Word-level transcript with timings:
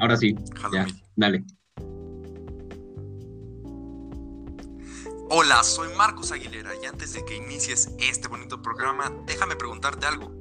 Ahora 0.00 0.16
sí, 0.16 0.34
ya, 0.72 0.86
dale. 1.16 1.44
Hola, 5.32 5.62
soy 5.62 5.88
Marcos 5.96 6.32
Aguilera 6.32 6.72
y 6.82 6.86
antes 6.86 7.12
de 7.12 7.24
que 7.24 7.36
inicies 7.36 7.94
este 8.00 8.26
bonito 8.26 8.60
programa, 8.62 9.12
déjame 9.26 9.54
preguntarte 9.54 10.06
algo. 10.06 10.32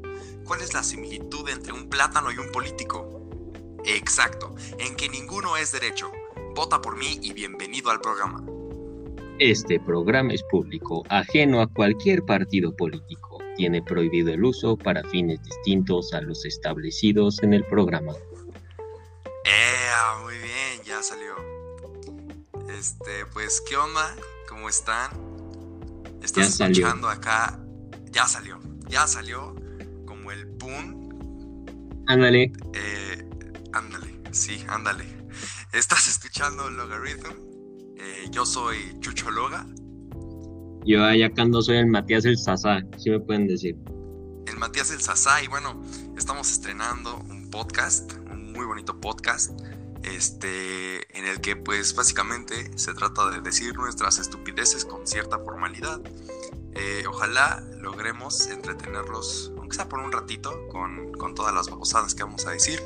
¿Cuál 0.45 0.61
es 0.61 0.73
la 0.73 0.81
similitud 0.81 1.47
entre 1.49 1.73
un 1.73 1.89
plátano 1.89 2.31
y 2.31 2.39
un 2.39 2.51
político? 2.51 3.29
Exacto, 3.85 4.55
en 4.79 4.95
que 4.95 5.07
ninguno 5.07 5.57
es 5.57 5.71
derecho. 5.71 6.11
Vota 6.55 6.81
por 6.81 6.97
mí 6.97 7.19
y 7.21 7.33
bienvenido 7.33 7.91
al 7.91 8.01
programa. 8.01 8.43
Este 9.37 9.79
programa 9.79 10.33
es 10.33 10.43
público, 10.49 11.03
ajeno 11.09 11.61
a 11.61 11.67
cualquier 11.67 12.23
partido 12.23 12.75
político. 12.75 13.37
Tiene 13.55 13.81
prohibido 13.83 14.33
el 14.33 14.43
uso 14.43 14.75
para 14.75 15.03
fines 15.03 15.41
distintos 15.43 16.13
a 16.13 16.21
los 16.21 16.45
establecidos 16.45 17.43
en 17.43 17.53
el 17.53 17.63
programa. 17.65 18.13
Eh, 19.99 20.23
muy 20.23 20.37
bien, 20.37 20.81
ya 20.85 21.03
salió. 21.03 21.35
Este, 22.69 23.25
pues, 23.33 23.61
¿qué 23.67 23.75
onda? 23.75 24.15
¿Cómo 24.47 24.69
están? 24.69 25.11
Estás 26.23 26.57
escuchando 26.57 27.09
acá. 27.09 27.59
Ya 28.09 28.25
salió, 28.25 28.59
ya 28.87 29.07
salió. 29.07 29.55
Como 30.05 30.31
el 30.31 30.45
boom. 30.45 32.05
Ándale. 32.07 32.53
Eh, 32.73 33.29
ándale, 33.73 34.21
sí, 34.31 34.63
ándale. 34.69 35.03
Estás 35.73 36.07
escuchando 36.07 36.69
Logarithm. 36.69 37.33
Eh, 37.97 38.27
yo 38.31 38.45
soy 38.45 38.97
Chucho 39.01 39.29
Loga. 39.31 39.65
Yo 40.85 41.03
allá 41.03 41.29
cuando 41.29 41.61
soy 41.61 41.75
el 41.75 41.87
Matías 41.87 42.23
el 42.23 42.37
Sasá, 42.37 42.79
si 42.97 43.09
me 43.09 43.19
pueden 43.19 43.47
decir. 43.47 43.75
El 44.47 44.57
Matías 44.57 44.91
el 44.91 45.01
Sasá, 45.01 45.43
y 45.43 45.47
bueno, 45.47 45.83
estamos 46.17 46.49
estrenando 46.51 47.17
un 47.17 47.49
podcast, 47.49 48.13
un 48.31 48.53
muy 48.53 48.65
bonito 48.65 48.97
podcast 49.01 49.51
este, 50.03 51.17
en 51.17 51.25
el 51.25 51.41
que 51.41 51.55
pues 51.55 51.95
básicamente 51.95 52.77
se 52.77 52.93
trata 52.93 53.29
de 53.31 53.41
decir 53.41 53.75
nuestras 53.75 54.19
estupideces 54.19 54.85
con 54.85 55.05
cierta 55.07 55.39
formalidad. 55.39 56.01
Eh, 56.73 57.03
ojalá 57.07 57.63
logremos 57.77 58.47
entretenerlos, 58.47 59.51
aunque 59.57 59.75
sea 59.75 59.89
por 59.89 59.99
un 59.99 60.11
ratito, 60.11 60.67
con, 60.69 61.11
con 61.13 61.35
todas 61.35 61.53
las 61.53 61.69
babosadas 61.69 62.15
que 62.15 62.23
vamos 62.23 62.45
a 62.45 62.51
decir. 62.51 62.79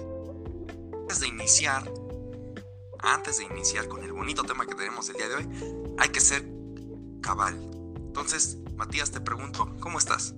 Antes 1.02 1.20
de 1.20 1.28
iniciar, 1.28 1.92
antes 3.00 3.38
de 3.38 3.46
iniciar 3.46 3.88
con 3.88 4.04
el 4.04 4.14
bonito 4.14 4.44
tema 4.44 4.66
que 4.66 4.74
tenemos 4.76 5.10
el 5.10 5.16
día 5.16 5.28
de 5.30 5.36
hoy, 5.36 5.50
hay 6.00 6.10
que 6.10 6.22
ser 6.22 6.46
cabal. 7.22 7.56
Entonces, 7.98 8.58
Matías, 8.76 9.12
te 9.12 9.22
pregunto, 9.22 9.76
¿cómo 9.80 10.00
estás? 10.00 10.36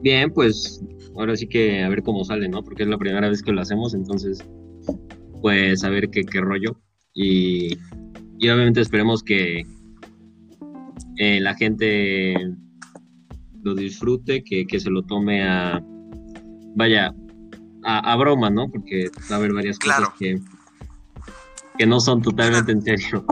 Bien, 0.00 0.32
pues 0.32 0.80
ahora 1.16 1.36
sí 1.36 1.46
que 1.46 1.82
a 1.82 1.88
ver 1.88 2.02
cómo 2.02 2.24
sale, 2.24 2.48
¿no? 2.48 2.62
Porque 2.62 2.82
es 2.82 2.88
la 2.88 2.98
primera 2.98 3.28
vez 3.28 3.42
que 3.42 3.52
lo 3.52 3.60
hacemos, 3.60 3.94
entonces 3.94 4.44
pues 5.44 5.80
saber 5.80 6.08
qué, 6.08 6.24
qué 6.24 6.40
rollo. 6.40 6.80
Y, 7.12 7.76
obviamente 8.40 8.80
esperemos 8.80 9.22
que 9.22 9.66
eh, 11.18 11.38
la 11.38 11.54
gente 11.54 12.34
lo 13.62 13.74
disfrute, 13.74 14.42
que, 14.42 14.80
se 14.80 14.88
lo 14.88 15.02
tome 15.02 15.46
a, 15.46 15.82
vaya, 16.74 17.14
a, 17.82 18.16
broma, 18.16 18.48
¿no? 18.48 18.70
Porque 18.70 19.10
va 19.30 19.34
a 19.34 19.38
haber 19.38 19.52
varias 19.52 19.78
cosas 19.78 20.08
que, 20.18 20.40
que 21.76 21.86
no 21.86 22.00
son 22.00 22.22
totalmente 22.22 22.72
en 22.72 22.80
serio. 22.80 23.26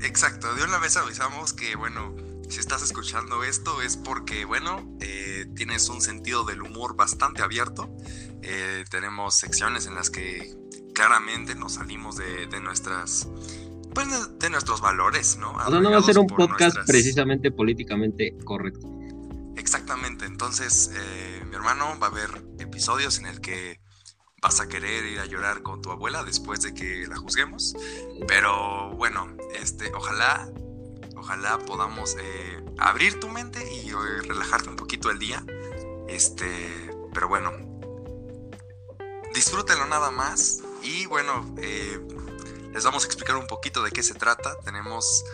Exacto, 0.00 0.54
de 0.54 0.64
una 0.64 0.78
vez 0.78 0.96
avisamos 0.96 1.52
que, 1.52 1.76
bueno, 1.76 2.16
si 2.48 2.60
estás 2.60 2.82
escuchando 2.82 3.44
esto 3.44 3.82
es 3.82 3.98
porque, 3.98 4.46
bueno, 4.46 4.96
eh, 5.02 5.44
tienes 5.54 5.90
un 5.90 6.00
sentido 6.00 6.44
del 6.44 6.62
humor 6.62 6.96
bastante 6.96 7.42
abierto. 7.42 7.94
Eh, 8.40 8.84
tenemos 8.90 9.36
secciones 9.36 9.86
en 9.86 9.94
las 9.94 10.08
que 10.08 10.64
claramente 10.94 11.54
nos 11.54 11.74
salimos 11.74 12.16
de, 12.16 12.60
nuestras 12.60 13.28
pues 13.92 14.08
de 14.38 14.50
nuestros 14.50 14.80
valores, 14.80 15.36
¿no? 15.36 15.52
O 15.52 15.70
no 15.80 15.90
va 15.90 15.98
a 15.98 16.02
ser 16.02 16.18
un 16.18 16.26
podcast 16.26 16.76
precisamente 16.86 17.50
políticamente 17.52 18.36
correcto. 18.44 18.88
Exactamente, 19.56 20.24
entonces 20.24 20.90
eh, 20.94 21.44
mi 21.46 21.54
hermano 21.54 21.96
va 22.02 22.08
a 22.08 22.10
haber 22.10 22.30
episodios 22.58 23.18
en 23.18 23.26
el 23.26 23.40
que 23.40 23.80
vas 24.42 24.60
a 24.60 24.68
querer 24.68 25.06
ir 25.06 25.20
a 25.20 25.26
llorar 25.26 25.62
con 25.62 25.80
tu 25.80 25.90
abuela 25.90 26.24
después 26.24 26.60
de 26.60 26.74
que 26.74 27.06
la 27.06 27.16
juzguemos, 27.16 27.74
pero 28.26 28.90
bueno, 28.96 29.36
este, 29.58 29.92
ojalá, 29.94 30.50
ojalá 31.16 31.58
podamos 31.58 32.16
eh, 32.20 32.64
abrir 32.78 33.20
tu 33.20 33.28
mente 33.28 33.60
y 33.72 33.88
eh, 33.88 33.94
relajarte 34.22 34.68
un 34.68 34.76
poquito 34.76 35.10
el 35.10 35.18
día, 35.18 35.42
este, 36.08 36.46
pero 37.14 37.28
bueno, 37.28 37.52
disfrútenlo 39.32 39.86
nada 39.86 40.10
más, 40.10 40.63
y 40.84 41.06
bueno, 41.06 41.54
eh, 41.58 41.98
les 42.72 42.84
vamos 42.84 43.04
a 43.04 43.06
explicar 43.06 43.36
un 43.36 43.46
poquito 43.46 43.82
de 43.82 43.90
qué 43.90 44.02
se 44.02 44.14
trata. 44.14 44.58
Tenemos 44.60 45.24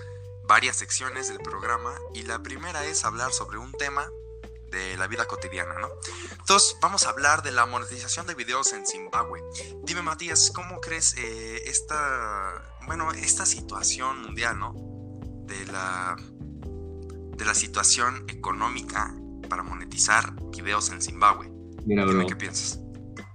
varias 0.47 0.77
secciones 0.77 1.29
del 1.29 1.39
programa 1.39 1.95
y 2.15 2.23
la 2.23 2.43
primera 2.43 2.85
es 2.87 3.05
hablar 3.05 3.33
sobre 3.33 3.59
un 3.59 3.73
tema 3.73 4.11
de 4.71 4.97
la 4.97 5.09
vida 5.09 5.27
cotidiana, 5.27 5.75
¿no? 5.81 5.89
Entonces, 6.39 6.77
vamos 6.81 7.05
a 7.05 7.11
hablar 7.11 7.43
de 7.43 7.51
la 7.51 7.67
monetización 7.67 8.27
de 8.27 8.35
videos 8.35 8.73
en 8.73 8.87
Zimbabue. 8.87 9.43
Dime, 9.83 10.03
Matías, 10.03 10.53
¿cómo 10.55 10.81
crees 10.81 11.17
eh, 11.19 11.63
esta, 11.67 12.77
bueno, 12.87 13.11
esta 13.13 13.47
situación 13.47 14.23
mundial, 14.23 14.59
¿no? 14.59 14.75
De 15.47 15.67
la, 15.67 16.17
de 17.37 17.45
la 17.45 17.55
situación 17.55 18.25
económica 18.29 19.13
para 19.49 19.65
monetizar 19.65 20.33
videos 20.63 20.91
en 20.91 21.03
Zimbabue. 21.03 21.51
Mira, 21.85 22.05
bro. 22.05 22.27
¿Qué 22.27 22.37
piensas? 22.37 22.79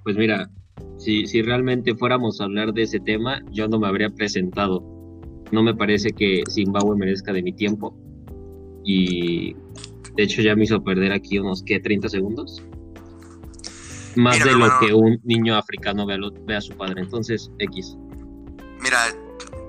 Pues 0.04 0.16
mira, 0.16 0.50
si, 0.98 1.28
si 1.28 1.42
realmente 1.42 1.96
fuéramos 1.96 2.42
a 2.42 2.46
hablar 2.46 2.74
de 2.74 2.84
ese 2.84 3.00
tema, 3.00 3.42
yo 3.52 3.68
no 3.68 3.80
me 3.80 3.88
habría 3.88 4.10
presentado. 4.10 4.84
No 5.52 5.62
me 5.62 5.76
parece 5.76 6.12
que 6.12 6.44
Zimbabue 6.50 6.98
merezca 6.98 7.32
de 7.34 7.44
mi 7.44 7.54
tiempo. 7.54 7.96
Y 8.84 9.54
de 10.16 10.24
hecho 10.24 10.42
ya 10.42 10.56
me 10.56 10.64
hizo 10.64 10.84
perder 10.84 11.12
aquí 11.12 11.40
unos, 11.40 11.64
¿qué? 11.64 11.80
30 11.80 12.10
segundos. 12.10 12.64
Más 14.16 14.44
de 14.44 14.54
lo 14.54 14.80
que 14.80 14.94
un 14.94 15.20
niño 15.24 15.56
africano 15.56 16.06
ve 16.06 16.16
a, 16.16 16.58
a 16.58 16.62
su 16.62 16.74
padre. 16.74 17.02
Entonces, 17.02 17.52
X. 17.60 17.98
Mira, 18.82 19.00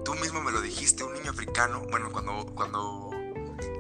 tú 0.05 0.15
mismo 0.15 0.41
me 0.41 0.53
lo 0.53 0.61
dijiste, 0.61 1.03
un 1.03 1.15
niño 1.15 1.31
africano, 1.31 1.83
bueno, 1.91 2.11
cuando, 2.13 2.47
cuando 2.55 3.11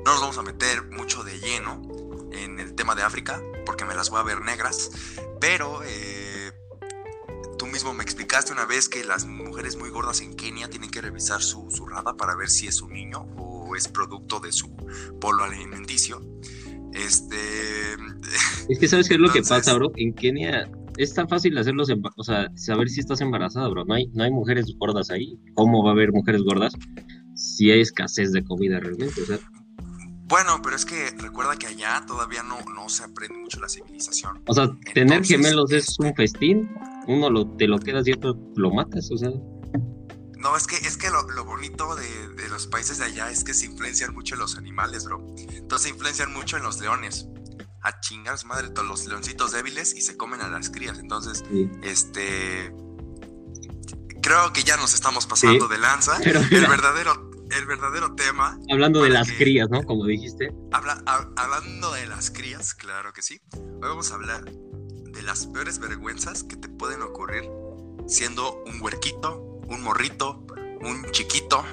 no 0.04 0.12
nos 0.12 0.20
vamos 0.20 0.38
a 0.38 0.42
meter 0.42 0.90
mucho 0.90 1.22
de 1.22 1.38
lleno 1.38 1.82
en 2.32 2.58
el 2.58 2.74
tema 2.74 2.94
de 2.94 3.02
África, 3.02 3.40
porque 3.64 3.84
me 3.84 3.94
las 3.94 4.10
voy 4.10 4.20
a 4.20 4.24
ver 4.24 4.40
negras, 4.40 4.90
pero 5.40 5.82
eh, 5.84 6.25
mismo 7.64 7.94
me 7.94 8.02
explicaste 8.02 8.52
una 8.52 8.66
vez 8.66 8.90
que 8.90 9.02
las 9.04 9.24
mujeres 9.24 9.76
muy 9.76 9.88
gordas 9.88 10.20
en 10.20 10.34
Kenia 10.34 10.68
tienen 10.68 10.90
que 10.90 11.00
revisar 11.00 11.40
su, 11.40 11.70
su 11.70 11.86
para 12.18 12.36
ver 12.36 12.50
si 12.50 12.66
es 12.66 12.82
un 12.82 12.92
niño 12.92 13.26
o 13.38 13.74
es 13.74 13.88
producto 13.88 14.38
de 14.40 14.52
su 14.52 14.68
polo 15.18 15.44
alimenticio. 15.44 16.20
Este. 16.92 17.36
Es 18.68 18.78
que 18.78 18.88
sabes 18.88 19.08
qué 19.08 19.14
es 19.14 19.20
lo 19.20 19.32
que 19.32 19.42
pasa, 19.42 19.72
bro. 19.74 19.92
En 19.96 20.12
Kenia 20.12 20.68
es 20.98 21.14
tan 21.14 21.28
fácil 21.28 21.56
hacerlos, 21.56 21.88
o 22.16 22.24
sea, 22.24 22.50
saber 22.56 22.88
si 22.90 23.00
estás 23.00 23.20
embarazada, 23.20 23.68
bro. 23.68 23.84
No 23.84 23.94
hay, 23.94 24.08
no 24.08 24.24
hay 24.24 24.30
mujeres 24.30 24.66
gordas 24.76 25.10
ahí. 25.10 25.38
¿Cómo 25.54 25.82
va 25.82 25.90
a 25.90 25.92
haber 25.94 26.12
mujeres 26.12 26.42
gordas 26.42 26.74
si 27.34 27.70
hay 27.70 27.80
escasez 27.80 28.32
de 28.32 28.44
comida 28.44 28.80
realmente? 28.80 29.22
O 29.22 29.26
sea, 29.26 29.38
bueno, 30.28 30.60
pero 30.60 30.74
es 30.74 30.84
que 30.84 31.10
recuerda 31.18 31.54
que 31.56 31.68
allá 31.68 32.04
todavía 32.04 32.42
no, 32.42 32.58
no 32.74 32.88
se 32.88 33.04
aprende 33.04 33.38
mucho 33.38 33.60
la 33.60 33.68
civilización. 33.68 34.42
O 34.48 34.54
sea, 34.54 34.68
tener 34.92 35.24
gemelos 35.24 35.70
es 35.70 35.96
un 36.00 36.12
festín, 36.16 36.68
uno 37.06 37.30
lo, 37.30 37.46
te 37.56 37.66
lo 37.66 37.78
quedas 37.78 38.06
y 38.06 38.12
otro 38.12 38.36
lo 38.56 38.70
matas, 38.70 39.10
o 39.10 39.16
sea. 39.16 39.30
No, 40.38 40.56
es 40.56 40.66
que, 40.66 40.76
es 40.76 40.96
que 40.96 41.08
lo, 41.10 41.44
bonito 41.44 41.96
de, 41.96 42.28
de, 42.40 42.48
los 42.48 42.66
países 42.66 42.98
de 42.98 43.06
allá 43.06 43.30
es 43.30 43.42
que 43.42 43.54
se 43.54 43.66
influencian 43.66 44.14
mucho 44.14 44.34
en 44.34 44.40
los 44.40 44.56
animales, 44.56 45.04
bro. 45.04 45.26
Entonces 45.36 45.88
se 45.88 45.94
influencian 45.94 46.32
mucho 46.32 46.56
en 46.56 46.62
los 46.62 46.80
leones. 46.80 47.26
A 47.82 48.00
chingar 48.00 48.36
madre 48.46 48.70
todos 48.70 48.86
los 48.86 49.06
leoncitos 49.06 49.52
débiles 49.52 49.94
y 49.94 50.00
se 50.00 50.16
comen 50.16 50.40
a 50.40 50.48
las 50.48 50.70
crías. 50.70 50.98
Entonces, 50.98 51.44
este. 51.82 52.74
Creo 54.20 54.52
que 54.52 54.62
ya 54.64 54.76
nos 54.76 54.92
estamos 54.92 55.26
pasando 55.26 55.68
de 55.68 55.78
lanza. 55.78 56.18
el 56.22 56.66
verdadero 56.66 57.30
el 57.50 57.66
verdadero 57.66 58.14
tema. 58.14 58.58
Hablando 58.70 59.02
de 59.02 59.10
las 59.10 59.30
crías, 59.30 59.68
¿no? 59.70 59.82
Como 59.84 60.04
dijiste. 60.06 60.52
hablando 60.72 61.92
de 61.92 62.06
las 62.06 62.30
crías, 62.30 62.74
claro 62.74 63.12
que 63.12 63.22
sí. 63.22 63.40
Hoy 63.54 63.88
vamos 63.88 64.10
a 64.10 64.14
hablar 64.14 64.44
las 65.26 65.46
peores 65.46 65.80
vergüenzas 65.80 66.44
que 66.44 66.56
te 66.56 66.68
pueden 66.68 67.02
ocurrir 67.02 67.50
siendo 68.06 68.62
un 68.64 68.80
huerquito, 68.80 69.60
un 69.66 69.82
morrito, 69.82 70.46
un 70.80 71.10
chiquito, 71.10 71.64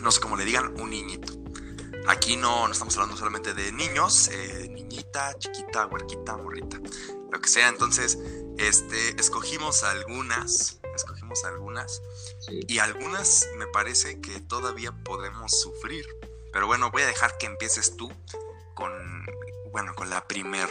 no 0.00 0.10
sé 0.10 0.20
cómo 0.20 0.36
le 0.36 0.46
digan, 0.46 0.74
un 0.80 0.88
niñito. 0.88 1.34
Aquí 2.06 2.36
no, 2.36 2.66
no 2.66 2.72
estamos 2.72 2.96
hablando 2.96 3.16
solamente 3.18 3.52
de 3.52 3.70
niños, 3.70 4.28
eh, 4.28 4.68
niñita, 4.70 5.38
chiquita, 5.38 5.86
huerquita, 5.86 6.38
morrita, 6.38 6.80
lo 7.30 7.40
que 7.40 7.48
sea. 7.48 7.68
Entonces, 7.68 8.18
este, 8.56 9.20
escogimos 9.20 9.84
algunas, 9.84 10.80
escogimos 10.94 11.44
algunas 11.44 12.00
y 12.48 12.78
algunas 12.78 13.46
me 13.58 13.66
parece 13.66 14.22
que 14.22 14.40
todavía 14.40 14.92
podemos 15.04 15.52
sufrir. 15.60 16.06
Pero 16.50 16.66
bueno, 16.66 16.90
voy 16.90 17.02
a 17.02 17.06
dejar 17.06 17.36
que 17.36 17.44
empieces 17.44 17.96
tú 17.96 18.10
con, 18.74 18.92
bueno, 19.70 19.94
con 19.94 20.08
la 20.08 20.26
primer 20.26 20.68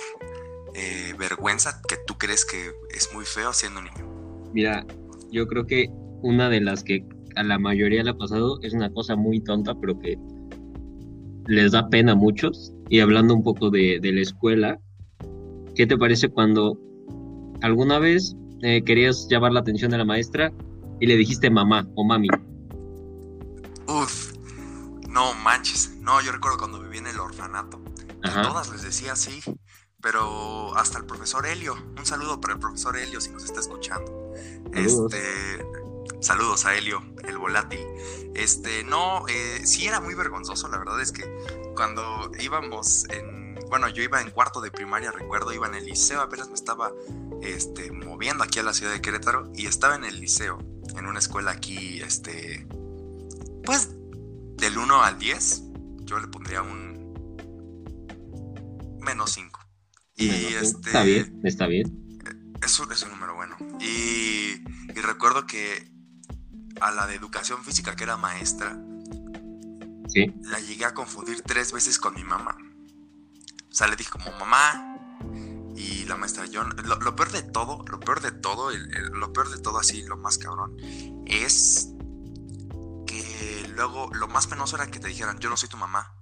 eh, 0.76 1.14
vergüenza 1.18 1.82
que 1.88 1.98
tú 2.08 2.16
crees 2.18 2.46
que 2.46 2.72
es 2.96 3.10
muy 3.14 3.26
feo 3.26 3.54
siendo 3.54 3.82
niño. 3.82 4.08
Mira, 4.54 4.86
yo 5.32 5.48
creo 5.48 5.66
que 5.66 5.90
una 6.22 6.50
de 6.50 6.62
las 6.62 6.84
que 6.84 7.06
a 7.36 7.44
la 7.44 7.60
mayoría 7.60 8.04
le 8.04 8.12
ha 8.12 8.18
pasado 8.18 8.60
es 8.62 8.74
una 8.74 8.92
cosa 8.92 9.16
muy 9.16 9.42
tonta, 9.42 9.74
pero 9.76 9.98
que 10.00 10.18
les 11.48 11.72
da 11.72 11.90
pena 11.90 12.14
a 12.14 12.16
muchos. 12.16 12.74
Y 12.90 13.00
hablando 13.00 13.34
un 13.34 13.44
poco 13.44 13.70
de, 13.70 14.00
de 14.02 14.12
la 14.12 14.22
escuela, 14.22 14.80
¿qué 15.76 15.88
te 15.88 15.98
parece 15.98 16.30
cuando 16.30 16.78
alguna 17.62 18.00
vez 18.00 18.36
eh, 18.62 18.84
querías 18.84 19.28
llamar 19.30 19.52
la 19.52 19.62
atención 19.62 19.92
de 19.92 19.98
la 19.98 20.06
maestra 20.06 20.52
y 21.00 21.08
le 21.08 21.18
dijiste 21.18 21.50
mamá 21.50 21.88
o 21.96 22.04
mami? 22.04 22.28
Uf, 23.88 24.34
no 25.10 25.34
manches. 25.34 25.98
No, 26.00 26.22
yo 26.22 26.32
recuerdo 26.32 26.58
cuando 26.58 26.82
viví 26.82 26.98
en 26.98 27.08
el 27.08 27.20
orfanato. 27.20 27.82
A 28.24 28.42
todas 28.42 28.72
les 28.72 28.84
decía 28.84 29.14
así. 29.14 29.42
Pero 30.04 30.78
hasta 30.78 31.00
el 31.00 31.06
profesor 31.06 31.48
Helio. 31.48 31.76
Un 31.98 32.06
saludo 32.06 32.40
para 32.40 32.54
el 32.54 32.60
profesor 32.60 32.96
Helio 32.98 33.20
si 33.20 33.32
nos 33.32 33.46
está 33.46 33.60
escuchando. 33.60 34.34
Este. 34.74 35.66
Saludos 36.20 36.66
a 36.66 36.76
Helio, 36.76 37.04
el 37.24 37.38
volátil. 37.38 37.80
Este, 38.34 38.84
no, 38.84 39.28
eh, 39.28 39.62
sí 39.66 39.88
era 39.88 40.00
muy 40.00 40.16
vergonzoso, 40.16 40.70
la 40.70 40.78
verdad 40.78 41.02
es 41.02 41.12
que 41.12 41.24
cuando 41.76 42.32
íbamos 42.40 43.06
en, 43.10 43.60
bueno, 43.70 43.90
yo 43.90 44.04
iba 44.04 44.22
en 44.22 44.32
cuarto 44.32 44.62
de 44.62 44.72
primaria, 44.72 45.12
recuerdo, 45.12 45.52
iba 45.52 45.68
en 45.68 45.76
el 45.76 45.86
liceo, 45.86 46.22
apenas 46.22 46.48
me 46.48 46.56
estaba 46.56 46.94
este, 47.42 47.92
moviendo 47.92 48.44
aquí 48.44 48.60
a 48.60 48.64
la 48.64 48.74
ciudad 48.74 48.94
de 48.94 49.02
Querétaro 49.02 49.52
y 49.54 49.68
estaba 49.68 49.96
en 49.96 50.06
el 50.06 50.20
liceo, 50.22 50.60
en 50.96 51.08
una 51.08 51.20
escuela 51.20 51.52
aquí, 51.52 52.02
este, 52.02 52.68
pues 53.66 53.90
del 54.58 54.78
1 54.78 55.04
al 55.04 55.20
10, 55.20 55.64
yo 56.06 56.20
le 56.20 56.28
pondría 56.28 56.62
un 56.62 56.94
menos 59.02 59.32
5. 59.32 59.53
Y 60.16 60.30
este, 60.30 60.88
está 60.88 61.04
bien, 61.04 61.42
está 61.44 61.68
bien. 61.68 62.20
Eso 62.64 62.90
es 62.92 63.04
un 63.04 63.10
número 63.10 63.36
bueno. 63.36 63.58
Y, 63.80 64.62
y 64.96 65.02
recuerdo 65.02 65.46
que 65.46 65.92
a 66.82 66.92
la 66.92 67.08
de 67.08 67.16
educación 67.16 67.64
física, 67.64 67.96
que 67.96 68.04
era 68.04 68.18
maestra, 68.18 68.78
¿Sí? 70.08 70.34
la 70.44 70.60
llegué 70.60 70.86
a 70.86 70.94
confundir 70.94 71.42
tres 71.42 71.72
veces 71.72 71.98
con 71.98 72.14
mi 72.16 72.24
mamá. 72.24 72.58
O 73.70 73.74
sea, 73.74 73.88
le 73.88 73.96
dije 73.96 74.12
como 74.12 74.32
mamá. 74.38 74.90
Y 75.76 76.06
la 76.06 76.16
maestra, 76.16 76.46
yo, 76.46 76.64
lo, 76.64 77.16
peor 77.16 77.32
de 77.32 77.42
todo, 77.42 77.84
lo 77.90 78.00
peor 78.00 78.22
de 78.22 78.32
todo, 78.32 78.70
lo 78.70 79.34
peor 79.34 79.50
de 79.50 79.58
todo 79.58 79.80
así, 79.80 80.04
lo 80.04 80.18
más 80.18 80.38
cabrón, 80.38 80.78
es 81.26 81.90
que 83.08 83.68
luego 83.74 84.12
lo 84.14 84.28
más 84.28 84.46
penoso 84.46 84.76
era 84.76 84.92
que 84.92 85.00
te 85.00 85.08
dijeran, 85.08 85.40
yo 85.40 85.50
no 85.50 85.58
soy 85.58 85.70
tu 85.70 85.78
mamá. 85.78 86.16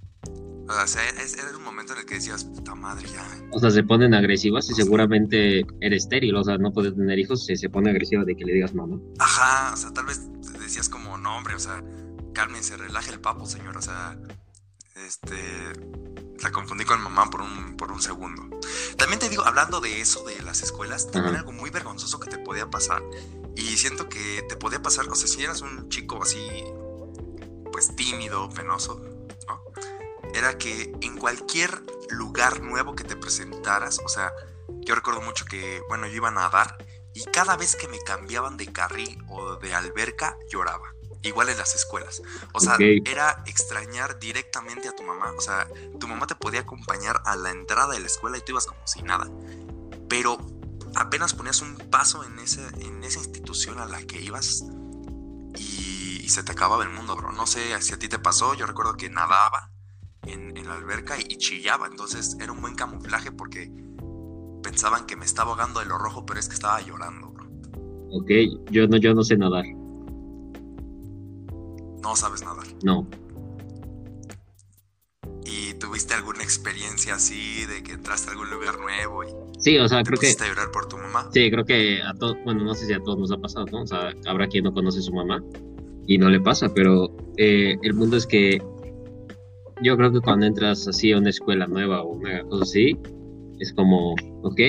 O 0.71 0.88
sea, 0.88 1.01
era 1.09 1.57
un 1.57 1.63
momento 1.63 1.94
en 1.94 2.00
el 2.00 2.06
que 2.06 2.15
decías, 2.15 2.44
puta 2.45 2.75
madre, 2.75 3.07
ya. 3.09 3.25
O 3.51 3.59
sea, 3.59 3.71
se 3.71 3.83
ponen 3.83 4.13
agresivas 4.13 4.69
y 4.69 4.73
seguramente 4.73 5.65
eres 5.81 6.03
estéril, 6.03 6.35
o 6.35 6.44
sea, 6.44 6.57
no 6.57 6.71
puedes 6.71 6.95
tener 6.95 7.19
hijos, 7.19 7.45
se, 7.45 7.56
se 7.56 7.69
pone 7.69 7.89
agresiva 7.89 8.23
de 8.23 8.35
que 8.35 8.45
le 8.45 8.53
digas 8.53 8.73
mamá. 8.73 8.97
Ajá, 9.19 9.73
o 9.73 9.77
sea, 9.77 9.91
tal 9.91 10.06
vez 10.06 10.21
decías 10.59 10.89
como, 10.89 11.18
no, 11.18 11.38
hombre, 11.38 11.56
o 11.56 11.59
sea, 11.59 11.83
se 12.62 12.77
relaje 12.77 13.12
el 13.12 13.19
papo, 13.19 13.45
señor, 13.45 13.77
o 13.77 13.81
sea, 13.81 14.18
este, 15.07 15.35
la 16.44 16.51
confundí 16.51 16.85
con 16.85 17.01
mamá 17.01 17.29
por 17.29 17.41
un, 17.41 17.75
por 17.75 17.91
un 17.91 18.01
segundo. 18.01 18.44
También 18.97 19.19
te 19.19 19.29
digo, 19.29 19.44
hablando 19.44 19.81
de 19.81 20.01
eso, 20.01 20.23
de 20.25 20.41
las 20.44 20.62
escuelas, 20.62 21.09
también 21.09 21.35
algo 21.35 21.51
muy 21.51 21.71
vergonzoso 21.71 22.19
que 22.19 22.29
te 22.29 22.38
podía 22.38 22.69
pasar, 22.69 23.01
y 23.56 23.62
siento 23.77 24.09
que 24.09 24.44
te 24.47 24.56
podía 24.56 24.81
pasar, 24.81 25.07
o 25.09 25.15
sea, 25.15 25.27
si 25.27 25.44
eras 25.44 25.62
un 25.62 25.89
chico 25.89 26.21
así, 26.21 26.39
pues 27.71 27.95
tímido, 27.95 28.50
penoso, 28.50 29.01
¿no? 29.03 29.20
Era 30.33 30.57
que 30.57 30.94
en 31.01 31.18
cualquier 31.18 31.83
lugar 32.10 32.62
nuevo 32.62 32.95
que 32.95 33.04
te 33.04 33.16
presentaras, 33.16 34.00
o 34.04 34.10
sea, 34.10 34.31
yo 34.81 34.95
recuerdo 34.95 35.22
mucho 35.22 35.45
que, 35.45 35.81
bueno, 35.89 36.07
yo 36.07 36.16
iba 36.16 36.30
a 36.30 36.31
nadar 36.31 36.78
y 37.13 37.24
cada 37.25 37.57
vez 37.57 37.75
que 37.75 37.88
me 37.88 38.00
cambiaban 38.00 38.57
de 38.57 38.72
carril 38.72 39.24
o 39.28 39.56
de 39.57 39.74
alberca 39.74 40.38
lloraba. 40.50 40.94
Igual 41.24 41.50
en 41.50 41.57
las 41.57 41.75
escuelas. 41.75 42.24
O 42.51 42.60
sea, 42.60 42.78
era 42.80 43.44
extrañar 43.45 44.18
directamente 44.18 44.88
a 44.88 44.95
tu 44.95 45.04
mamá. 45.04 45.31
O 45.38 45.42
sea, 45.42 45.68
tu 46.00 46.07
mamá 46.07 46.25
te 46.25 46.33
podía 46.33 46.62
acompañar 46.62 47.22
a 47.25 47.36
la 47.36 47.51
entrada 47.51 47.94
de 47.94 48.00
la 48.00 48.07
escuela 48.07 48.39
y 48.39 48.42
tú 48.42 48.54
ibas 48.54 48.66
como 48.66 48.88
si 48.88 49.04
nada. 49.04 49.30
Pero 50.10 50.39
apenas 50.95 51.36
ponías 51.36 51.62
un 51.62 51.78
paso 51.78 52.24
en, 52.24 52.39
ese, 52.39 52.66
en 52.80 53.04
esa 53.04 53.19
institución 53.19 53.80
a 53.80 53.86
la 53.86 54.01
que 54.01 54.19
ibas 54.19 54.63
y, 55.57 56.28
se 56.28 56.44
te 56.44 56.54
acababa 56.54 56.83
el 56.83 56.89
mundo, 56.89 57.16
bro. 57.16 57.33
No 57.33 57.45
sé 57.45 57.80
si 57.81 57.94
a 57.94 58.00
ti 58.00 58.07
te 58.07 58.18
pasó. 58.18 58.54
Yo 58.54 58.66
recuerdo 58.66 58.95
que 58.95 59.10
nadaba 59.10 59.69
en, 60.27 60.53
la 60.65 60.75
alberca 60.75 61.15
y 61.18 61.38
chillaba. 61.38 61.88
Entonces 61.88 62.38
era 62.39 62.51
un 62.51 62.62
buen 62.62 62.75
camuflaje 62.75 63.31
porque 63.31 63.71
pensaban 64.63 65.06
que 65.06 65.15
me 65.15 65.25
estaba 65.25 65.51
ahogando 65.51 65.79
de 65.79 65.85
lo 65.88 65.97
rojo, 65.97 66.25
pero 66.25 66.39
es 66.39 66.47
que 66.47 66.56
estaba 66.56 66.81
llorando, 66.81 67.29
bro. 67.29 67.50
Ok, 68.12 68.31
yo 68.71 68.88
no, 68.88 68.97
yo 68.97 69.13
no 69.13 69.23
sé 69.23 69.38
nadar. 69.38 69.65
No 72.03 72.15
sabes 72.15 72.44
nadar. 72.44 72.65
No. 72.83 73.07
¿Y 75.45 75.73
tuviste 75.75 76.13
alguna 76.13 76.44
experiencia 76.44 77.15
así 77.15 77.65
de 77.65 77.83
que 77.83 77.94
entraste 77.94 78.29
a 78.29 78.31
algún 78.33 78.50
lugar 78.50 78.79
nuevo 78.79 79.23
y 79.23 79.27
Sí, 79.62 79.77
o 79.77 79.88
sea, 79.88 80.01
creo 80.03 80.19
que. 80.19 80.27
a 80.27 80.47
llorar 80.47 80.71
por 80.71 80.88
tu 80.88 80.97
mamá? 80.97 81.29
Sí, 81.31 81.51
creo 81.51 81.63
que 81.63 82.01
a 82.01 82.15
todos, 82.15 82.35
bueno, 82.44 82.63
no 82.63 82.73
sé 82.73 82.88
si 82.88 82.94
a 82.94 83.00
todos 83.00 83.19
nos 83.19 83.31
ha 83.31 83.38
pasado, 83.38 83.68
¿no? 83.71 83.83
O 83.83 83.88
sea, 83.88 84.12
habrá 84.25 84.47
quien 84.47 84.63
no 84.63 84.73
conoce 84.73 85.00
a 85.00 85.01
su 85.03 85.13
mamá 85.13 85.44
y 86.07 86.18
no 86.18 86.29
le 86.29 86.39
pasa, 86.39 86.73
pero 86.73 87.15
eh, 87.38 87.77
el 87.83 87.94
mundo 87.94 88.18
es 88.18 88.25
que 88.25 88.59
yo 89.81 89.98
creo 89.98 90.12
que 90.12 90.22
cuando 90.22 90.45
entras 90.45 90.88
así 90.88 91.12
a 91.12 91.18
una 91.18 91.30
escuela 91.30 91.66
nueva 91.68 92.04
o 92.04 92.13
una 92.13 92.44
cosa 92.44 92.63
así, 92.63 92.98
es 93.60 93.74
como, 93.74 94.13
ok, 94.44 94.60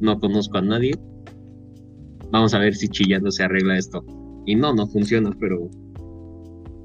no 0.00 0.18
conozco 0.20 0.58
a 0.58 0.62
nadie, 0.62 0.98
vamos 2.30 2.54
a 2.54 2.58
ver 2.58 2.74
si 2.74 2.88
chillando 2.88 3.30
se 3.30 3.44
arregla 3.44 3.78
esto. 3.78 4.04
Y 4.46 4.54
no, 4.54 4.74
no 4.74 4.86
funciona, 4.86 5.30
pero 5.38 5.68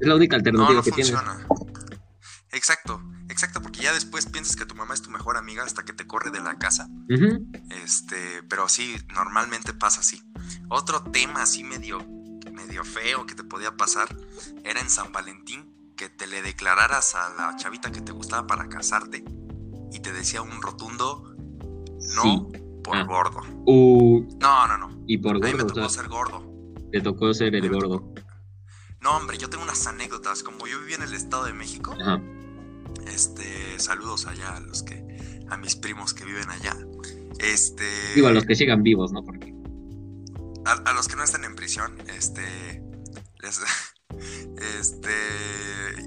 es 0.01 0.07
la 0.07 0.15
única 0.15 0.35
alternativa 0.35 0.81
que 0.81 0.91
funciona. 0.91 1.47
Exacto, 2.51 3.01
exacto, 3.29 3.61
porque 3.61 3.81
ya 3.81 3.93
después 3.93 4.25
piensas 4.25 4.55
que 4.55 4.65
tu 4.65 4.75
mamá 4.75 4.93
es 4.93 5.01
tu 5.01 5.09
mejor 5.09 5.37
amiga 5.37 5.63
hasta 5.63 5.83
que 5.83 5.93
te 5.93 6.05
corre 6.05 6.31
de 6.31 6.39
la 6.39 6.57
casa. 6.57 6.87
Este, 7.83 8.43
pero 8.49 8.69
sí, 8.69 8.95
normalmente 9.13 9.73
pasa 9.73 10.01
así. 10.01 10.21
Otro 10.69 11.03
tema 11.03 11.43
así 11.43 11.63
medio, 11.63 11.99
medio 12.51 12.83
feo 12.83 13.25
que 13.25 13.35
te 13.35 13.43
podía 13.43 13.75
pasar 13.75 14.07
era 14.63 14.79
en 14.79 14.89
San 14.89 15.11
Valentín 15.11 15.72
que 15.95 16.09
te 16.09 16.27
le 16.27 16.41
declararas 16.41 17.15
a 17.15 17.29
la 17.33 17.55
chavita 17.55 17.91
que 17.91 18.01
te 18.01 18.11
gustaba 18.11 18.47
para 18.47 18.69
casarte 18.69 19.23
y 19.91 19.99
te 19.99 20.11
decía 20.11 20.41
un 20.41 20.61
rotundo 20.61 21.35
no 22.15 22.49
por 22.83 22.97
ah. 22.97 23.03
gordo. 23.03 23.41
Uh, 23.65 24.27
no, 24.39 24.67
no, 24.67 24.77
no. 24.77 25.03
Y 25.07 25.17
por 25.17 25.39
gordo. 25.39 25.47
A 25.47 25.51
mí 25.51 25.57
me 25.57 25.63
tocó 25.63 25.89
ser 25.89 26.07
gordo. 26.07 26.43
Te 26.91 27.01
tocó 27.01 27.33
ser 27.33 27.55
el 27.55 27.69
gordo. 27.69 28.13
No, 29.01 29.17
hombre, 29.17 29.37
yo 29.37 29.49
tengo 29.49 29.63
unas 29.63 29.87
anécdotas. 29.87 30.43
Como 30.43 30.67
yo 30.67 30.79
vivía 30.79 30.97
en 30.97 31.03
el 31.03 31.13
Estado 31.13 31.45
de 31.45 31.53
México, 31.53 31.95
este, 33.07 33.79
saludos 33.79 34.27
allá 34.27 34.55
a 34.55 34.59
los 34.59 34.83
que, 34.83 35.41
a 35.49 35.57
mis 35.57 35.75
primos 35.75 36.13
que 36.13 36.25
viven 36.25 36.49
allá. 36.49 36.77
Este. 37.39 37.85
Digo, 38.15 38.27
a 38.27 38.31
los 38.31 38.45
que 38.45 38.55
sigan 38.55 38.83
vivos, 38.83 39.11
¿no? 39.11 39.23
Porque. 39.23 39.53
A, 40.65 40.93
los 40.93 41.07
que 41.07 41.15
no 41.15 41.23
estén 41.23 41.43
en 41.43 41.55
prisión, 41.55 41.97
este. 42.07 42.81
este. 44.57 45.13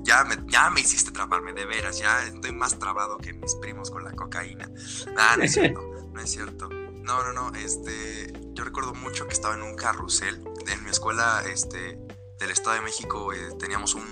Ya 0.03 0.25
me, 0.25 0.37
ya 0.47 0.71
me 0.71 0.81
hiciste 0.81 1.11
trabarme, 1.11 1.53
de 1.53 1.65
veras. 1.65 1.99
Ya 1.99 2.25
estoy 2.25 2.53
más 2.53 2.79
trabado 2.79 3.19
que 3.19 3.33
mis 3.33 3.55
primos 3.57 3.91
con 3.91 4.05
la 4.05 4.13
cocaína. 4.13 4.71
Ah, 5.17 5.37
no 5.37 5.45
es 5.45 5.53
cierto. 5.53 5.81
no 6.13 6.21
es 6.21 6.31
cierto. 6.31 6.69
No, 6.69 7.23
no, 7.23 7.33
no. 7.33 7.57
Este. 7.57 8.33
Yo 8.53 8.65
recuerdo 8.65 8.95
mucho 8.95 9.27
que 9.27 9.35
estaba 9.35 9.55
en 9.55 9.63
un 9.63 9.77
carrusel. 9.77 10.43
En 10.67 10.85
mi 10.85 10.91
escuela, 10.91 11.43
este 11.47 11.99
del 12.39 12.51
Estado 12.51 12.77
de 12.77 12.83
México 12.83 13.33
eh, 13.33 13.53
teníamos 13.59 13.95
un, 13.95 14.07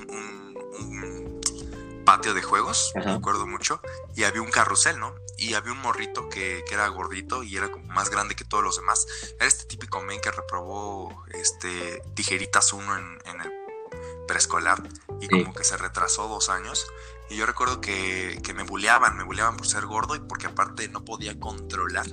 patio 2.04 2.34
de 2.34 2.42
juegos, 2.42 2.92
me 2.94 3.12
acuerdo 3.12 3.46
mucho, 3.46 3.80
y 4.14 4.24
había 4.24 4.42
un 4.42 4.50
carrusel, 4.50 5.00
¿no? 5.00 5.14
Y 5.38 5.54
había 5.54 5.72
un 5.72 5.80
morrito 5.80 6.28
que, 6.28 6.62
era 6.70 6.86
gordito 6.88 7.42
y 7.42 7.56
era 7.56 7.70
como 7.70 7.86
más 7.86 8.10
grande 8.10 8.34
que 8.34 8.44
todos 8.44 8.62
los 8.62 8.76
demás. 8.76 9.06
Era 9.38 9.46
este 9.46 9.64
típico 9.64 10.02
men 10.02 10.20
que 10.20 10.30
reprobó 10.30 11.24
este, 11.32 12.02
tijeritas 12.14 12.74
uno 12.74 12.94
en, 12.96 13.40
el 13.40 13.50
preescolar 14.26 14.82
y 15.20 15.28
como 15.28 15.52
que 15.54 15.64
se 15.64 15.76
retrasó 15.76 16.28
dos 16.28 16.48
años. 16.48 16.86
Y 17.30 17.36
yo 17.36 17.46
recuerdo 17.46 17.80
que, 17.80 18.40
que 18.42 18.54
me 18.54 18.62
buleaban, 18.62 19.16
me 19.16 19.24
buleaban 19.24 19.56
por 19.56 19.66
ser 19.66 19.86
gordo 19.86 20.14
y 20.14 20.20
porque 20.20 20.46
aparte 20.46 20.88
no 20.88 21.04
podía 21.04 21.38
controlar 21.38 22.06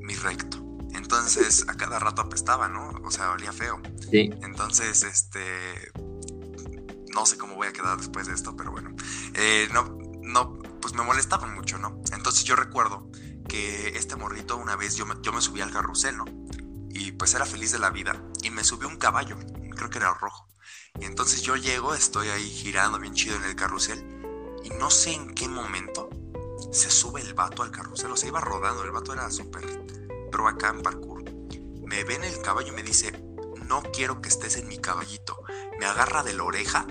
mi 0.00 0.14
recto. 0.14 0.68
Entonces 0.94 1.66
a 1.68 1.74
cada 1.74 1.98
rato 1.98 2.22
apestaba, 2.22 2.68
¿no? 2.68 2.90
O 3.04 3.10
sea, 3.10 3.30
olía 3.30 3.52
feo. 3.52 3.80
Sí. 4.10 4.30
Entonces, 4.42 5.02
este. 5.02 5.92
No 7.14 7.26
sé 7.26 7.36
cómo 7.38 7.56
voy 7.56 7.68
a 7.68 7.72
quedar 7.72 7.96
después 7.96 8.26
de 8.26 8.34
esto, 8.34 8.56
pero 8.56 8.70
bueno. 8.70 8.94
Eh, 9.34 9.68
no, 9.72 9.98
no, 10.22 10.58
pues 10.80 10.94
me 10.94 11.02
molestaban 11.02 11.54
mucho, 11.54 11.78
¿no? 11.78 12.00
Entonces 12.12 12.44
yo 12.44 12.56
recuerdo 12.56 13.10
que 13.48 13.96
este 13.96 14.16
morrito 14.16 14.56
una 14.56 14.76
vez 14.76 14.96
yo 14.96 15.06
me, 15.06 15.14
yo 15.22 15.32
me 15.32 15.40
subí 15.40 15.60
al 15.60 15.72
carrusel, 15.72 16.16
¿no? 16.16 16.24
Y 16.90 17.12
pues 17.12 17.34
era 17.34 17.46
feliz 17.46 17.72
de 17.72 17.78
la 17.78 17.90
vida. 17.90 18.22
Y 18.42 18.50
me 18.50 18.64
subió 18.64 18.88
un 18.88 18.96
caballo, 18.96 19.38
creo 19.76 19.90
que 19.90 19.98
era 19.98 20.12
rojo. 20.14 20.48
Y 21.00 21.04
entonces 21.04 21.42
yo 21.42 21.56
llego, 21.56 21.94
estoy 21.94 22.28
ahí 22.28 22.48
girando 22.48 22.98
bien 22.98 23.14
chido 23.14 23.36
en 23.36 23.44
el 23.44 23.56
carrusel. 23.56 23.98
Y 24.64 24.70
no 24.70 24.90
sé 24.90 25.12
en 25.14 25.34
qué 25.34 25.48
momento 25.48 26.10
se 26.72 26.90
sube 26.90 27.20
el 27.20 27.34
vato 27.34 27.62
al 27.62 27.70
carrusel. 27.70 28.10
O 28.10 28.16
sea, 28.16 28.28
iba 28.28 28.40
rodando, 28.40 28.84
el 28.84 28.90
vato 28.90 29.12
era 29.12 29.30
súper 29.30 29.64
pero 30.30 30.46
acá 30.46 30.70
en 30.70 30.82
parkour. 30.82 31.24
me 31.86 32.04
ve 32.04 32.14
en 32.14 32.24
el 32.24 32.40
caballo 32.42 32.68
y 32.68 32.76
me 32.76 32.82
dice, 32.82 33.12
no 33.68 33.82
quiero 33.92 34.20
que 34.20 34.28
estés 34.28 34.56
en 34.56 34.68
mi 34.68 34.78
caballito. 34.78 35.36
Me 35.78 35.86
agarra 35.86 36.22
de 36.22 36.34
la 36.34 36.44
oreja. 36.44 36.86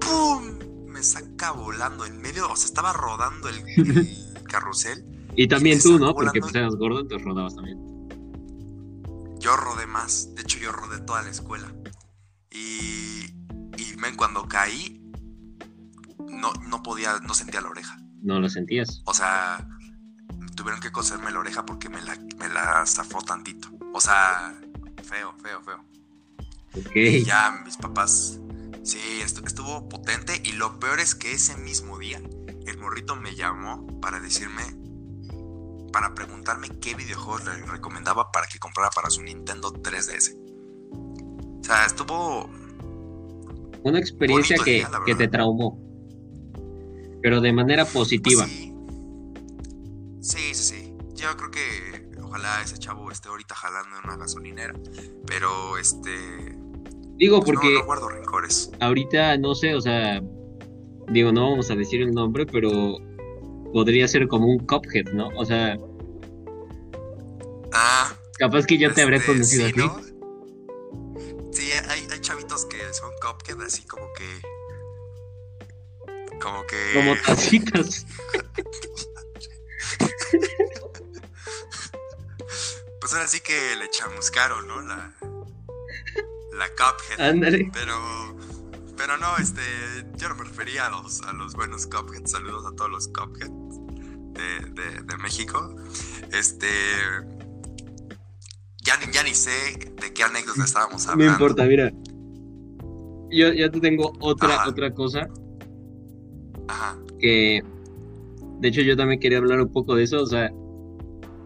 ¡Pum! 0.00 0.58
Me 0.86 1.02
saca 1.02 1.52
volando 1.52 2.04
en 2.04 2.20
medio, 2.20 2.50
o 2.50 2.56
sea, 2.56 2.66
estaba 2.66 2.92
rodando 2.92 3.48
el, 3.48 3.58
el 3.76 4.42
carrusel. 4.48 5.04
Y 5.34 5.48
también 5.48 5.78
me 5.78 5.82
tú, 5.82 5.98
¿no? 5.98 6.14
Porque 6.14 6.40
pues 6.40 6.54
eras 6.54 6.74
gordo, 6.76 7.00
entonces 7.00 7.26
rodabas 7.26 7.54
también. 7.54 7.78
Yo 9.38 9.56
rodé 9.56 9.86
más, 9.86 10.34
de 10.34 10.42
hecho 10.42 10.58
yo 10.58 10.70
rodé 10.70 11.00
toda 11.00 11.22
la 11.22 11.30
escuela. 11.30 11.72
Y, 12.54 13.34
y 13.76 13.96
men, 13.96 14.16
cuando 14.16 14.46
caí, 14.48 15.00
no, 16.28 16.52
no 16.68 16.82
podía, 16.82 17.18
no 17.20 17.34
sentía 17.34 17.60
la 17.60 17.68
oreja. 17.68 17.98
No 18.22 18.38
lo 18.40 18.48
sentías. 18.48 19.02
O 19.04 19.14
sea, 19.14 19.66
tuvieron 20.54 20.80
que 20.80 20.92
coserme 20.92 21.30
la 21.30 21.38
oreja 21.40 21.64
porque 21.64 21.88
me 21.88 22.00
la, 22.02 22.16
me 22.38 22.48
la 22.48 22.84
zafó 22.86 23.22
tantito. 23.22 23.68
O 23.92 24.00
sea, 24.00 24.54
feo, 25.02 25.34
feo, 25.42 25.62
feo. 25.62 25.84
Y 27.18 27.24
ya 27.24 27.62
mis 27.64 27.76
papás, 27.76 28.38
sí, 28.82 28.98
estu- 29.22 29.46
estuvo 29.46 29.88
potente. 29.88 30.40
Y 30.44 30.52
lo 30.52 30.78
peor 30.78 31.00
es 31.00 31.14
que 31.14 31.32
ese 31.32 31.56
mismo 31.56 31.98
día, 31.98 32.18
el 32.66 32.78
morrito 32.78 33.16
me 33.16 33.34
llamó 33.34 33.86
para 34.00 34.20
decirme, 34.20 34.62
para 35.92 36.14
preguntarme 36.14 36.68
qué 36.80 36.94
videojuegos 36.94 37.44
le 37.44 37.52
recomendaba 37.66 38.30
para 38.32 38.46
que 38.46 38.58
comprara 38.58 38.90
para 38.90 39.10
su 39.10 39.22
Nintendo 39.22 39.72
3DS. 39.72 40.38
O 41.62 41.64
sea, 41.64 41.86
estuvo 41.86 42.50
Una 43.84 43.98
experiencia 43.98 44.56
que, 44.64 44.74
día, 44.74 44.90
que 45.06 45.14
te 45.14 45.28
traumó. 45.28 45.78
Pero 47.22 47.40
de 47.40 47.52
manera 47.52 47.84
positiva. 47.84 48.44
Pues 48.44 48.50
sí. 48.56 48.74
sí, 50.20 50.54
sí, 50.54 50.64
sí. 50.64 50.94
Yo 51.14 51.36
creo 51.36 51.50
que 51.52 52.20
ojalá 52.20 52.60
ese 52.62 52.78
chavo 52.78 53.10
esté 53.10 53.28
ahorita 53.28 53.54
jalando 53.54 53.96
en 53.98 54.04
una 54.04 54.16
gasolinera. 54.16 54.74
Pero 55.26 55.78
este. 55.78 56.10
Digo, 57.16 57.40
pues, 57.40 57.52
porque 57.52 57.74
no, 57.74 57.84
guardo 57.84 58.08
rencores. 58.08 58.70
ahorita 58.80 59.36
no 59.38 59.54
sé, 59.54 59.74
o 59.76 59.80
sea, 59.80 60.20
digo, 61.12 61.30
no 61.30 61.50
vamos 61.50 61.70
a 61.70 61.76
decir 61.76 62.02
el 62.02 62.10
nombre, 62.10 62.44
pero 62.46 62.96
podría 63.72 64.08
ser 64.08 64.26
como 64.26 64.46
un 64.48 64.66
Cuphead, 64.66 65.12
¿no? 65.12 65.28
O 65.36 65.44
sea, 65.44 65.78
Ah, 67.72 68.12
capaz 68.38 68.66
que 68.66 68.76
yo 68.78 68.92
te 68.92 69.02
habré 69.02 69.16
este, 69.18 69.32
conocido 69.32 69.66
sí. 69.68 69.74
¿no? 69.76 70.11
Sí, 71.52 71.70
hay, 71.88 72.08
hay 72.10 72.20
chavitos 72.20 72.64
que 72.66 72.78
son 72.94 73.12
cupcake 73.20 73.60
así 73.62 73.82
como 73.82 74.12
que. 74.14 74.40
Como 76.40 76.66
que. 76.66 76.92
Como 76.94 77.16
tacitas. 77.26 78.06
Pues 83.00 83.12
ahora 83.12 83.28
sí 83.28 83.40
que 83.40 83.76
le 83.76 83.90
chamuscaron, 83.90 84.66
¿no? 84.66 84.80
La. 84.80 85.14
La 86.52 86.68
cuphead. 86.70 87.20
Ándale. 87.20 87.70
Pero. 87.72 88.36
Pero 88.96 89.18
no, 89.18 89.36
este. 89.36 89.62
Yo 90.16 90.28
no 90.28 90.36
me 90.36 90.44
refería 90.44 90.86
a 90.86 90.90
los, 90.90 91.20
a 91.22 91.32
los 91.32 91.54
buenos 91.54 91.86
Cupheads. 91.86 92.30
Saludos 92.30 92.64
a 92.66 92.74
todos 92.76 92.90
los 92.90 93.08
Cupheads 93.08 93.50
de, 94.34 94.60
de, 94.70 95.02
de 95.02 95.16
México. 95.18 95.74
Este. 96.30 96.68
Ya 98.84 98.94
ni, 99.04 99.12
ya 99.12 99.22
ni 99.22 99.34
sé 99.34 99.50
de 100.00 100.12
qué 100.12 100.22
anécdota 100.24 100.64
estábamos 100.64 101.06
No 101.06 101.12
hablando. 101.12 101.32
importa, 101.32 101.64
mira. 101.64 101.92
Yo 103.30 103.52
ya 103.52 103.70
te 103.70 103.80
tengo 103.80 104.12
otra, 104.20 104.54
Ajá. 104.56 104.68
otra 104.68 104.92
cosa 104.92 105.28
Ajá. 106.68 106.98
que. 107.18 107.62
De 108.60 108.68
hecho, 108.68 108.82
yo 108.82 108.96
también 108.96 109.18
quería 109.20 109.38
hablar 109.38 109.60
un 109.60 109.72
poco 109.72 109.94
de 109.94 110.04
eso, 110.04 110.22
o 110.22 110.26
sea. 110.26 110.50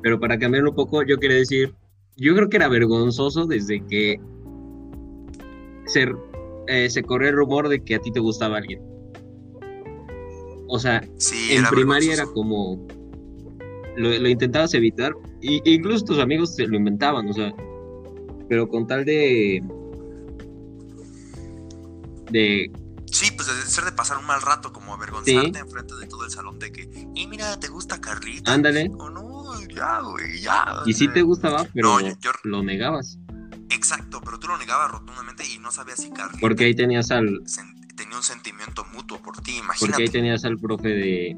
Pero 0.03 0.19
para 0.21 0.39
cambiarlo 0.39 0.71
un 0.71 0.77
poco, 0.77 1.03
yo 1.03 1.19
quería 1.19 1.37
decir. 1.39 1.75
Yo 2.17 2.35
creo 2.35 2.49
que 2.49 2.57
era 2.57 2.69
vergonzoso 2.69 3.47
desde 3.47 3.85
que. 3.87 4.19
Se, 5.87 6.11
eh, 6.69 6.91
se 6.91 7.03
corrió 7.03 7.29
el 7.29 7.37
rumor 7.37 7.69
de 7.69 7.85
que 7.85 7.95
a 7.95 7.99
ti 8.01 8.11
te 8.11 8.21
gustaba 8.21 8.57
alguien. 8.57 8.81
O 10.69 10.79
sea, 10.79 11.07
Sí, 11.19 11.53
en 11.55 11.65
primaria 11.67 12.13
era 12.15 12.27
como 12.27 12.87
lo, 13.97 14.11
lo 14.19 14.29
intentabas 14.29 14.75
evitar 14.75 15.15
y, 15.41 15.57
e 15.69 15.75
incluso 15.75 16.05
tus 16.05 16.19
amigos 16.19 16.55
se 16.55 16.67
lo 16.67 16.77
inventaban, 16.77 17.29
o 17.29 17.33
sea, 17.33 17.53
pero 18.49 18.69
con 18.69 18.87
tal 18.87 19.05
de 19.05 19.63
de 22.31 22.71
Sí, 23.13 23.31
pues 23.31 23.47
de 23.47 23.55
ser 23.71 23.85
de 23.85 23.93
pasar 23.93 24.19
un 24.19 24.27
mal 24.27 24.43
rato, 24.43 24.73
como 24.73 24.93
avergonzarte 24.93 25.59
enfrente 25.61 25.95
de 25.95 26.07
todo 26.07 26.25
el 26.25 26.31
salón 26.31 26.59
de 26.59 26.73
que, 26.73 26.89
y 27.15 27.27
mira, 27.29 27.59
¿te 27.59 27.69
gusta 27.69 28.01
Carlita? 28.01 28.53
ándale 28.53 28.91
O 28.99 29.09
no, 29.09 29.45
ya, 29.75 30.01
güey, 30.01 30.41
ya. 30.41 30.83
y 30.85 30.93
sí 30.93 31.09
te 31.09 31.23
gustaba, 31.23 31.67
pero 31.73 31.89
No, 31.95 32.01
yo- 32.01 32.15
yo- 32.21 32.33
lo 32.45 32.63
negabas, 32.63 33.19
Exacto, 33.71 34.21
pero 34.25 34.39
tú 34.39 34.49
lo 34.49 34.59
negabas 34.59 34.91
rotundamente 34.91 35.45
y 35.49 35.59
no 35.59 35.71
sabías 35.71 36.01
si 36.03 36.11
Carlita 36.11 36.39
porque 36.41 36.65
ahí 36.65 36.75
tenías 36.75 37.11
al 37.11 37.41
tenía 37.97 38.17
un 38.17 38.23
sentimiento 38.23 38.85
mutuo 38.93 39.19
por 39.23 39.37
ti, 39.37 39.53
porque 39.53 39.61
imagínate. 39.65 40.03
ahí 40.03 40.09
tenías 40.09 40.45
al 40.45 40.59
profe 40.59 40.89
de 40.89 41.37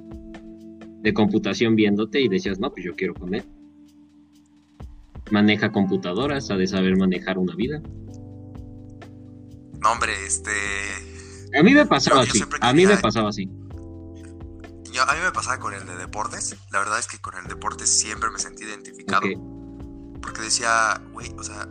de 1.02 1.14
computación 1.14 1.76
viéndote 1.76 2.20
y 2.20 2.28
decías, 2.28 2.58
"No, 2.58 2.70
pues 2.72 2.84
yo 2.84 2.94
quiero 2.94 3.14
con 3.14 3.34
él." 3.34 3.44
Maneja 5.30 5.70
computadoras, 5.70 6.50
ha 6.50 6.56
de 6.56 6.66
saber 6.66 6.96
manejar 6.96 7.38
una 7.38 7.54
vida. 7.54 7.80
No, 9.80 9.92
hombre, 9.92 10.12
este. 10.26 10.50
A 11.58 11.62
mí 11.62 11.72
me 11.74 11.86
pasaba 11.86 12.24
Yo- 12.24 12.30
así, 12.30 12.42
a 12.60 12.72
mí 12.72 12.86
me 12.86 12.96
pasaba 12.96 13.28
así. 13.28 13.48
Yo, 14.92 15.02
a 15.02 15.14
mí 15.14 15.20
me 15.22 15.32
pasaba 15.32 15.58
con 15.58 15.74
el 15.74 15.86
de 15.86 15.96
deportes. 15.96 16.56
La 16.72 16.78
verdad 16.80 16.98
es 16.98 17.06
que 17.06 17.18
con 17.18 17.34
el 17.36 17.46
deportes 17.46 17.98
siempre 18.00 18.30
me 18.30 18.38
sentí 18.38 18.64
identificado. 18.64 19.22
Porque 20.20 20.40
decía, 20.42 21.00
güey, 21.12 21.30
o 21.38 21.42
sea, 21.42 21.68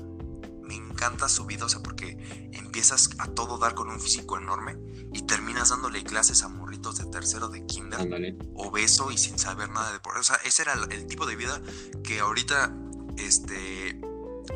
me 0.64 0.76
encanta 0.76 1.28
su 1.28 1.46
vida, 1.46 1.66
o 1.66 1.70
sea, 1.70 1.82
porque 1.82 2.50
empiezas 2.54 3.10
a 3.20 3.28
todo 3.28 3.58
dar 3.58 3.74
con 3.76 3.90
un 3.90 4.00
físico 4.00 4.38
enorme 4.38 4.78
y 5.14 5.22
terminas 5.24 5.70
dándole 5.70 6.04
clases 6.04 6.44
a 6.44 6.48
morritos 6.50 6.98
de 6.98 7.06
tercero 7.06 7.48
de 7.48 7.66
kinder, 7.66 8.36
obeso 8.56 9.12
y 9.12 9.18
sin 9.18 9.40
saber 9.40 9.70
nada 9.70 9.88
de 9.88 9.94
deporte. 9.94 10.20
O 10.20 10.24
sea, 10.24 10.38
ese 10.44 10.64
era 10.64 10.74
el, 10.74 11.08
tipo 11.08 11.26
de 11.26 11.36
vida 11.36 11.62
que 12.04 12.20
ahorita, 12.20 12.76
este, 13.18 14.00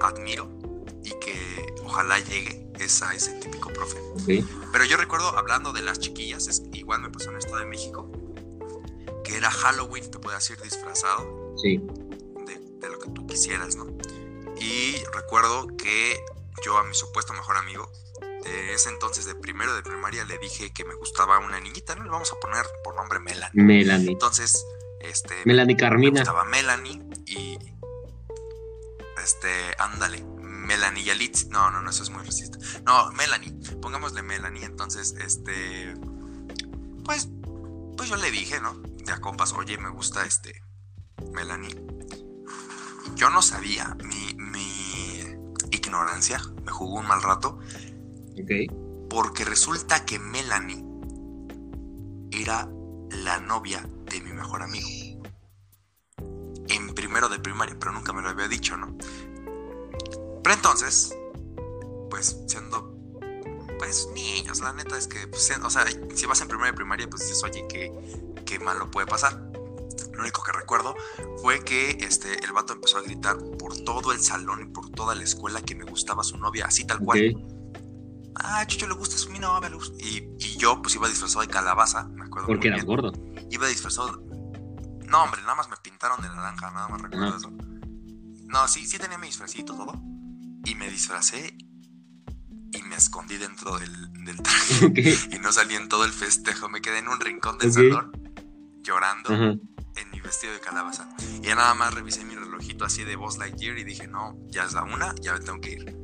admiro 0.01 0.49
y 1.03 1.11
que 1.19 1.73
ojalá 1.83 2.19
llegue 2.19 2.71
es 2.79 3.01
a 3.01 3.13
ese 3.13 3.33
típico 3.33 3.71
profe. 3.71 3.99
Pero 4.71 4.85
yo 4.85 4.97
recuerdo, 4.97 5.37
hablando 5.37 5.73
de 5.73 5.81
las 5.81 5.99
chiquillas, 5.99 6.47
es, 6.47 6.63
igual 6.73 7.01
me 7.01 7.09
pasó 7.09 7.29
en 7.29 7.35
el 7.35 7.39
Estado 7.39 7.59
de 7.59 7.65
México, 7.65 8.11
que 9.23 9.37
era 9.37 9.49
Halloween, 9.51 10.09
te 10.09 10.19
podías 10.19 10.49
ir 10.49 10.61
disfrazado 10.61 11.55
Sí. 11.57 11.77
de, 12.45 12.59
de 12.79 12.89
lo 12.89 12.99
que 12.99 13.09
tú 13.11 13.25
quisieras, 13.27 13.75
¿no? 13.75 13.85
Y 14.59 14.95
recuerdo 15.13 15.67
que 15.77 16.19
yo 16.63 16.77
a 16.77 16.83
mi 16.83 16.93
supuesto 16.93 17.33
mejor 17.33 17.57
amigo, 17.57 17.91
de 18.43 18.73
ese 18.73 18.89
entonces 18.89 19.25
de 19.25 19.35
primero 19.35 19.73
de 19.75 19.83
primaria, 19.83 20.25
le 20.25 20.37
dije 20.37 20.71
que 20.73 20.85
me 20.85 20.95
gustaba 20.95 21.39
una 21.39 21.59
niñita, 21.59 21.95
¿no? 21.95 22.03
Le 22.03 22.09
vamos 22.09 22.31
a 22.31 22.39
poner 22.39 22.65
por 22.83 22.95
nombre 22.95 23.19
Melanie. 23.19 23.63
Melanie. 23.63 24.11
Entonces, 24.11 24.65
este... 24.99 25.35
Melanie 25.45 25.75
me 25.75 25.79
Carmina. 25.79 26.19
gustaba 26.21 26.45
Melanie 26.45 27.01
y... 27.25 27.57
Este, 29.23 29.75
ándale, 29.77 30.23
Melanie 30.41 31.03
Yalitz. 31.03 31.47
No, 31.47 31.69
no, 31.71 31.81
no, 31.81 31.89
eso 31.89 32.03
es 32.03 32.09
muy 32.09 32.23
racista. 32.23 32.57
No, 32.85 33.11
Melanie, 33.11 33.53
pongámosle 33.81 34.23
Melanie. 34.23 34.65
Entonces, 34.65 35.15
este... 35.19 35.93
Pues, 37.05 37.29
pues 37.97 38.09
yo 38.09 38.15
le 38.15 38.31
dije, 38.31 38.59
¿no? 38.61 38.73
De 38.73 39.11
a 39.11 39.21
compas, 39.21 39.53
oye, 39.53 39.77
me 39.77 39.89
gusta 39.89 40.25
este... 40.25 40.63
Melanie. 41.31 41.75
Yo 43.15 43.29
no 43.29 43.41
sabía, 43.41 43.95
mi, 44.03 44.33
mi 44.35 45.21
ignorancia 45.71 46.41
me 46.63 46.71
jugó 46.71 46.99
un 46.99 47.07
mal 47.07 47.21
rato 47.21 47.59
Porque 49.09 49.43
resulta 49.45 50.05
que 50.05 50.19
Melanie 50.19 50.83
era 52.31 52.69
la 53.09 53.39
novia 53.39 53.87
de 54.05 54.21
mi 54.21 54.31
mejor 54.31 54.61
amigo. 54.61 54.87
En 56.69 56.93
primero 56.93 57.27
de 57.29 57.39
primaria, 57.39 57.75
pero 57.79 57.91
nunca 57.91 58.13
me 58.13 58.21
lo 58.21 58.29
había 58.29 58.47
dicho, 58.47 58.77
¿no? 58.77 58.95
Pero 60.43 60.55
entonces, 60.55 61.15
pues 62.09 62.37
siendo, 62.47 62.95
pues 63.77 64.07
niños, 64.13 64.61
la 64.61 64.73
neta 64.73 64.97
es 64.97 65.07
que, 65.07 65.27
pues, 65.27 65.51
o 65.61 65.69
sea, 65.69 65.85
si 66.15 66.25
vas 66.25 66.41
en 66.41 66.47
primera 66.47 66.71
de 66.71 66.73
primaria, 66.73 67.09
pues 67.09 67.23
dices, 67.23 67.43
oye, 67.43 67.65
qué, 67.67 67.91
qué 68.45 68.59
malo 68.59 68.89
puede 68.89 69.07
pasar. 69.07 69.51
Lo 70.13 70.21
único 70.21 70.43
que 70.43 70.51
recuerdo 70.51 70.95
fue 71.41 71.63
que 71.63 71.97
este, 72.01 72.43
el 72.43 72.51
vato 72.53 72.73
empezó 72.73 72.97
a 72.97 73.01
gritar 73.01 73.37
por 73.57 73.77
todo 73.77 74.11
el 74.11 74.19
salón 74.19 74.61
y 74.61 74.65
por 74.65 74.89
toda 74.89 75.15
la 75.15 75.23
escuela 75.23 75.61
que 75.61 75.75
me 75.75 75.83
gustaba 75.83 76.23
su 76.23 76.37
novia, 76.37 76.65
así 76.65 76.85
tal 76.85 76.99
cual. 76.99 77.60
Ah, 78.35 78.65
Chucho 78.67 78.87
le 78.87 78.93
gusta, 78.93 79.15
es 79.15 79.29
mi 79.29 79.39
novia, 79.39 79.69
le 79.69 79.75
gusta. 79.75 79.95
Y, 80.03 80.27
y 80.39 80.57
yo, 80.57 80.81
pues 80.81 80.95
iba 80.95 81.07
disfrazado 81.07 81.41
de 81.41 81.47
calabaza, 81.47 82.03
me 82.09 82.25
acuerdo. 82.25 82.47
Porque 82.47 82.67
eras 82.69 82.85
gordo. 82.85 83.11
Iba 83.49 83.67
disfrazado. 83.67 84.21
No, 85.07 85.23
hombre, 85.23 85.41
nada 85.41 85.55
más 85.55 85.69
me 85.69 85.75
pintaron 85.83 86.21
de 86.21 86.29
naranja, 86.29 86.71
nada 86.71 86.87
más 86.87 87.01
recuerdo 87.01 87.35
eso. 87.37 87.51
No, 88.47 88.67
sí, 88.67 88.85
sí 88.87 88.97
tenía 88.97 89.17
mi 89.17 89.27
disfrazito, 89.27 89.75
todo. 89.75 89.93
Y 90.65 90.75
me 90.75 90.89
disfracé 90.89 91.55
y 92.73 92.81
me 92.83 92.95
escondí 92.95 93.37
dentro 93.37 93.77
del, 93.77 94.13
del 94.25 94.41
traje. 94.41 94.93
Y 95.35 95.39
no 95.39 95.51
salí 95.51 95.75
en 95.75 95.89
todo 95.89 96.05
el 96.05 96.11
festejo, 96.11 96.69
me 96.69 96.81
quedé 96.81 96.99
en 96.99 97.07
un 97.09 97.19
rincón 97.19 97.57
del 97.57 97.69
Ok. 97.69 97.75
salón 97.75 98.11
llorando 98.83 99.33
en 99.33 100.09
mi 100.11 100.21
vestido 100.21 100.53
de 100.53 100.59
calabaza. 100.59 101.07
Y 101.41 101.47
ya 101.47 101.55
nada 101.55 101.73
más 101.73 101.93
revisé 101.93 102.23
mi 102.25 102.35
relojito 102.35 102.85
así 102.85 103.03
de 103.03 103.15
Buzz 103.15 103.37
Lightyear 103.37 103.77
y 103.77 103.83
dije, 103.83 104.07
no, 104.07 104.35
ya 104.47 104.63
es 104.63 104.73
la 104.73 104.83
una, 104.83 105.13
ya 105.21 105.33
me 105.33 105.39
tengo 105.41 105.59
que 105.61 105.71
ir. 105.73 105.97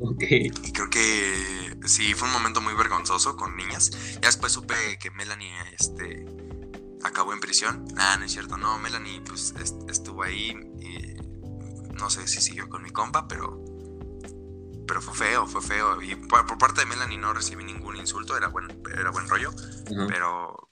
Ok. 0.00 0.22
Y 0.30 0.72
creo 0.72 0.88
que 0.90 1.76
sí, 1.86 2.14
fue 2.14 2.28
un 2.28 2.34
momento 2.34 2.60
muy 2.60 2.74
vergonzoso 2.74 3.36
con 3.36 3.56
niñas. 3.56 3.90
Ya 4.14 4.28
después 4.28 4.52
supe 4.52 4.74
que 5.00 5.10
Melanie 5.10 5.52
este, 5.78 6.24
acabó 7.02 7.32
en 7.32 7.40
prisión. 7.40 7.84
Nah, 7.94 8.16
no 8.16 8.24
es 8.24 8.32
cierto, 8.32 8.56
no, 8.56 8.78
Melanie 8.78 9.20
pues 9.22 9.54
est- 9.60 9.88
estuvo 9.90 10.22
ahí 10.22 10.50
y 10.80 11.14
no 11.94 12.10
sé 12.10 12.26
si 12.28 12.40
siguió 12.40 12.68
con 12.68 12.82
mi 12.82 12.90
compa, 12.90 13.26
pero 13.28 13.64
pero 14.86 15.02
fue 15.02 15.14
feo, 15.14 15.46
fue 15.46 15.60
feo. 15.60 16.00
Y 16.00 16.14
por, 16.14 16.46
por 16.46 16.56
parte 16.58 16.80
de 16.80 16.86
Melanie 16.86 17.18
no 17.18 17.34
recibí 17.34 17.62
ningún 17.64 17.96
insulto, 17.96 18.36
era 18.36 18.48
buen, 18.48 18.66
era 18.98 19.10
buen 19.10 19.28
rollo, 19.28 19.50
pero 20.08 20.68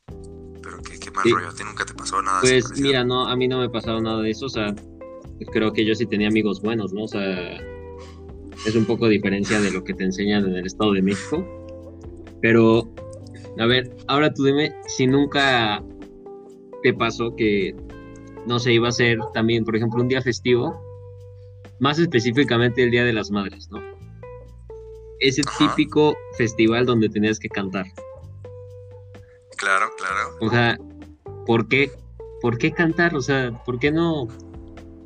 pero 0.62 0.80
qué, 0.82 0.98
qué 0.98 1.10
mal 1.10 1.22
Sí. 1.24 1.32
rollo, 1.32 1.48
¿a 1.48 1.54
ti 1.54 1.62
nunca 1.64 1.84
te 1.84 1.94
pasó 1.94 2.20
nada 2.22 2.40
Pues 2.40 2.70
mira, 2.78 3.04
no, 3.04 3.28
a 3.28 3.36
mí 3.36 3.46
no 3.46 3.58
me 3.60 3.68
pasaba 3.68 4.00
nada 4.00 4.22
de 4.22 4.30
eso, 4.30 4.46
o 4.46 4.48
sea, 4.48 4.74
creo 5.52 5.72
que 5.72 5.84
yo 5.84 5.94
sí 5.94 6.06
tenía 6.06 6.28
amigos 6.28 6.60
buenos, 6.62 6.92
¿no? 6.92 7.04
O 7.04 7.08
sea, 7.08 7.20
es 8.64 8.74
un 8.74 8.84
poco 8.84 9.08
diferencia 9.08 9.60
de 9.60 9.70
lo 9.70 9.84
que 9.84 9.94
te 9.94 10.04
enseñan 10.04 10.44
en 10.46 10.56
el 10.56 10.66
Estado 10.66 10.92
de 10.92 11.02
México. 11.02 11.44
Pero, 12.40 12.88
a 13.58 13.66
ver, 13.66 13.94
ahora 14.08 14.32
tú 14.32 14.44
dime 14.44 14.74
si 14.86 15.06
nunca 15.06 15.82
te 16.82 16.94
pasó 16.94 17.34
que, 17.36 17.74
no 18.46 18.58
sé, 18.58 18.72
iba 18.72 18.88
a 18.88 18.92
ser 18.92 19.18
también, 19.34 19.64
por 19.64 19.76
ejemplo, 19.76 20.02
un 20.02 20.08
día 20.08 20.22
festivo, 20.22 20.80
más 21.80 21.98
específicamente 21.98 22.82
el 22.82 22.90
Día 22.90 23.04
de 23.04 23.12
las 23.12 23.30
Madres, 23.30 23.68
¿no? 23.70 23.80
Ese 25.20 25.42
Ajá. 25.46 25.58
típico 25.58 26.14
festival 26.36 26.86
donde 26.86 27.08
tenías 27.08 27.38
que 27.38 27.48
cantar. 27.48 27.86
Claro, 29.56 29.86
claro. 29.96 30.36
O 30.40 30.50
sea, 30.50 30.78
¿por 31.46 31.68
qué? 31.68 31.90
¿Por 32.42 32.58
qué 32.58 32.70
cantar? 32.72 33.14
O 33.14 33.22
sea, 33.22 33.62
¿por 33.64 33.78
qué 33.78 33.90
no? 33.90 34.28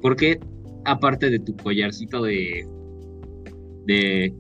¿Por 0.03 0.17
qué 0.17 0.41
aparte 0.85 1.31
de 1.31 1.39
tu 1.39 1.57
collarcito 1.57 2.23
de 2.23 2.67
de 3.91 4.35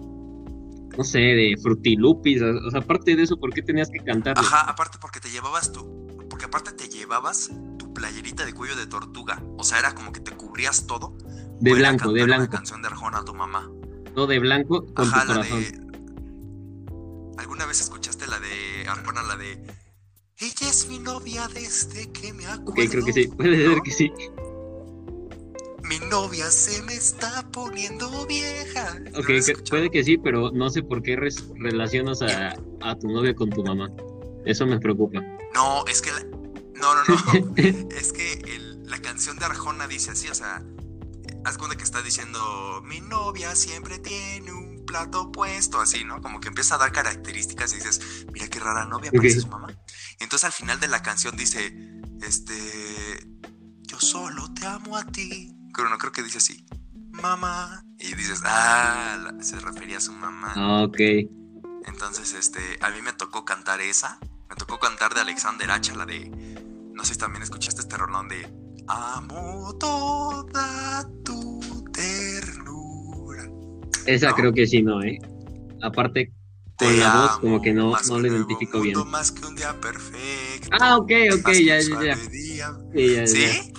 no 0.97 1.04
sé, 1.04 1.19
de 1.19 1.57
frutilupis, 1.62 2.42
o 2.42 2.71
sea, 2.71 2.80
aparte 2.80 3.14
de 3.16 3.23
eso, 3.23 3.37
¿por 3.38 3.52
qué 3.54 3.62
tenías 3.62 3.88
que 3.90 3.99
cantar? 4.04 4.37
Ajá, 4.38 4.62
aparte 4.62 4.99
porque 5.00 5.21
te 5.21 5.30
llevabas 5.30 5.73
tu. 5.73 6.07
Porque 6.28 6.45
aparte 6.47 6.73
te 6.73 6.88
llevabas 6.88 7.50
tu 7.78 7.92
playerita 7.95 8.45
de 8.45 8.52
cuello 8.52 8.76
de 8.76 8.87
tortuga. 8.87 9.42
O 9.57 9.64
sea, 9.64 9.78
era 9.78 9.95
como 9.95 10.12
que 10.12 10.21
te 10.21 10.33
cubrías 10.33 10.87
todo. 10.87 11.16
De 11.61 11.75
blanco, 11.75 12.12
de 12.12 12.21
cantar 12.21 12.28
una 12.28 12.37
blanco, 12.37 12.50
canción 12.52 12.83
de 12.83 12.88
Arjona 12.88 13.19
a 13.19 13.25
tu 13.25 13.35
mamá. 13.35 13.71
todo 14.14 14.26
de 14.26 14.38
blanco 14.40 14.87
con 14.95 15.07
Ajá, 15.09 15.23
tu 15.23 15.28
la 15.28 15.35
corazón. 15.35 15.61
de. 15.61 15.90
¿Alguna 17.38 17.66
vez 17.66 17.80
escuchaste 17.80 18.26
la 18.26 18.38
de 18.40 18.88
Arjona, 18.88 19.23
la 19.23 19.37
de. 19.37 19.52
Ella 20.38 20.69
es 20.69 20.88
mi 20.88 20.99
novia 20.99 21.49
desde 21.49 22.11
que 22.12 22.33
me 22.33 22.47
acuerdo. 22.47 22.83
Ok, 22.83 22.90
creo 22.90 23.04
que 23.04 23.12
sí, 23.12 23.28
puede 23.28 23.57
ser 23.57 23.76
¿no? 23.76 23.83
que 23.83 23.90
sí. 23.90 24.11
Mi 25.90 25.99
novia 26.09 26.50
se 26.50 26.80
me 26.85 26.94
está 26.94 27.44
poniendo 27.50 28.25
vieja. 28.26 28.94
¿No 29.00 29.18
Ok, 29.18 29.26
que- 29.26 29.54
puede 29.68 29.90
que 29.90 30.04
sí, 30.04 30.16
pero 30.16 30.50
no 30.52 30.70
sé 30.70 30.82
por 30.82 31.02
qué 31.02 31.16
res- 31.16 31.44
relacionas 31.56 32.23
a, 32.23 32.54
a 32.80 32.97
tu 32.99 33.09
novia 33.09 33.35
con 33.35 33.50
tu 33.50 33.62
mamá. 33.64 33.90
Eso 34.47 34.64
me 34.66 34.78
preocupa. 34.78 35.20
No, 35.54 35.85
es 35.87 36.00
que. 36.00 36.12
la- 36.12 36.25
No, 36.80 36.94
no, 36.94 37.02
no. 37.04 37.54
es 37.97 38.12
que 38.12 38.32
el- 38.35 38.85
la 38.85 39.02
canción 39.02 39.37
de 39.38 39.44
Arjona 39.47 39.87
dice 39.88 40.12
así, 40.12 40.28
o 40.28 40.35
sea. 40.35 40.62
Haz 41.44 41.59
cuenta 41.59 41.76
que 41.76 41.82
está 41.85 42.00
diciendo. 42.02 42.82
Mi 42.85 43.00
novia 43.00 43.56
siempre 43.56 43.99
tiene 43.99 44.52
un 44.52 44.85
plato 44.87 45.32
puesto, 45.32 45.80
así, 45.80 46.04
¿no? 46.04 46.20
Como 46.23 46.38
que 46.40 46.49
empieza 46.49 46.76
a 46.76 46.78
dar 46.78 46.92
características 46.92 47.73
y 47.73 47.76
dices, 47.76 48.26
mira 48.32 48.47
qué 48.49 48.59
rara 48.61 48.85
novia, 48.87 49.11
parece 49.12 49.40
su 49.40 49.49
mamá. 49.49 49.68
Y 50.20 50.23
entonces 50.25 50.44
al 50.44 50.52
final 50.52 50.78
de 50.80 50.87
la 50.88 51.02
canción 51.02 51.37
dice, 51.37 51.75
este. 52.23 52.54
Yo 53.82 53.99
solo 53.99 54.52
te 54.54 54.66
amo 54.66 54.97
a 54.97 55.04
ti. 55.04 55.52
Pero 55.75 55.89
no 55.89 55.99
creo 55.99 56.12
que 56.12 56.23
dice 56.23 56.39
así. 56.39 56.67
Mamá. 57.11 57.85
Y 57.99 58.15
dices, 58.15 58.43
ah, 58.45 59.33
se 59.41 59.61
refería 59.61 59.99
a 59.99 60.00
su 60.00 60.12
mamá. 60.12 60.53
Ah, 60.57 60.85
ok. 60.85 60.99
Entonces, 61.87 62.35
este, 62.35 62.61
a 62.81 62.91
mí 62.91 63.03
me 63.03 63.12
tocó 63.12 63.44
cantar 63.44 63.81
esa. 63.81 64.18
Me 64.49 64.57
tocó 64.57 64.79
cantar 64.79 65.14
de 65.14 65.21
Alexander 65.21 65.71
Hacha, 65.71 65.94
la 65.94 66.07
de. 66.07 66.29
No 66.94 67.05
sé 67.05 67.14
si 67.14 67.21
también 67.21 67.42
escuchaste 67.42 67.81
este 67.81 67.97
rolón 67.97 68.29
de. 68.29 68.51
Amo 68.88 69.77
toda 69.79 71.09
tu 71.25 71.85
ternura. 71.92 73.49
Esa 74.07 74.31
¿No? 74.31 74.35
creo 74.35 74.53
que 74.53 74.66
sí, 74.66 74.83
no, 74.83 75.03
¿eh? 75.03 75.18
Aparte, 75.83 76.33
con 76.77 76.99
la 76.99 77.14
voz 77.14 77.38
como 77.38 77.61
que 77.61 77.73
no, 77.73 77.92
no 78.09 78.18
lo 78.18 78.27
identifico 78.27 78.81
bien. 78.81 78.97
Más 79.09 79.31
que 79.31 79.47
un 79.47 79.55
día 79.55 79.79
perfecto. 79.81 80.68
Ah, 80.81 80.97
ok, 80.97 81.12
ok, 81.38 81.53
ya, 81.53 81.81
ya, 81.81 82.03
ya. 82.03 82.16
Sí, 82.16 82.57
ya, 82.57 82.75
ya. 82.94 83.27
¿Sí? 83.27 83.73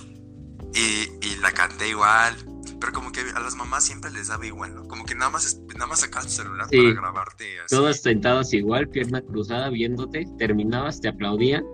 Y, 0.74 1.08
y 1.26 1.36
la 1.40 1.52
canté 1.52 1.88
igual. 1.88 2.34
Pero 2.80 2.92
como 2.92 3.12
que 3.12 3.20
a 3.20 3.40
las 3.40 3.54
mamás 3.54 3.84
siempre 3.84 4.10
les 4.10 4.28
daba 4.28 4.44
igual, 4.44 4.74
¿no? 4.74 4.88
Como 4.88 5.04
que 5.04 5.14
nada 5.14 5.30
más, 5.30 5.56
nada 5.74 5.86
más 5.86 6.00
sacaban 6.00 6.28
su 6.28 6.36
celular 6.42 6.66
Sí. 6.70 6.78
para 6.78 6.94
grabarte 7.00 7.60
así. 7.60 7.76
Todas 7.76 8.00
sentadas 8.00 8.52
igual, 8.52 8.88
pierna 8.88 9.22
cruzada, 9.22 9.68
viéndote, 9.70 10.26
terminabas, 10.38 11.00
te 11.00 11.08
aplaudían, 11.08 11.64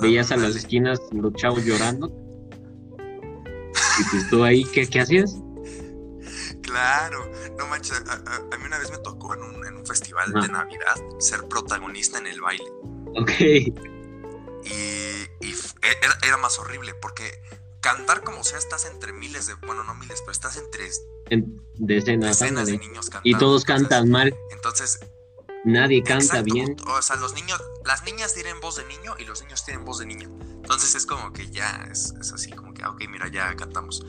veías 0.00 0.30
a 0.30 0.36
las 0.36 0.56
esquinas 0.56 1.00
los 1.12 1.32
chavos 1.34 1.64
llorando. 1.64 2.08
Y 4.00 4.04
pues 4.10 4.28
tú 4.28 4.44
ahí, 4.44 4.64
¿qué, 4.66 4.86
qué 4.86 5.00
hacías? 5.00 5.36
Claro, 6.62 7.30
no 7.58 7.66
manches, 7.66 8.02
a, 8.06 8.12
a- 8.12 8.54
a 8.54 8.58
mí 8.58 8.64
una 8.66 8.78
vez 8.78 8.90
me 8.90 8.98
tocó 8.98 9.34
en 9.34 9.42
un, 9.42 9.64
en 9.66 9.76
un 9.76 9.86
festival 9.86 10.30
de 10.32 10.48
Navidad 10.48 10.94
ser 11.18 11.48
protagonista 11.48 12.18
en 12.18 12.26
el 12.26 12.40
baile. 12.42 12.66
Ok. 13.16 13.30
Y, 13.40 13.80
y 14.70 15.50
e- 15.50 15.98
era, 16.02 16.18
era 16.26 16.36
más 16.36 16.58
horrible 16.58 16.92
porque 17.00 17.40
cantar 17.80 18.22
como 18.24 18.44
sea 18.44 18.58
estás 18.58 18.84
entre 18.86 19.12
miles 19.12 19.46
de, 19.46 19.54
bueno, 19.54 19.84
no 19.84 19.94
miles, 19.94 20.20
pero 20.20 20.32
estás 20.32 20.56
entre 20.56 20.88
En- 21.30 21.62
decenas, 21.74 22.38
decenas 22.40 22.66
de 22.66 22.78
niños 22.78 23.10
cantando. 23.10 23.28
Y 23.28 23.34
todos 23.38 23.62
entonces- 23.62 23.88
cantan 23.88 24.10
mal, 24.10 24.36
Entonces, 24.50 24.98
nadie 25.64 26.02
canta 26.02 26.24
exacto, 26.24 26.54
bien. 26.54 26.76
O 26.86 27.02
sea, 27.02 27.16
los 27.16 27.34
niños, 27.34 27.62
las 27.84 28.04
niñas 28.04 28.34
tienen 28.34 28.60
voz 28.60 28.76
de 28.76 28.84
niño 28.84 29.14
y 29.18 29.24
los 29.24 29.42
niños 29.42 29.64
tienen 29.64 29.84
voz 29.84 29.98
de 29.98 30.06
niño. 30.06 30.28
Entonces 30.40 30.94
es 30.94 31.06
como 31.06 31.32
que 31.32 31.50
ya 31.50 31.88
es, 31.90 32.14
es 32.20 32.32
así, 32.32 32.50
como 32.50 32.74
que, 32.74 32.82
ah, 32.82 32.90
ok, 32.90 33.02
mira, 33.08 33.28
ya 33.28 33.54
cantamos. 33.56 34.04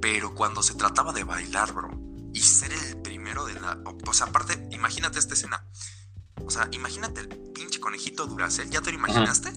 Pero 0.00 0.34
cuando 0.34 0.62
se 0.62 0.74
trataba 0.74 1.12
de 1.12 1.24
bailar, 1.24 1.72
bro, 1.72 1.90
y 2.32 2.40
ser 2.40 2.72
el 2.72 3.00
primero 3.02 3.44
de 3.44 3.54
la. 3.54 3.78
O, 4.06 4.14
sea, 4.14 4.26
aparte, 4.26 4.66
imagínate 4.70 5.18
esta 5.18 5.34
escena. 5.34 5.66
O 6.44 6.50
sea, 6.50 6.68
imagínate 6.72 7.20
el 7.20 7.28
pinche 7.52 7.80
conejito 7.80 8.26
Duracel, 8.26 8.70
¿ya 8.70 8.80
te 8.80 8.90
lo 8.90 8.96
imaginaste? 8.98 9.52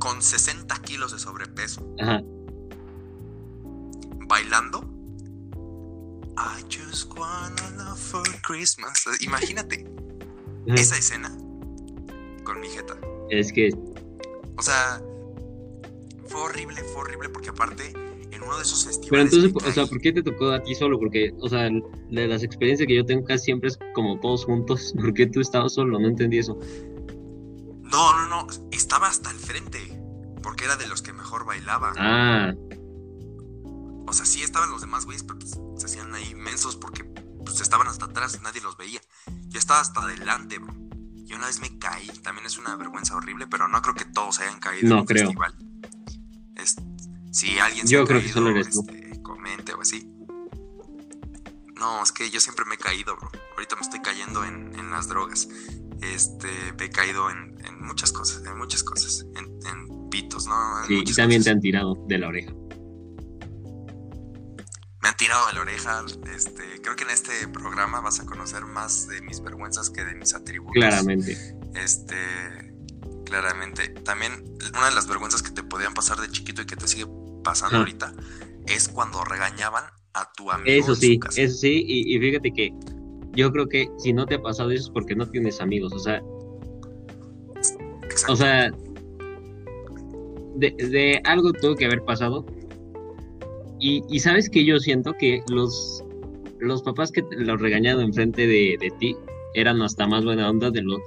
Con 0.00 0.20
60 0.22 0.74
kilos 0.82 1.12
de 1.12 1.18
sobrepeso, 1.20 1.86
Ajá. 2.00 2.20
bailando. 4.26 4.80
I 6.36 6.62
just 6.70 7.12
wanna 7.18 7.70
love 7.76 7.98
for 7.98 8.22
Christmas. 8.42 9.04
Imagínate 9.20 9.84
ajá. 10.68 10.74
esa 10.80 10.96
escena 10.96 11.28
con 12.44 12.60
mi 12.60 12.68
jeta. 12.68 12.96
Es 13.30 13.52
que, 13.52 13.70
O 14.56 14.62
sea, 14.62 15.00
fue 16.26 16.40
horrible, 16.42 16.82
fue 16.92 17.02
horrible 17.02 17.28
porque 17.28 17.50
aparte 17.50 17.92
en 18.32 18.42
uno 18.42 18.56
de 18.56 18.62
esos 18.62 18.84
pero 18.84 18.94
festivales. 18.94 19.32
entonces, 19.34 19.52
me 19.62 19.68
o 19.68 19.72
sea. 19.72 19.86
¿por 19.86 20.00
qué 20.00 20.12
te 20.12 20.22
tocó 20.22 20.50
a 20.50 20.62
ti 20.62 20.74
solo? 20.74 20.98
Porque, 20.98 21.34
o 21.40 21.48
sea, 21.48 21.68
de 22.10 22.26
las 22.26 22.42
experiencias 22.42 22.86
que 22.86 22.94
yo 22.96 23.04
tengo 23.04 23.24
casi 23.24 23.44
siempre 23.46 23.68
es 23.68 23.78
como 23.94 24.18
todos 24.20 24.44
juntos. 24.46 24.94
¿Por 24.96 25.12
qué 25.12 25.26
tú 25.26 25.40
estabas 25.40 25.74
solo? 25.74 25.98
No 25.98 26.08
entendí 26.08 26.38
eso. 26.38 26.58
No, 27.90 28.12
no, 28.16 28.26
no, 28.28 28.46
estaba 28.70 29.08
hasta 29.08 29.30
el 29.30 29.38
frente. 29.38 29.96
Porque 30.42 30.64
era 30.64 30.76
de 30.76 30.86
los 30.86 31.02
que 31.02 31.12
mejor 31.12 31.44
bailaba. 31.44 31.92
Ah, 31.98 32.52
O 34.06 34.12
sea, 34.12 34.24
sí 34.24 34.42
estaban 34.42 34.70
los 34.70 34.80
demás 34.80 35.04
güeyes, 35.04 35.22
pero 35.22 35.38
pues, 35.38 35.58
se 35.78 35.86
hacían 35.86 36.14
ahí 36.14 36.34
mensos 36.34 36.76
porque 36.76 37.04
pues, 37.04 37.60
estaban 37.60 37.86
hasta 37.88 38.06
atrás, 38.06 38.40
nadie 38.42 38.60
los 38.62 38.76
veía. 38.76 39.00
Yo 39.48 39.58
estaba 39.58 39.80
hasta 39.80 40.00
adelante, 40.00 40.58
bro. 40.58 40.74
Y 41.26 41.32
una 41.34 41.46
vez 41.46 41.60
me 41.60 41.78
caí, 41.78 42.08
también 42.22 42.46
es 42.46 42.58
una 42.58 42.74
vergüenza 42.76 43.14
horrible, 43.14 43.46
pero 43.46 43.68
no 43.68 43.80
creo 43.82 43.94
que 43.94 44.04
todos 44.06 44.40
hayan 44.40 44.58
caído 44.58 44.88
No 44.88 44.94
en 44.94 45.00
un 45.00 45.06
creo. 45.06 45.24
festival. 45.26 45.54
Si 47.32 47.58
alguien 47.58 47.86
se 47.86 47.92
Yo 47.94 48.02
ha 48.02 48.06
creo 48.06 48.20
que 48.20 48.28
solo 48.32 48.50
eres 48.50 48.70
tú. 48.70 48.80
este, 48.88 49.22
comente 49.22 49.72
o 49.74 49.80
así. 49.80 50.10
No, 51.76 52.02
es 52.02 52.12
que 52.12 52.28
yo 52.30 52.40
siempre 52.40 52.64
me 52.66 52.74
he 52.74 52.78
caído, 52.78 53.16
bro. 53.16 53.30
Ahorita 53.54 53.76
me 53.76 53.82
estoy 53.82 54.00
cayendo 54.00 54.44
en, 54.44 54.74
en 54.78 54.90
las 54.90 55.06
drogas. 55.08 55.48
Este, 56.02 56.72
me 56.78 56.86
he 56.86 56.90
caído 56.90 57.30
en, 57.30 57.49
en 57.64 57.82
muchas 57.82 58.12
cosas, 58.12 58.44
en 58.44 58.58
muchas 58.58 58.82
cosas. 58.82 59.26
En, 59.36 59.58
en 59.66 60.08
pitos, 60.10 60.46
¿no? 60.46 60.82
En 60.82 60.88
sí, 60.88 61.04
y 61.06 61.14
también 61.14 61.42
te 61.42 61.50
han 61.50 61.60
tirado 61.60 61.96
de 62.06 62.18
la 62.18 62.28
oreja. 62.28 62.52
Me 65.02 65.08
han 65.08 65.16
tirado 65.16 65.46
de 65.46 65.52
la 65.54 65.60
oreja. 65.62 66.04
Este, 66.34 66.62
creo 66.82 66.96
que 66.96 67.04
en 67.04 67.10
este 67.10 67.48
programa 67.48 68.00
vas 68.00 68.20
a 68.20 68.26
conocer 68.26 68.64
más 68.66 69.08
de 69.08 69.22
mis 69.22 69.40
vergüenzas 69.42 69.90
que 69.90 70.04
de 70.04 70.14
mis 70.14 70.34
atributos. 70.34 70.74
Claramente. 70.74 71.56
Este, 71.74 72.16
claramente. 73.24 73.88
También 73.88 74.44
una 74.76 74.88
de 74.88 74.94
las 74.94 75.06
vergüenzas 75.06 75.42
que 75.42 75.52
te 75.52 75.62
podían 75.62 75.94
pasar 75.94 76.18
de 76.20 76.28
chiquito 76.30 76.62
y 76.62 76.66
que 76.66 76.76
te 76.76 76.86
sigue 76.86 77.06
pasando 77.42 77.78
ahorita 77.78 78.12
es 78.66 78.88
cuando 78.88 79.24
regañaban 79.24 79.84
a 80.12 80.30
tu 80.32 80.50
amigo. 80.50 80.68
Eso 80.68 80.94
sí, 80.94 81.18
eso 81.36 81.56
sí, 81.56 81.84
y, 81.86 82.14
y 82.14 82.18
fíjate 82.18 82.52
que 82.52 82.74
yo 83.32 83.52
creo 83.52 83.68
que 83.68 83.88
si 83.98 84.12
no 84.12 84.26
te 84.26 84.34
ha 84.34 84.42
pasado 84.42 84.70
eso 84.70 84.84
es 84.84 84.90
porque 84.90 85.14
no 85.14 85.28
tienes 85.28 85.60
amigos, 85.60 85.92
o 85.92 85.98
sea, 85.98 86.20
O 88.28 88.36
sea, 88.36 88.70
de, 90.56 90.70
de 90.70 91.20
algo 91.24 91.52
tuvo 91.52 91.74
que 91.74 91.86
haber 91.86 92.02
pasado. 92.04 92.44
Y, 93.82 94.18
sabes 94.20 94.50
que 94.50 94.62
yo 94.62 94.78
siento 94.78 95.14
que 95.14 95.42
los, 95.50 96.04
los 96.58 96.82
papás 96.82 97.10
que 97.10 97.24
los 97.30 97.58
regañaron 97.60 98.02
enfrente 98.02 98.46
de, 98.46 98.76
de 98.78 98.90
ti 98.98 99.16
eran 99.54 99.80
hasta 99.80 100.06
más 100.06 100.22
buena 100.22 100.50
onda 100.50 100.70
de, 100.70 100.82
los 100.82 101.00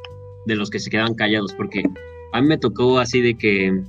de 0.47 0.55
los 0.55 0.71
que 0.71 0.79
se 0.79 0.89
quedaban 0.89 1.13
callados, 1.13 1.53
porque 1.53 1.83
a 2.33 2.41
mí 2.41 2.47
me 2.47 2.57
tocó 2.57 2.97
así 2.97 3.21
de 3.21 3.37
que, 3.37 3.79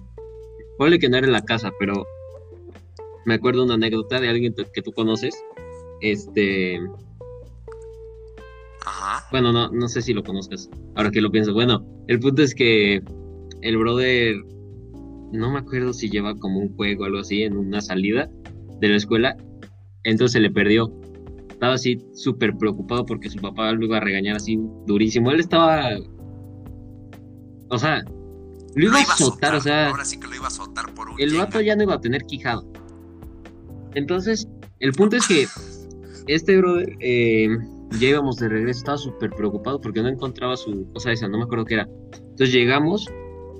ponle 0.76 0.98
que 0.98 1.08
no 1.08 1.16
era 1.16 1.26
en 1.26 1.32
la 1.32 1.44
casa, 1.44 1.72
pero 1.78 2.06
me 3.24 3.34
acuerdo 3.34 3.64
una 3.64 3.74
anécdota 3.74 4.20
de 4.20 4.28
alguien 4.28 4.54
que 4.54 4.82
tú 4.82 4.92
conoces, 4.92 5.34
este... 6.02 6.78
Ajá. 8.84 9.26
Bueno, 9.30 9.52
no, 9.52 9.70
no 9.70 9.88
sé 9.88 10.02
si 10.02 10.12
lo 10.12 10.22
conozcas, 10.22 10.68
ahora 10.94 11.10
que 11.10 11.20
lo 11.20 11.30
pienso. 11.30 11.52
Bueno, 11.52 11.84
el 12.08 12.20
punto 12.20 12.42
es 12.42 12.54
que 12.54 13.02
el 13.62 13.78
brother, 13.78 14.36
no 15.32 15.50
me 15.50 15.58
acuerdo 15.58 15.92
si 15.92 16.10
lleva 16.10 16.36
como 16.36 16.60
un 16.60 16.74
juego 16.76 17.02
o 17.02 17.06
algo 17.06 17.18
así 17.18 17.42
en 17.42 17.56
una 17.56 17.80
salida 17.80 18.28
de 18.80 18.88
la 18.88 18.96
escuela, 18.96 19.36
entonces 20.04 20.32
se 20.32 20.40
le 20.40 20.50
perdió. 20.50 20.92
Estaba 21.48 21.74
así 21.74 21.98
súper 22.14 22.56
preocupado 22.56 23.06
porque 23.06 23.30
su 23.30 23.38
papá 23.38 23.72
lo 23.72 23.86
iba 23.86 23.96
a 23.96 24.00
regañar 24.00 24.36
así 24.36 24.58
durísimo. 24.86 25.30
Él 25.30 25.40
estaba... 25.40 25.96
O 27.70 27.78
sea, 27.78 28.04
lo 28.74 28.86
iba, 28.86 28.98
a 28.98 29.02
azotar, 29.02 29.54
o 29.54 29.60
sea... 29.60 29.88
Ahora 29.88 30.04
sí 30.04 30.20
que 30.20 30.26
lo 30.26 30.34
iba 30.34 30.44
a 30.44 30.48
azotar 30.48 30.92
por 30.94 31.08
un 31.08 31.20
El 31.20 31.34
vato 31.34 31.60
ya 31.60 31.74
no 31.74 31.84
iba 31.84 31.94
a 31.94 32.00
tener 32.00 32.24
quijado. 32.24 32.70
Entonces, 33.94 34.46
el 34.80 34.92
punto 34.92 35.16
es 35.16 35.26
que 35.26 35.46
este 36.26 36.58
brother, 36.58 36.96
eh, 37.00 37.48
ya 37.98 38.08
íbamos 38.08 38.36
de 38.36 38.48
regreso, 38.48 38.78
estaba 38.78 38.98
súper 38.98 39.30
preocupado 39.30 39.80
porque 39.80 40.02
no 40.02 40.08
encontraba 40.08 40.56
su 40.56 40.86
cosa 40.92 41.12
esa, 41.12 41.28
no 41.28 41.38
me 41.38 41.44
acuerdo 41.44 41.64
qué 41.64 41.74
era. 41.74 41.88
Entonces 42.12 42.52
llegamos, 42.52 43.06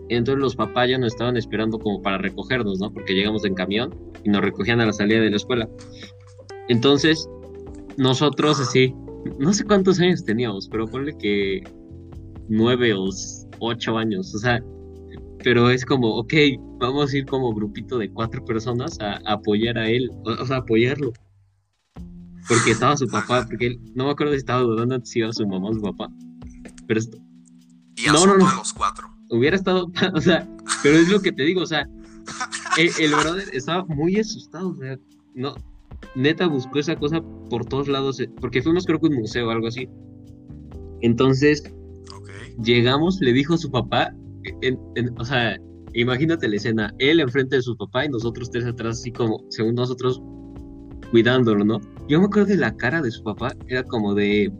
entonces 0.09 0.43
los 0.43 0.57
papás 0.57 0.89
ya 0.89 0.99
nos 0.99 1.13
estaban 1.13 1.37
esperando 1.37 1.79
como 1.79 2.03
para 2.03 2.19
recogernos, 2.19 2.79
¿no? 2.81 2.93
Porque 2.93 3.15
llegamos 3.15 3.45
en 3.45 3.55
camión 3.55 3.95
y 4.25 4.31
nos 4.31 4.43
recogían 4.43 4.81
a 4.81 4.87
la 4.87 4.93
salida 4.93 5.21
de 5.21 5.31
la 5.31 5.37
escuela. 5.37 5.69
Entonces, 6.69 7.29
nosotros 7.97 8.61
así, 8.61 8.95
no 9.39 9.53
sé 9.53 9.65
cuántos 9.65 10.01
años 10.01 10.25
teníamos, 10.25 10.69
pero 10.69 10.87
ponle 10.87 11.17
que 11.17 11.63
nueve 12.49 12.95
o 12.95 13.09
ocho 13.61 13.97
años, 13.97 14.35
o 14.35 14.39
sea, 14.39 14.63
pero 15.45 15.71
es 15.71 15.85
como, 15.85 16.09
ok, 16.17 16.33
vamos 16.79 17.13
a 17.13 17.19
ir 17.19 17.27
como 17.27 17.53
grupito 17.55 17.99
de 17.99 18.11
cuatro 18.11 18.45
personas 18.45 18.99
a, 19.01 19.21
apoyar 19.27 19.77
a 19.79 19.89
él, 19.89 20.11
o, 20.25 20.47
sea, 20.47 20.57
apoyarlo. 20.57 21.13
Porque 22.49 22.73
estaba 22.73 22.97
su 22.97 23.07
papá, 23.07 23.47
porque 23.47 23.67
él, 23.69 23.81
no 23.95 24.05
me 24.05 24.11
acuerdo 24.11 24.33
si 24.33 24.39
estaba 24.39 24.61
dudando 24.61 25.01
si 25.05 25.21
iba 25.21 25.33
su 25.33 25.47
mamá 25.47 25.71
o 25.71 25.75
su 25.75 25.81
papá. 25.81 26.11
Pero 26.87 27.01
esto, 27.01 27.19
y 27.97 28.07
no, 28.07 28.27
no, 28.27 28.37
no. 28.37 28.55
los 28.57 28.73
cuatro. 28.73 29.09
Hubiera 29.31 29.57
estado, 29.57 29.91
o 30.15 30.21
sea, 30.21 30.49
pero 30.83 30.97
es 30.97 31.09
lo 31.09 31.21
que 31.21 31.33
te 31.33 31.43
digo, 31.43 31.63
o 31.63 31.67
sea, 31.67 31.89
el, 32.77 33.11
brother 33.13 33.49
estaba 33.53 33.85
muy 33.85 34.19
asustado, 34.19 34.71
o 34.71 34.77
sea, 34.77 34.99
no, 35.35 35.55
neta 36.15 36.47
buscó 36.47 36.79
esa 36.79 36.97
cosa 36.97 37.23
por 37.51 37.65
todos 37.67 37.89
lados, 37.89 38.21
eh, 38.21 38.31
porque 38.41 38.63
fuimos 38.63 38.85
creo 38.87 39.01
que 39.01 39.07
un 39.07 39.17
museo 39.17 39.49
o 39.49 39.51
algo 39.51 39.69
así. 39.69 39.89
Entonces, 41.01 41.63
llegamos, 42.63 43.21
le 43.21 43.33
dijo 43.33 43.55
a 43.55 43.59
su 43.59 43.71
papá, 43.71 44.15
o 45.19 45.25
sea, 45.25 45.59
imagínate 45.95 46.49
la 46.49 46.57
escena, 46.57 46.95
él 46.99 47.21
enfrente 47.21 47.57
de 47.57 47.63
su 47.63 47.77
papá 47.77 48.05
y 48.05 48.09
nosotros 48.09 48.51
tres 48.51 48.65
atrás, 48.65 49.01
así 49.01 49.13
como, 49.13 49.45
según 49.51 49.75
nosotros, 49.75 50.21
cuidándolo, 51.11 51.65
¿no? 51.65 51.81
Yo 52.09 52.21
me 52.21 52.27
acuerdo 52.27 52.49
de 52.49 52.57
la 52.57 52.77
cara 52.77 53.01
de 53.01 53.11
su 53.11 53.23
papá, 53.23 53.55
era 53.69 53.83
como 53.83 54.15
de, 54.15 54.53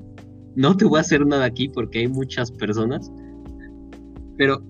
no 0.57 0.77
te 0.77 0.85
voy 0.85 0.99
a 0.99 1.03
hacer 1.03 1.27
nada 1.27 1.45
aquí 1.45 1.69
porque 1.69 2.01
hay 2.01 2.09
muchas 2.09 2.51
personas, 2.51 3.11
pero, 4.37 4.63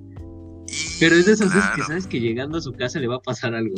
pero 0.99 1.15
es 1.15 1.27
de 1.27 1.33
esas 1.33 1.55
veces 1.55 1.71
que 1.77 1.83
sabes 1.83 2.07
que 2.07 2.21
llegando 2.21 2.59
a 2.59 2.61
su 2.61 2.73
casa 2.73 2.99
le 2.99 3.07
va 3.07 3.17
a 3.17 3.21
pasar 3.21 3.55
algo. 3.55 3.75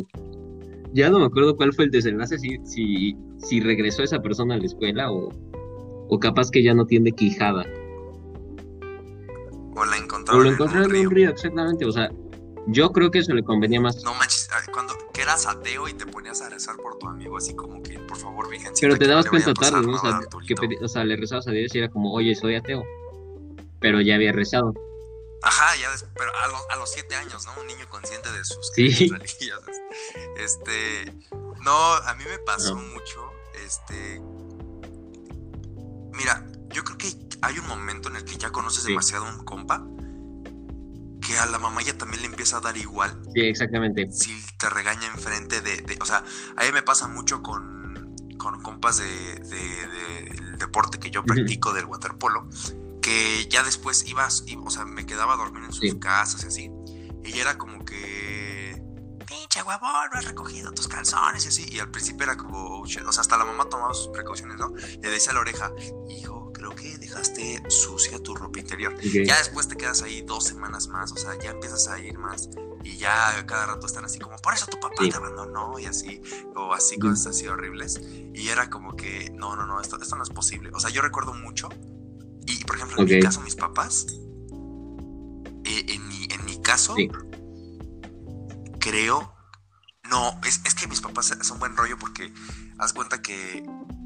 Ya 0.93 1.09
no 1.09 1.19
me 1.19 1.25
acuerdo 1.25 1.55
cuál 1.55 1.73
fue 1.73 1.85
el 1.85 1.91
desenlace, 1.91 2.39
si, 2.39 2.57
si, 2.63 3.15
si 3.37 3.59
regresó 3.59 4.03
esa 4.03 4.19
persona 4.21 4.55
a 4.55 4.57
la 4.57 4.65
escuela 4.65 5.11
o, 5.11 5.29
o 6.09 6.19
capaz 6.19 6.49
que 6.49 6.63
ya 6.63 6.73
no 6.73 6.85
tiene 6.85 7.11
quijada. 7.11 7.63
O 9.75 9.85
la 9.85 9.97
encontraron, 9.97 10.41
o 10.41 10.43
lo 10.43 10.51
encontraron 10.51 10.95
en 10.95 11.07
un, 11.07 11.11
río. 11.13 11.29
exactamente. 11.29 11.85
O 11.85 11.91
sea, 11.91 12.09
yo 12.67 12.91
creo 12.91 13.11
que 13.11 13.19
eso 13.19 13.33
le 13.33 13.43
convenía 13.43 13.79
más. 13.79 14.03
No 14.03 14.11
que 14.13 14.26
eras 15.37 15.55
ateo 15.55 15.87
y 15.87 15.93
te 15.93 16.05
ponías 16.05 16.41
a 16.41 16.49
rezar 16.49 16.77
por 16.77 16.97
tu 16.97 17.07
amigo, 17.07 17.37
así 17.37 17.55
como 17.55 17.81
que, 17.83 17.99
por 17.99 18.17
favor, 18.17 18.49
virgen. 18.49 18.73
Pero 18.79 18.97
te 18.97 19.07
dabas 19.07 19.27
cuenta 19.27 19.53
tarde, 19.53 19.81
¿no? 19.85 19.95
O 19.95 19.99
sea, 19.99 20.19
que 20.45 20.55
o 20.81 20.87
sea, 20.87 21.03
le 21.03 21.15
rezabas 21.15 21.47
a 21.47 21.51
Dios 21.51 21.73
y 21.75 21.79
era 21.79 21.89
como, 21.89 22.13
oye, 22.13 22.35
soy 22.35 22.55
ateo. 22.55 22.83
Pero 23.79 24.01
ya 24.01 24.15
había 24.15 24.31
rezado. 24.31 24.73
Ajá, 25.43 25.75
ya, 25.79 25.89
pero 26.15 26.31
a, 26.35 26.47
los, 26.47 26.61
a 26.71 26.75
los 26.77 26.91
siete 26.91 27.15
años, 27.15 27.45
¿no? 27.45 27.61
Un 27.61 27.67
niño 27.67 27.87
consciente 27.89 28.31
de 28.31 28.43
sus 28.43 28.71
sí. 28.73 29.09
religiosas. 29.09 29.77
Este, 30.37 31.13
no, 31.63 31.93
a 31.93 32.15
mí 32.15 32.23
me 32.27 32.39
pasó 32.39 32.75
mucho, 32.75 33.31
este, 33.65 34.19
mira, 36.13 36.43
yo 36.69 36.83
creo 36.83 36.97
que 36.97 37.13
hay 37.43 37.59
un 37.59 37.67
momento 37.67 38.09
en 38.09 38.15
el 38.15 38.25
que 38.25 38.37
ya 38.37 38.51
conoces 38.51 38.83
demasiado 38.83 39.25
a 39.27 39.29
un 39.29 39.45
compa 39.45 39.85
que 41.27 41.37
a 41.37 41.45
la 41.45 41.59
mamá 41.59 41.81
ya 41.81 41.97
también 41.97 42.21
le 42.21 42.27
empieza 42.27 42.57
a 42.57 42.61
dar 42.61 42.77
igual. 42.77 43.21
Sí, 43.33 43.41
exactamente. 43.41 44.09
Si 44.11 44.33
te 44.57 44.69
regaña 44.69 45.07
enfrente 45.07 45.59
de, 45.59 45.81
de 45.81 45.97
o 46.01 46.05
sea, 46.05 46.23
a 46.55 46.63
mí 46.63 46.71
me 46.71 46.81
pasa 46.81 47.07
mucho 47.07 47.41
con, 47.41 48.15
con 48.37 48.61
compas 48.61 48.97
de, 48.97 49.39
del 49.39 50.57
deporte 50.57 50.99
que 50.99 51.11
yo 51.11 51.23
practico, 51.25 51.73
del 51.73 51.85
waterpolo, 51.85 52.47
que 53.01 53.47
ya 53.49 53.63
después 53.63 54.07
ibas, 54.07 54.45
o 54.63 54.69
sea, 54.69 54.85
me 54.85 55.05
quedaba 55.05 55.33
a 55.33 55.37
dormir 55.37 55.65
en 55.65 55.73
sus 55.73 55.95
casas 55.95 56.43
y 56.43 56.47
así, 56.47 56.71
y 57.25 57.39
era 57.39 57.57
como 57.57 57.83
que, 57.83 58.81
pinche 59.25 59.61
huevón, 59.63 60.09
no 60.11 60.19
has 60.19 60.25
recogido 60.25 60.71
tus 60.71 60.87
calzones 60.87 61.45
y 61.45 61.47
así, 61.49 61.65
y 61.69 61.79
al 61.79 61.91
principio 61.91 62.23
era 62.23 62.37
como, 62.37 62.57
oh, 62.57 62.81
o 62.81 62.87
sea, 62.87 63.03
hasta 63.05 63.37
la 63.37 63.45
mamá 63.45 63.65
tomaba 63.65 63.93
sus 63.93 64.07
precauciones, 64.09 64.57
¿no? 64.57 64.73
Le 64.75 65.09
decía 65.09 65.31
a 65.31 65.35
la 65.35 65.41
oreja, 65.41 65.71
hijo, 66.09 66.46
creo 66.57 66.75
que 66.75 66.97
dejaste 66.97 67.61
sucia 67.69 68.21
tu 68.21 68.35
ropa 68.35 68.59
interior. 68.59 68.95
Ya 69.01 69.37
después 69.37 69.67
te 69.67 69.77
quedas 69.77 70.01
ahí 70.01 70.21
dos 70.21 70.45
semanas 70.45 70.87
más, 70.87 71.11
o 71.11 71.17
sea, 71.17 71.37
ya 71.39 71.51
empiezas 71.51 71.87
a 71.87 71.99
ir 71.99 72.17
más 72.17 72.49
y 72.83 72.97
ya 72.97 73.45
cada 73.45 73.67
rato 73.67 73.85
están 73.85 74.05
así 74.05 74.17
como, 74.17 74.37
por 74.37 74.53
eso 74.53 74.65
tu 74.67 74.79
papá 74.79 74.95
te 74.99 75.15
abandonó 75.15 75.77
y 75.77 75.85
así, 75.85 76.21
o 76.55 76.73
así 76.73 76.97
cosas 76.97 77.27
así 77.27 77.47
horribles. 77.47 77.99
Y 78.33 78.47
era 78.49 78.69
como 78.69 78.95
que, 78.95 79.29
no, 79.31 79.55
no, 79.55 79.67
no, 79.67 79.81
esto, 79.81 80.01
esto 80.01 80.15
no 80.15 80.23
es 80.23 80.29
posible. 80.29 80.71
O 80.73 80.79
sea, 80.79 80.89
yo 80.89 81.01
recuerdo 81.01 81.33
mucho, 81.33 81.69
y 82.45 82.63
por 82.63 82.77
ejemplo, 82.77 83.01
en 83.01 83.09
mi 83.09 83.19
caso, 83.19 83.41
mis 83.41 83.55
papás, 83.55 84.07
eh, 84.09 85.85
en, 85.87 86.07
mi, 86.07 86.27
en 86.31 86.45
mi 86.45 86.61
caso, 86.61 86.95
creo, 88.79 89.33
no, 90.09 90.39
es, 90.45 90.61
es 90.65 90.73
que 90.73 90.87
mis 90.87 91.01
papás 91.01 91.37
son 91.41 91.59
buen 91.59 91.75
rollo 91.75 91.97
porque 91.99 92.33
haz 92.77 92.93
cuenta 92.93 93.21
que, 93.21 93.63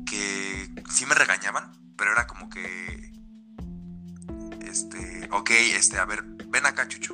que 0.09 0.69
sí 0.89 1.05
me 1.05 1.13
regañaban, 1.13 1.80
pero 2.01 2.13
era 2.13 2.25
como 2.25 2.49
que, 2.49 3.13
este, 4.61 5.29
ok, 5.31 5.51
este, 5.51 5.99
a 5.99 6.05
ver, 6.05 6.23
ven 6.47 6.65
acá, 6.65 6.87
Chucho. 6.87 7.13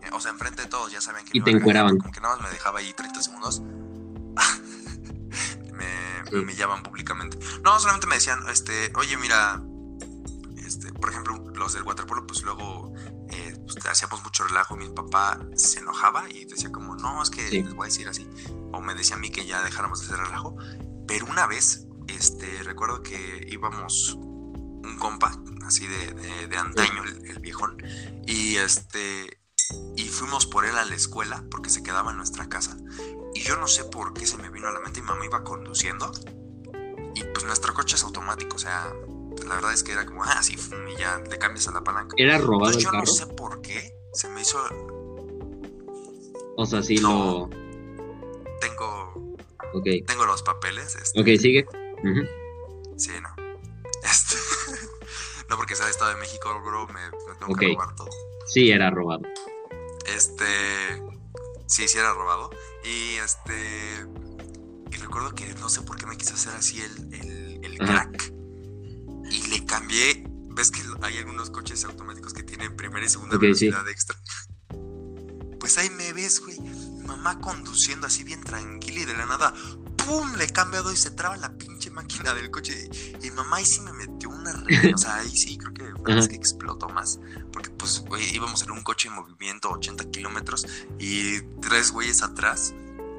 Eh, 0.00 0.10
o 0.12 0.20
sea, 0.20 0.30
enfrente 0.30 0.62
de 0.62 0.68
todos, 0.68 0.92
ya 0.92 1.00
saben 1.00 1.24
que... 1.24 1.38
Y 1.38 1.40
te 1.40 1.50
encueraban. 1.50 1.98
Como 1.98 2.12
que 2.12 2.20
nada 2.20 2.36
más 2.36 2.44
me 2.44 2.50
dejaba 2.50 2.78
ahí 2.78 2.92
30 2.92 3.20
segundos. 3.20 3.60
me, 5.72 6.22
me 6.40 6.54
llaman 6.54 6.84
públicamente. 6.84 7.36
No, 7.64 7.80
solamente 7.80 8.06
me 8.06 8.14
decían, 8.14 8.38
este, 8.48 8.92
oye, 8.94 9.16
mira, 9.16 9.60
este, 10.64 10.92
por 10.92 11.10
ejemplo, 11.10 11.36
los 11.56 11.72
del 11.72 11.82
waterpolo, 11.82 12.24
pues 12.24 12.42
luego 12.42 12.94
eh, 13.30 13.60
pues, 13.64 13.84
hacíamos 13.86 14.22
mucho 14.22 14.46
relajo. 14.46 14.76
Mi 14.76 14.88
papá 14.88 15.40
se 15.56 15.80
enojaba 15.80 16.30
y 16.30 16.44
decía 16.44 16.70
como, 16.70 16.94
no, 16.94 17.24
es 17.24 17.30
que 17.30 17.42
les 17.50 17.74
voy 17.74 17.86
a 17.86 17.88
decir 17.88 18.06
así. 18.06 18.30
O 18.72 18.80
me 18.80 18.94
decía 18.94 19.16
a 19.16 19.18
mí 19.18 19.30
que 19.30 19.46
ya 19.46 19.64
dejáramos 19.64 19.98
de 19.98 20.06
hacer 20.06 20.24
relajo. 20.24 20.56
Pero 21.08 21.26
una 21.26 21.48
vez, 21.48 21.87
este, 22.08 22.62
recuerdo 22.62 23.02
que 23.02 23.46
íbamos 23.50 24.14
un 24.14 24.96
compa, 24.98 25.32
así 25.66 25.86
de, 25.86 26.46
de, 26.48 26.56
antaño, 26.56 27.04
el, 27.04 27.38
viejón, 27.40 27.82
y 28.26 28.56
este, 28.56 29.40
y 29.96 30.08
fuimos 30.08 30.46
por 30.46 30.64
él 30.64 30.76
a 30.76 30.84
la 30.84 30.94
escuela 30.94 31.44
porque 31.50 31.70
se 31.70 31.82
quedaba 31.82 32.10
en 32.10 32.16
nuestra 32.16 32.48
casa. 32.48 32.76
Y 33.34 33.40
yo 33.40 33.56
no 33.56 33.68
sé 33.68 33.84
por 33.84 34.14
qué 34.14 34.26
se 34.26 34.38
me 34.38 34.50
vino 34.50 34.68
a 34.68 34.72
la 34.72 34.80
mente, 34.80 35.00
mi 35.00 35.08
mamá 35.08 35.24
iba 35.24 35.44
conduciendo, 35.44 36.10
y 37.14 37.22
pues 37.24 37.44
nuestro 37.44 37.74
coche 37.74 37.96
es 37.96 38.04
automático, 38.04 38.56
o 38.56 38.58
sea, 38.58 38.92
la 39.46 39.54
verdad 39.54 39.72
es 39.72 39.82
que 39.82 39.92
era 39.92 40.06
como, 40.06 40.24
ah, 40.24 40.42
sí, 40.42 40.56
y 40.92 40.98
ya 40.98 41.18
le 41.18 41.38
cambias 41.38 41.68
a 41.68 41.72
la 41.72 41.84
palanca. 41.84 42.14
¿Era 42.18 42.38
robado 42.38 42.76
el 42.76 42.82
yo 42.82 42.90
no 42.92 43.06
sé 43.06 43.26
por 43.26 43.60
qué, 43.60 43.92
se 44.12 44.28
me 44.28 44.40
hizo... 44.40 44.58
O 46.56 46.66
sea, 46.66 46.82
sí 46.82 46.98
lo... 46.98 47.48
Tengo... 48.60 49.36
Ok. 49.74 49.86
Tengo 50.06 50.26
los 50.26 50.42
papeles. 50.42 50.96
Este... 50.96 51.20
Ok, 51.20 51.40
sigue. 51.40 51.66
Sí, 52.96 53.12
no. 53.22 53.34
Este, 54.02 54.36
no 55.48 55.56
porque 55.56 55.74
sea 55.76 55.86
de 55.86 55.92
Estado 55.92 56.12
de 56.12 56.20
México, 56.20 56.60
bro, 56.64 56.86
me, 56.88 57.00
tengo 57.38 57.54
que 57.54 57.68
robar 57.68 57.94
todo. 57.94 58.08
Sí, 58.46 58.70
era 58.70 58.90
robado. 58.90 59.22
Este. 60.06 61.02
Sí, 61.66 61.86
sí 61.86 61.98
era 61.98 62.14
robado. 62.14 62.50
Y 62.84 63.16
este. 63.16 64.06
Y 64.90 64.96
recuerdo 64.96 65.34
que 65.34 65.52
no 65.54 65.68
sé 65.68 65.82
por 65.82 65.96
qué 65.96 66.06
me 66.06 66.16
quise 66.16 66.34
hacer 66.34 66.54
así 66.54 66.80
el, 66.80 67.14
el, 67.14 67.64
el 67.64 67.78
crack. 67.78 68.32
Y 69.30 69.48
le 69.48 69.64
cambié. 69.66 70.24
¿Ves 70.50 70.72
que 70.72 70.80
hay 71.02 71.18
algunos 71.18 71.50
coches 71.50 71.84
automáticos 71.84 72.32
que 72.32 72.42
tienen 72.42 72.74
primera 72.74 73.04
y 73.04 73.08
segunda 73.08 73.38
velocidad 73.38 73.88
extra? 73.88 74.18
Pues 75.60 75.78
ahí 75.78 75.88
me 75.90 76.12
ves, 76.12 76.40
güey. 76.40 76.58
Mamá 77.06 77.40
conduciendo 77.40 78.08
así 78.08 78.24
bien 78.24 78.42
tranquila 78.42 79.00
y 79.00 79.04
de 79.04 79.14
la 79.14 79.26
nada. 79.26 79.52
¡pum! 79.52 79.94
¡pum! 80.08 80.34
Le 80.36 80.44
he 80.44 80.48
cambiado 80.48 80.90
y 80.92 80.96
se 80.96 81.10
traba 81.10 81.36
la 81.36 81.56
pinche 81.56 81.77
máquina 81.98 82.32
del 82.34 82.50
coche. 82.50 82.88
Y 83.22 83.30
mamá 83.32 83.56
ahí 83.56 83.64
sí 83.64 83.80
me 83.80 83.92
metió 83.92 84.30
una 84.30 84.52
re... 84.52 84.92
O 84.94 84.98
sea, 84.98 85.16
ahí 85.16 85.30
sí 85.30 85.58
creo 85.58 85.74
que 85.74 86.28
que 86.28 86.36
explotó 86.36 86.88
más. 86.88 87.20
Porque 87.52 87.70
pues, 87.70 88.00
güey, 88.06 88.34
íbamos 88.34 88.62
en 88.62 88.70
un 88.70 88.82
coche 88.82 89.08
en 89.08 89.14
movimiento 89.14 89.70
80 89.70 90.10
kilómetros 90.10 90.66
y 90.98 91.40
tres 91.60 91.90
güeyes 91.92 92.22
atrás. 92.22 92.74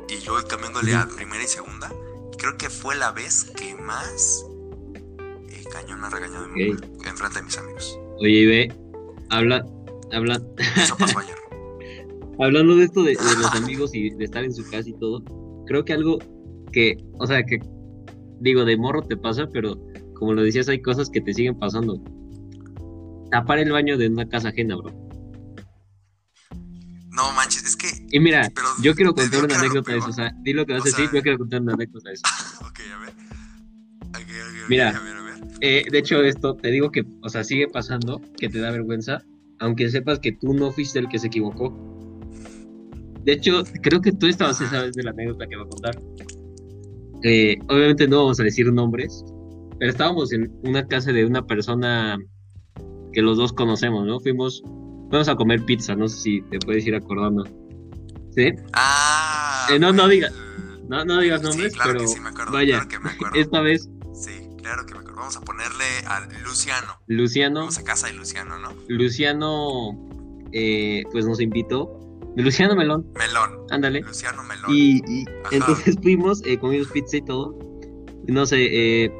Y 0.09 0.19
yo 0.19 0.41
cambiándole 0.47 0.95
a 0.95 1.07
primera 1.07 1.43
y 1.43 1.47
segunda. 1.47 1.91
creo 2.37 2.57
que 2.57 2.69
fue 2.69 2.95
la 2.95 3.11
vez 3.11 3.51
que 3.55 3.75
más 3.75 4.45
eh, 5.49 5.63
cañón 5.71 6.01
regañado 6.09 6.45
en, 6.45 6.57
en 6.57 7.17
frente 7.17 7.39
de 7.39 7.43
mis 7.43 7.57
amigos. 7.57 7.99
Oye, 8.19 8.45
ve, 8.47 8.75
habla, 9.29 9.65
habla. 10.11 10.41
Eso 10.77 10.97
pasó 10.97 11.19
ayer. 11.19 11.35
Hablando 12.39 12.77
de 12.77 12.85
esto 12.85 13.03
de, 13.03 13.15
los 13.15 13.53
amigos 13.53 13.93
y 13.93 14.11
de 14.11 14.23
estar 14.23 14.43
en 14.43 14.53
su 14.53 14.63
casa 14.69 14.87
y 14.87 14.93
todo, 14.93 15.21
creo 15.67 15.83
que 15.83 15.91
algo 15.91 16.17
que, 16.71 16.97
o 17.19 17.27
sea, 17.27 17.43
que 17.43 17.59
digo, 18.39 18.65
de 18.65 18.77
morro 18.77 19.01
te 19.01 19.17
pasa, 19.17 19.47
pero 19.51 19.79
como 20.13 20.33
lo 20.33 20.43
decías, 20.43 20.67
hay 20.69 20.81
cosas 20.81 21.09
que 21.09 21.21
te 21.21 21.33
siguen 21.33 21.57
pasando. 21.57 22.01
Tapar 23.31 23.59
el 23.59 23.71
baño 23.71 23.97
de 23.97 24.07
una 24.07 24.27
casa 24.27 24.49
ajena, 24.49 24.75
bro. 24.75 24.91
No 27.09 27.31
manches, 27.33 27.63
es 27.63 27.75
que. 27.75 27.87
Y 28.11 28.19
mira, 28.19 28.49
yo 28.81 28.95
quiero 28.95 29.13
contar 29.13 29.43
una 29.43 29.57
anécdota 29.57 29.91
de 29.91 29.97
eso. 29.97 30.09
O 30.09 30.13
sea, 30.13 30.33
di 30.41 30.53
lo 30.53 30.65
que 30.65 30.73
vas 30.73 30.81
a 30.85 30.85
decir, 30.85 31.09
yo 31.13 31.21
quiero 31.21 31.37
contar 31.37 31.61
una 31.61 31.73
anécdota 31.73 32.09
de 32.09 32.15
eso. 32.15 32.23
ok, 32.61 32.79
a 32.93 32.99
ver. 32.99 33.13
mira, 34.67 35.01
eh, 35.61 35.85
de 35.89 35.97
hecho, 35.97 36.21
esto 36.23 36.55
te 36.55 36.69
digo 36.69 36.91
que, 36.91 37.05
o 37.21 37.29
sea, 37.29 37.43
sigue 37.43 37.67
pasando, 37.67 38.21
que 38.37 38.49
te 38.49 38.59
da 38.59 38.71
vergüenza, 38.71 39.23
aunque 39.59 39.89
sepas 39.89 40.19
que 40.19 40.31
tú 40.31 40.53
no 40.53 40.71
fuiste 40.71 40.99
el 40.99 41.07
que 41.09 41.19
se 41.19 41.27
equivocó. 41.27 41.75
De 43.23 43.33
hecho, 43.33 43.63
creo 43.81 44.01
que 44.01 44.11
tú 44.11 44.27
estabas 44.27 44.61
esa 44.61 44.83
vez 44.83 44.93
de 44.93 45.03
la 45.03 45.11
anécdota 45.11 45.47
que 45.47 45.55
voy 45.57 45.65
a 45.65 45.69
contar. 45.69 46.01
Eh, 47.23 47.57
obviamente 47.67 48.07
no 48.07 48.23
vamos 48.23 48.39
a 48.39 48.43
decir 48.43 48.71
nombres, 48.71 49.23
pero 49.77 49.91
estábamos 49.91 50.31
en 50.31 50.51
una 50.63 50.87
casa 50.87 51.11
de 51.11 51.25
una 51.25 51.45
persona 51.45 52.17
que 53.13 53.21
los 53.21 53.37
dos 53.37 53.53
conocemos, 53.53 54.05
¿no? 54.05 54.19
Fuimos, 54.19 54.61
fuimos 55.09 55.27
a 55.27 55.35
comer 55.35 55.63
pizza, 55.65 55.95
no 55.95 56.07
sé 56.07 56.17
si 56.17 56.41
te 56.43 56.59
puedes 56.59 56.85
ir 56.85 56.95
acordando. 56.95 57.45
¿Sí? 58.35 58.53
Ah. 58.73 59.67
Eh, 59.71 59.79
no, 59.79 59.91
no 59.91 60.07
digas, 60.07 60.33
no, 60.87 61.03
no 61.03 61.19
digas 61.19 61.41
nombres, 61.41 61.73
pero 61.83 62.03
vaya, 62.51 62.87
esta 63.35 63.61
vez. 63.61 63.89
Sí, 64.13 64.31
claro 64.57 64.85
que 64.85 64.93
me 64.93 64.99
acuerdo. 64.99 65.19
Vamos 65.19 65.37
a 65.37 65.41
ponerle 65.41 65.85
a 66.07 66.21
Luciano. 66.43 67.01
Luciano. 67.07 67.59
Vamos 67.61 67.77
a 67.77 67.83
casa 67.83 68.07
de 68.07 68.13
Luciano, 68.13 68.57
¿no? 68.59 68.73
Luciano, 68.87 69.97
eh, 70.53 71.03
pues 71.11 71.25
nos 71.25 71.41
invitó 71.41 71.98
Luciano 72.35 72.75
Melón. 72.75 73.05
Melón. 73.17 73.65
Ándale. 73.69 74.01
Luciano 74.01 74.43
Melón. 74.43 74.71
Y, 74.73 75.25
entonces 75.51 75.95
fuimos, 76.01 76.41
eh, 76.45 76.57
comimos 76.57 76.87
pizza 76.89 77.17
y 77.17 77.21
todo. 77.21 77.57
no 78.27 78.45
sé, 78.45 78.67
eh, 78.71 79.11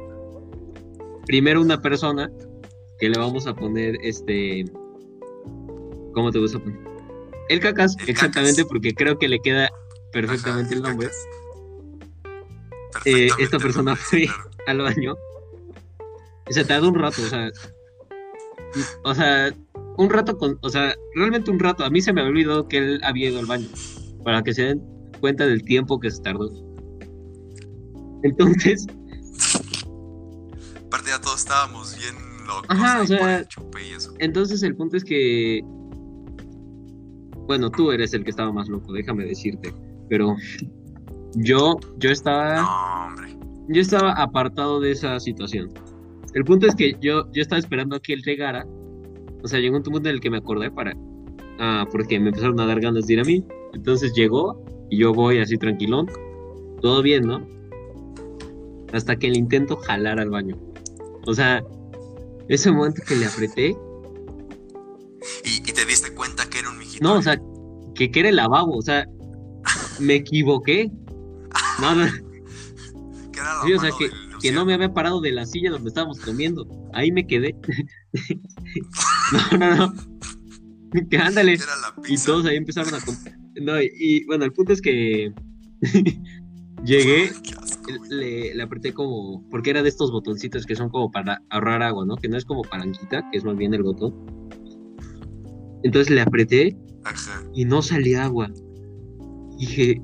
primero 1.26 1.60
una 1.60 1.80
persona 1.80 2.30
que 2.98 3.08
le 3.08 3.18
vamos 3.18 3.46
a 3.46 3.54
poner 3.54 3.96
este. 4.02 4.64
¿Cómo 6.14 6.30
te 6.30 6.38
gusta 6.38 6.58
poner? 6.58 6.78
El 7.48 7.60
cacas, 7.60 7.96
exactamente, 8.06 8.64
porque 8.64 8.94
creo 8.94 9.18
que 9.18 9.28
le 9.28 9.40
queda 9.40 9.70
perfectamente 10.12 10.74
el, 10.74 10.82
nombre. 10.82 11.08
Eh, 13.04 13.28
esta 13.38 13.58
persona 13.58 13.96
fue 13.96 14.26
al 14.66 14.78
baño. 14.78 15.16
Se 16.48 16.64
tardó 16.64 16.88
un 16.88 16.94
rato, 16.94 17.22
o 17.22 17.26
sea. 17.26 17.50
O 19.02 19.12
sea, 19.12 19.52
un 20.00 20.08
rato 20.08 20.38
con, 20.38 20.58
o 20.62 20.70
sea, 20.70 20.94
realmente 21.14 21.50
un 21.50 21.58
rato. 21.58 21.84
A 21.84 21.90
mí 21.90 22.00
se 22.00 22.12
me 22.14 22.22
había 22.22 22.30
olvidado 22.30 22.68
que 22.68 22.78
él 22.78 23.00
había 23.04 23.28
ido 23.28 23.38
al 23.38 23.44
baño, 23.44 23.68
para 24.24 24.42
que 24.42 24.54
se 24.54 24.62
den 24.62 24.82
cuenta 25.20 25.46
del 25.46 25.62
tiempo 25.62 26.00
que 26.00 26.10
se 26.10 26.22
tardó. 26.22 26.50
Entonces. 28.22 28.86
Aparte 30.86 31.10
ya 31.10 31.20
todos 31.20 31.40
estábamos 31.40 31.98
bien 31.98 32.14
locos. 32.46 32.66
Ajá, 32.70 33.02
o 33.02 33.06
sea. 33.06 33.46
Entonces 34.20 34.62
el 34.62 34.74
punto 34.74 34.96
es 34.96 35.04
que. 35.04 35.60
Bueno, 37.46 37.70
tú 37.70 37.92
eres 37.92 38.14
el 38.14 38.24
que 38.24 38.30
estaba 38.30 38.50
más 38.52 38.68
loco, 38.68 38.94
déjame 38.94 39.24
decirte. 39.26 39.74
Pero 40.08 40.34
yo, 41.34 41.76
yo 41.98 42.10
estaba. 42.10 42.62
No, 42.62 43.06
hombre. 43.06 43.36
Yo 43.68 43.82
estaba 43.82 44.12
apartado 44.12 44.80
de 44.80 44.92
esa 44.92 45.20
situación. 45.20 45.70
El 46.32 46.44
punto 46.44 46.66
es 46.66 46.74
que 46.74 46.96
yo, 47.02 47.30
yo 47.32 47.42
estaba 47.42 47.58
esperando 47.58 47.96
a 47.96 48.00
que 48.00 48.14
él 48.14 48.22
llegara 48.22 48.64
o 49.42 49.48
sea, 49.48 49.60
llegó 49.60 49.76
un 49.76 49.82
punto 49.82 50.08
en 50.08 50.16
el 50.16 50.20
que 50.20 50.30
me 50.30 50.38
acordé 50.38 50.70
para. 50.70 50.94
Ah, 51.58 51.86
porque 51.90 52.18
me 52.18 52.28
empezaron 52.28 52.58
a 52.60 52.66
dar 52.66 52.80
ganas 52.80 53.06
de 53.06 53.14
ir 53.14 53.20
a 53.20 53.24
mí. 53.24 53.44
Entonces 53.74 54.12
llegó 54.14 54.64
y 54.90 54.98
yo 54.98 55.12
voy 55.12 55.38
así 55.38 55.56
tranquilón. 55.56 56.10
Todo 56.80 57.02
bien, 57.02 57.26
¿no? 57.26 57.46
Hasta 58.92 59.16
que 59.16 59.28
le 59.30 59.38
intento 59.38 59.76
jalar 59.76 60.18
al 60.18 60.30
baño. 60.30 60.56
O 61.26 61.34
sea, 61.34 61.62
ese 62.48 62.72
momento 62.72 63.02
que 63.06 63.16
le 63.16 63.26
apreté. 63.26 63.76
¿Y, 65.44 65.60
te 65.72 65.84
diste 65.84 66.12
cuenta 66.14 66.48
que 66.48 66.58
era 66.58 66.70
un 66.70 66.78
mijito? 66.78 67.04
No, 67.04 67.14
o 67.14 67.22
sea, 67.22 67.40
que, 67.94 68.10
que 68.10 68.20
era 68.20 68.30
el 68.30 68.36
lavabo. 68.36 68.76
O 68.76 68.82
sea, 68.82 69.06
me 70.00 70.16
equivoqué. 70.16 70.90
No, 71.80 71.94
no. 71.94 72.06
sí, 73.64 73.72
o 73.72 73.80
sea, 73.80 73.90
que, 73.98 74.10
que 74.40 74.52
no 74.52 74.64
me 74.64 74.74
había 74.74 74.92
parado 74.92 75.20
de 75.20 75.32
la 75.32 75.46
silla 75.46 75.70
donde 75.70 75.88
estábamos 75.88 76.18
comiendo. 76.20 76.66
Ahí 76.92 77.12
me 77.12 77.26
quedé. 77.26 77.54
no, 79.58 79.58
no, 79.58 79.76
no. 79.76 79.94
Que 81.08 81.18
ándale. 81.18 81.58
Y 82.08 82.16
todos 82.18 82.46
ahí 82.46 82.56
empezaron 82.56 82.94
a 82.94 82.98
No, 83.60 83.80
y, 83.80 84.24
bueno, 84.26 84.44
el 84.44 84.52
punto 84.52 84.72
es 84.72 84.82
que 84.82 85.32
llegué, 86.84 87.30
le, 88.08 88.54
le, 88.54 88.62
apreté 88.62 88.92
como, 88.92 89.48
porque 89.50 89.70
era 89.70 89.82
de 89.82 89.88
estos 89.88 90.10
botoncitos 90.10 90.66
que 90.66 90.74
son 90.74 90.88
como 90.88 91.10
para 91.10 91.42
ahorrar 91.50 91.82
agua, 91.82 92.04
¿no? 92.06 92.16
Que 92.16 92.28
no 92.28 92.36
es 92.36 92.44
como 92.44 92.62
palanquita, 92.62 93.28
que 93.30 93.38
es 93.38 93.44
más 93.44 93.56
bien 93.56 93.74
el 93.74 93.82
botón. 93.82 94.14
Entonces 95.84 96.12
le 96.12 96.20
apreté 96.20 96.76
y 97.54 97.64
no 97.64 97.82
salía 97.82 98.24
agua. 98.24 98.50
Dije, 99.58 100.02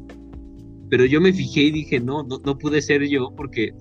pero 0.88 1.04
yo 1.04 1.20
me 1.20 1.32
fijé 1.32 1.62
y 1.62 1.70
dije, 1.72 1.98
no, 1.98 2.22
no, 2.22 2.40
no 2.44 2.56
pude 2.58 2.80
ser 2.80 3.02
yo 3.08 3.34
porque 3.36 3.74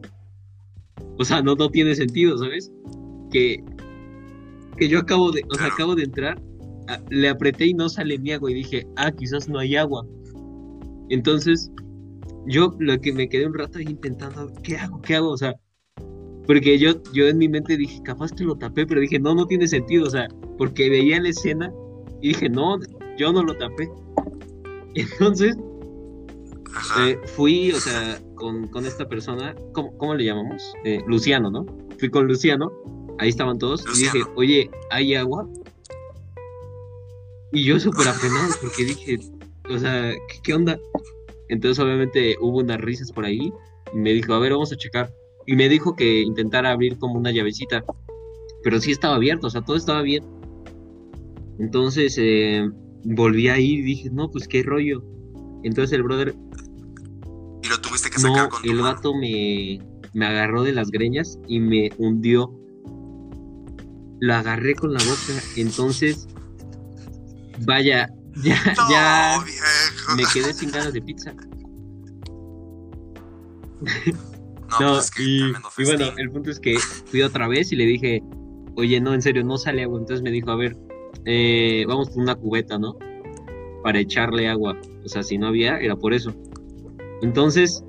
o 1.17 1.25
sea, 1.25 1.41
no, 1.41 1.55
no 1.55 1.69
tiene 1.69 1.95
sentido, 1.95 2.37
¿sabes? 2.37 2.71
Que, 3.31 3.63
que 4.77 4.87
yo 4.87 4.99
acabo 4.99 5.31
de, 5.31 5.43
o 5.49 5.55
sea, 5.55 5.67
acabo 5.67 5.95
de 5.95 6.03
entrar, 6.03 6.41
le 7.09 7.29
apreté 7.29 7.67
y 7.67 7.73
no 7.73 7.89
sale 7.89 8.17
mi 8.19 8.31
agua 8.31 8.51
y 8.51 8.55
dije, 8.55 8.87
ah, 8.97 9.11
quizás 9.11 9.47
no 9.49 9.59
hay 9.59 9.75
agua. 9.75 10.05
Entonces, 11.09 11.71
yo 12.47 12.73
lo 12.79 12.99
que 12.99 13.13
me 13.13 13.27
quedé 13.27 13.47
un 13.47 13.53
rato 13.53 13.79
ahí 13.79 13.85
intentando, 13.87 14.51
¿qué 14.63 14.77
hago? 14.77 15.01
¿Qué 15.01 15.15
hago? 15.15 15.31
O 15.31 15.37
sea, 15.37 15.55
porque 16.45 16.77
yo, 16.77 17.01
yo 17.13 17.27
en 17.27 17.37
mi 17.37 17.49
mente 17.49 17.77
dije, 17.77 18.01
capaz 18.03 18.31
que 18.31 18.43
lo 18.43 18.55
tapé, 18.55 18.85
pero 18.85 19.01
dije, 19.01 19.19
no, 19.19 19.33
no 19.33 19.47
tiene 19.47 19.67
sentido, 19.67 20.05
o 20.05 20.09
sea, 20.09 20.27
porque 20.57 20.89
veía 20.89 21.19
la 21.21 21.29
escena 21.29 21.71
y 22.21 22.29
dije, 22.29 22.49
no, 22.49 22.77
yo 23.17 23.33
no 23.33 23.43
lo 23.43 23.55
tapé. 23.57 23.89
Entonces, 24.95 25.57
eh, 26.99 27.17
fui, 27.35 27.71
o 27.71 27.79
sea, 27.79 28.19
con, 28.35 28.85
esta 28.85 29.07
persona, 29.07 29.55
¿cómo, 29.73 30.13
le 30.13 30.25
llamamos? 30.25 30.73
Eh, 30.83 30.99
Luciano, 31.07 31.49
¿no? 31.49 31.65
Fui 31.97 32.09
con 32.09 32.27
Luciano, 32.27 32.71
ahí 33.19 33.29
estaban 33.29 33.57
todos, 33.57 33.85
y 33.95 34.03
dije, 34.03 34.19
oye, 34.35 34.69
¿hay 34.89 35.15
agua? 35.15 35.47
Y 37.51 37.63
yo 37.63 37.79
súper 37.79 38.07
apenado 38.07 38.53
porque 38.61 38.85
dije, 38.85 39.19
o 39.69 39.79
sea, 39.79 40.13
¿qué, 40.43 40.53
onda? 40.53 40.79
Entonces 41.49 41.83
obviamente 41.83 42.35
hubo 42.41 42.59
unas 42.59 42.79
risas 42.81 43.11
por 43.11 43.25
ahí, 43.25 43.51
y 43.93 43.97
me 43.97 44.13
dijo, 44.13 44.33
a 44.33 44.39
ver, 44.39 44.53
vamos 44.53 44.71
a 44.71 44.77
checar. 44.77 45.13
Y 45.47 45.55
me 45.55 45.69
dijo 45.69 45.95
que 45.95 46.21
intentara 46.21 46.71
abrir 46.71 46.97
como 46.97 47.15
una 47.15 47.31
llavecita, 47.31 47.83
pero 48.63 48.79
sí 48.79 48.91
estaba 48.91 49.15
abierto, 49.15 49.47
o 49.47 49.49
sea, 49.49 49.61
todo 49.61 49.77
estaba 49.77 50.01
bien. 50.01 50.23
Entonces 51.59 52.17
eh, 52.19 52.67
volví 53.03 53.47
a 53.47 53.59
ir 53.59 53.79
y 53.79 53.83
dije, 53.83 54.09
no, 54.11 54.29
pues 54.29 54.47
qué 54.47 54.63
rollo. 54.63 55.03
Entonces 55.63 55.93
el 55.93 56.03
brother 56.03 56.35
y 57.65 57.67
lo 57.67 57.81
tuviste 57.81 58.11
que 58.11 58.19
sacar 58.19 58.49
con 58.49 58.61
tu 58.61 58.69
el 58.69 58.79
vato 58.79 59.15
me, 59.15 59.79
me 60.13 60.25
agarró 60.25 60.61
de 60.61 60.71
las 60.71 60.91
greñas 60.91 61.39
y 61.47 61.59
me 61.59 61.89
hundió. 61.97 62.53
Lo 64.19 64.33
agarré 64.33 64.75
con 64.75 64.93
la 64.93 64.99
boca, 65.03 65.43
entonces, 65.55 66.27
vaya, 67.65 68.09
ya, 68.43 68.73
ya 68.89 69.43
me 70.15 70.23
quedé 70.33 70.53
sin 70.53 70.71
ganas 70.71 70.93
de 70.93 71.01
pizza. 71.01 71.33
No, 74.79 74.93
pues 74.93 75.11
y, 75.19 75.53
bueno, 75.85 76.05
el 76.17 76.31
punto 76.31 76.51
es 76.51 76.59
que 76.59 76.77
fui 77.05 77.21
otra 77.21 77.47
vez 77.47 77.71
y 77.71 77.75
le 77.75 77.85
dije, 77.85 78.21
oye, 78.75 78.99
no, 78.99 79.13
en 79.13 79.21
serio, 79.21 79.43
no 79.43 79.57
sale 79.57 79.83
agua. 79.83 79.99
Entonces 79.99 80.21
me 80.21 80.31
dijo, 80.31 80.51
a 80.51 80.55
ver, 80.55 80.75
eh, 81.25 81.85
vamos 81.87 82.09
por 82.09 82.23
una 82.23 82.35
cubeta, 82.35 82.77
¿no? 82.77 82.97
Para 83.83 83.99
echarle 83.99 84.49
agua. 84.49 84.77
O 85.03 85.07
sea, 85.07 85.23
si 85.23 85.37
no 85.37 85.47
había, 85.47 85.77
era 85.77 85.95
por 85.95 86.13
eso. 86.13 86.33
Entonces 87.21 87.83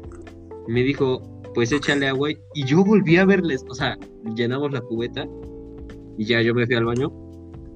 me 0.68 0.82
dijo, 0.82 1.22
pues 1.54 1.72
échale 1.72 2.08
agua. 2.08 2.30
Y 2.54 2.64
yo 2.64 2.84
volví 2.84 3.16
a 3.16 3.24
verles, 3.24 3.64
o 3.68 3.74
sea, 3.74 3.98
llenamos 4.34 4.70
la 4.72 4.80
cubeta 4.80 5.26
y 6.18 6.24
ya 6.24 6.42
yo 6.42 6.54
me 6.54 6.66
fui 6.66 6.74
al 6.74 6.84
baño 6.84 7.12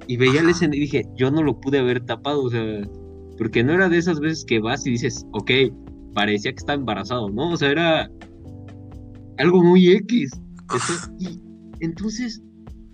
y 0.06 0.16
veía 0.16 0.42
la 0.42 0.50
escena 0.50 0.74
y 0.74 0.80
dije, 0.80 1.04
yo 1.16 1.30
no 1.30 1.42
lo 1.42 1.60
pude 1.60 1.78
haber 1.78 2.04
tapado, 2.04 2.42
o 2.42 2.50
sea, 2.50 2.88
porque 3.38 3.62
no 3.62 3.72
era 3.72 3.88
de 3.88 3.98
esas 3.98 4.20
veces 4.20 4.44
que 4.44 4.58
vas 4.58 4.86
y 4.86 4.90
dices, 4.90 5.26
ok, 5.32 5.50
parecía 6.14 6.52
que 6.52 6.58
estaba 6.58 6.78
embarazado, 6.78 7.28
¿no? 7.30 7.52
O 7.52 7.56
sea, 7.56 7.70
era 7.70 8.10
algo 9.38 9.62
muy 9.62 9.90
X. 9.90 10.32
y 11.18 11.40
entonces 11.80 12.42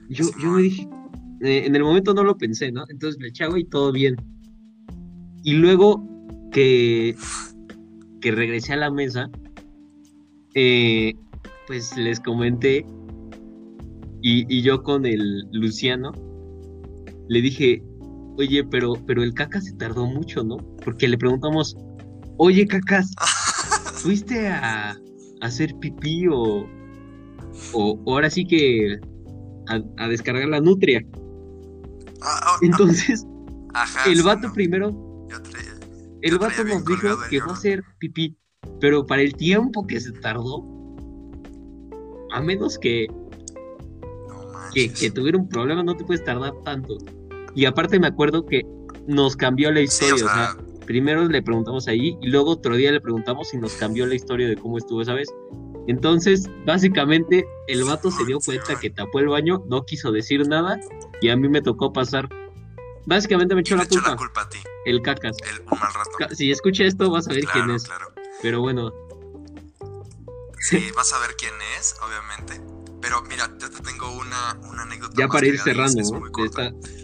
yo, 0.08 0.26
yo 0.40 0.50
me 0.50 0.62
dije, 0.62 0.88
eh, 1.40 1.64
en 1.66 1.74
el 1.74 1.82
momento 1.82 2.14
no 2.14 2.22
lo 2.22 2.36
pensé, 2.36 2.70
¿no? 2.70 2.84
Entonces 2.88 3.20
le 3.20 3.28
eché 3.28 3.44
agua 3.44 3.58
y 3.58 3.64
todo 3.64 3.92
bien. 3.92 4.16
Y 5.42 5.54
luego 5.54 6.06
que, 6.52 7.14
que 8.20 8.30
regresé 8.30 8.74
a 8.74 8.76
la 8.76 8.90
mesa, 8.90 9.30
eh, 10.54 11.14
pues 11.66 11.96
les 11.96 12.20
comenté 12.20 12.86
y, 14.22 14.62
yo 14.62 14.82
con 14.82 15.06
el 15.06 15.48
Luciano 15.52 16.12
le 17.28 17.40
dije, 17.40 17.82
oye, 18.38 18.64
pero, 18.64 18.94
pero 19.06 19.22
el 19.22 19.34
caca 19.34 19.60
se 19.60 19.72
tardó 19.74 20.06
mucho, 20.06 20.42
¿no? 20.42 20.56
Porque 20.84 21.08
le 21.08 21.18
preguntamos, 21.18 21.76
oye, 22.38 22.66
cacas, 22.66 23.14
¿fuiste 23.94 24.48
a, 24.48 24.96
hacer 25.42 25.74
pipí 25.80 26.26
o, 26.28 26.66
o, 27.72 28.02
ahora 28.06 28.30
sí 28.30 28.46
que 28.46 28.98
a, 29.68 30.08
descargar 30.08 30.48
la 30.48 30.60
nutria? 30.60 31.04
Ah, 32.22 32.56
Entonces, 32.62 33.26
el 34.06 34.22
vato 34.22 34.52
primero, 34.52 34.88
el 36.22 36.38
vato 36.38 36.64
nos 36.64 36.84
dijo 36.84 37.08
que 37.28 37.40
va 37.40 37.46
a 37.46 37.52
hacer 37.52 37.82
pipí, 37.98 38.36
pero 38.80 39.06
para 39.06 39.22
el 39.22 39.34
tiempo 39.34 39.86
que 39.86 40.00
se 40.00 40.12
tardó, 40.12 40.64
a 42.32 42.40
menos 42.40 42.78
que, 42.78 43.06
que, 44.84 45.10
tuviera 45.10 45.38
un 45.38 45.48
problema, 45.48 45.82
no 45.82 45.96
te 45.96 46.04
puedes 46.04 46.22
tardar 46.24 46.52
tanto. 46.64 46.98
Y 47.54 47.64
aparte 47.64 47.98
me 47.98 48.08
acuerdo 48.08 48.44
que 48.44 48.62
nos 49.06 49.36
cambió 49.36 49.72
la 49.72 49.80
historia, 49.80 50.14
o 50.14 50.28
sea, 50.28 50.56
primero 50.84 51.26
le 51.26 51.42
preguntamos 51.42 51.88
ahí 51.88 52.16
y 52.20 52.28
luego 52.28 52.50
otro 52.50 52.76
día 52.76 52.92
le 52.92 53.00
preguntamos 53.00 53.48
si 53.48 53.56
nos 53.56 53.72
cambió 53.74 54.06
la 54.06 54.14
historia 54.14 54.46
de 54.48 54.56
cómo 54.56 54.76
estuvo 54.76 55.00
esa 55.00 55.14
vez. 55.14 55.28
Entonces, 55.86 56.48
básicamente, 56.66 57.46
el 57.68 57.84
vato 57.84 58.10
se 58.10 58.24
dio 58.24 58.38
cuenta 58.44 58.78
que 58.78 58.90
tapó 58.90 59.20
el 59.20 59.28
baño, 59.28 59.62
no 59.68 59.84
quiso 59.86 60.12
decir 60.12 60.46
nada 60.46 60.80
y 61.20 61.30
a 61.30 61.36
mí 61.36 61.48
me 61.48 61.62
tocó 61.62 61.92
pasar. 61.92 62.28
Básicamente 63.06 63.54
me 63.54 63.60
echó, 63.60 63.76
la, 63.76 63.86
culpa. 63.86 64.10
la 64.10 64.16
culpa. 64.16 64.42
a 64.42 64.48
ti. 64.48 64.58
El 64.84 65.00
cacas. 65.00 65.36
El 65.48 65.64
mal 65.64 65.78
rato. 65.94 66.34
Si 66.34 66.50
escucha 66.50 66.84
esto, 66.84 67.08
vas 67.08 67.28
a 67.28 67.32
ver 67.32 67.44
quién 67.44 67.70
es. 67.70 67.84
Claro. 67.84 68.12
Pero 68.42 68.60
bueno. 68.60 68.92
Sí, 70.58 70.90
vas 70.96 71.12
a 71.12 71.20
ver 71.20 71.36
quién 71.38 71.54
es, 71.78 71.94
obviamente. 72.02 72.75
Pero 73.06 73.22
mira, 73.22 73.48
yo 73.60 73.70
te 73.70 73.80
tengo 73.84 74.10
una, 74.16 74.58
una 74.68 74.82
anécdota. 74.82 75.14
Ya 75.16 75.28
para 75.28 75.46
ir 75.46 75.60
cerrando, 75.60 76.02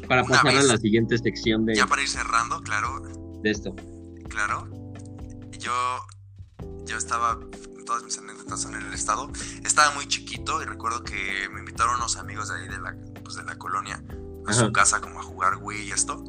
para 0.09 0.25
pasar 0.25 0.57
a 0.57 0.63
la 0.65 0.77
siguiente 0.77 1.17
sección 1.17 1.65
de. 1.65 1.77
Ya 1.77 1.87
para 1.87 2.03
ir 2.03 2.09
cerrando, 2.09 2.61
claro. 2.61 3.03
De 3.41 3.49
esto. 3.49 3.73
Claro. 4.29 4.69
Yo, 5.61 5.73
yo 6.87 6.97
estaba 6.97 7.39
todas 7.87 8.03
mis 8.03 8.19
anécdotas 8.19 8.65
en 8.65 8.75
el 8.75 8.93
estado. 8.93 9.31
Estaba 9.65 9.95
muy 9.95 10.09
chiquito 10.09 10.61
y 10.61 10.65
recuerdo 10.65 11.05
que 11.05 11.49
me 11.53 11.61
invitaron 11.61 11.95
unos 11.95 12.17
amigos 12.17 12.49
de 12.49 12.57
ahí 12.57 12.69
de 12.69 12.81
la, 12.81 12.97
pues, 13.23 13.37
de 13.37 13.45
la 13.45 13.57
colonia 13.57 14.03
a 14.49 14.53
su 14.53 14.73
casa 14.73 15.01
como 15.01 15.21
a 15.21 15.23
jugar 15.23 15.59
Wii 15.63 15.83
y 15.83 15.93
esto. 15.93 16.25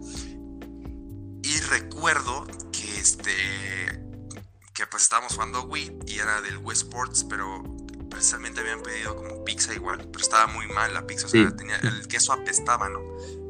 Y 1.42 1.60
recuerdo 1.72 2.46
que 2.72 3.00
este 3.00 4.04
que 4.76 4.88
pues 4.88 5.04
estábamos 5.04 5.34
jugando 5.34 5.64
Wii 5.64 6.00
y 6.08 6.20
era 6.20 6.42
del 6.42 6.58
Wii 6.58 6.74
Sports, 6.74 7.26
pero 7.28 7.64
precisamente 8.14 8.62
habían 8.62 8.82
pedido 8.82 9.16
como 9.16 9.44
pizza 9.44 9.74
igual, 9.74 9.98
pero 10.12 10.24
estaba 10.24 10.48
muy 10.48 10.68
mal 10.68 10.94
la 10.94 11.06
pizza, 11.06 11.26
o 11.26 11.30
sea, 11.30 11.54
tenía, 11.56 11.78
el 11.78 12.08
queso 12.08 12.32
apestaba, 12.32 12.88
¿no? 12.90 13.00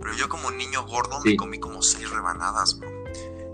Pero 0.01 0.15
yo 0.15 0.29
como 0.29 0.49
niño 0.51 0.85
gordo 0.87 1.19
me 1.23 1.35
comí 1.35 1.59
como 1.59 1.81
seis 1.81 2.09
rebanadas, 2.09 2.79
bro. 2.79 2.89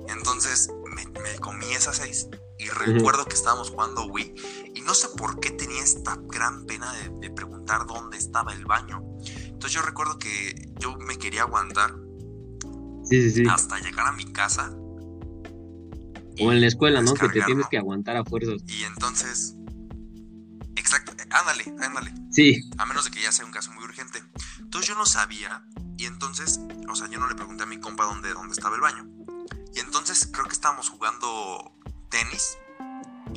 Entonces 0.08 0.70
me, 0.96 1.06
comí 1.40 1.66
esas 1.74 1.98
seis 1.98 2.28
y 2.58 2.70
recuerdo 2.70 3.26
que 3.26 3.36
estábamos 3.36 3.70
jugando 3.70 4.06
Wii 4.06 4.36
y 4.76 4.82
no 4.82 4.94
sé 4.94 5.08
por 5.18 5.40
qué 5.40 5.52
tenía 5.52 5.82
esta 5.82 6.18
gran 6.28 6.66
pena 6.66 6.92
de, 7.20 7.30
preguntar 7.30 7.86
dónde 7.86 8.18
estaba 8.18 8.54
el 8.54 8.66
baño. 8.66 9.02
Entonces 9.46 9.72
yo 9.72 9.82
recuerdo 9.82 10.18
que 10.18 10.70
yo 10.80 10.98
me 10.98 11.18
quería 11.18 11.44
aguantar 11.44 11.96
hasta 13.50 13.80
llegar 13.80 14.08
a 14.08 14.12
mi 14.12 14.26
casa. 14.32 14.72
O 16.42 16.52
en 16.52 16.62
la 16.62 16.68
escuela, 16.68 17.02
¿no? 17.02 17.14
Que 17.14 17.30
te 17.30 17.42
tienes 17.42 17.68
que 17.68 17.78
aguantar 17.78 18.18
a 18.18 18.24
fuerzas. 18.24 18.62
Y 18.68 18.84
entonces... 18.84 19.56
Exacto, 20.80 21.12
ándale, 21.30 21.66
ándale. 21.82 22.14
Sí. 22.32 22.70
A 22.78 22.86
menos 22.86 23.04
de 23.06 23.12
que 23.12 23.22
ya 23.22 23.32
sea 23.32 23.46
un 23.46 23.52
caso 23.52 23.72
muy 23.72 23.84
urgente. 23.84 24.24
Entonces 24.60 24.88
yo 24.88 24.96
no 24.96 25.06
sabía 25.06 25.64
y 25.98 26.06
entonces, 26.06 26.62
o 26.88 26.96
sea, 26.96 27.10
yo 27.10 27.20
no 27.20 27.28
le 27.28 27.36
pregunté 27.36 27.64
a 27.64 27.66
mi 27.66 27.80
compa 27.80 28.06
dónde, 28.06 28.32
dónde 28.32 28.54
estaba 28.54 28.76
el 28.76 28.82
baño. 28.82 29.06
Y 29.76 29.80
entonces 29.80 30.30
creo 30.32 30.46
que 30.46 30.54
estábamos 30.54 30.90
jugando 30.90 31.74
tenis 32.10 32.58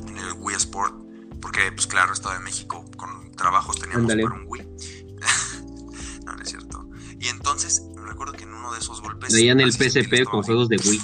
en 0.07 0.17
el 0.17 0.33
Wii 0.37 0.55
Sport, 0.55 0.95
porque 1.41 1.71
pues 1.73 1.85
claro, 1.87 2.13
estaba 2.13 2.37
en 2.37 2.43
México, 2.43 2.85
con 2.95 3.31
trabajos 3.33 3.79
teníamos 3.79 4.13
por 4.15 4.31
un 4.31 4.45
Wii. 4.47 4.63
no, 6.25 6.35
no 6.35 6.41
es 6.41 6.49
cierto. 6.49 6.89
Y 7.19 7.27
entonces 7.27 7.83
recuerdo 7.95 8.33
que 8.33 8.43
en 8.43 8.53
uno 8.53 8.71
de 8.71 8.79
esos 8.79 9.01
golpes... 9.01 9.33
Veían 9.33 9.59
el 9.59 9.73
PSP 9.73 10.23
con 10.23 10.43
juegos 10.43 10.69
de 10.69 10.77
Wii. 10.77 11.03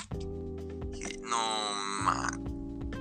No, 1.24 1.74
man. 2.04 2.92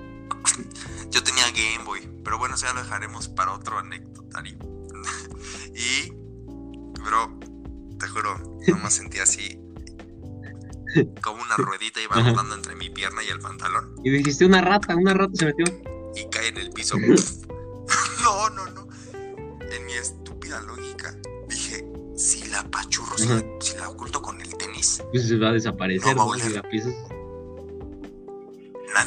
Yo 1.11 1.22
tenía 1.22 1.44
Game 1.53 1.85
Boy, 1.85 2.01
pero 2.29 2.37
bueno, 2.37 2.57
ya 2.57 2.75
lo 2.75 2.83
dejaremos 2.83 3.27
para 3.29 3.55
otro 3.55 3.79
anecdotario. 3.79 4.59
y, 5.75 6.11
bro, 7.01 7.38
te 7.99 8.07
juro, 8.07 8.59
no 8.69 8.77
me 8.77 8.91
sentí 8.91 9.19
así 9.19 9.59
como 11.23 11.41
una 11.43 11.57
ruedita 11.57 12.03
iba 12.03 12.17
rodando 12.17 12.55
entre 12.55 12.77
mi 12.77 12.91
pierna 12.91 13.23
y 13.25 13.29
el 13.29 13.41
pantalón. 13.41 13.95
Y 14.05 14.11
dijiste 14.11 14.45
una 14.45 14.61
rata, 14.61 14.95
una 14.95 15.14
rata 15.14 15.33
se 15.37 15.47
metió. 15.47 15.64
Y 16.17 16.29
cae 16.29 16.49
en 16.49 16.59
el 16.59 16.69
piso. 16.69 16.99
no, 18.23 18.51
no, 18.51 18.67
no. 18.73 18.88
En 19.14 19.87
mi 19.87 19.95
estúpida 19.95 20.61
lógica, 20.61 21.17
dije, 21.49 21.83
si 22.14 22.47
la 22.49 22.62
pachurro, 22.71 23.17
si, 23.17 23.75
la, 23.79 23.88
oculto 23.88 24.21
con 24.21 24.38
el 24.38 24.55
tenis. 24.59 25.03
Pues 25.12 25.29
se 25.29 25.38
va 25.38 25.49
a 25.49 25.53
desaparecer, 25.53 26.14
no 26.14 26.29
va 26.29 26.37
a 26.37 26.38
Si 26.38 26.51
la 26.51 26.61
pisas. 26.61 26.95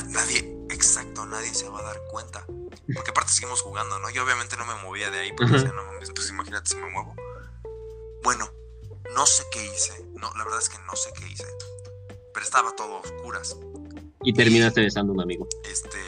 nadie, 0.09 0.57
exacto, 0.71 1.25
nadie 1.25 1.53
se 1.53 1.69
va 1.69 1.79
a 1.79 1.83
dar 1.83 2.01
cuenta. 2.09 2.45
Porque 2.93 3.11
aparte 3.11 3.31
seguimos 3.31 3.61
jugando, 3.61 3.99
¿no? 3.99 4.09
Yo 4.09 4.23
obviamente 4.23 4.57
no 4.57 4.65
me 4.65 4.75
movía 4.75 5.11
de 5.11 5.19
ahí, 5.19 5.33
porque 5.33 5.51
no 5.53 5.91
pues 6.13 6.29
imagínate 6.29 6.69
si 6.69 6.75
me 6.75 6.89
muevo. 6.89 7.15
Bueno, 8.23 8.49
no 9.15 9.25
sé 9.25 9.43
qué 9.51 9.65
hice. 9.65 10.05
No, 10.15 10.31
la 10.35 10.43
verdad 10.43 10.59
es 10.59 10.69
que 10.69 10.77
no 10.79 10.95
sé 10.95 11.11
qué 11.13 11.27
hice. 11.27 11.45
Pero 12.33 12.45
estaba 12.45 12.75
todo 12.75 12.97
a 12.97 12.99
oscuras. 12.99 13.57
Y 14.23 14.33
terminaste 14.33 14.81
besando 14.81 15.13
a 15.13 15.15
un 15.15 15.21
amigo. 15.21 15.47
Este. 15.63 15.99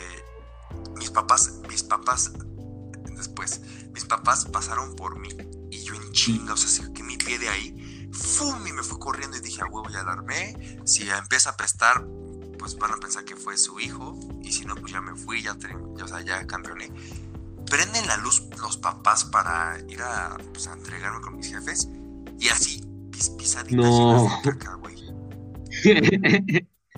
Mis 0.97 1.09
papás, 1.09 1.59
mis 1.67 1.83
papás. 1.83 2.31
Después, 3.15 3.61
mis 3.93 4.05
papás 4.05 4.45
pasaron 4.45 4.95
por 4.95 5.17
mí. 5.19 5.29
Y 5.71 5.83
yo 5.83 5.95
en 5.95 6.11
chinga, 6.11 6.53
o 6.53 6.57
sea, 6.57 6.69
saqué 6.69 7.03
mi 7.03 7.17
pie 7.17 7.39
de 7.39 7.49
ahí. 7.49 8.09
¡Fum! 8.11 8.65
Y 8.67 8.73
me 8.73 8.83
fue 8.83 8.99
corriendo 8.99 9.37
y 9.37 9.41
dije, 9.41 9.61
a 9.61 9.65
huevo, 9.65 9.89
ya 9.89 10.01
alarmé. 10.01 10.79
Si 10.85 11.05
ya 11.05 11.17
empieza 11.17 11.51
a 11.51 11.57
prestar, 11.57 12.05
pues 12.63 12.77
van 12.77 12.93
a 12.93 12.97
pensar 12.97 13.25
que 13.25 13.35
fue 13.35 13.57
su 13.57 13.77
hijo. 13.81 14.17
Y 14.41 14.53
si 14.53 14.63
no, 14.63 14.73
pues 14.75 14.93
ya 14.93 15.01
me 15.01 15.13
fui, 15.15 15.41
ya, 15.41 15.57
o 16.01 16.07
sea, 16.07 16.21
ya 16.21 16.47
campeoné. 16.47 16.89
Prenden 17.69 18.07
la 18.07 18.15
luz 18.15 18.43
los 18.61 18.77
papás 18.77 19.25
para 19.25 19.77
ir 19.89 20.01
a, 20.01 20.37
pues, 20.53 20.67
a 20.67 20.73
entregarme 20.73 21.19
con 21.19 21.35
mis 21.35 21.49
jefes. 21.49 21.89
Y 22.39 22.47
así 22.47 22.81
no. 23.71 24.41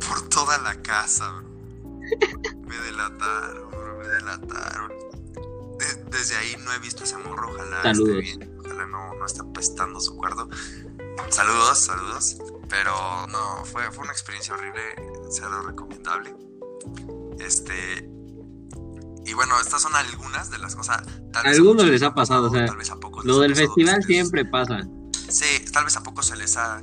Por 0.08 0.30
toda 0.30 0.60
la 0.60 0.80
casa, 0.84 1.42
Me 1.42 2.78
delataron, 2.78 3.98
me 3.98 4.08
delataron. 4.08 4.92
desde 6.12 6.36
ahí 6.38 6.56
no 6.64 6.72
he 6.74 6.80
visto 6.80 7.04
ese 7.04 7.18
morro, 7.18 7.50
ojalá 7.50 7.90
esté 7.92 8.22
bien. 8.22 8.58
Ojalá 8.60 8.86
no, 8.86 9.16
no 9.16 9.26
esté 9.26 9.42
apestando 9.42 10.00
su 10.00 10.16
cuarto. 10.16 10.48
Saludos, 11.30 11.80
saludos. 11.80 12.38
Pero 12.70 13.28
no, 13.28 13.66
fue, 13.66 13.92
fue 13.92 14.04
una 14.04 14.14
experiencia 14.14 14.54
horrible, 14.54 14.82
lo 15.42 15.62
recomendable. 15.62 16.36
Este. 17.40 18.10
Y 19.26 19.34
bueno, 19.34 19.60
estas 19.60 19.82
son 19.82 19.96
algunas 19.96 20.52
de 20.52 20.60
las 20.60 20.76
cosas. 20.76 21.04
Tal 21.32 21.48
algunos 21.48 21.86
les 21.88 22.04
ha 22.04 22.14
pasado, 22.14 22.48
o 22.48 22.52
sea, 22.52 22.68
lo 23.24 23.40
del 23.40 23.56
festival 23.56 24.04
siempre 24.04 24.46
pasa. 24.46 24.80
Sí, 25.30 25.66
tal 25.72 25.86
vez 25.86 25.96
a 25.98 26.04
poco 26.04 26.22
se 26.22 26.36
les 26.36 26.58
ha. 26.58 26.82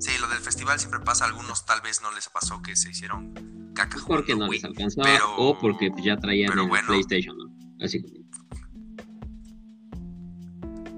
Sí, 0.00 0.10
lo 0.20 0.28
del 0.28 0.38
festival 0.38 0.78
siempre 0.78 1.00
pasa. 1.00 1.24
A 1.24 1.28
algunos 1.28 1.66
tal 1.66 1.80
vez 1.80 2.02
no 2.02 2.12
les 2.12 2.28
pasó 2.28 2.60
que 2.62 2.74
se 2.74 2.90
hicieron 2.90 3.72
caca. 3.74 3.98
Porque 4.06 4.34
no 4.34 4.48
les 4.48 4.64
alcanzó 4.64 5.02
o 5.36 5.58
porque 5.58 5.90
ya 6.02 6.16
traían 6.16 6.58
el 6.58 6.68
PlayStation, 6.86 7.36
¿no? 7.36 7.84
Así. 7.84 8.04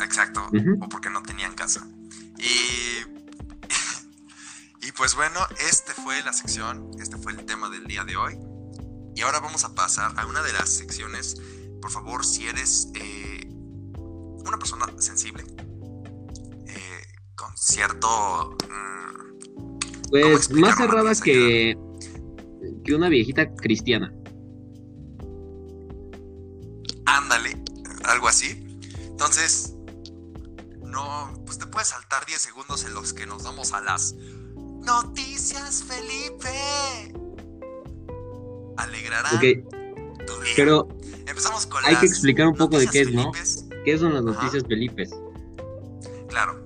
Exacto. 0.03 0.49
O 0.81 0.89
porque 0.89 1.11
no 1.11 1.23
tenían 1.23 1.55
casa. 1.55 1.87
Y, 2.43 3.05
y 4.87 4.93
pues 4.93 5.15
bueno, 5.15 5.39
este 5.71 5.93
fue 5.93 6.23
la 6.23 6.33
sección, 6.33 6.91
este 7.01 7.17
fue 7.17 7.33
el 7.33 7.45
tema 7.47 7.71
del 7.71 7.87
día 7.87 8.05
de 8.05 8.17
hoy. 8.17 8.37
Y 9.15 9.21
ahora 9.21 9.41
vamos 9.41 9.65
a 9.65 9.75
pasar 9.75 10.13
a 10.17 10.27
una 10.27 10.43
de 10.43 10.53
las 10.53 10.69
secciones. 10.69 11.41
Por 11.81 11.91
favor, 11.91 12.25
si 12.25 12.47
eres 12.47 12.89
eh, 12.95 13.47
una 13.47 14.59
persona 14.59 14.87
sensible, 14.99 15.45
eh, 16.67 17.03
con 17.37 17.57
cierto... 17.57 18.57
Mm, 18.69 19.79
pues 20.11 20.51
más 20.51 20.77
cerrada 20.77 21.15
que, 21.15 21.77
que 22.85 22.95
una 22.95 23.09
viejita 23.09 23.55
cristiana. 23.55 24.13
Ándale, 27.07 27.63
algo 28.05 28.29
así. 28.29 28.79
Entonces, 29.05 29.72
no, 30.93 31.33
pues 31.45 31.59
te 31.59 31.67
puedes 31.67 31.89
saltar 31.89 32.25
10 32.27 32.41
segundos 32.41 32.85
en 32.85 32.95
los 32.95 33.13
que 33.13 33.27
nos 33.27 33.43
vamos 33.43 33.73
a 33.73 33.81
las 33.81 34.15
noticias, 34.15 35.83
Felipe. 35.83 37.13
Alegrarán 38.77 39.41
tu 39.41 40.41
día. 40.41 40.53
pero 40.55 40.89
Empezamos 41.27 41.67
con 41.67 41.85
hay 41.85 41.93
las 41.93 42.01
que 42.01 42.07
explicar 42.07 42.47
un 42.47 42.57
poco 42.57 42.79
de 42.79 42.87
qué 42.89 43.03
es, 43.03 43.11
¿no? 43.11 43.33
Felipes. 43.33 43.65
¿Qué 43.85 43.99
son 43.99 44.15
las 44.15 44.23
noticias 44.23 44.65
Felipes? 44.69 45.11
Claro. 46.29 46.61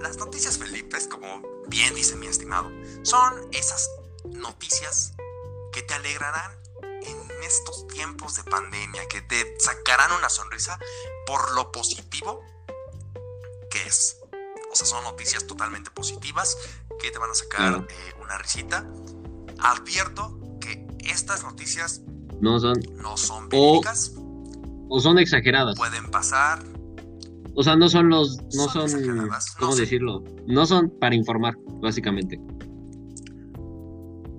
Las 0.00 0.16
noticias 0.18 0.58
Felipes, 0.58 1.08
como 1.08 1.42
bien 1.68 1.94
dice 1.94 2.14
mi 2.16 2.26
estimado, 2.26 2.70
son 3.02 3.48
esas 3.52 3.90
noticias 4.24 5.14
que 5.72 5.82
te 5.82 5.94
alegrarán 5.94 6.52
en 6.82 7.16
estos 7.42 7.86
tiempos 7.88 8.36
de 8.36 8.44
pandemia, 8.44 9.06
que 9.08 9.22
te 9.22 9.56
sacarán 9.58 10.12
una 10.12 10.28
sonrisa 10.28 10.78
por 11.26 11.52
lo 11.52 11.72
positivo 11.72 12.44
que 13.72 13.86
es. 13.86 14.18
O 14.70 14.74
sea, 14.76 14.86
son 14.86 15.02
noticias 15.04 15.46
totalmente 15.46 15.90
positivas 15.90 16.56
que 17.00 17.10
te 17.10 17.18
van 17.18 17.30
a 17.30 17.34
sacar 17.34 17.58
Claro. 17.60 17.86
eh, 17.88 18.14
una 18.22 18.38
risita. 18.38 18.86
Advierto 19.60 20.38
que 20.60 20.86
estas 21.04 21.42
noticias 21.44 22.02
No 22.40 22.58
son, 22.58 22.74
no 22.96 23.16
son 23.16 23.44
O- 23.44 23.48
verídicas, 23.48 24.12
o 24.88 25.00
son 25.00 25.18
exageradas. 25.18 25.76
pueden 25.76 26.10
pasar, 26.10 26.62
O 27.54 27.62
sea, 27.62 27.76
no 27.76 27.88
son 27.90 28.08
los, 28.08 28.38
no 28.54 28.64
Son 28.64 28.88
son, 28.88 29.00
exageradas, 29.00 29.54
no 29.60 29.66
¿cómo 29.66 29.76
decirlo? 29.76 30.24
No 30.46 30.64
son 30.64 30.90
para 30.98 31.14
informar, 31.14 31.54
básicamente. 31.82 32.40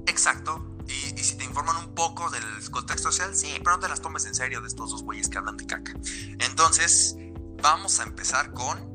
Exacto. 0.07 0.65
Y, 0.87 1.19
y 1.19 1.23
si 1.23 1.37
te 1.37 1.45
informan 1.45 1.77
un 1.77 1.93
poco 1.95 2.29
del 2.31 2.43
contexto 2.71 3.11
social, 3.11 3.35
sí, 3.35 3.49
pero 3.59 3.71
no 3.77 3.79
te 3.79 3.87
las 3.87 4.01
tomes 4.01 4.25
en 4.25 4.35
serio 4.35 4.61
de 4.61 4.67
estos 4.67 4.91
dos 4.91 5.03
güeyes 5.03 5.29
que 5.29 5.37
hablan 5.37 5.57
de 5.57 5.65
caca. 5.65 5.93
Entonces, 6.39 7.15
vamos 7.61 7.99
a 7.99 8.03
empezar 8.03 8.51
con 8.53 8.92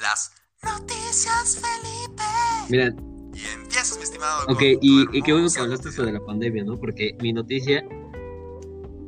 las 0.00 0.30
noticias, 0.62 1.60
Felipe. 1.60 2.22
Mira, 2.68 2.94
Y 3.34 3.40
empiezas, 3.62 3.96
mi 3.98 4.04
estimado. 4.04 4.44
ok, 4.48 4.62
y, 4.80 5.18
y 5.18 5.22
qué 5.22 5.32
bueno 5.32 5.48
que 5.54 5.60
hablaste 5.60 5.92
sobre 5.92 6.12
la 6.12 6.20
pandemia, 6.24 6.64
¿no? 6.64 6.76
Porque 6.76 7.16
mi 7.20 7.32
noticia 7.32 7.84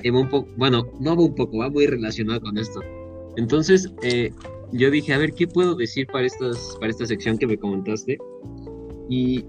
va 0.06 0.20
un 0.20 0.28
poco, 0.28 0.48
bueno, 0.56 0.84
no 1.00 1.16
va 1.16 1.22
un 1.24 1.34
poco, 1.34 1.58
va 1.58 1.70
muy 1.70 1.86
relacionada 1.86 2.40
con 2.40 2.56
esto. 2.58 2.80
Entonces, 3.36 3.90
eh, 4.02 4.30
yo 4.72 4.90
dije, 4.90 5.12
a 5.14 5.18
ver, 5.18 5.32
¿qué 5.32 5.46
puedo 5.46 5.74
decir 5.74 6.06
para, 6.08 6.26
estas, 6.26 6.76
para 6.80 6.90
esta 6.90 7.06
sección 7.06 7.38
que 7.38 7.46
me 7.46 7.56
comentaste? 7.56 8.18
Y, 9.08 9.44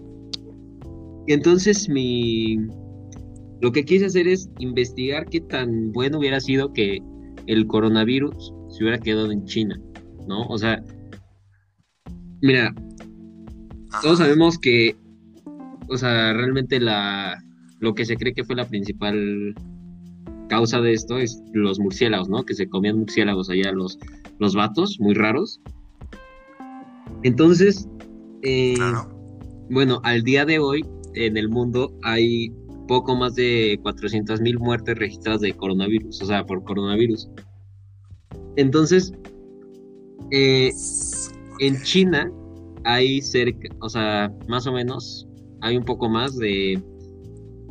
y 1.28 1.34
entonces 1.34 1.90
mi... 1.90 2.58
Lo 3.62 3.74
que 3.74 3.84
quise 3.84 4.06
hacer 4.06 4.26
es 4.28 4.50
investigar 4.60 5.26
qué 5.26 5.42
tan 5.42 5.92
bueno 5.92 6.20
hubiera 6.20 6.40
sido 6.40 6.72
que 6.72 7.00
el 7.48 7.68
coronavirus 7.68 8.54
se 8.70 8.84
hubiera 8.84 8.98
quedado 8.98 9.32
en 9.32 9.44
China, 9.46 9.78
¿no? 10.28 10.44
O 10.48 10.58
sea, 10.58 10.82
mira, 12.42 12.74
Ajá. 13.92 14.02
todos 14.02 14.20
sabemos 14.20 14.58
que, 14.58 14.96
o 15.88 15.98
sea, 15.98 16.34
realmente 16.34 16.80
la, 16.80 17.42
lo 17.80 17.94
que 17.94 18.06
se 18.06 18.16
cree 18.18 18.34
que 18.34 18.44
fue 18.44 18.56
la 18.56 18.68
principal 18.68 19.56
causa 20.50 20.82
de 20.82 20.94
esto 20.94 21.18
es 21.18 21.42
los 21.54 21.80
murciélagos, 21.80 22.28
¿no? 22.30 22.44
Que 22.44 22.56
se 22.56 22.68
comían 22.68 22.98
murciélagos 23.00 23.50
allá 23.50 23.72
los, 23.72 24.00
los 24.40 24.56
vatos, 24.56 24.98
muy 25.00 25.14
raros. 25.14 25.62
Entonces, 27.24 27.88
eh, 28.42 28.74
Claro. 28.76 29.10
bueno, 29.70 30.00
al 30.04 30.24
día 30.24 30.46
de 30.46 30.60
hoy 30.60 30.86
en 31.16 31.38
el 31.38 31.50
mundo 31.50 31.94
hay 32.04 32.52
poco 32.88 33.16
más 33.16 33.36
de 33.36 33.80
400 33.84 34.42
mil 34.42 34.58
muertes 34.58 34.98
registradas 34.98 35.42
de 35.42 35.54
coronavirus, 35.54 36.22
o 36.22 36.26
sea, 36.26 36.44
por 36.46 36.64
coronavirus. 36.64 37.30
Entonces, 38.56 39.14
eh, 40.32 40.72
en. 41.60 41.82
China 41.84 42.32
hay 42.84 43.22
cerca, 43.22 43.68
o 43.82 43.90
sea, 43.90 44.34
más 44.48 44.66
o 44.68 44.72
menos, 44.72 45.28
hay 45.62 45.78
un 45.78 45.84
poco 45.84 46.10
más 46.10 46.38
de 46.38 46.82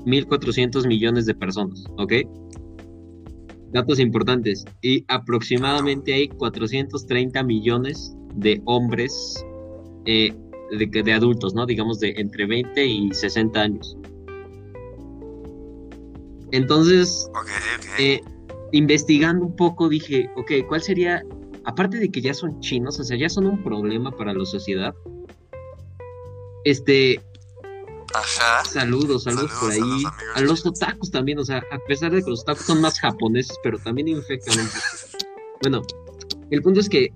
1.400 0.05 0.86
millones 0.86 1.26
de 1.26 1.34
personas, 1.34 1.84
¿ok? 1.99 2.12
Datos 3.72 3.99
importantes. 3.99 4.64
Y 4.82 5.05
aproximadamente 5.09 6.14
hay 6.14 6.28
430 6.28 7.43
millones 7.43 8.14
de 8.34 8.61
hombres, 8.64 9.45
eh, 10.07 10.34
de, 10.70 11.12
adultos, 11.12 11.55
¿no? 11.55 11.66
Digamos 11.66 12.01
de 12.01 12.14
entre 12.16 12.47
20 12.47 12.86
y 12.86 13.12
60 13.12 13.61
años. 13.61 13.97
Entonces, 16.53 17.28
Ok, 17.30 17.49
ok. 17.78 18.01
eh, 18.01 18.20
investigando 18.72 19.47
un 19.47 19.57
poco 19.57 19.89
dije, 19.89 20.30
ok, 20.36 20.53
¿cuál 20.66 20.82
sería, 20.82 21.22
aparte 21.68 21.98
de 21.98 22.10
que 22.10 22.22
ya 22.22 22.32
son 22.32 22.60
chinos, 22.60 22.98
o 22.98 23.04
sea, 23.04 23.18
ya 23.18 23.28
son 23.28 23.46
un 23.46 23.62
problema 23.62 24.10
para 24.10 24.32
la 24.32 24.46
sociedad? 24.46 24.94
Este, 26.64 27.20
Ajá. 28.14 28.64
saludos, 28.64 29.24
saludos 29.24 29.52
por 29.60 29.72
Saludos 29.72 30.04
ahí, 30.06 30.32
a 30.34 30.40
los 30.40 30.64
otakus 30.64 31.10
también, 31.10 31.38
o 31.38 31.44
sea, 31.44 31.58
a 31.70 31.78
pesar 31.86 32.10
de 32.12 32.22
que 32.22 32.30
los 32.30 32.40
otakus 32.40 32.64
son 32.64 32.80
más 32.80 32.98
japoneses, 32.98 33.54
pero 33.62 33.78
también 33.78 34.08
infectan. 34.08 34.58
un 34.58 34.66
poco. 34.66 34.80
Bueno, 35.60 35.82
el 36.50 36.62
punto 36.62 36.80
es 36.80 36.88
que 36.88 37.12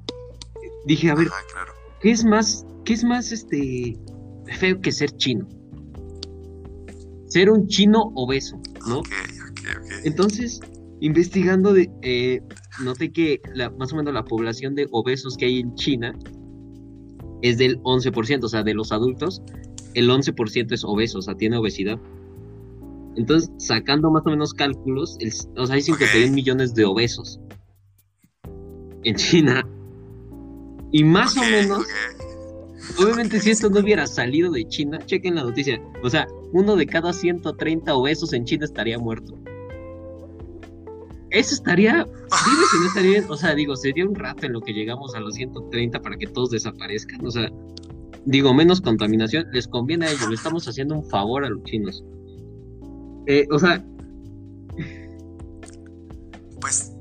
dije, 0.84 1.10
a 1.10 1.14
ver, 1.14 1.28
Ajá, 1.28 1.46
claro. 1.50 1.72
¿qué 2.02 2.10
es 2.10 2.22
más, 2.22 2.66
qué 2.84 2.92
es 2.92 3.04
más, 3.04 3.32
este, 3.32 3.96
feo 4.58 4.82
que 4.82 4.92
ser 4.92 5.16
chino? 5.16 5.48
Ser 7.26 7.48
un 7.48 7.66
chino 7.68 8.12
obeso, 8.16 8.60
¿no? 8.86 8.98
Ok, 8.98 9.08
ok, 9.50 9.60
ok. 9.78 9.92
Entonces, 10.04 10.60
investigando, 11.00 11.72
de, 11.72 11.90
eh, 12.02 12.42
noté 12.80 13.12
que 13.12 13.40
la, 13.54 13.70
más 13.70 13.92
o 13.92 13.96
menos 13.96 14.14
la 14.14 14.24
población 14.24 14.74
de 14.74 14.88
obesos 14.90 15.36
que 15.36 15.46
hay 15.46 15.60
en 15.60 15.74
China 15.74 16.16
es 17.42 17.58
del 17.58 17.80
11%, 17.82 18.44
o 18.44 18.48
sea, 18.48 18.62
de 18.62 18.74
los 18.74 18.92
adultos, 18.92 19.42
el 19.94 20.08
11% 20.08 20.72
es 20.72 20.84
obeso, 20.84 21.18
o 21.18 21.22
sea, 21.22 21.34
tiene 21.34 21.56
obesidad. 21.56 21.98
Entonces, 23.16 23.50
sacando 23.58 24.10
más 24.10 24.22
o 24.26 24.30
menos 24.30 24.54
cálculos, 24.54 25.16
el- 25.20 25.32
o 25.60 25.66
sea, 25.66 25.74
hay 25.76 25.82
51 25.82 26.28
Ok. 26.28 26.34
millones 26.34 26.74
de 26.74 26.84
obesos 26.84 27.40
en 29.04 29.16
China. 29.16 29.66
Y 30.92 31.04
más 31.04 31.36
o 31.36 31.40
menos. 31.42 31.84
Obviamente, 32.98 33.40
si 33.40 33.50
esto 33.50 33.70
no 33.70 33.80
hubiera 33.80 34.06
salido 34.06 34.50
de 34.52 34.66
China, 34.68 34.98
chequen 35.04 35.34
la 35.34 35.42
noticia. 35.44 35.80
O 36.02 36.10
sea, 36.10 36.26
uno 36.52 36.76
de 36.76 36.86
cada 36.86 37.12
130 37.12 37.94
obesos 37.94 38.32
en 38.32 38.44
China 38.44 38.64
estaría 38.64 38.98
muerto. 38.98 39.38
Eso 41.32 41.54
estaría. 41.54 42.04
Dime 42.04 42.64
si 42.70 42.78
no 42.78 42.86
estaría 42.88 43.10
bien. 43.10 43.24
O 43.28 43.36
sea, 43.36 43.54
digo, 43.54 43.74
sería 43.76 44.06
un 44.06 44.14
rato 44.14 44.46
en 44.46 44.52
lo 44.52 44.60
que 44.60 44.72
llegamos 44.72 45.14
a 45.14 45.20
los 45.20 45.34
130 45.34 46.00
para 46.00 46.16
que 46.16 46.26
todos 46.26 46.50
desaparezcan. 46.50 47.24
O 47.26 47.30
sea, 47.30 47.48
digo, 48.26 48.52
menos 48.54 48.80
contaminación. 48.80 49.46
Les 49.52 49.66
conviene 49.66 50.06
a 50.06 50.10
ellos. 50.10 50.28
Le 50.28 50.34
estamos 50.34 50.68
haciendo 50.68 50.94
un 50.94 51.08
favor 51.08 51.44
a 51.44 51.48
los 51.48 51.62
chinos. 51.64 52.04
Eh, 53.26 53.46
o 53.50 53.58
sea, 53.58 53.82
Pues 56.60 56.92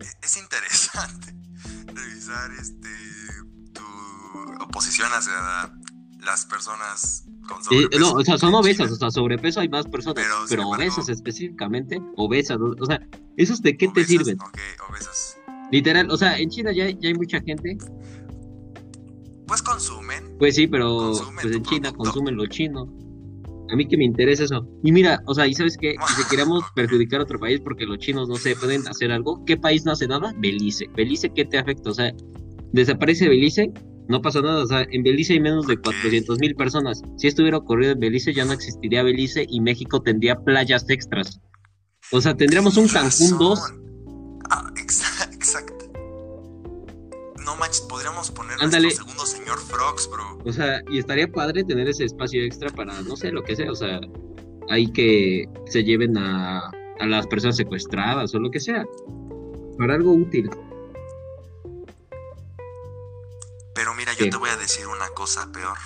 e- 0.00 0.24
es 0.26 0.36
interesante 0.38 1.34
revisar 1.94 2.50
este 2.52 2.88
tu 3.74 3.82
oposición 4.62 5.08
hacia 5.12 5.32
las 6.24 6.46
personas 6.46 7.24
con 7.48 7.58
eh, 7.76 7.88
no, 7.98 8.12
o 8.12 8.24
sea, 8.24 8.38
son 8.38 8.54
obesas. 8.54 8.90
O 8.90 8.96
sea, 8.96 9.10
sobrepeso 9.10 9.60
hay 9.60 9.68
más 9.68 9.86
personas. 9.86 10.24
Pero, 10.48 10.68
obesas 10.68 11.08
específicamente, 11.08 12.00
obesas. 12.16 12.58
O 12.60 12.86
sea, 12.86 13.06
¿esos 13.36 13.62
de 13.62 13.76
qué 13.76 13.88
te 13.88 14.04
sirven? 14.04 14.38
Ok, 14.40 14.58
obesas. 14.88 15.38
Literal, 15.70 16.10
o 16.10 16.16
sea, 16.16 16.38
en 16.38 16.50
China 16.50 16.72
ya, 16.72 16.90
ya 16.90 17.08
hay 17.08 17.14
mucha 17.14 17.40
gente. 17.40 17.78
Pues 19.46 19.62
consumen. 19.62 20.36
Pues 20.38 20.54
sí, 20.54 20.66
pero 20.66 20.88
Consumen 20.96 21.34
pues 21.42 21.56
en 21.56 21.62
China 21.62 21.90
producto. 21.90 22.04
consumen 22.12 22.36
lo 22.36 22.46
chino. 22.46 22.88
A 23.70 23.76
mí 23.76 23.88
que 23.88 23.96
me 23.96 24.04
interesa 24.04 24.44
eso. 24.44 24.68
Y 24.82 24.92
mira, 24.92 25.22
o 25.26 25.34
sea, 25.34 25.46
¿y 25.46 25.54
sabes 25.54 25.78
qué? 25.78 25.94
Si 26.16 26.28
queremos 26.28 26.62
perjudicar 26.74 27.20
a 27.20 27.24
otro 27.24 27.38
país 27.38 27.60
porque 27.60 27.86
los 27.86 27.98
chinos 27.98 28.28
no 28.28 28.36
se 28.36 28.54
pueden 28.54 28.86
hacer 28.86 29.10
algo, 29.10 29.44
¿qué 29.46 29.56
país 29.56 29.84
no 29.84 29.92
hace 29.92 30.06
nada? 30.06 30.34
Belice. 30.38 30.88
Belice, 30.94 31.30
¿qué 31.30 31.44
te 31.46 31.58
afecta? 31.58 31.90
O 31.90 31.94
sea, 31.94 32.12
desaparece 32.72 33.28
Belice, 33.28 33.72
no 34.12 34.22
pasa 34.22 34.40
nada. 34.40 34.62
O 34.62 34.66
sea, 34.66 34.86
en 34.88 35.02
Belice 35.02 35.32
hay 35.32 35.40
menos 35.40 35.66
de 35.66 35.74
Ok. 35.74 35.82
400 35.84 36.38
mil 36.38 36.54
personas. 36.54 37.02
Si 37.16 37.26
esto 37.26 37.42
hubiera 37.42 37.58
ocurrido 37.58 37.92
en 37.92 37.98
Belice, 38.00 38.32
ya 38.32 38.44
no 38.44 38.52
existiría 38.52 39.02
Belice 39.02 39.44
y 39.48 39.60
México 39.60 40.00
tendría 40.02 40.36
playas 40.36 40.88
extras. 40.88 41.40
O 42.12 42.20
sea, 42.20 42.36
tendríamos 42.36 42.76
un 42.76 42.86
Cancún 42.88 43.38
2. 43.38 43.58
Razón. 43.58 44.40
Ah, 44.50 44.70
exa- 44.76 45.34
exacto. 45.34 45.72
No 47.44 47.56
manches, 47.56 47.80
podríamos 47.82 48.30
poner 48.30 48.56
Ándale. 48.60 48.84
nuestro 48.84 49.04
segundo 49.04 49.26
señor 49.26 49.58
Frogs, 49.58 50.08
bro. 50.10 50.38
O 50.44 50.52
sea, 50.52 50.80
y 50.90 50.98
estaría 50.98 51.26
padre 51.26 51.64
tener 51.64 51.88
ese 51.88 52.04
espacio 52.04 52.42
extra 52.44 52.70
para, 52.70 53.00
no 53.02 53.16
sé, 53.16 53.32
lo 53.32 53.42
que 53.42 53.56
sea. 53.56 53.70
O 53.70 53.74
sea, 53.74 54.00
hay 54.68 54.86
que 54.92 55.46
se 55.66 55.82
lleven 55.82 56.16
a, 56.18 56.70
a 57.00 57.06
las 57.06 57.26
personas 57.26 57.56
secuestradas 57.56 58.32
o 58.34 58.38
lo 58.38 58.50
que 58.50 58.60
sea. 58.60 58.84
Para 59.78 59.94
algo 59.94 60.12
útil. 60.12 60.48
Pero 63.74 63.94
mira, 63.94 64.12
yo 64.12 64.28
te 64.28 64.36
voy 64.36 64.50
a 64.50 64.56
decir 64.56 64.86
una 64.86 65.08
cosa 65.10 65.50
peor. 65.52 65.78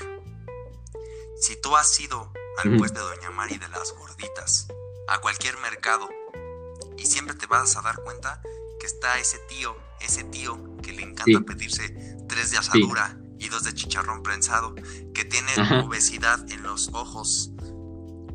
Si 1.41 1.57
tú 1.61 1.76
has 1.76 1.99
ido 2.01 2.32
al 2.59 2.76
puesto 2.76 2.99
de 3.09 3.16
Doña 3.16 3.30
Mari 3.30 3.59
de 3.59 3.68
las 3.68 3.93
gorditas, 3.93 4.68
a 5.09 5.18
cualquier 5.20 5.57
mercado, 5.59 6.09
y 6.97 7.07
siempre 7.07 7.34
te 7.37 7.47
vas 7.47 7.76
a 7.76 7.82
dar 7.82 7.97
cuenta 8.03 8.41
que 8.80 8.87
está 8.87 9.18
ese 9.18 9.39
tío, 9.41 9.76
ese 10.01 10.24
tío 10.24 10.59
que 10.82 10.93
le 10.93 11.03
encanta 11.03 11.39
Sí. 11.39 11.45
pedirse 11.45 11.95
tres 12.28 12.51
de 12.51 12.59
asadura 12.59 13.16
y 13.39 13.49
dos 13.49 13.64
de 13.64 13.74
chicharrón 13.74 14.22
prensado, 14.22 14.74
que 15.14 15.24
tienen 15.24 15.61
Ajá. 15.61 15.80
obesidad 15.80 16.41
en 16.51 16.62
los 16.62 16.89
ojos. 16.95 17.51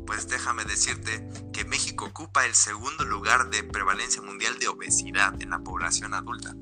Pues 0.06 0.28
déjame 0.28 0.64
decirte 0.64 1.26
que 1.52 1.64
México 1.64 2.06
ocupa 2.06 2.44
el 2.44 2.54
segundo 2.54 3.04
lugar 3.04 3.50
de 3.50 3.62
prevalencia 3.64 4.20
mundial 4.20 4.58
de 4.58 4.68
obesidad 4.68 5.40
en 5.40 5.50
la 5.50 5.60
población 5.60 6.12
adulta. 6.14 6.54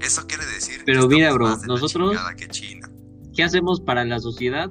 Eso 0.00 0.26
quiere 0.26 0.46
decir 0.46 0.82
Pero 0.86 1.06
mira, 1.06 1.32
bro, 1.32 1.56
nosotros- 1.66 2.16
que 2.36 2.48
China. 2.48 2.90
¿Qué 3.34 3.42
hacemos 3.44 3.80
para 3.80 4.04
la 4.04 4.18
sociedad? 4.18 4.70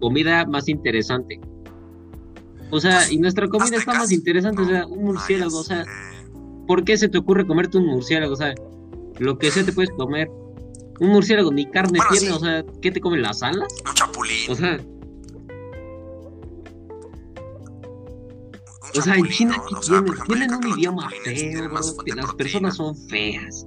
Comida 0.00 0.44
más 0.46 0.68
interesante. 0.68 1.40
O 2.70 2.80
sea, 2.80 2.98
Pues, 2.98 3.12
y 3.12 3.18
nuestra 3.18 3.48
comida 3.48 3.76
está 3.76 3.94
más 3.94 4.12
interesante, 4.12 4.62
o 4.62 4.66
sea, 4.66 4.86
un 4.86 5.04
murciélago, 5.04 5.58
o 5.58 5.64
sea, 5.64 5.82
Eh, 5.82 5.86
¿por 6.66 6.84
qué 6.84 6.96
se 6.96 7.08
te 7.08 7.18
ocurre 7.18 7.46
comerte 7.46 7.78
un 7.78 7.86
murciélago? 7.86 8.32
O 8.32 8.36
sea, 8.36 8.54
lo 9.18 9.38
que 9.38 9.50
sea 9.50 9.64
te 9.64 9.72
puedes 9.72 9.90
comer. 9.90 10.28
Un 11.00 11.08
murciélago 11.08 11.50
ni 11.52 11.68
carne 11.70 11.98
Bueno, 11.98 12.10
tiene, 12.12 12.26
sí. 12.28 12.32
o 12.32 12.38
sea, 12.38 12.64
¿qué 12.82 12.90
te 12.92 13.00
comen 13.00 13.22
las 13.22 13.42
alas? 13.42 13.72
un 13.88 13.94
chapulín. 13.94 14.50
O 14.50 14.54
sea, 14.54 14.78
o 18.98 19.02
sea, 19.02 19.14
en 19.16 19.28
China 19.28 19.56
¿no? 19.56 19.64
¿qué 19.66 19.74
O 19.74 19.82
sea, 19.82 20.04
por 20.04 20.26
tienen, 20.26 20.50
ejemplo, 20.50 20.70
un 20.72 20.78
idioma 20.78 21.10
feo, 21.10 21.68
más 21.70 21.86
que 22.04 22.14
las 22.14 22.26
proteína. 22.26 22.36
personas 22.36 22.76
son 22.76 22.96
feas. 23.08 23.66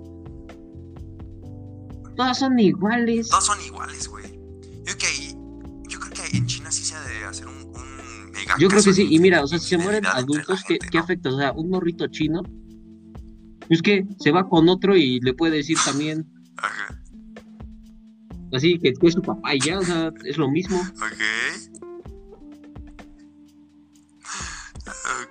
Todas 2.15 2.39
son 2.39 2.59
iguales. 2.59 3.29
Todos 3.29 3.45
son 3.45 3.61
iguales, 3.65 4.07
güey. 4.07 4.25
Yo 4.85 4.95
creo 4.95 4.97
que 4.97 5.35
yo 5.89 5.99
creo 5.99 6.13
que 6.13 6.37
en 6.37 6.45
China 6.45 6.71
sí 6.71 6.83
se 6.83 6.95
ha 6.95 7.01
de 7.01 7.23
hacer 7.25 7.47
un, 7.47 7.55
un 7.55 8.31
mega 8.31 8.55
Yo 8.59 8.67
creo 8.67 8.83
que 8.83 8.93
sí, 8.93 9.07
y 9.09 9.19
mira, 9.19 9.43
o 9.43 9.47
sea, 9.47 9.59
si 9.59 9.69
se 9.69 9.77
mueren 9.77 10.05
adultos, 10.05 10.63
¿qué, 10.67 10.73
gente, 10.75 10.89
qué 10.91 10.97
¿no? 10.97 11.03
afecta? 11.03 11.29
O 11.29 11.37
sea, 11.37 11.51
un 11.53 11.69
morrito 11.69 12.07
chino, 12.07 12.41
es 13.69 13.81
que 13.81 14.05
se 14.19 14.31
va 14.31 14.47
con 14.47 14.67
otro 14.69 14.95
y 14.95 15.19
le 15.21 15.33
puede 15.33 15.57
decir 15.57 15.77
también, 15.85 16.27
Ajá, 16.57 16.99
así, 18.53 18.77
que 18.79 18.89
es 19.01 19.13
su 19.13 19.21
papá 19.21 19.55
y 19.55 19.59
ya, 19.59 19.79
o 19.79 19.83
sea, 19.83 20.11
es 20.25 20.37
lo 20.37 20.49
mismo. 20.51 20.79
ok. 20.79 21.92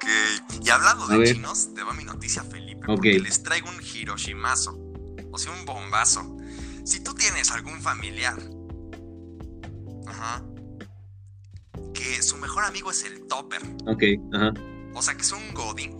Ok. 0.02 0.62
Y 0.64 0.70
hablando 0.70 1.06
de 1.06 1.18
ver. 1.18 1.34
chinos, 1.34 1.74
te 1.74 1.82
va 1.82 1.92
mi 1.94 2.04
noticia, 2.04 2.42
Felipe. 2.42 2.80
Ok. 2.82 2.96
Porque 2.96 3.20
les 3.20 3.42
traigo 3.42 3.68
un 3.68 3.80
Hiroshimazo. 3.82 4.78
O 5.30 5.38
sea, 5.38 5.52
un 5.52 5.64
bombazo. 5.64 6.36
Si 6.84 7.00
tú 7.00 7.14
tienes 7.14 7.50
algún 7.50 7.80
familiar. 7.80 8.38
Ajá. 10.06 10.44
Que 11.94 12.22
su 12.22 12.36
mejor 12.36 12.64
amigo 12.64 12.90
es 12.90 13.04
el 13.04 13.26
topper. 13.26 13.62
Ok, 13.86 14.02
ajá. 14.34 14.52
O 14.94 15.02
sea, 15.02 15.14
que 15.14 15.22
es 15.22 15.32
un 15.32 15.54
godín. 15.54 15.92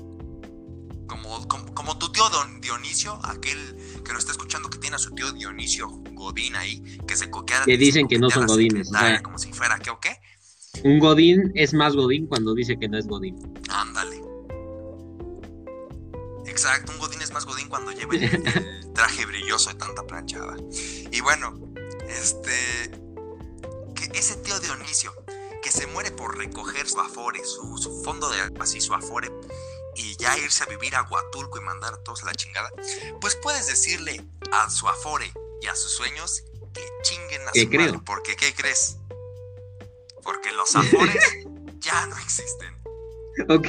Como, 1.07 1.47
como, 1.47 1.75
como 1.75 1.99
tu 1.99 2.11
tío 2.11 2.29
Don 2.31 2.61
Dionisio, 2.61 3.19
aquel 3.25 3.59
que 4.05 4.13
nos 4.13 4.21
está 4.21 4.33
escuchando 4.33 4.71
que 4.71 4.79
tiene 4.79 4.97
a 4.97 4.99
su 4.99 5.11
tío 5.15 5.31
Dionisio 5.33 5.89
Godín 5.89 6.57
ahí, 6.57 6.83
que 7.07 7.17
se 7.17 7.31
coquea. 7.31 7.65
Que 7.65 7.77
dicen 7.77 8.09
que 8.09 8.19
no 8.19 8.31
son 8.31 8.47
godines, 8.47 8.91
o 8.91 8.99
sea. 8.99 9.23
Como 9.23 9.39
si 9.39 9.53
fuera, 9.53 9.79
¿qué 9.79 9.91
o 9.91 10.01
qué? 10.01 10.21
Un 10.85 10.99
godín 10.99 11.53
es 11.55 11.75
más 11.75 11.95
godín 11.95 12.27
cuando 12.27 12.55
dice 12.55 12.79
que 12.79 12.89
no 12.89 12.99
es 12.99 13.07
godín. 13.07 13.37
Ándale. 13.69 13.92
Exacto, 16.53 16.93
un 16.93 16.99
godín 16.99 17.23
es 17.23 17.33
más 17.33 17.47
godín 17.47 17.69
cuando 17.71 17.93
lleva 17.93 18.15
el, 18.15 18.23
el 18.47 18.93
traje 18.93 19.25
brilloso 19.25 19.71
de 19.71 19.77
tanta 19.77 20.03
planchada. 20.07 20.55
Y 21.11 21.21
bueno, 21.23 21.59
este. 22.09 22.91
Que 23.95 24.19
ese 24.19 24.37
tío 24.37 24.61
Dionisio, 24.61 25.15
que 25.63 25.71
se 25.71 25.87
muere 25.87 26.11
por 26.11 26.37
recoger 26.37 26.87
su 26.89 27.01
afore, 27.01 27.43
su, 27.45 27.79
su 27.79 28.03
fondo 28.05 28.29
de 28.29 28.53
así, 28.61 28.83
su 28.83 28.93
afore, 28.93 29.31
y 29.97 30.15
ya 30.17 30.37
irse 30.39 30.65
a 30.65 30.67
vivir 30.67 30.95
a 30.95 31.03
Huatulco 31.03 31.59
y 31.59 31.63
mandar 31.63 31.95
a 31.95 31.97
todos 32.03 32.23
a 32.23 32.27
la 32.27 32.35
chingada, 32.35 32.71
pues 33.21 33.35
puedes 33.37 33.67
decirle 33.67 34.23
a 34.51 34.69
su 34.69 34.89
afore 34.89 35.33
y 35.63 35.67
a 35.69 35.75
sus 35.75 35.93
sueños 35.93 36.43
que 36.75 36.87
chinguen 37.03 37.43
a 37.49 37.53
su 37.55 37.69
creo. 37.71 37.87
madre. 37.93 38.03
Porque, 38.05 38.37
¿qué 38.37 38.55
crees? 38.55 38.99
Porque 40.23 40.53
los 40.53 40.77
afores 40.77 41.25
ya 41.79 42.07
no 42.07 42.17
existen 42.19 42.83
Ok, 43.49 43.69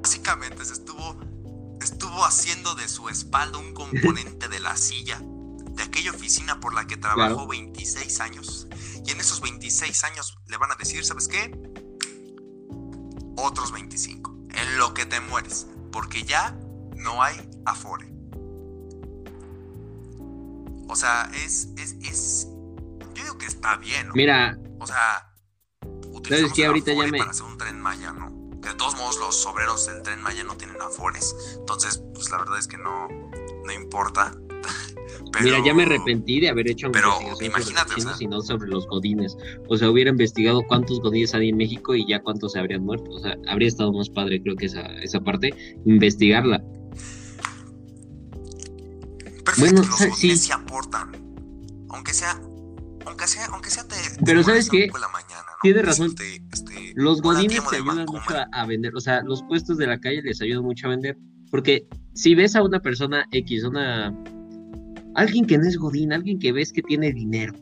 básicamente 0.00 0.64
se 0.64 0.72
estuvo, 0.72 0.89
estuvo 2.10 2.24
haciendo 2.24 2.74
de 2.74 2.88
su 2.88 3.08
espalda 3.08 3.58
un 3.58 3.72
componente 3.72 4.48
de 4.48 4.58
la 4.58 4.76
silla 4.76 5.20
de 5.22 5.82
aquella 5.84 6.10
oficina 6.10 6.58
por 6.58 6.74
la 6.74 6.84
que 6.88 6.96
trabajó 6.96 7.46
Claro. 7.46 7.46
26 7.46 8.20
años. 8.20 8.66
Y 9.06 9.12
en 9.12 9.20
esos 9.20 9.40
26 9.40 10.02
años 10.04 10.36
le 10.48 10.56
van 10.56 10.72
a 10.72 10.74
decir, 10.74 11.04
¿sabes 11.04 11.28
qué? 11.28 11.56
Otros 13.36 13.70
25. 13.72 14.36
En 14.54 14.78
lo 14.78 14.92
que 14.92 15.06
te 15.06 15.20
mueres. 15.20 15.68
Porque 15.92 16.24
ya 16.24 16.58
no 16.96 17.22
hay 17.22 17.48
afore. 17.64 18.12
O 20.88 20.96
sea, 20.96 21.30
es, 21.32 21.68
es, 21.78 21.92
es... 22.02 22.48
Yo 23.14 23.22
digo 23.22 23.38
que 23.38 23.46
está 23.46 23.76
bien, 23.76 24.08
¿no? 24.08 24.14
mira, 24.14 24.58
O 24.80 24.86
sea, 24.86 25.32
utilizamos 26.12 26.52
qué? 26.54 26.62
el 26.62 26.68
Ahorita 26.68 26.92
ya 26.92 27.06
me- 27.06 27.18
para 27.18 27.30
hacer 27.30 27.44
un 27.44 27.56
tren 27.56 27.80
Maya, 27.80 28.12
¿no? 28.12 28.39
Que 28.62 28.68
de 28.68 28.74
todos 28.74 28.96
modos 28.96 29.18
los 29.18 29.46
obreros 29.46 29.86
del 29.86 30.02
tren 30.02 30.20
Maya 30.22 30.44
no 30.44 30.56
tienen 30.56 30.80
afores. 30.82 31.34
Entonces, 31.58 32.02
pues 32.14 32.30
la 32.30 32.38
verdad 32.38 32.58
es 32.58 32.66
que 32.68 32.76
no, 32.78 33.08
no 33.08 33.72
importa. 33.72 34.32
Pero- 35.32 35.44
mira, 35.44 35.64
ya 35.64 35.72
me 35.74 35.84
arrepentí 35.84 36.40
de 36.40 36.48
haber 36.50 36.70
hecho 36.70 36.88
una 36.88 36.92
pero 37.00 37.14
imagínate, 37.40 38.00
sobre 38.00 38.26
o 38.36 38.40
sea. 38.42 38.56
sobre 38.56 38.68
los 38.68 38.86
godines. 38.86 39.36
O 39.68 39.76
sea, 39.76 39.90
hubiera 39.90 40.10
investigado 40.10 40.62
cuántos 40.68 41.00
godines 41.00 41.32
hay 41.34 41.48
en 41.50 41.56
México 41.56 41.94
y 41.94 42.06
ya 42.06 42.20
cuántos 42.22 42.52
se 42.52 42.58
habrían 42.58 42.82
muerto. 42.84 43.10
O 43.10 43.18
sea, 43.20 43.36
habría 43.48 43.68
estado 43.68 43.92
más 43.92 44.08
padre, 44.10 44.42
creo 44.42 44.56
que 44.56 44.66
esa, 44.66 44.82
esa 45.02 45.20
parte, 45.20 45.54
investigarla. 45.86 46.62
Pero 49.44 49.52
fíjate 49.56 49.60
Bueno, 49.60 49.80
los 49.82 49.90
godines 49.98 50.18
sí. 50.18 50.36
sí 50.36 50.52
aportan. 50.52 51.12
Aunque 51.90 52.12
sea... 52.12 52.40
Aunque 53.06 53.26
sea, 53.26 53.46
aunque 53.46 53.70
sea 53.70 53.88
te, 53.88 53.96
te 53.96 54.22
Pero 54.24 54.42
¿sabes 54.42 54.68
qué? 54.68 54.88
la 55.00 55.08
mañana. 55.08 55.46
Tiene 55.62 55.82
razón. 55.82 56.14
Decirte, 56.14 56.46
este, 56.52 56.92
Los 56.94 57.20
"Hola, 57.20 57.34
godines 57.34 57.68
te 57.68 57.76
ayudan 57.76 58.06
mucho 58.06 58.12
Vancomer". 58.12 58.48
a, 58.52 58.62
a 58.62 58.66
vender, 58.66 58.94
o 58.96 59.00
sea, 59.00 59.22
los 59.22 59.42
puestos 59.42 59.76
de 59.78 59.86
la 59.86 59.98
calle 59.98 60.22
les 60.22 60.40
ayudan 60.40 60.64
mucho 60.64 60.86
a 60.86 60.90
vender, 60.90 61.16
porque 61.50 61.86
si 62.14 62.34
ves 62.34 62.56
a 62.56 62.62
una 62.62 62.80
persona 62.80 63.26
X, 63.32 63.64
una 63.64 64.14
alguien 65.14 65.46
que 65.46 65.58
no 65.58 65.64
es 65.64 65.76
godín, 65.76 66.12
alguien 66.12 66.38
que 66.38 66.52
ves 66.52 66.72
que 66.72 66.82
tiene 66.82 67.12
dinero, 67.12 67.52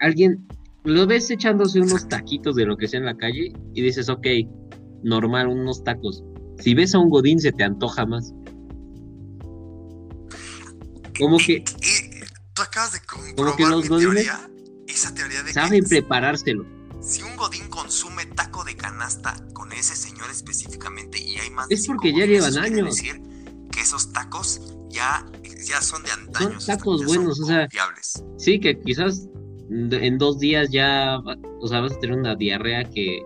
alguien 0.00 0.46
lo 0.84 1.06
ves 1.06 1.30
echándose 1.30 1.80
unos 1.80 2.08
taquitos 2.08 2.56
de 2.56 2.64
lo 2.66 2.76
que 2.76 2.88
sea 2.88 3.00
en 3.00 3.06
la 3.06 3.16
calle 3.16 3.52
y 3.74 3.82
dices, 3.82 4.08
ok, 4.08 4.26
normal, 5.02 5.48
unos 5.48 5.82
tacos. 5.84 6.22
Si 6.58 6.74
ves 6.74 6.94
a 6.94 6.98
un 6.98 7.10
godín 7.10 7.38
se 7.40 7.52
te 7.52 7.62
antoja 7.64 8.06
más. 8.06 8.32
Como 11.18 11.38
que 11.38 11.64
tú 12.54 12.62
acabas 12.62 12.92
de 12.92 13.00
comprobar 13.00 13.36
Como 13.36 13.56
que 13.56 13.66
los 13.66 13.82
mi 13.82 13.88
godines 13.88 14.24
teoría. 14.24 14.57
Esa 14.98 15.14
teoría 15.14 15.44
de 15.44 15.52
saben 15.52 15.84
que 15.84 15.88
preparárselo. 15.88 16.66
Si 17.00 17.22
un 17.22 17.36
godín 17.36 17.68
consume 17.68 18.26
taco 18.26 18.64
de 18.64 18.74
canasta 18.76 19.36
con 19.52 19.70
ese 19.70 19.94
señor 19.94 20.28
específicamente 20.28 21.20
y 21.20 21.36
hay 21.36 21.50
más 21.50 21.70
Es 21.70 21.86
porque 21.86 22.12
ya 22.12 22.26
llevan 22.26 22.58
años. 22.58 22.96
decir 22.96 23.22
que 23.70 23.80
esos 23.80 24.12
tacos 24.12 24.60
ya, 24.88 25.24
ya 25.64 25.80
son 25.80 26.02
de 26.02 26.10
antaño. 26.10 26.48
esos 26.50 26.66
tacos 26.66 27.04
buenos, 27.04 27.36
son 27.36 27.44
o 27.44 27.46
sea, 27.46 27.60
confiables. 27.68 28.24
Sí, 28.38 28.58
que 28.58 28.80
quizás 28.80 29.28
en 29.70 30.18
dos 30.18 30.40
días 30.40 30.68
ya, 30.72 31.18
o 31.60 31.68
sea, 31.68 31.80
vas 31.80 31.92
a 31.92 32.00
tener 32.00 32.18
una 32.18 32.34
diarrea 32.34 32.82
que, 32.90 33.22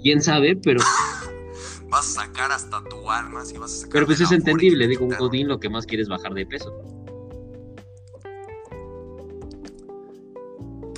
quién 0.00 0.22
sabe, 0.22 0.54
pero, 0.54 0.80
Vas 1.88 2.16
a 2.16 2.26
sacar 2.26 2.50
hasta 2.50 2.82
tu 2.84 3.08
alma 3.10 3.44
si 3.44 3.56
vas 3.56 3.72
a 3.72 3.76
sacar 3.76 3.92
pero 3.92 4.06
pues 4.06 4.20
es 4.20 4.32
entendible. 4.32 4.88
Digo, 4.88 5.04
un 5.04 5.14
godín 5.16 5.46
lo 5.46 5.60
que 5.60 5.68
más 5.68 5.86
quiere 5.86 6.02
es 6.02 6.08
bajar 6.08 6.34
de 6.34 6.44
peso. 6.44 6.72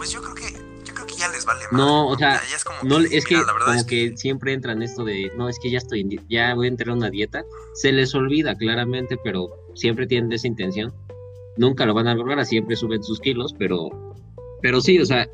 Pues 0.07 0.14
yo 0.14 0.22
creo 0.22 0.34
que 0.36 0.52
yo 0.84 0.94
creo 0.94 1.04
que 1.04 1.14
ya 1.16 1.28
les 1.30 1.44
vale 1.44 1.64
No, 1.72 2.04
madre, 2.04 2.14
o 2.14 2.18
sea, 2.18 2.40
Ya- 2.48 2.57
es 2.57 2.62
como 2.62 2.78
No, 2.84 2.98
es 3.00 3.24
que 3.24 3.34
mira, 3.34 3.44
la 3.44 3.52
verdad 3.54 3.66
como 3.66 3.80
es 3.80 3.84
que 3.86 4.16
siempre 4.16 4.52
entra 4.52 4.70
en 4.72 4.82
esto 4.82 5.02
de, 5.04 5.32
no, 5.36 5.48
es 5.48 5.59
que 5.59 5.68
ya 5.68 5.78
estoy, 5.78 6.02
en 6.02 6.28
ya 6.28 6.54
voy 6.54 6.66
a 6.66 6.68
entrar 6.68 6.90
a 6.90 6.92
una 6.92 7.11
dieta. 7.11 7.44
Se 7.74 7.90
les 7.90 8.14
olvida 8.14 8.54
claramente, 8.54 9.18
pero 9.24 9.48
siempre 9.74 10.07
tienen 10.07 10.30
esa 10.30 10.46
intención. 10.46 10.94
Nunca 11.57 11.86
lo 11.86 11.92
van 11.92 12.07
a 12.07 12.14
lograr, 12.14 12.46
siempre 12.46 12.76
suben 12.76 13.02
sus 13.02 13.18
kilos, 13.18 13.52
pero, 13.59 13.88
pero 14.62 14.80
sí, 14.80 14.96
o 15.00 15.07
sea, 15.07 15.28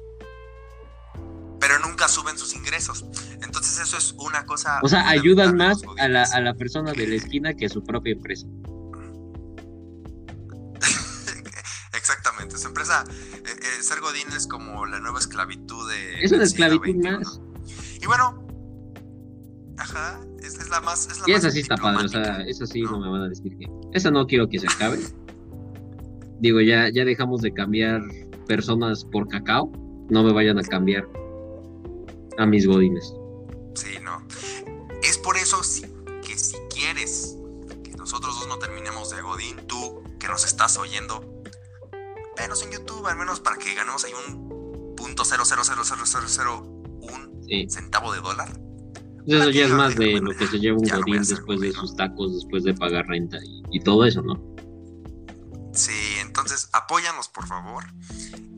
pero 1.60 1.78
nunca 1.80 2.08
suben 2.08 2.38
sus 2.38 2.54
ingresos. 2.54 3.04
Entonces 3.42 3.78
eso 3.78 3.98
es 3.98 4.12
una 4.12 4.46
cosa 4.46 4.80
o 4.82 4.88
sea, 4.88 5.06
ayudan 5.10 5.54
más 5.54 5.82
a 5.98 6.08
la, 6.08 6.22
a 6.22 6.40
la 6.40 6.54
persona 6.54 6.94
de 6.94 7.08
la 7.08 7.16
esquina 7.16 7.52
que 7.52 7.66
a 7.66 7.68
su 7.68 7.84
propia 7.84 8.14
empresa. 8.14 8.46
Exactamente, 12.42 12.66
empresa, 12.66 13.04
eh, 13.44 13.60
eh, 13.60 13.82
ser 13.82 14.00
Godín 14.00 14.28
es 14.36 14.46
como 14.46 14.86
la 14.86 14.98
nueva 15.00 15.18
esclavitud 15.18 15.88
de... 15.90 16.24
Es 16.24 16.32
una 16.32 16.44
esclavitud 16.44 16.84
XXI. 16.84 17.10
más. 17.10 17.40
Y 18.00 18.06
bueno, 18.06 18.46
ajá, 19.78 20.20
es, 20.40 20.54
es 20.54 20.68
la 20.68 20.80
más... 20.80 21.06
Es 21.06 21.20
la 21.20 21.28
Y 21.28 21.32
esa 21.32 21.50
sí 21.50 21.60
está 21.60 21.76
padre, 21.76 22.06
o 22.06 22.08
sea, 22.08 22.42
esa 22.42 22.66
sí 22.66 22.82
¿no? 22.82 22.92
no 22.92 23.00
me 23.00 23.10
van 23.10 23.22
a 23.22 23.28
decir 23.28 23.56
que. 23.56 23.66
Esa 23.92 24.10
no 24.10 24.26
quiero 24.26 24.48
que 24.48 24.58
se 24.58 24.66
acabe. 24.66 24.98
Digo, 26.40 26.60
ya, 26.60 26.88
ya 26.92 27.04
dejamos 27.04 27.42
de 27.42 27.52
cambiar 27.52 28.02
personas 28.48 29.04
por 29.04 29.28
cacao. 29.28 29.70
No 30.10 30.24
me 30.24 30.32
vayan 30.32 30.58
a 30.58 30.62
cambiar 30.62 31.08
a 32.38 32.46
mis 32.46 32.66
godines. 32.66 33.14
Sí, 33.74 33.98
no. 34.02 34.26
Es 35.02 35.18
por 35.18 35.36
eso 35.36 35.60
que 36.26 36.36
si 36.36 36.56
quieres 36.74 37.38
que 37.84 37.92
nosotros 37.92 38.40
dos 38.40 38.48
no 38.48 38.58
terminemos 38.58 39.10
de 39.10 39.22
Godín, 39.22 39.56
tú 39.68 40.02
que 40.18 40.26
nos 40.26 40.44
estás 40.44 40.76
oyendo, 40.76 41.41
venos 42.42 42.62
en 42.62 42.70
YouTube, 42.72 43.06
al 43.06 43.16
menos 43.16 43.40
para 43.40 43.56
que 43.56 43.74
ganemos 43.74 44.04
ahí 44.04 44.12
un 44.28 44.94
punto 44.96 45.24
cero 45.24 45.42
cero 45.46 45.62
cero 45.64 45.82
cero 45.84 46.02
cero 46.04 46.24
cero 46.28 46.62
un 46.62 47.44
Sí. 47.48 47.66
centavo 47.68 48.12
de 48.12 48.20
dólar. 48.20 48.48
Pues 49.26 49.40
eso 49.40 49.50
ya 49.50 49.64
es 49.66 49.70
más 49.72 49.94
de 49.96 50.20
lo 50.20 50.30
que 50.36 50.46
se 50.48 50.58
lleva 50.58 50.78
un 50.78 50.88
godín 50.88 51.22
después 51.22 51.60
de 51.60 51.72
sus 51.72 51.94
tacos, 51.96 52.34
después 52.34 52.64
de 52.64 52.74
pagar 52.74 53.06
renta 53.06 53.38
y, 53.44 53.62
y 53.70 53.80
todo 53.80 54.04
eso, 54.04 54.20
¿no? 54.22 54.34
Sí, 55.74 55.92
entonces 56.20 56.68
apóyanos 56.72 57.28
por 57.28 57.46
favor. 57.46 57.84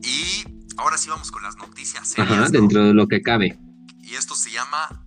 Y 0.03 0.45
ahora 0.77 0.97
sí 0.99 1.09
vamos 1.11 1.31
con 1.31 1.43
las 1.43 1.57
noticias. 1.57 2.19
Ajá, 2.19 2.49
dentro 2.51 2.85
de 2.85 2.95
lo 2.95 3.07
que 3.09 3.23
cabe. 3.23 3.59
Y 4.03 4.15
esto 4.15 4.35
se 4.35 4.51
llama 4.51 5.01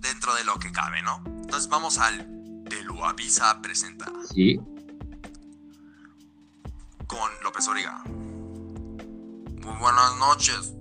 Dentro 0.00 0.34
de 0.34 0.44
lo 0.44 0.54
que 0.58 0.70
cabe, 0.72 1.02
¿no? 1.02 1.22
Entonces 1.26 1.68
vamos 1.68 1.98
al 1.98 2.26
Te 2.68 2.82
lo 2.84 3.04
avisa 3.04 3.60
presenta 3.62 4.10
Sí. 4.34 4.60
Con 7.08 7.30
López 7.42 7.66
Origa. 7.68 8.04
Muy 8.04 9.76
buenas 9.80 10.16
noches. 10.20 10.74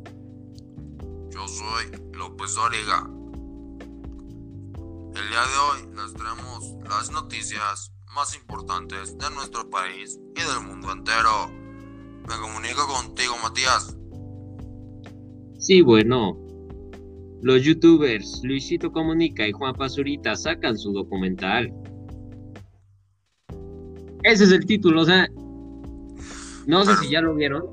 Yo 1.32 1.48
soy 1.48 1.86
López 2.14 2.56
Origa. 2.58 3.10
El 5.16 5.30
día 5.30 5.42
de 5.42 5.58
hoy 5.58 5.96
les 5.96 6.14
traemos 6.14 6.76
las 6.88 7.12
noticias 7.12 7.94
más 8.14 8.36
importantes 8.36 9.18
de 9.18 9.30
nuestro 9.32 9.70
país 9.70 10.20
y 10.36 10.42
del 10.42 10.68
mundo 10.68 10.92
entero. 10.92 11.50
Me 12.28 12.36
comunico 12.42 12.86
contigo, 12.88 13.34
Matías. 13.42 13.96
Sí, 15.60 15.82
bueno. 15.82 16.38
Los 17.42 17.64
youtubers 17.64 18.42
Luisito 18.44 18.92
Comunica 18.92 19.48
y 19.48 19.54
Juan 19.54 19.74
Pazurita 19.76 20.36
sacan 20.36 20.78
su 20.78 20.92
documental. 20.92 21.74
Ese 24.24 24.44
es 24.44 24.52
el 24.52 24.66
título, 24.66 25.02
o 25.02 25.06
sea. 25.06 25.30
No 26.68 26.84
sé 26.84 26.92
Pero- 26.92 27.02
si 27.02 27.10
ya 27.10 27.22
lo 27.22 27.34
vieron. 27.34 27.66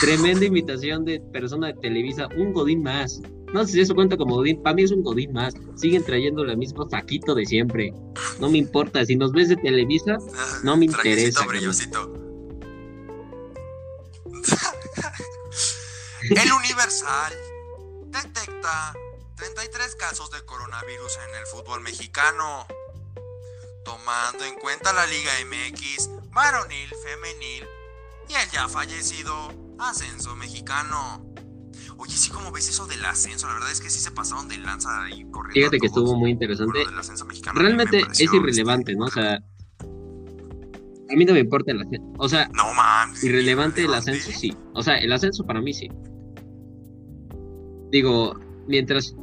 Tremenda 0.00 0.44
invitación 0.46 1.04
de 1.04 1.18
persona 1.32 1.66
de 1.68 1.74
Televisa, 1.74 2.28
un 2.36 2.52
Godín 2.52 2.82
más. 2.84 3.20
No 3.52 3.66
sé 3.66 3.72
si 3.72 3.80
eso 3.80 3.96
cuenta 3.96 4.16
como 4.16 4.36
Godín, 4.36 4.62
para 4.62 4.76
mí 4.76 4.84
es 4.84 4.92
un 4.92 5.02
Godín 5.02 5.32
más. 5.32 5.54
Siguen 5.74 6.04
trayendo 6.04 6.42
el 6.42 6.56
mismo 6.56 6.88
saquito 6.88 7.34
de 7.34 7.44
siempre. 7.44 7.92
No 8.38 8.48
me 8.48 8.58
importa, 8.58 9.04
si 9.04 9.16
nos 9.16 9.32
ves 9.32 9.48
de 9.48 9.56
Televisa, 9.56 10.18
No 10.62 10.76
me 10.76 10.84
interesa, 10.84 11.44
brillosito. 11.46 12.12
El 16.30 16.52
Universal 16.52 17.32
detecta 18.06 18.92
33 19.36 19.94
casos 19.96 20.30
de 20.30 20.44
coronavirus 20.44 21.18
en 21.28 21.34
el 21.36 21.46
fútbol 21.46 21.80
mexicano. 21.80 22.66
Tomando 23.84 24.44
en 24.44 24.54
cuenta 24.56 24.92
la 24.92 25.06
Liga 25.06 25.30
MX, 25.46 26.10
varonil, 26.32 26.90
femenil 27.02 27.64
y 28.28 28.34
el 28.34 28.50
ya 28.52 28.68
fallecido 28.68 29.52
ascenso 29.78 30.34
mexicano. 30.36 31.24
Oye, 31.96 32.12
sí, 32.16 32.30
como 32.30 32.52
ves 32.52 32.68
eso 32.68 32.86
del 32.86 33.04
ascenso, 33.04 33.46
la 33.48 33.54
verdad 33.54 33.72
es 33.72 33.80
que 33.80 33.90
sí 33.90 33.98
se 34.00 34.10
pasaron 34.12 34.46
de 34.48 34.56
lanza 34.58 35.02
ahí 35.04 35.24
corriendo. 35.30 35.52
fíjate 35.54 35.78
que 35.80 35.86
estuvo 35.86 36.14
muy 36.16 36.30
interesante. 36.30 36.84
mexicano. 37.26 37.58
Realmente 37.60 38.02
es 38.12 38.20
irrelevante, 38.20 38.94
¿no? 38.94 39.06
O 39.06 39.10
sea, 39.10 39.34
a 41.10 41.16
mí 41.16 41.24
no 41.24 41.32
me 41.32 41.40
importa 41.40 41.72
el 41.72 41.80
ascenso. 41.80 42.06
O 42.18 42.28
sea, 42.28 42.48
No 42.52 42.72
mames. 42.74 43.24
irrelevante 43.24 43.84
el 43.84 43.94
ascenso, 43.94 44.30
sí. 44.30 44.56
O 44.74 44.82
sea, 44.82 44.98
el 44.98 45.12
ascenso 45.12 45.44
para 45.44 45.60
mí 45.60 45.72
sí. 45.74 45.88
Digo, 47.90 48.38
mientras. 48.66 49.14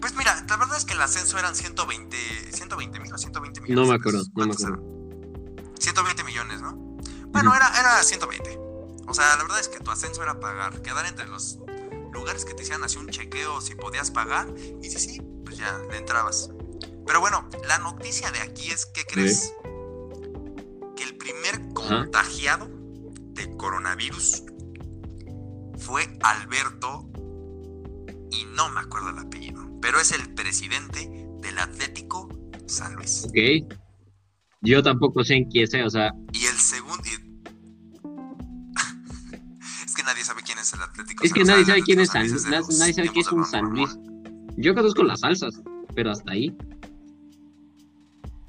Pues 0.00 0.14
mira, 0.16 0.44
la 0.48 0.56
verdad 0.56 0.76
es 0.76 0.84
que 0.84 0.94
el 0.94 1.00
ascenso 1.00 1.38
eran 1.38 1.54
120, 1.54 2.16
120 2.52 3.00
mil 3.00 3.12
o 3.12 3.18
120 3.18 3.60
millones. 3.60 3.84
No 3.84 3.90
me 3.90 3.96
acuerdo, 3.98 4.18
no 4.18 4.24
me 4.26 4.32
¿Cuántos 4.54 4.64
acuerdo. 4.64 4.84
eran? 4.84 5.74
120 5.78 6.24
millones, 6.24 6.60
¿no? 6.60 6.81
Bueno, 7.32 7.54
era, 7.54 7.68
era 7.78 8.02
120. 8.02 8.58
O 9.08 9.14
sea, 9.14 9.36
la 9.36 9.42
verdad 9.42 9.60
es 9.60 9.68
que 9.68 9.80
tu 9.80 9.90
ascenso 9.90 10.22
era 10.22 10.38
pagar, 10.38 10.80
quedar 10.82 11.06
entre 11.06 11.26
los 11.26 11.58
lugares 12.12 12.44
que 12.44 12.54
te 12.54 12.62
hicieran 12.62 12.84
así 12.84 12.98
un 12.98 13.08
chequeo 13.08 13.60
si 13.60 13.74
podías 13.74 14.10
pagar. 14.10 14.48
Y 14.82 14.90
si 14.90 14.98
sí, 14.98 15.22
pues 15.44 15.56
ya 15.56 15.78
le 15.90 15.98
entrabas. 15.98 16.50
Pero 17.06 17.20
bueno, 17.20 17.48
la 17.66 17.78
noticia 17.78 18.30
de 18.30 18.40
aquí 18.40 18.70
es 18.70 18.86
que 18.86 19.04
crees 19.04 19.52
que 20.96 21.02
el 21.04 21.16
primer 21.16 21.72
contagiado 21.74 22.68
de 23.34 23.56
coronavirus 23.56 24.44
fue 25.78 26.16
Alberto 26.22 27.08
y 28.30 28.44
no 28.54 28.68
me 28.70 28.80
acuerdo 28.80 29.10
el 29.10 29.18
apellido, 29.18 29.62
pero 29.80 30.00
es 30.00 30.12
el 30.12 30.32
presidente 30.34 31.10
del 31.40 31.58
Atlético 31.58 32.28
San 32.66 32.94
Luis. 32.94 33.24
Ok. 33.26 33.76
Yo 34.60 34.82
tampoco 34.82 35.24
sé 35.24 35.34
en 35.34 35.50
quién 35.50 35.66
sea, 35.66 35.84
o 35.86 35.90
sea, 35.90 36.12
Y 36.32 36.46
el 36.46 36.56
segundo. 36.56 37.02
Es 40.02 40.06
que 40.06 40.14
nadie 40.14 40.24
sabe 40.24 40.42
quién 40.42 40.58
es 40.58 40.72
el 40.72 40.82
Atlético 40.82 41.24
es 41.24 41.32
que 41.32 41.44
nadie 41.44 41.64
sabe 41.64 41.82
quién 41.82 42.00
es 42.00 42.08
San 42.10 42.28
Luis. 42.28 42.46
Nadie 42.46 42.94
sabe 42.94 43.08
qué 43.10 43.20
es 43.20 43.32
un 43.32 43.44
San 43.44 43.64
Luis. 43.70 43.98
Yo 44.56 44.74
conozco 44.74 45.02
las 45.02 45.20
salsas, 45.20 45.60
pero 45.94 46.10
hasta 46.10 46.32
ahí. 46.32 46.56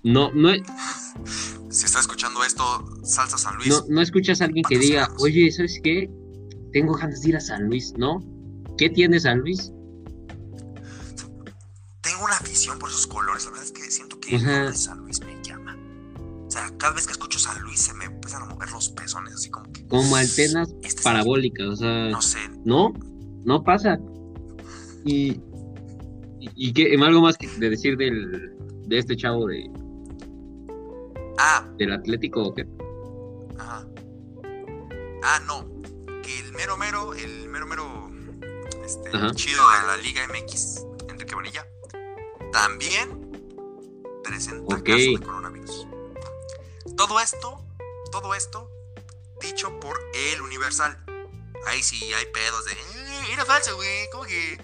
No, 0.04 0.32
no, 0.34 0.49
Si 1.70 1.86
está 1.86 1.99
escuchando 1.99 2.43
esto, 2.43 2.86
Salsa 3.04 3.38
San 3.38 3.56
Luis. 3.56 3.70
no, 3.70 3.84
no 3.88 4.01
escuchas 4.01 4.41
a 4.41 4.45
alguien 4.45 4.66
que 4.68 4.78
diga, 4.78 5.10
oye, 5.20 5.49
¿sabes 5.51 5.80
qué? 5.84 6.10
Tengo 6.74 6.93
ganas 6.93 7.22
de 7.22 7.30
ir 7.30 7.38
a 7.38 7.39
San 7.39 7.68
Luis, 7.68 7.93
¿no? 7.97 8.20
¿Qué 8.78 8.89
tiene 8.89 9.20
San 9.20 9.39
Luis? 9.39 9.72
Tengo 12.01 12.26
una 12.26 12.36
afición 12.36 12.78
por 12.80 12.89
esos 12.89 13.08
colores. 13.08 13.45
La 13.45 13.51
verdad 13.51 13.66
es 13.66 13.72
que 13.72 13.89
siento 13.89 14.20
que 14.20 14.36
el 14.36 14.76
San 14.76 14.99
Luis 14.99 15.22
me 15.22 15.41
llama. 15.41 15.78
O 16.47 16.51
sea, 16.51 16.70
cada 16.78 16.93
vez 16.93 17.06
que 17.06 17.14
escucho 17.14 17.39
San 17.39 17.62
Luis 17.62 17.80
se 17.80 17.93
me 17.93 18.06
empiezan 18.06 18.43
a 18.43 18.45
mover 18.45 18.70
los 18.72 18.89
pezones, 18.89 19.34
así 19.36 19.49
como 19.98 20.16
que. 20.16 20.22
Antenas 20.22 20.74
este 20.84 21.02
parabólicas, 21.04 21.68
o 21.68 21.76
sea, 21.76 22.10
No 22.10 22.22
sé. 22.22 22.39
no, 22.66 22.94
no 23.46 23.64
pasa. 23.64 24.00
Y, 25.06 25.32
y, 26.39 26.50
y 26.56 26.74
qué, 26.74 26.96
algo 27.02 27.22
más 27.22 27.38
que 27.38 27.48
de 27.48 27.70
decir 27.70 27.98
del, 27.98 28.54
de 28.88 28.98
este 28.98 29.16
chavo 29.16 29.48
de, 29.48 29.70
Ah, 31.38 31.68
del 31.78 31.91
Atlético, 31.94 32.44
¿o 32.44 32.54
qué? 32.54 32.66
Ajá. 33.58 33.86
Ah, 35.24 35.39
no. 35.48 35.66
Que 36.22 36.39
el 36.39 36.52
mero 36.54 36.78
mero, 36.78 37.14
el 37.14 37.50
mero 37.50 37.66
mero 37.68 38.10
este, 38.86 39.10
chido 39.36 39.62
de 39.70 39.88
la 39.88 39.98
Liga 39.98 40.22
MX, 40.28 40.86
Enrique 41.10 41.36
Bonilla, 41.36 41.66
también 42.52 43.32
presenta 44.24 44.76
Ok. 44.76 44.84
casos 44.84 45.20
de 45.20 45.20
coronavirus. 45.26 45.88
Todo 46.96 47.20
esto, 47.20 47.60
todo 48.12 48.36
esto, 48.36 48.70
dicho 49.44 49.80
por 49.80 49.98
el 50.14 50.41
Universal. 50.41 50.98
Ahí 51.68 51.82
sí 51.84 52.00
hay 52.14 52.26
pedos 52.34 52.66
de. 52.66 52.72
"Eh, 52.74 53.34
era 53.34 53.46
falso, 53.46 53.76
güey. 53.76 54.10
¿Cómo 54.12 54.24
que.? 54.26 54.58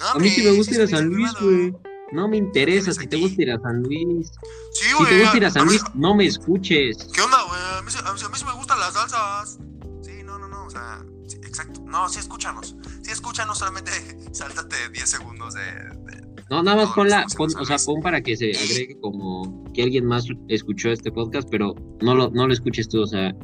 No, 0.00 0.06
A 0.10 0.18
mí 0.18 0.28
sí 0.30 0.42
me 0.42 0.52
gusta 0.52 0.74
ir 0.74 0.82
a 0.82 0.86
San 0.88 1.06
Luis, 1.08 1.32
privado". 1.34 1.46
güey. 1.56 1.74
No 2.12 2.28
me 2.28 2.36
interesa 2.36 2.92
¿Tienes 2.92 2.96
si 2.98 3.06
te 3.08 3.16
gusta 3.16 3.42
ir 3.42 3.50
a 3.52 3.58
San 3.60 3.82
Luis. 3.82 4.30
Sí, 4.72 4.84
Si 4.98 5.04
te 5.06 5.20
gusta 5.20 5.36
ir 5.36 5.44
a 5.46 5.50
San 5.50 5.66
Luis, 5.66 5.82
no 5.94 6.14
me 6.14 6.26
escuches. 6.26 7.08
¿Qué 7.12 7.20
onda, 7.22 7.38
güey? 7.48 7.60
A 7.78 7.82
mí, 7.82 7.90
sí- 7.90 7.98
a 8.04 8.12
mí 8.12 8.18
sí- 8.18 8.24
a 8.24 8.28
mí 8.28 8.38
sí 8.38 8.44
me 8.44 8.52
gustan 8.52 8.78
las 8.78 8.92
salsas. 8.94 9.58
Sí, 10.02 10.22
no, 10.22 10.38
no, 10.38 10.46
no, 10.46 10.66
o 10.66 10.70
sea, 10.70 11.02
sí, 11.26 11.38
exacto. 11.38 11.80
No, 11.86 12.08
sí, 12.08 12.20
escúchanos. 12.20 12.76
Sí, 13.02 13.10
escúchanos, 13.10 13.58
solamente 13.58 13.90
sáltate 14.32 14.76
10 14.90 15.08
segundos 15.08 15.54
de... 15.54 15.62
de- 15.62 16.44
No, 16.50 16.62
nada 16.62 16.84
más 16.84 16.94
ponla, 16.94 17.22
los 17.22 17.34
pon, 17.34 17.50
o 17.58 17.64
sea, 17.64 17.78
pon 17.84 18.00
para 18.00 18.20
que 18.20 18.36
se 18.36 18.50
agregue 18.52 18.96
como 19.00 19.64
que 19.72 19.82
alguien 19.82 20.06
más 20.06 20.26
escuchó 20.48 20.90
este 20.90 21.10
podcast, 21.10 21.48
pero 21.50 21.74
no 22.02 22.14
lo, 22.14 22.30
no 22.30 22.46
lo 22.46 22.52
escuches 22.52 22.88
tú, 22.88 23.02
o 23.02 23.06
sea, 23.06 23.34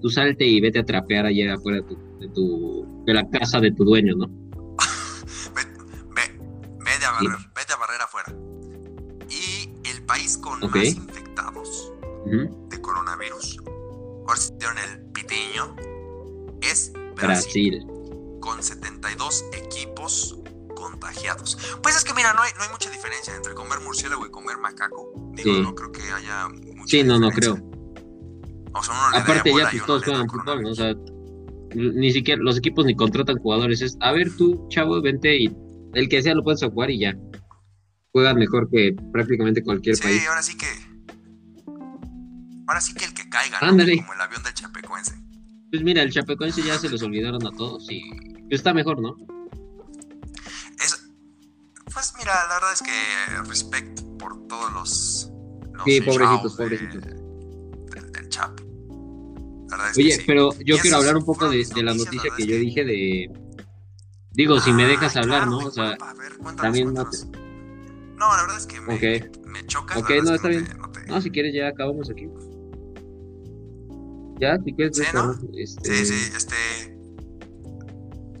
tú 0.00 0.10
salte 0.10 0.44
y 0.46 0.60
vete 0.60 0.78
a 0.80 0.84
trapear 0.84 1.26
allá 1.26 1.54
afuera 1.54 1.78
de 1.78 1.82
tu, 1.84 2.18
de 2.18 2.28
tu, 2.28 3.04
de 3.06 3.14
la 3.14 3.28
casa 3.30 3.60
de 3.60 3.72
tu 3.72 3.84
dueño, 3.84 4.14
¿no? 4.16 4.26
Ve, 5.54 5.62
ve, 6.14 6.38
vete 6.84 7.04
a 7.06 7.10
barrer, 7.12 7.38
vete 7.54 7.72
a 7.72 7.76
barrer 7.76 8.00
afuera. 8.02 8.34
Y 9.28 9.70
el 9.88 10.02
país 10.04 10.36
con 10.38 10.62
Ok. 10.62 10.74
más 10.76 10.84
infectados 10.94 11.92
Ujú. 12.26 12.68
de 12.68 12.80
coronavirus, 12.80 13.58
ahora 14.26 14.36
sí 14.36 14.50
dieron 14.58 14.76
el 14.78 15.00
pitiño, 15.12 15.76
es 16.62 16.92
Brasil, 17.16 17.84
Brasil. 17.84 17.86
con 18.40 18.62
72 18.62 19.44
equipos 19.52 20.36
contagiados. 20.74 21.56
Pues 21.82 21.96
es 21.96 22.04
que 22.04 22.14
mira, 22.14 22.32
no 22.34 22.42
hay, 22.42 22.50
no 22.56 22.62
hay 22.64 22.68
mucha 22.70 22.90
diferencia 22.90 23.34
entre 23.36 23.54
comer 23.54 23.80
murciélago 23.80 24.26
y 24.26 24.30
comer 24.30 24.56
macaco. 24.58 25.12
Digo, 25.34 25.54
Sí. 25.54 25.60
no 25.62 25.74
creo 25.74 25.92
que 25.92 26.00
haya 26.02 26.48
mucha 26.48 26.86
Sí, 26.86 27.02
no, 27.04 27.18
no 27.18 27.30
creo. 27.30 27.56
O 28.72 28.82
sea, 28.82 28.94
uno 28.94 29.10
le 29.10 29.16
da 29.18 29.22
Aparte 29.24 29.50
ya 29.56 29.70
pues 29.70 29.86
todos 29.86 30.04
juegan 30.04 30.28
fútbol. 30.28 30.66
O 30.66 30.74
sea, 30.74 30.94
ni 31.74 32.12
siquiera 32.12 32.42
los 32.42 32.58
equipos 32.58 32.84
ni 32.86 32.94
contratan 32.94 33.38
jugadores, 33.38 33.80
es, 33.82 33.96
a 34.00 34.12
ver 34.12 34.34
tú, 34.36 34.66
chavo, 34.70 35.00
vente 35.02 35.36
y 35.36 35.56
el 35.94 36.08
que 36.08 36.22
sea 36.22 36.34
lo 36.34 36.42
puedes 36.44 36.62
jugar 36.62 36.90
y 36.90 36.98
ya. 37.00 37.16
Juegan 38.12 38.36
mejor 38.38 38.68
que 38.70 38.94
prácticamente 39.12 39.62
cualquier 39.62 39.96
Sí, 39.96 40.02
país. 40.02 40.26
ahora 40.28 40.42
sí 40.42 40.56
que. 40.56 40.66
Ahora 42.66 42.80
sí 42.80 42.94
que 42.94 43.04
el 43.04 43.14
que 43.14 43.28
caiga. 43.28 43.58
Como 43.60 43.82
el 43.82 44.20
avión 44.20 44.42
del 44.42 44.54
Chapecoense. 44.54 45.14
Pues 45.70 45.82
mira, 45.82 46.02
el 46.02 46.12
Chapecoense 46.12 46.62
ya 46.62 46.78
se 46.78 46.88
los 46.88 47.02
olvidaron 47.02 47.44
a 47.46 47.50
todos 47.52 47.86
y 47.90 48.00
pues, 48.10 48.44
está 48.50 48.74
mejor, 48.74 49.00
¿no? 49.00 49.16
Es, 50.82 51.08
pues 51.92 52.12
mira, 52.18 52.32
la 52.48 52.54
verdad 52.54 52.72
es 52.72 52.82
que 52.82 53.48
respecto 53.48 54.16
por 54.18 54.46
todos 54.48 54.72
los. 54.72 55.30
los 55.74 55.84
Sí, 55.84 56.00
pobrecitos, 56.00 56.56
de- 56.56 57.19
pobrecitos. 58.30 58.66
del, 58.66 58.90
del 58.90 59.88
Chap. 59.88 59.90
Oye, 59.96 60.22
pero 60.26 60.50
yo 60.64 60.78
quiero 60.78 60.96
hablar 60.96 61.16
un 61.16 61.24
poco 61.24 61.48
de, 61.48 61.64
la 61.82 61.94
noticia 61.94 62.30
que 62.36 62.46
yo 62.46 62.56
dije 62.56 62.84
de... 62.84 63.30
Digo, 64.32 64.60
si 64.60 64.72
me 64.72 64.86
dejas 64.86 65.16
hablar, 65.16 65.46
¿no? 65.46 65.58
O 65.58 65.70
sea, 65.70 65.96
también 66.56 66.94
no 66.94 67.04
No, 68.16 68.36
la 68.36 68.42
verdad 68.42 68.56
es 68.58 68.66
que 68.66 68.80
me, 68.80 69.30
me 69.46 69.66
choca. 69.66 69.98
Ok, 69.98 70.10
no, 70.24 70.34
está 70.34 70.48
bien. 70.48 70.68
No, 71.08 71.20
si 71.20 71.30
quieres 71.30 71.54
ya 71.54 71.68
acabamos 71.68 72.10
aquí. 72.10 72.28
Ya, 74.40 74.58
si 74.64 74.72
quieres... 74.72 74.96
Sí, 74.96 75.04
¿no? 75.12 75.38
Este... 75.54 75.94
Sí, 75.94 76.06
sí, 76.06 76.32
este... 76.36 76.56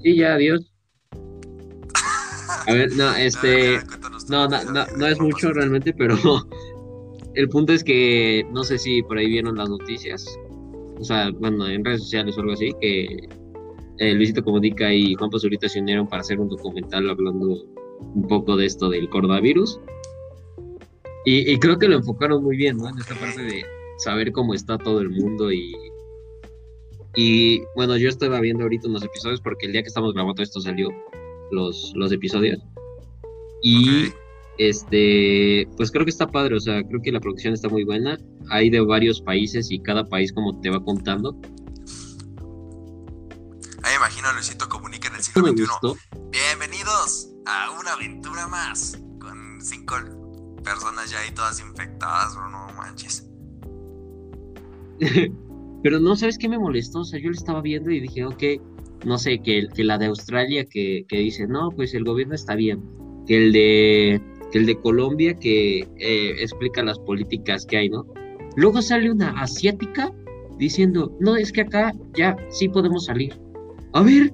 Sí, 0.02 0.16
ya, 0.16 0.34
adiós. 0.34 0.72
A 2.66 2.72
ver, 2.72 2.92
no, 2.96 3.14
este... 3.14 3.80
No, 4.28 4.48
no, 4.48 4.64
no, 4.64 4.86
no 4.96 5.06
es 5.06 5.20
mucho 5.20 5.52
realmente, 5.52 5.92
pero 5.92 6.16
el 7.34 7.48
punto 7.48 7.72
es 7.72 7.84
que 7.84 8.46
no 8.52 8.64
sé 8.64 8.78
si 8.78 9.02
por 9.02 9.18
ahí 9.18 9.28
vieron 9.28 9.56
las 9.56 9.68
noticias 9.68 10.26
o 11.00 11.04
sea, 11.04 11.30
bueno, 11.30 11.66
en 11.66 11.82
redes 11.82 12.02
sociales 12.02 12.36
o 12.36 12.40
algo 12.40 12.52
así, 12.52 12.72
que 12.78 13.26
eh, 13.98 14.14
Luisito 14.14 14.44
Comunica 14.44 14.92
y 14.92 15.14
Juan 15.14 15.30
Pazurita 15.30 15.66
se 15.66 15.80
unieron 15.80 16.06
para 16.06 16.20
hacer 16.20 16.38
un 16.38 16.50
documental 16.50 17.08
hablando 17.08 17.64
un 18.14 18.28
poco 18.28 18.54
de 18.56 18.66
esto 18.66 18.90
del 18.90 19.08
coronavirus. 19.08 19.80
Y, 21.24 21.58
creo 21.58 21.78
que 21.78 21.88
lo 21.88 21.96
enfocaron 21.96 22.42
muy 22.42 22.56
bien, 22.56 22.78
¿no? 22.78 22.88
En 22.88 22.98
esta 22.98 23.14
parte 23.14 23.42
de 23.42 23.62
saber 23.98 24.32
cómo 24.32 24.54
está 24.54 24.78
todo 24.78 25.00
el 25.00 25.10
mundo 25.10 25.52
y, 25.52 25.70
y 27.14 27.62
bueno, 27.76 27.96
yo 27.98 28.08
estaba 28.08 28.40
viendo 28.40 28.64
ahorita 28.64 28.88
unos 28.88 29.04
episodios 29.04 29.40
porque 29.40 29.66
el 29.66 29.72
día 29.72 29.82
que 29.82 29.88
estamos 29.88 30.14
grabando 30.14 30.42
esto 30.42 30.60
salió 30.60 30.88
los, 31.50 31.92
los 31.94 32.12
episodios. 32.12 32.60
Y 33.62 34.12
este, 34.58 35.68
pues 35.76 35.90
creo 35.90 36.04
que 36.04 36.10
está 36.10 36.26
padre, 36.26 36.56
o 36.56 36.60
sea, 36.60 36.82
creo 36.84 37.00
que 37.02 37.12
la 37.12 37.20
producción 37.20 37.54
está 37.54 37.68
muy 37.68 37.84
buena. 37.84 38.18
Hay 38.50 38.70
de 38.70 38.80
varios 38.80 39.20
países 39.20 39.70
y 39.70 39.80
cada 39.80 40.04
país 40.04 40.32
como 40.32 40.60
te 40.60 40.70
va 40.70 40.82
contando. 40.82 41.36
Ahí 43.82 43.96
imagino 43.96 44.32
Luisito 44.32 44.68
Comunica 44.68 45.08
en 45.08 45.14
el 45.14 45.22
siglo 45.22 45.46
XXI. 45.48 45.64
Bienvenidos 46.30 47.30
a 47.46 47.70
una 47.78 47.92
aventura 47.94 48.46
más 48.48 49.00
con 49.18 49.60
cinco 49.60 49.96
personas 50.62 51.10
ya 51.10 51.20
ahí 51.20 51.30
todas 51.34 51.60
infectadas, 51.60 52.36
bro, 52.36 52.50
no 52.50 52.66
manches. 52.76 53.26
Pero 55.82 55.98
no, 55.98 56.14
¿sabes 56.14 56.36
qué 56.36 56.48
me 56.48 56.58
molestó? 56.58 57.00
O 57.00 57.04
sea, 57.04 57.18
yo 57.18 57.30
lo 57.30 57.34
estaba 57.34 57.62
viendo 57.62 57.90
y 57.90 58.00
dije, 58.00 58.26
ok, 58.26 58.42
no 59.06 59.16
sé, 59.16 59.40
que, 59.40 59.66
que 59.74 59.84
la 59.84 59.96
de 59.96 60.06
Australia 60.06 60.66
que, 60.66 61.06
que 61.08 61.16
dice, 61.16 61.46
no, 61.46 61.70
pues 61.70 61.94
el 61.94 62.04
gobierno 62.04 62.34
está 62.34 62.54
bien. 62.54 62.84
Que 63.26 63.36
el 63.38 63.52
de 63.52 64.22
que 64.50 64.58
el 64.58 64.66
de 64.66 64.78
Colombia 64.80 65.38
que 65.38 65.80
eh, 65.98 66.34
explica 66.38 66.82
las 66.82 66.98
políticas 67.00 67.66
que 67.66 67.76
hay, 67.76 67.88
¿no? 67.88 68.06
Luego 68.56 68.82
sale 68.82 69.10
una 69.10 69.30
asiática 69.40 70.12
diciendo, 70.58 71.16
no, 71.20 71.36
es 71.36 71.52
que 71.52 71.62
acá 71.62 71.92
ya 72.14 72.36
sí 72.50 72.68
podemos 72.68 73.06
salir. 73.06 73.40
A 73.94 74.02
ver, 74.02 74.32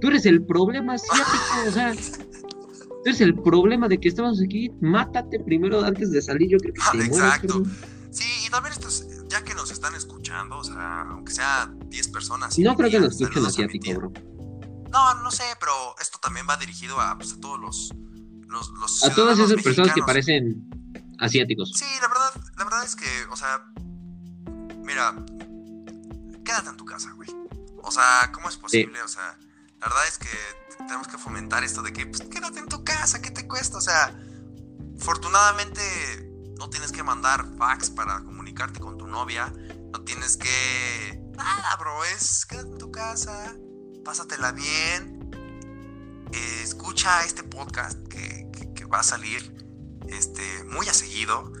tú 0.00 0.08
eres 0.08 0.26
el 0.26 0.44
problema 0.44 0.94
asiático, 0.94 1.68
o 1.68 1.70
sea, 1.70 1.92
tú 1.94 3.00
eres 3.06 3.20
el 3.20 3.34
problema 3.34 3.88
de 3.88 3.98
que 3.98 4.08
estamos 4.08 4.40
aquí, 4.42 4.70
mátate 4.80 5.40
primero 5.40 5.82
antes 5.82 6.10
de 6.10 6.22
salir, 6.22 6.50
yo 6.50 6.58
creo 6.58 6.74
que 6.74 6.80
sí. 6.80 7.06
Exacto. 7.06 7.62
sí, 8.10 8.28
y 8.46 8.50
también 8.50 8.72
estos, 8.72 9.06
ya 9.28 9.42
que 9.42 9.54
nos 9.54 9.70
están 9.70 9.94
escuchando, 9.94 10.58
o 10.58 10.64
sea, 10.64 11.02
aunque 11.02 11.32
sea 11.32 11.72
10 11.86 12.08
personas. 12.08 12.58
No 12.58 12.74
creo 12.76 12.90
que 12.90 13.00
nos 13.00 13.20
escuchen 13.20 13.44
asiático, 13.44 13.94
bro. 13.94 14.12
No, 14.92 15.22
no 15.22 15.30
sé, 15.32 15.42
pero 15.58 15.72
esto 16.00 16.18
también 16.22 16.46
va 16.48 16.56
dirigido 16.56 17.00
a, 17.00 17.16
pues, 17.16 17.32
a 17.32 17.40
todos 17.40 17.58
los 17.58 17.92
a 19.02 19.14
todas 19.14 19.38
esas 19.38 19.62
personas 19.62 19.92
que 19.94 20.02
parecen 20.02 20.68
asiáticos. 21.18 21.72
Sí, 21.74 21.86
la 22.00 22.08
verdad, 22.08 22.30
la 22.56 22.64
verdad 22.64 22.84
es 22.84 22.96
que, 22.96 23.06
o 23.30 23.36
sea, 23.36 23.64
mira, 24.84 25.14
quédate 26.44 26.68
en 26.70 26.76
tu 26.76 26.84
casa, 26.84 27.12
güey. 27.12 27.30
O 27.82 27.90
sea, 27.90 28.30
¿cómo 28.32 28.48
es 28.48 28.56
posible? 28.56 29.02
O 29.02 29.08
sea, 29.08 29.38
la 29.80 29.88
verdad 29.88 30.06
es 30.08 30.18
que 30.18 30.28
tenemos 30.78 31.08
que 31.08 31.18
fomentar 31.18 31.64
esto 31.64 31.82
de 31.82 31.92
que, 31.92 32.06
pues, 32.06 32.22
quédate 32.22 32.58
en 32.58 32.66
tu 32.66 32.84
casa, 32.84 33.20
¿qué 33.20 33.30
te 33.30 33.46
cuesta? 33.46 33.78
O 33.78 33.82
sea, 33.82 34.14
afortunadamente 34.98 35.82
no 36.58 36.70
tienes 36.70 36.92
que 36.92 37.02
mandar 37.02 37.46
fax 37.58 37.90
para 37.90 38.20
comunicarte 38.20 38.80
con 38.80 38.96
tu 38.96 39.06
novia, 39.06 39.52
no 39.92 40.02
tienes 40.04 40.36
que... 40.36 41.20
Nada, 41.36 41.76
bro, 41.76 42.04
es 42.04 42.46
quédate 42.46 42.70
en 42.70 42.78
tu 42.78 42.90
casa, 42.90 43.54
pásatela 44.04 44.52
bien, 44.52 45.30
escucha 46.62 47.24
este 47.24 47.42
podcast 47.42 47.98
que 48.08 48.33
va 48.94 49.00
a 49.00 49.02
salir 49.02 49.52
este, 50.08 50.42
muy 50.64 50.86
a 50.88 50.94
seguido. 50.94 51.52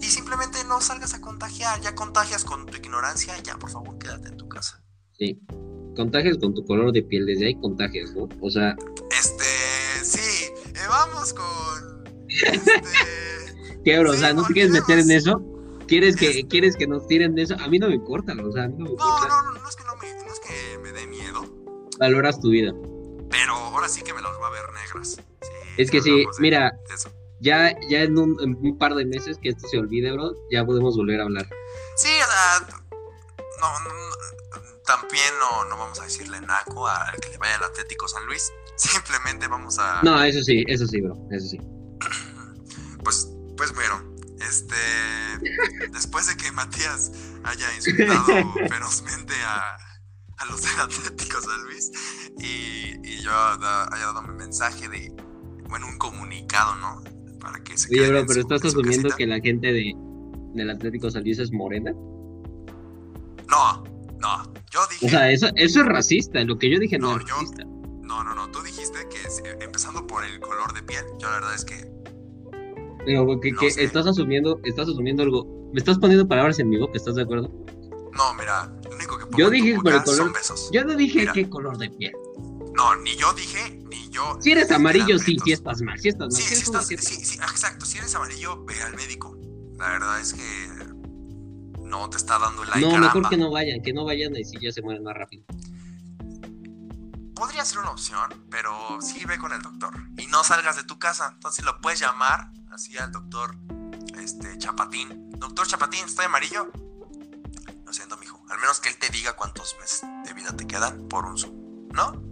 Y 0.00 0.06
simplemente 0.06 0.58
no 0.64 0.80
salgas 0.80 1.14
a 1.14 1.20
contagiar. 1.20 1.80
Ya 1.80 1.94
contagias 1.94 2.44
con 2.44 2.66
tu 2.66 2.76
ignorancia, 2.76 3.38
ya 3.42 3.58
por 3.58 3.70
favor 3.70 3.98
quédate 3.98 4.28
en 4.28 4.36
tu 4.36 4.48
casa. 4.48 4.82
Sí. 5.12 5.40
Contagias 5.96 6.38
con 6.38 6.54
tu 6.54 6.64
color 6.64 6.92
de 6.92 7.02
piel, 7.02 7.26
desde 7.26 7.46
ahí 7.46 7.60
contagias, 7.60 8.12
¿no? 8.14 8.28
O 8.40 8.50
sea. 8.50 8.76
Este. 9.10 10.04
Sí. 10.04 10.52
Eh, 10.74 10.86
vamos 10.88 11.32
con. 11.32 12.28
Este. 12.28 12.72
¿Qué, 13.84 13.98
bro? 13.98 14.10
o 14.10 14.14
sea, 14.14 14.32
¿no 14.32 14.46
te 14.46 14.52
quieres 14.52 14.72
meter 14.72 14.98
en 14.98 15.10
eso? 15.10 15.42
¿Quieres 15.86 16.16
que, 16.16 16.46
¿Quieres 16.46 16.76
que 16.76 16.86
nos 16.86 17.06
tiren 17.06 17.34
de 17.34 17.42
eso? 17.42 17.56
A 17.58 17.68
mí 17.68 17.78
no 17.78 17.88
me 17.88 17.94
importa, 17.94 18.32
o 18.32 18.52
sea, 18.52 18.68
no 18.68 18.84
No, 18.84 19.28
no, 19.28 19.42
no, 19.42 19.52
no 19.52 19.68
es 19.68 19.76
que 19.76 19.84
no 19.84 19.96
me, 19.96 20.24
no 20.24 20.32
es 20.32 20.40
que 20.40 20.78
me 20.78 20.92
dé 20.92 21.06
miedo. 21.06 21.44
Valoras 21.98 22.40
tu 22.40 22.50
vida. 22.50 22.72
Pero 23.30 23.54
ahora 23.54 23.88
sí 23.88 24.02
que 24.02 24.14
me 24.14 24.22
las 24.22 24.32
va 24.40 24.46
a 24.46 24.50
ver 24.50 24.62
negras. 24.72 25.20
Es 25.76 25.90
que 25.90 26.02
sí, 26.02 26.24
mira, 26.38 26.78
ya, 27.40 27.76
ya 27.88 28.02
en 28.02 28.18
un, 28.18 28.78
par 28.78 28.94
de 28.94 29.04
meses 29.04 29.38
que 29.42 29.50
esto 29.50 29.66
se 29.68 29.78
olvide, 29.78 30.12
bro, 30.12 30.32
ya 30.50 30.64
podemos 30.64 30.96
volver 30.96 31.20
a 31.20 31.24
hablar. 31.24 31.48
Sí, 31.96 32.08
o 32.08 32.30
sea, 32.30 32.82
no, 33.60 33.68
también 34.84 35.32
no, 35.40 35.64
no 35.64 35.76
vamos 35.76 36.00
a 36.00 36.04
decirle 36.04 36.40
naco 36.40 36.86
al 36.86 37.18
que 37.20 37.30
le 37.30 37.38
vaya 37.38 37.56
al 37.56 37.64
Atlético 37.64 38.06
San 38.06 38.24
Luis. 38.26 38.52
Simplemente 38.76 39.48
vamos 39.48 39.78
a. 39.78 40.02
No, 40.02 40.22
eso 40.22 40.42
sí, 40.42 40.64
eso 40.68 40.86
sí, 40.86 41.00
bro, 41.00 41.16
eso 41.30 41.48
sí. 41.48 41.58
pues, 43.04 43.28
pues 43.56 43.74
bueno, 43.74 44.14
este. 44.40 44.76
después 45.90 46.28
de 46.28 46.36
que 46.36 46.52
Matías 46.52 47.10
haya 47.44 47.74
insultado 47.74 48.54
ferozmente 48.68 49.34
a, 49.44 49.76
a 50.36 50.44
los 50.46 50.62
del 50.62 50.80
Atlético 50.80 51.40
San 51.40 51.62
Luis 51.64 51.90
y, 52.38 52.96
y 53.02 53.20
yo 53.20 53.32
haya 53.32 53.88
dado 54.06 54.22
mi 54.22 54.34
mensaje 54.34 54.88
de 54.88 55.12
bueno, 55.72 55.86
un 55.86 55.96
comunicado, 55.96 56.74
¿no? 56.76 57.02
Para 57.40 57.58
que 57.64 57.78
se 57.78 57.88
Oye, 57.94 58.10
bro, 58.10 58.26
pero 58.26 58.42
estás 58.42 58.62
asumiendo 58.62 59.08
que 59.16 59.26
la 59.26 59.40
gente 59.40 59.72
de, 59.72 59.96
del 60.52 60.68
Atlético 60.68 61.10
San 61.10 61.22
Luis 61.22 61.38
es 61.38 61.50
morena. 61.50 61.92
No, 63.48 63.82
no, 64.20 64.52
yo 64.70 64.80
dije. 64.90 65.06
O 65.06 65.08
sea, 65.08 65.30
eso, 65.30 65.48
eso 65.56 65.80
es 65.80 65.86
racista, 65.86 66.44
lo 66.44 66.58
que 66.58 66.68
yo 66.68 66.78
dije 66.78 66.98
no, 66.98 67.16
es 67.16 67.22
racista. 67.26 67.64
No, 68.02 68.22
no, 68.22 68.34
no, 68.34 68.50
tú 68.50 68.60
dijiste 68.60 68.98
que 69.08 69.64
empezando 69.64 70.06
por 70.06 70.26
el 70.26 70.40
color 70.40 70.74
de 70.74 70.82
piel, 70.82 71.04
yo 71.18 71.28
la 71.30 71.36
verdad 71.36 71.54
es 71.54 71.64
que. 71.64 71.90
Digo, 73.06 73.40
que, 73.40 73.52
que 73.54 73.68
estás 73.68 74.06
asumiendo, 74.06 74.60
estás 74.64 74.90
asumiendo 74.90 75.22
algo. 75.22 75.70
Me 75.72 75.78
estás 75.78 75.98
poniendo 75.98 76.28
palabras 76.28 76.58
en 76.58 76.68
mi 76.68 76.76
boca, 76.76 76.92
¿estás 76.96 77.14
de 77.14 77.22
acuerdo? 77.22 77.50
No, 78.12 78.34
mira, 78.34 78.70
lo 78.84 78.94
único 78.94 79.16
que 79.16 79.24
pongo 79.24 79.38
yo 79.38 79.48
dije 79.48 79.74
por 79.82 79.94
el 79.94 80.02
color, 80.02 80.32
Yo 80.70 80.84
no 80.84 80.94
dije 80.94 81.26
qué 81.32 81.48
color 81.48 81.78
de 81.78 81.88
piel. 81.88 82.12
No, 82.82 82.96
ni 82.96 83.14
yo 83.14 83.32
dije, 83.32 83.78
ni 83.90 84.08
yo. 84.10 84.36
Si 84.40 84.50
eres 84.50 84.68
amarillo, 84.72 85.16
sí, 85.16 85.36
sí 85.44 85.52
estás 85.52 85.80
mal. 85.82 85.96
Sí, 86.00 86.08
estás 86.08 86.32
mal. 86.32 86.42
Sí, 86.42 86.42
sí, 86.42 86.62
estás, 86.64 86.88
sí, 86.88 86.96
sí, 86.98 87.34
exacto. 87.36 87.86
Si 87.86 87.98
eres 87.98 88.12
amarillo, 88.16 88.64
ve 88.64 88.82
al 88.82 88.96
médico. 88.96 89.36
La 89.78 89.90
verdad 89.90 90.18
es 90.18 90.34
que 90.34 90.68
no 91.78 92.10
te 92.10 92.16
está 92.16 92.40
dando 92.40 92.64
el 92.64 92.70
like. 92.70 92.80
No, 92.80 92.98
mejor 92.98 93.28
que 93.28 93.36
no 93.36 93.52
vayan, 93.52 93.82
que 93.82 93.92
no 93.92 94.04
vayan 94.04 94.34
y 94.34 94.44
si 94.44 94.58
ya 94.58 94.72
se 94.72 94.82
mueren 94.82 95.04
más 95.04 95.14
rápido. 95.14 95.44
Podría 97.36 97.64
ser 97.64 97.78
una 97.78 97.90
opción, 97.90 98.46
pero 98.50 98.98
sí 99.00 99.24
ve 99.26 99.38
con 99.38 99.52
el 99.52 99.62
doctor. 99.62 99.94
Y 100.18 100.26
no 100.26 100.42
salgas 100.42 100.74
de 100.74 100.82
tu 100.82 100.98
casa. 100.98 101.30
Entonces 101.34 101.64
lo 101.64 101.80
puedes 101.80 102.00
llamar 102.00 102.50
así 102.72 102.98
al 102.98 103.12
doctor 103.12 103.56
este, 104.20 104.58
Chapatín. 104.58 105.30
Doctor 105.38 105.68
Chapatín, 105.68 106.04
¿estoy 106.04 106.24
amarillo? 106.24 106.68
Lo 107.86 107.92
siento, 107.92 108.16
mijo. 108.16 108.44
Al 108.50 108.58
menos 108.58 108.80
que 108.80 108.88
él 108.88 108.96
te 108.96 109.08
diga 109.10 109.36
cuántos 109.36 109.76
meses 109.80 110.02
de 110.24 110.34
vida 110.34 110.56
te 110.56 110.66
quedan 110.66 111.06
por 111.06 111.26
un 111.26 111.38
sub, 111.38 111.54
¿no? 111.92 112.31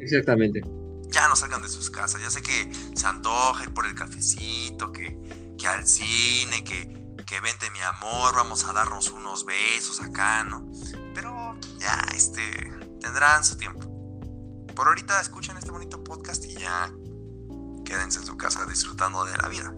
Exactamente. 0.00 0.62
Ya 1.10 1.28
no 1.28 1.36
salgan 1.36 1.62
de 1.62 1.68
sus 1.68 1.90
casas. 1.90 2.20
Ya 2.22 2.30
sé 2.30 2.42
que 2.42 2.72
se 2.94 3.06
antoja 3.06 3.64
ir 3.64 3.74
por 3.74 3.86
el 3.86 3.94
cafecito, 3.94 4.92
que, 4.92 5.16
que 5.58 5.66
al 5.66 5.86
cine, 5.86 6.62
que, 6.64 7.14
que 7.26 7.40
vente 7.40 7.70
mi 7.70 7.80
amor, 7.80 8.34
vamos 8.34 8.64
a 8.64 8.72
darnos 8.72 9.10
unos 9.10 9.44
besos 9.44 10.00
acá, 10.00 10.44
¿no? 10.44 10.70
Pero 11.14 11.56
ya, 11.78 12.06
este, 12.14 12.42
tendrán 13.00 13.44
su 13.44 13.56
tiempo. 13.56 13.86
Por 14.74 14.88
ahorita 14.88 15.20
escuchen 15.20 15.56
este 15.56 15.70
bonito 15.70 16.02
podcast 16.02 16.44
y 16.46 16.54
ya 16.54 16.90
quédense 17.84 18.20
en 18.20 18.26
su 18.26 18.36
casa 18.36 18.64
disfrutando 18.66 19.24
de 19.24 19.36
la 19.36 19.48
vida. 19.48 19.74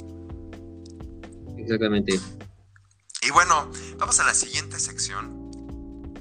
Exactamente. 1.57 2.21
Y 3.23 3.31
bueno, 3.31 3.71
vamos 3.99 4.19
a 4.21 4.25
la 4.25 4.35
siguiente 4.35 4.79
sección 4.79 5.43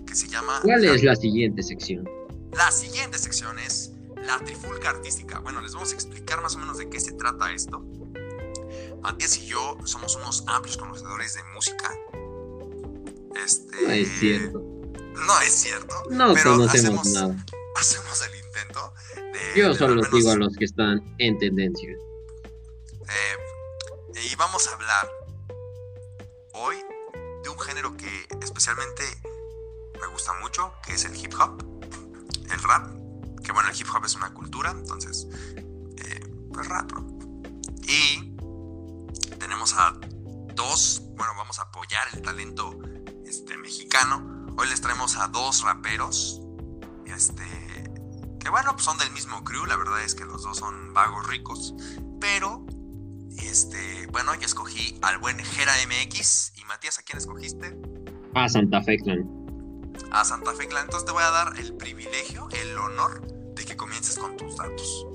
que 0.05 0.15
se 0.15 0.27
llama... 0.27 0.59
¿Cuál 0.63 0.85
es 0.85 1.03
la 1.03 1.15
siguiente 1.15 1.63
sección? 1.63 2.07
La 2.53 2.71
siguiente 2.71 3.17
sección 3.17 3.57
es 3.59 3.90
la 4.25 4.39
trifulca 4.39 4.89
artística. 4.89 5.39
Bueno, 5.39 5.61
les 5.61 5.73
vamos 5.73 5.91
a 5.91 5.95
explicar 5.95 6.41
más 6.41 6.55
o 6.55 6.59
menos 6.59 6.77
de 6.77 6.89
qué 6.89 6.99
se 6.99 7.13
trata 7.13 7.51
esto. 7.51 7.83
Matías 9.01 9.37
y 9.37 9.47
yo 9.47 9.77
somos 9.83 10.15
unos 10.15 10.43
amplios 10.47 10.77
conocedores 10.77 11.33
de 11.33 11.43
música. 11.55 11.91
Este, 13.43 13.81
No 13.83 13.91
es 13.91 14.09
cierto. 14.19 14.59
No 15.15 15.39
es 15.41 15.51
cierto. 15.53 15.95
No 16.11 16.33
pero 16.33 16.51
conocemos 16.51 17.01
hacemos, 17.01 17.07
nada. 17.07 17.45
hacemos 17.75 18.21
el 18.27 18.35
intento 18.45 18.93
de. 19.15 19.59
Yo 19.59 19.69
de 19.69 19.75
solo 19.75 20.03
sigo 20.03 20.31
a 20.31 20.35
los 20.35 20.55
que 20.55 20.65
están 20.65 21.01
en 21.17 21.37
tendencia. 21.39 21.89
eh, 21.89 23.37
y 24.31 24.35
vamos 24.35 24.67
a 24.67 24.73
hablar 24.73 25.09
hoy 26.53 26.75
de 27.43 27.49
un 27.49 27.59
género 27.59 27.95
que 27.97 28.27
especialmente 28.41 29.03
me 29.99 30.07
gusta 30.07 30.33
mucho, 30.41 30.71
que 30.85 30.93
es 30.93 31.05
el 31.05 31.15
hip 31.15 31.33
hop, 31.39 31.63
el 32.51 32.63
rap. 32.63 33.00
Que 33.51 33.53
bueno, 33.53 33.69
el 33.69 33.75
hip 33.75 33.87
hop 33.93 34.05
es 34.05 34.15
una 34.15 34.33
cultura, 34.33 34.71
entonces, 34.71 35.27
eh, 35.97 36.25
pues 36.53 36.69
rap. 36.69 36.89
Y 37.83 38.33
tenemos 39.39 39.73
a 39.73 39.91
dos, 40.55 41.01
bueno, 41.17 41.33
vamos 41.35 41.59
a 41.59 41.63
apoyar 41.63 42.07
el 42.13 42.21
talento 42.21 42.79
este, 43.25 43.57
mexicano. 43.57 44.47
Hoy 44.57 44.69
les 44.69 44.79
traemos 44.79 45.17
a 45.17 45.27
dos 45.27 45.63
raperos, 45.63 46.41
este, 47.05 47.43
que 48.39 48.49
bueno, 48.49 48.71
pues 48.71 48.85
son 48.85 48.97
del 48.97 49.11
mismo 49.11 49.43
crew, 49.43 49.65
la 49.65 49.75
verdad 49.75 50.01
es 50.01 50.15
que 50.15 50.23
los 50.23 50.43
dos 50.43 50.55
son 50.55 50.93
vagos 50.93 51.27
ricos, 51.27 51.73
pero, 52.21 52.65
este, 53.37 54.07
bueno, 54.13 54.33
yo 54.35 54.45
escogí 54.45 54.97
al 55.01 55.17
buen 55.17 55.37
Jera 55.39 55.73
MX 55.87 56.53
y 56.55 56.63
Matías, 56.63 56.99
¿a 56.99 57.01
quién 57.01 57.17
escogiste? 57.17 57.77
Ah, 58.33 58.47
Santa 58.47 58.81
Fe 58.81 58.97
Clan. 58.97 59.29
A 60.09 60.23
Santa 60.23 60.53
Fe 60.53 60.69
Clan, 60.69 60.85
entonces 60.85 61.05
te 61.05 61.11
voy 61.11 61.23
a 61.23 61.31
dar 61.31 61.59
el 61.59 61.75
privilegio, 61.75 62.47
el 62.51 62.77
honor 62.77 63.40
de 63.61 63.71
que 63.71 63.77
comiences 63.77 64.17
con 64.17 64.35
tus 64.37 64.55
datos. 64.57 65.07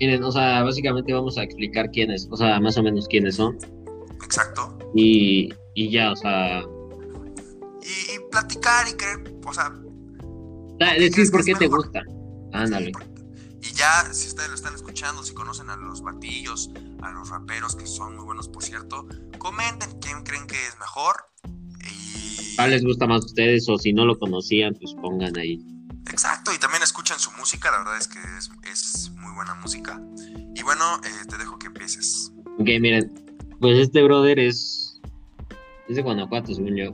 Miren, 0.00 0.22
o 0.24 0.32
sea, 0.32 0.62
básicamente 0.62 1.12
vamos 1.12 1.38
a 1.38 1.42
explicar 1.44 1.90
quiénes, 1.90 2.26
o 2.30 2.36
sea, 2.36 2.58
más 2.60 2.76
o 2.76 2.82
menos 2.82 3.06
quiénes 3.08 3.36
son. 3.36 3.56
Exacto. 4.24 4.76
Y, 4.94 5.52
y 5.74 5.90
ya, 5.90 6.12
o 6.12 6.16
sea, 6.16 6.62
Y, 7.82 8.14
y 8.14 8.30
platicar 8.30 8.86
y 8.88 8.92
creer, 8.94 9.34
o 9.46 9.52
sea, 9.54 9.70
da- 10.78 10.94
crees 10.96 11.16
decir 11.16 11.30
por 11.30 11.44
qué 11.44 11.54
te 11.54 11.66
gusta. 11.68 12.02
Ándale. 12.52 12.92
Y 13.60 13.72
ya, 13.74 14.12
si 14.12 14.26
ustedes 14.28 14.48
lo 14.48 14.54
están 14.56 14.74
escuchando, 14.74 15.22
si 15.22 15.34
conocen 15.34 15.70
a 15.70 15.76
los 15.76 16.02
batillos, 16.02 16.70
a 17.00 17.10
los 17.12 17.28
raperos, 17.30 17.76
que 17.76 17.86
son 17.86 18.16
muy 18.16 18.24
buenos, 18.24 18.48
por 18.48 18.62
cierto, 18.64 19.06
comenten 19.38 19.90
quién 20.00 20.22
creen 20.24 20.46
que 20.48 20.56
es 20.56 20.76
mejor. 20.80 21.14
Y. 21.80 22.56
¿Cuál 22.56 22.70
les 22.70 22.84
gusta 22.84 23.06
más 23.06 23.22
a 23.22 23.26
ustedes? 23.26 23.68
O 23.68 23.78
si 23.78 23.92
no 23.92 24.04
lo 24.04 24.18
conocían, 24.18 24.74
pues 24.74 24.94
pongan 24.94 25.36
ahí. 25.38 25.64
Exacto, 26.24 26.52
y 26.54 26.58
también 26.60 26.84
escuchen 26.84 27.18
su 27.18 27.32
música, 27.32 27.68
la 27.72 27.78
verdad 27.78 27.96
es 27.98 28.06
que 28.06 28.20
es, 28.38 28.48
es 28.70 29.10
muy 29.16 29.34
buena 29.34 29.56
música. 29.56 30.00
Y 30.54 30.62
bueno, 30.62 31.00
eh, 31.04 31.26
te 31.28 31.36
dejo 31.36 31.58
que 31.58 31.66
empieces. 31.66 32.32
Ok, 32.60 32.68
miren, 32.80 33.12
pues 33.60 33.76
este 33.80 34.04
brother 34.04 34.38
es. 34.38 35.00
Es 35.88 35.96
de 35.96 36.02
Guanajuato, 36.02 36.54
según 36.54 36.76
yo. 36.76 36.92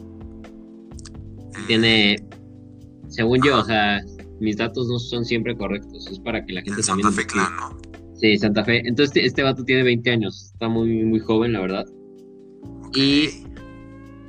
Eh, 1.58 1.64
Tiene. 1.66 2.26
Según 3.08 3.42
yo, 3.42 3.58
o 3.58 3.64
sea, 3.66 4.00
mis 4.40 4.56
datos 4.56 4.88
no 4.88 4.98
son 4.98 5.26
siempre 5.26 5.54
correctos. 5.54 6.06
Es 6.06 6.18
para 6.20 6.42
que 6.46 6.54
la 6.54 6.62
gente 6.62 6.80
el. 6.80 6.84
Santa 6.84 7.12
Fe. 7.12 7.26
Clan, 7.26 7.54
¿no? 7.54 7.78
Sí, 8.18 8.38
Santa 8.38 8.64
Fe. 8.64 8.78
Entonces, 8.78 9.14
este, 9.14 9.26
este 9.26 9.42
vato 9.42 9.62
tiene 9.62 9.82
20 9.82 10.10
años. 10.10 10.52
Está 10.54 10.68
muy, 10.70 11.04
muy 11.04 11.20
joven, 11.20 11.52
la 11.52 11.60
verdad. 11.60 11.84
Y- 12.94 13.44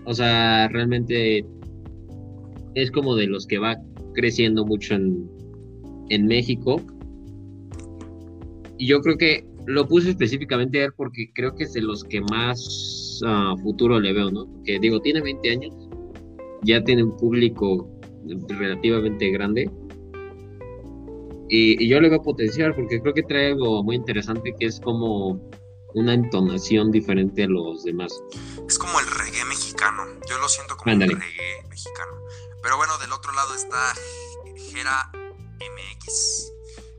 O 0.04 0.14
sea, 0.14 0.68
realmente 0.68 1.46
es 2.76 2.92
como 2.92 3.16
de 3.16 3.28
los 3.28 3.48
que 3.48 3.60
va 3.60 3.78
creciendo 4.14 4.66
mucho 4.66 4.96
en, 4.96 5.30
en 6.10 6.28
México. 6.28 6.82
Y 8.78 8.88
yo 8.88 9.02
creo 9.02 9.18
que 9.18 9.46
lo 9.66 9.88
puse 9.88 10.12
específicamente 10.12 10.82
a 10.82 10.86
él 10.86 10.94
porque 10.96 11.32
creo 11.34 11.56
que 11.56 11.66
es 11.66 11.74
de 11.74 11.82
los 11.82 12.04
que 12.04 12.22
más 12.22 13.20
ah, 13.26 13.56
futuro 13.62 14.00
le 14.00 14.14
veo, 14.14 14.32
¿no? 14.32 14.46
Porque 14.48 14.80
digo, 14.80 15.00
tiene 15.00 15.22
20 15.22 15.52
años, 15.52 15.76
ya 16.64 16.84
tiene 16.84 17.04
un 17.04 17.16
público 17.18 17.90
relativamente 18.48 19.30
grande. 19.32 19.70
Y, 21.50 21.84
y 21.84 21.88
yo 21.88 22.00
le 22.00 22.10
veo 22.10 22.22
potencial 22.22 22.76
porque 22.76 23.02
creo 23.02 23.14
que 23.14 23.24
trae 23.24 23.48
algo 23.48 23.84
muy 23.84 23.96
interesante 23.96 24.54
que 24.60 24.68
es 24.68 24.80
como 24.80 25.42
una 25.96 26.14
entonación 26.14 26.92
diferente 26.92 27.44
a 27.44 27.48
los 27.48 27.84
demás. 27.84 28.14
Es 28.68 28.78
como 28.78 29.00
el 29.00 29.06
reggae 29.08 29.46
mexicano. 29.46 30.04
Yo 30.28 30.38
lo 30.38 30.48
siento 30.48 30.78
como 30.78 30.94
un 30.96 31.02
reggae 31.02 31.64
mexicano. 31.70 32.19
Pero 32.62 32.78
bueno, 32.78 32.98
del 32.98 33.12
otro 33.12 33.32
lado 33.34 33.56
está 33.56 33.94
Jera 34.72 35.12
MX. 35.14 36.52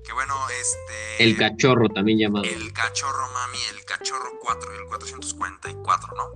Que 0.05 0.13
bueno, 0.13 0.35
este. 0.49 1.25
El 1.25 1.37
cachorro 1.37 1.89
también 1.89 2.19
llamado. 2.19 2.45
El 2.45 2.73
cachorro 2.73 3.31
mami, 3.33 3.59
el 3.71 3.85
cachorro 3.85 4.31
4, 4.41 4.75
el 4.75 4.85
444, 4.87 6.15
¿no? 6.17 6.33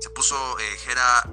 Se 0.00 0.10
puso 0.10 0.58
eh, 0.58 0.76
Jera 0.78 1.28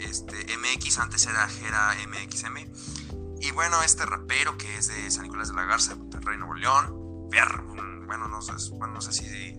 este, 0.00 0.56
MX, 0.56 0.98
antes 0.98 1.26
era 1.26 1.48
Jera 1.48 1.96
MXM. 2.06 3.40
Y 3.40 3.50
bueno, 3.52 3.82
este 3.82 4.06
rapero 4.06 4.56
que 4.56 4.76
es 4.76 4.88
de 4.88 5.10
San 5.10 5.24
Nicolás 5.24 5.48
de 5.48 5.54
la 5.54 5.64
Garza, 5.64 5.94
Monterrey, 5.96 6.38
Nuevo 6.38 6.54
León. 6.54 7.28
Fierro, 7.30 7.62
mm, 7.62 8.06
bueno, 8.06 8.28
no 8.28 8.42
sé, 8.42 8.52
bueno, 8.72 8.94
no 8.94 9.00
sé 9.00 9.12
si, 9.12 9.24
si 9.24 9.54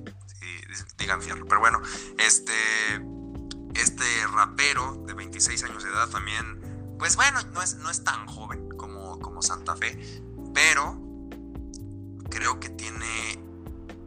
digan 0.98 1.22
fierro, 1.22 1.46
pero 1.46 1.60
bueno, 1.60 1.82
este, 2.20 2.54
este 3.76 4.28
rapero 4.28 5.04
de 5.08 5.14
26 5.14 5.64
años 5.64 5.84
de 5.84 5.90
edad 5.90 6.08
también, 6.08 6.62
pues 6.98 7.16
bueno, 7.16 7.40
no 7.54 7.62
es, 7.62 7.76
no 7.78 7.90
es 7.90 8.04
tan 8.04 8.26
joven 8.28 8.70
como, 8.78 9.20
como 9.20 9.42
Santa 9.42 9.76
Fe, 9.76 9.98
pero 10.54 11.00
creo 12.30 12.60
que 12.60 12.70
tiene 12.70 13.40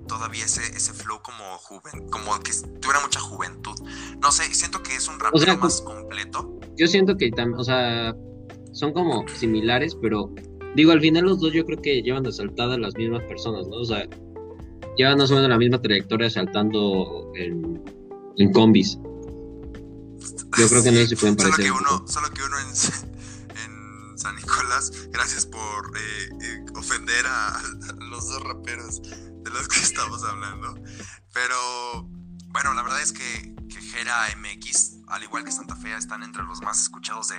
todavía 0.06 0.44
ese, 0.44 0.62
ese 0.76 0.92
flow 0.92 1.20
como 1.22 1.44
joven, 1.58 2.08
como 2.10 2.38
que 2.40 2.52
tuviera 2.80 3.00
mucha 3.02 3.20
juventud. 3.20 3.74
No 4.20 4.30
sé, 4.30 4.44
siento 4.54 4.82
que 4.82 4.94
es 4.94 5.08
un 5.08 5.18
rapero 5.18 5.38
sea, 5.38 5.56
más 5.56 5.80
completo. 5.80 6.58
Yo 6.76 6.86
siento 6.86 7.16
que 7.16 7.30
también, 7.30 7.60
o 7.60 7.64
sea, 7.64 8.14
son 8.72 8.92
como 8.92 9.26
similares, 9.28 9.96
pero 10.00 10.30
digo, 10.74 10.92
al 10.92 11.00
final 11.00 11.24
los 11.24 11.40
dos 11.40 11.52
yo 11.52 11.64
creo 11.64 11.80
que 11.80 12.02
llevan 12.02 12.22
de 12.22 12.32
saltada 12.32 12.78
las 12.78 12.94
mismas 12.96 13.22
personas, 13.24 13.66
¿no? 13.68 13.76
O 13.76 13.84
sea, 13.84 14.06
llevan 14.96 15.18
más 15.18 15.30
o 15.30 15.34
menos 15.34 15.48
la 15.48 15.58
misma 15.58 15.80
trayectoria 15.80 16.30
saltando 16.30 17.32
en, 17.34 17.82
en 18.36 18.52
combis. 18.52 18.98
Yo 20.58 20.68
creo 20.68 20.82
que 20.82 20.92
no 20.92 21.06
se 21.06 21.16
pueden 21.16 21.36
Solo 21.38 21.50
parecer 21.50 21.64
que 21.64 21.70
un 21.70 21.78
uno, 21.78 22.06
solo 22.06 22.30
que 22.30 22.42
uno 22.42 22.58
en, 22.58 22.66
en 23.64 24.18
San 24.18 24.36
Nicolás, 24.36 24.92
gracias 25.10 25.46
por 25.46 25.96
eh, 25.96 26.28
eh, 26.42 26.64
ofender 26.74 27.26
a, 27.26 27.58
a 27.58 27.62
los 28.10 28.28
dos 28.28 28.42
raperos 28.42 29.02
de 29.02 29.50
los 29.50 29.68
que 29.68 29.80
estamos 29.80 30.22
hablando. 30.24 30.74
Pero 31.32 31.56
bueno, 32.48 32.72
la 32.74 32.82
verdad 32.82 33.02
es 33.02 33.12
que, 33.12 33.54
que 33.68 33.80
Jera 33.80 34.26
MX, 34.36 34.96
al 35.08 35.22
igual 35.22 35.44
que 35.44 35.52
Santa 35.52 35.76
Fe, 35.76 35.94
están 35.94 36.22
entre 36.22 36.42
los 36.44 36.62
más 36.62 36.80
escuchados 36.80 37.28
de, 37.28 37.36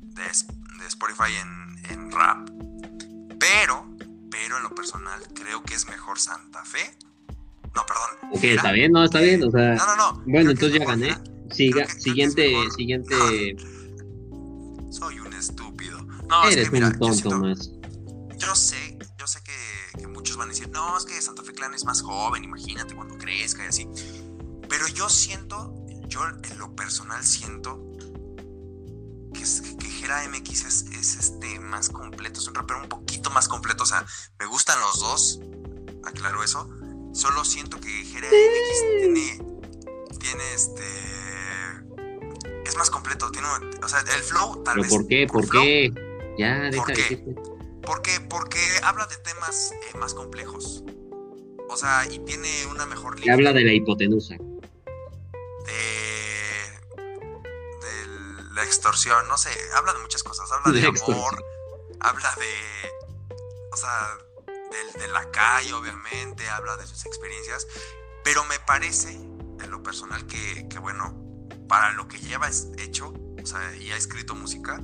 de, 0.00 0.22
de 0.22 0.86
Spotify 0.86 1.32
en, 1.40 1.84
en 1.90 2.10
rap. 2.10 2.48
Pero, 3.38 3.88
pero 4.30 4.56
en 4.56 4.62
lo 4.62 4.74
personal, 4.74 5.20
creo 5.34 5.62
que 5.62 5.74
es 5.74 5.86
mejor 5.88 6.18
Santa 6.18 6.64
Fe. 6.64 6.96
No, 7.74 7.84
perdón. 7.86 8.30
Ok, 8.32 8.40
Jera. 8.40 8.54
está 8.56 8.72
bien, 8.72 8.92
no, 8.92 9.04
está 9.04 9.20
bien, 9.20 9.42
o 9.44 9.50
sea, 9.50 9.74
No, 9.74 9.86
no, 9.86 9.96
no. 9.96 10.12
bueno, 10.26 10.46
que 10.46 10.52
entonces 10.52 10.72
es 10.74 10.78
ya 10.80 10.86
gané. 10.86 11.06
Jera. 11.08 11.22
Siga, 11.52 11.84
es 11.84 12.02
siguiente, 12.02 12.52
siguiente, 12.76 13.56
Soy 14.90 15.18
un 15.20 15.32
estúpido. 15.32 16.02
No, 16.28 16.44
es 16.48 16.52
eres 16.56 16.66
que 16.70 16.72
mira, 16.74 16.86
un 16.88 16.92
yo, 16.94 16.98
tonto 16.98 17.14
siento- 17.14 17.38
más. 17.38 17.70
yo 18.38 18.54
sé, 18.54 18.98
yo 19.18 19.26
sé 19.26 19.40
que, 19.42 19.98
que 20.00 20.06
muchos 20.06 20.36
van 20.36 20.48
a 20.48 20.52
decir, 20.52 20.68
no, 20.70 20.96
es 20.96 21.04
que 21.04 21.20
Santa 21.20 21.42
Fe 21.42 21.52
Clan 21.52 21.74
es 21.74 21.84
más 21.84 22.02
joven, 22.02 22.44
imagínate 22.44 22.94
cuando 22.94 23.16
crezca 23.18 23.64
y 23.64 23.68
así. 23.68 23.88
Pero 24.68 24.86
yo 24.88 25.08
siento, 25.08 25.74
yo 26.08 26.20
en 26.28 26.58
lo 26.58 26.74
personal 26.74 27.22
siento 27.24 27.82
que, 29.34 29.42
es- 29.42 29.62
que 29.78 29.86
Jera 29.88 30.24
MX 30.28 30.64
es, 30.64 30.82
es, 30.92 31.16
este 31.16 31.58
más 31.60 31.88
completo, 31.88 32.40
es 32.40 32.46
un 32.48 32.54
rapero 32.54 32.80
un 32.82 32.88
poquito 32.88 33.30
más 33.30 33.48
completo. 33.48 33.82
O 33.84 33.86
sea, 33.86 34.04
me 34.38 34.46
gustan 34.46 34.78
los 34.80 35.00
dos, 35.00 35.40
aclaro 36.04 36.42
eso. 36.42 36.68
Solo 37.14 37.44
siento 37.44 37.78
que 37.80 37.88
Jera 38.04 38.28
MX 38.28 38.98
tiene, 39.00 39.38
tiene 40.18 40.54
este. 40.54 40.82
Es 42.64 42.76
más 42.76 42.90
completo, 42.90 43.30
tiene, 43.30 43.48
o 43.82 43.88
sea, 43.88 44.00
el 44.00 44.22
flow 44.22 44.62
tal 44.62 44.74
¿Pero 44.74 44.82
vez. 44.82 44.90
por 44.92 45.06
qué? 45.08 45.26
¿Por 45.26 45.46
flow, 45.46 45.62
qué? 45.62 45.92
Ya, 46.38 46.70
deja 46.70 46.84
de 46.86 46.94
qué? 46.94 47.24
porque, 47.84 48.20
porque 48.30 48.60
habla 48.84 49.06
de 49.06 49.16
temas 49.18 49.72
eh, 49.72 49.98
más 49.98 50.14
complejos. 50.14 50.82
O 51.68 51.76
sea, 51.76 52.06
y 52.10 52.18
tiene 52.20 52.66
una 52.66 52.86
mejor 52.86 53.16
Te 53.20 53.30
habla 53.30 53.52
de 53.52 53.64
la 53.64 53.72
hipotenusa. 53.72 54.36
de, 55.66 55.72
de 57.80 58.06
la 58.54 58.62
extorsión, 58.64 59.26
no 59.28 59.36
sé, 59.38 59.50
habla 59.74 59.92
de 59.92 59.98
muchas 60.00 60.22
cosas, 60.22 60.50
habla 60.52 60.72
de 60.72 60.86
amor, 60.86 61.44
habla 62.00 62.34
de, 62.38 63.34
o 63.72 63.76
sea, 63.76 64.18
del- 64.70 65.00
de, 65.00 65.08
la 65.08 65.30
calle, 65.30 65.72
obviamente, 65.72 66.48
habla 66.48 66.76
de 66.76 66.86
sus 66.86 67.06
experiencias, 67.06 67.66
pero 68.24 68.44
me 68.44 68.58
parece, 68.60 69.10
en 69.12 69.70
lo 69.70 69.82
personal, 69.82 70.26
que, 70.26 70.68
que, 70.68 70.78
bueno, 70.78 71.14
para 71.72 71.90
lo 71.92 72.06
que 72.06 72.18
lleva 72.18 72.50
hecho, 72.76 73.14
o 73.42 73.46
sea, 73.46 73.74
y 73.76 73.92
ha 73.92 73.96
escrito 73.96 74.34
música, 74.34 74.78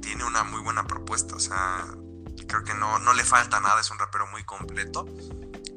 tiene 0.00 0.22
una 0.22 0.44
muy 0.44 0.60
buena 0.60 0.86
propuesta, 0.86 1.34
o 1.34 1.40
sea, 1.40 1.84
creo 2.46 2.62
que 2.62 2.74
no, 2.74 3.00
no 3.00 3.12
le 3.12 3.24
falta 3.24 3.58
nada, 3.58 3.80
es 3.80 3.90
un 3.90 3.98
rapero 3.98 4.28
muy 4.28 4.44
completo 4.44 5.04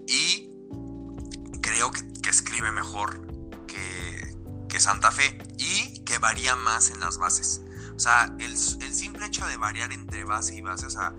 y 0.05 0.51
creo 1.63 1.89
que, 1.89 2.13
que 2.21 2.29
escribe 2.29 2.71
mejor 2.71 3.25
que, 3.65 4.37
que 4.69 4.79
Santa 4.79 5.09
Fe 5.09 5.35
y 5.57 6.03
que 6.03 6.19
varía 6.19 6.55
más 6.55 6.91
en 6.91 6.99
las 6.99 7.17
bases. 7.17 7.61
O 7.95 7.99
sea, 7.99 8.25
el, 8.37 8.51
el 8.51 8.93
simple 8.93 9.25
hecho 9.25 9.47
de 9.47 9.57
variar 9.57 9.91
entre 9.91 10.25
base 10.25 10.53
y 10.53 10.61
base, 10.61 10.85
o 10.85 10.91
sea, 10.91 11.11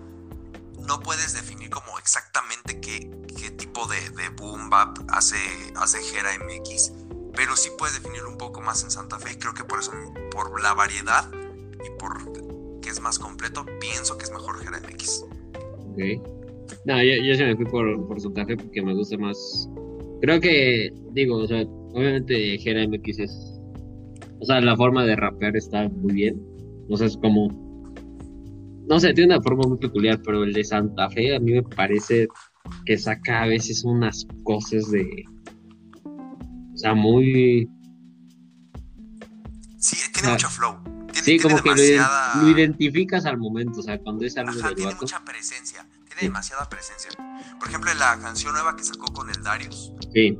no 0.87 1.01
puedes 1.01 1.33
definir 1.33 1.69
como 1.69 1.99
exactamente 1.99 2.79
qué, 2.79 3.11
qué 3.37 3.51
tipo 3.51 3.87
de, 3.87 4.09
de 4.11 4.29
boom 4.29 4.69
bap 4.69 4.99
hace, 5.09 5.37
hace 5.75 6.01
Gera 6.01 6.31
MX, 6.37 7.02
pero 7.35 7.55
sí 7.55 7.69
puedes 7.77 8.01
definirlo 8.01 8.29
un 8.29 8.37
poco 8.37 8.61
más 8.61 8.83
en 8.83 8.91
Santa 8.91 9.19
Fe. 9.19 9.37
Creo 9.37 9.53
que 9.53 9.63
por 9.63 9.79
eso, 9.79 9.91
por 10.31 10.61
la 10.61 10.73
variedad 10.73 11.29
y 11.85 11.99
por 11.99 12.31
que 12.81 12.89
es 12.89 12.99
más 12.99 13.17
completo, 13.17 13.65
pienso 13.79 14.17
que 14.17 14.25
es 14.25 14.31
mejor 14.31 14.59
Gera 14.59 14.79
MX. 14.79 15.25
Ok. 15.91 15.99
No, 16.85 17.01
yo, 17.01 17.13
yo 17.23 17.35
sí 17.35 17.43
me 17.43 17.55
fui 17.55 17.65
por, 17.65 18.07
por 18.07 18.19
Santa 18.19 18.45
Fe 18.45 18.57
porque 18.57 18.81
me 18.81 18.93
gusta 18.93 19.17
más. 19.17 19.69
Creo 20.21 20.39
que, 20.39 20.93
digo, 21.11 21.37
o 21.37 21.47
sea, 21.47 21.61
obviamente 21.93 22.57
Gera 22.57 22.87
MX 22.87 23.19
es. 23.19 23.59
O 24.39 24.45
sea, 24.45 24.59
la 24.59 24.75
forma 24.75 25.05
de 25.05 25.15
rapear 25.15 25.55
está 25.55 25.87
muy 25.89 26.13
bien. 26.13 26.41
O 26.89 26.97
sea, 26.97 27.07
es 27.07 27.17
como. 27.17 27.47
No 28.87 28.99
sé, 28.99 29.13
tiene 29.13 29.33
una 29.33 29.43
forma 29.43 29.63
muy 29.67 29.77
peculiar, 29.77 30.21
pero 30.23 30.43
el 30.43 30.51
de 30.51 30.63
Santa 30.63 31.09
Fe 31.09 31.35
a 31.35 31.39
mí 31.39 31.53
me 31.53 31.63
parece 31.63 32.27
que 32.85 32.97
saca 32.97 33.43
a 33.43 33.47
veces 33.47 33.83
unas 33.85 34.27
cosas 34.43 34.91
de. 34.91 35.23
O 36.83 36.85
sea, 36.85 36.93
muy. 36.95 37.69
Sí, 39.79 39.95
tiene 40.11 40.27
Ah, 40.27 40.31
mucho 40.31 40.49
flow. 40.49 40.83
Tiene, 40.83 41.13
Sí, 41.19 41.23
tiene 41.23 41.41
como 41.43 41.63
que 41.63 41.69
lo, 41.69 41.75
iden- 41.75 41.91
demasiada... 41.93 42.35
lo 42.43 42.49
identificas 42.49 43.25
al 43.25 43.37
momento, 43.37 43.79
o 43.79 43.83
sea, 43.83 43.97
cuando 43.99 44.25
es 44.25 44.35
algo 44.35 44.51
Ajá, 44.51 44.67
del 44.67 44.75
tiene 44.75 44.91
vato. 44.91 45.03
mucha 45.05 45.23
presencia. 45.23 45.87
Tiene 46.05 46.19
Sí. 46.19 46.25
demasiada 46.25 46.67
presencia. 46.67 47.11
Por 47.57 47.69
ejemplo, 47.69 47.89
en 47.89 47.99
la 47.99 48.19
canción 48.19 48.51
nueva 48.51 48.75
que 48.75 48.83
sacó 48.83 49.05
con 49.13 49.29
el 49.29 49.41
Darius. 49.41 49.93
Sí. 50.13 50.37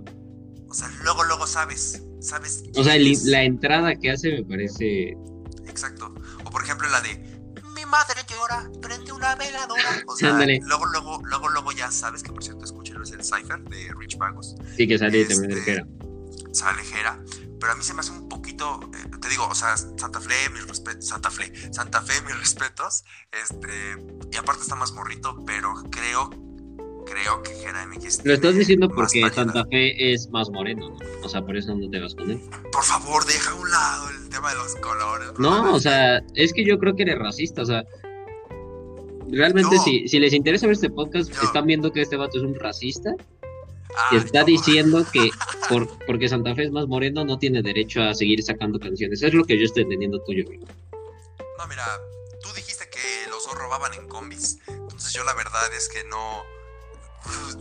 O 0.67 0.73
sea, 0.73 0.89
luego, 1.01 1.23
luego 1.23 1.47
sabes. 1.47 2.03
Sabes. 2.19 2.63
O 2.75 2.83
sea, 2.83 2.97
el- 2.97 3.13
la 3.31 3.43
entrada 3.43 3.95
que 3.95 4.11
hace 4.11 4.29
me 4.33 4.43
parece. 4.43 5.15
Exacto. 5.65 6.13
O 6.43 6.49
por 6.49 6.61
ejemplo 6.63 6.89
la 6.89 6.99
de 6.99 7.31
Mi 7.75 7.85
madre 7.89 8.21
llora, 8.29 8.69
prende 8.81 9.11
una 9.13 9.35
veladora. 9.35 10.03
O 10.07 10.15
sea, 10.15 10.29
Ándale. 10.31 10.59
luego, 10.63 10.85
luego, 10.87 11.21
luego, 11.25 11.49
luego 11.49 11.71
ya 11.71 11.89
sabes 11.91 12.21
que 12.23 12.31
por 12.31 12.43
cierto 12.43 12.63
escúchelo, 12.65 13.01
es 13.03 13.11
el 13.11 13.23
Cypher 13.23 13.61
de 13.63 13.93
Rich 13.97 14.17
Vagos. 14.17 14.55
Sí, 14.77 14.87
que 14.87 14.97
sale 14.97 15.25
también 15.25 15.49
del 15.49 15.57
Este, 15.59 15.71
Jera. 15.71 15.87
Sale 16.53 16.83
Jera. 16.83 17.19
Pero 17.59 17.71
a 17.73 17.75
mí 17.75 17.83
se 17.83 17.93
me 17.93 18.01
hace 18.01 18.11
un 18.11 18.27
poquito, 18.29 18.79
eh, 18.93 19.09
te 19.21 19.29
digo, 19.29 19.47
o 19.47 19.55
sea, 19.55 19.75
Santa 19.77 20.19
Fe, 20.19 20.49
mis 20.53 20.67
respetos, 20.67 21.07
Santa 21.07 21.31
Fe, 21.31 21.51
Santa 21.73 22.01
Fe, 22.01 22.13
mis 22.25 22.37
respetos, 22.39 23.03
este, 23.31 23.95
y 24.31 24.35
aparte 24.37 24.61
está 24.63 24.75
más 24.75 24.91
morrito, 24.91 25.37
pero 25.45 25.73
creo, 25.89 26.29
creo 27.05 27.41
que 27.41 27.55
Jera 27.55 27.85
MX 27.87 28.25
Lo 28.25 28.33
estás 28.33 28.55
diciendo 28.55 28.89
porque. 28.89 29.21
Santa 29.33 29.65
Fe 29.71 30.13
es 30.13 30.29
más 30.29 30.49
moreno, 30.49 30.89
¿no? 30.89 30.97
O 31.25 31.29
sea, 31.29 31.41
por 31.41 31.55
eso 31.55 31.73
no 31.73 31.89
te 31.89 31.99
vas 31.99 32.13
con 32.15 32.31
él. 32.31 32.41
Por 32.71 32.83
favor, 32.83 33.25
deja 33.25 33.51
a 33.51 33.55
un 33.55 33.71
lado 33.71 34.09
el 34.09 34.29
tema 34.29 34.49
de 34.51 34.55
los 34.57 34.75
colores. 34.75 35.31
No, 35.39 35.73
o 35.73 35.79
sea, 35.79 36.17
es 36.35 36.51
que 36.53 36.65
yo 36.65 36.77
creo 36.79 36.95
que 36.95 37.03
eres 37.03 37.17
racista, 37.19 37.61
o 37.61 37.65
sea. 37.65 37.83
Realmente, 39.31 39.75
No. 39.77 39.83
si, 39.83 40.07
si 40.07 40.19
les 40.19 40.33
interesa 40.33 40.67
ver 40.67 40.73
este 40.75 40.89
podcast, 40.89 41.33
No. 41.33 41.41
están 41.43 41.65
viendo 41.65 41.91
que 41.91 42.01
este 42.01 42.17
vato 42.17 42.37
es 42.37 42.43
un 42.43 42.53
racista 42.59 43.09
que 44.09 44.17
está 44.17 44.39
no. 44.41 44.45
diciendo 44.45 45.05
que 45.11 45.29
por, 45.69 45.87
porque 46.05 46.27
Santa 46.29 46.55
Fe 46.55 46.65
es 46.65 46.71
más 46.71 46.87
moreno 46.87 47.23
no 47.25 47.37
tiene 47.39 47.61
derecho 47.61 48.01
a 48.01 48.13
seguir 48.13 48.41
sacando 48.43 48.79
canciones. 48.79 49.21
Es 49.21 49.33
lo 49.33 49.43
que 49.45 49.57
yo 49.57 49.65
estoy 49.65 49.83
entendiendo 49.83 50.21
tuyo. 50.23 50.43
No, 51.57 51.67
mira, 51.67 51.85
tú 52.41 52.49
dijiste 52.55 52.89
que 52.89 53.29
los 53.29 53.45
dos 53.45 53.55
robaban 53.55 53.93
en 53.93 54.07
combis. 54.07 54.57
Entonces 54.67 55.13
yo 55.13 55.23
la 55.23 55.33
verdad 55.33 55.73
es 55.75 55.87
que 55.89 56.03
no. 56.05 56.43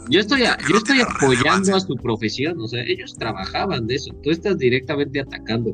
Yo 0.08 0.18
estoy, 0.20 0.42
a- 0.44 0.58
yo 0.68 0.76
estoy 0.78 1.00
apoyando 1.00 1.76
a 1.76 1.80
su 1.80 1.94
profesión, 1.96 2.60
o 2.60 2.66
sea, 2.66 2.82
ellos 2.82 3.14
trabajaban 3.14 3.86
de 3.86 3.94
eso. 3.94 4.12
Tú 4.22 4.30
estás 4.30 4.58
directamente 4.58 5.20
atacando. 5.20 5.70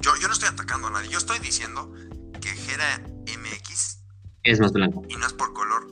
Yo, 0.00 0.12
yo 0.20 0.28
no 0.28 0.32
estoy 0.32 0.48
atacando 0.48 0.86
a 0.86 0.90
nadie. 0.92 1.08
Yo 1.08 1.18
estoy 1.18 1.38
diciendo 1.40 1.92
que 2.40 2.48
Gera 2.50 3.02
MX, 3.26 3.98
Es 4.44 4.60
más 4.60 4.72
blanco. 4.72 5.02
y 5.08 5.16
no 5.16 5.26
es 5.26 5.32
por 5.32 5.52
color, 5.52 5.88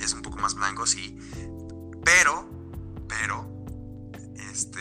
es 0.00 0.12
un 0.14 0.22
poco 0.22 0.38
más 0.38 0.54
blanco, 0.54 0.86
sí. 0.86 1.18
Pero, 2.04 2.48
pero, 3.18 3.46
este. 4.52 4.80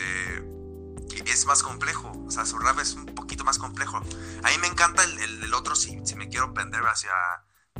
Es 1.25 1.45
más 1.45 1.61
complejo. 1.61 2.11
O 2.25 2.31
sea, 2.31 2.45
su 2.45 2.57
rap 2.57 2.79
es 2.79 2.93
un 2.93 3.05
poquito 3.07 3.43
más 3.43 3.59
complejo. 3.59 3.97
A 3.97 4.49
mí 4.49 4.57
me 4.61 4.67
encanta 4.67 5.03
el, 5.03 5.19
el, 5.19 5.43
el 5.43 5.53
otro 5.53 5.75
si, 5.75 5.99
si 6.05 6.15
me 6.15 6.29
quiero 6.29 6.53
prender 6.53 6.81
hacia. 6.81 7.11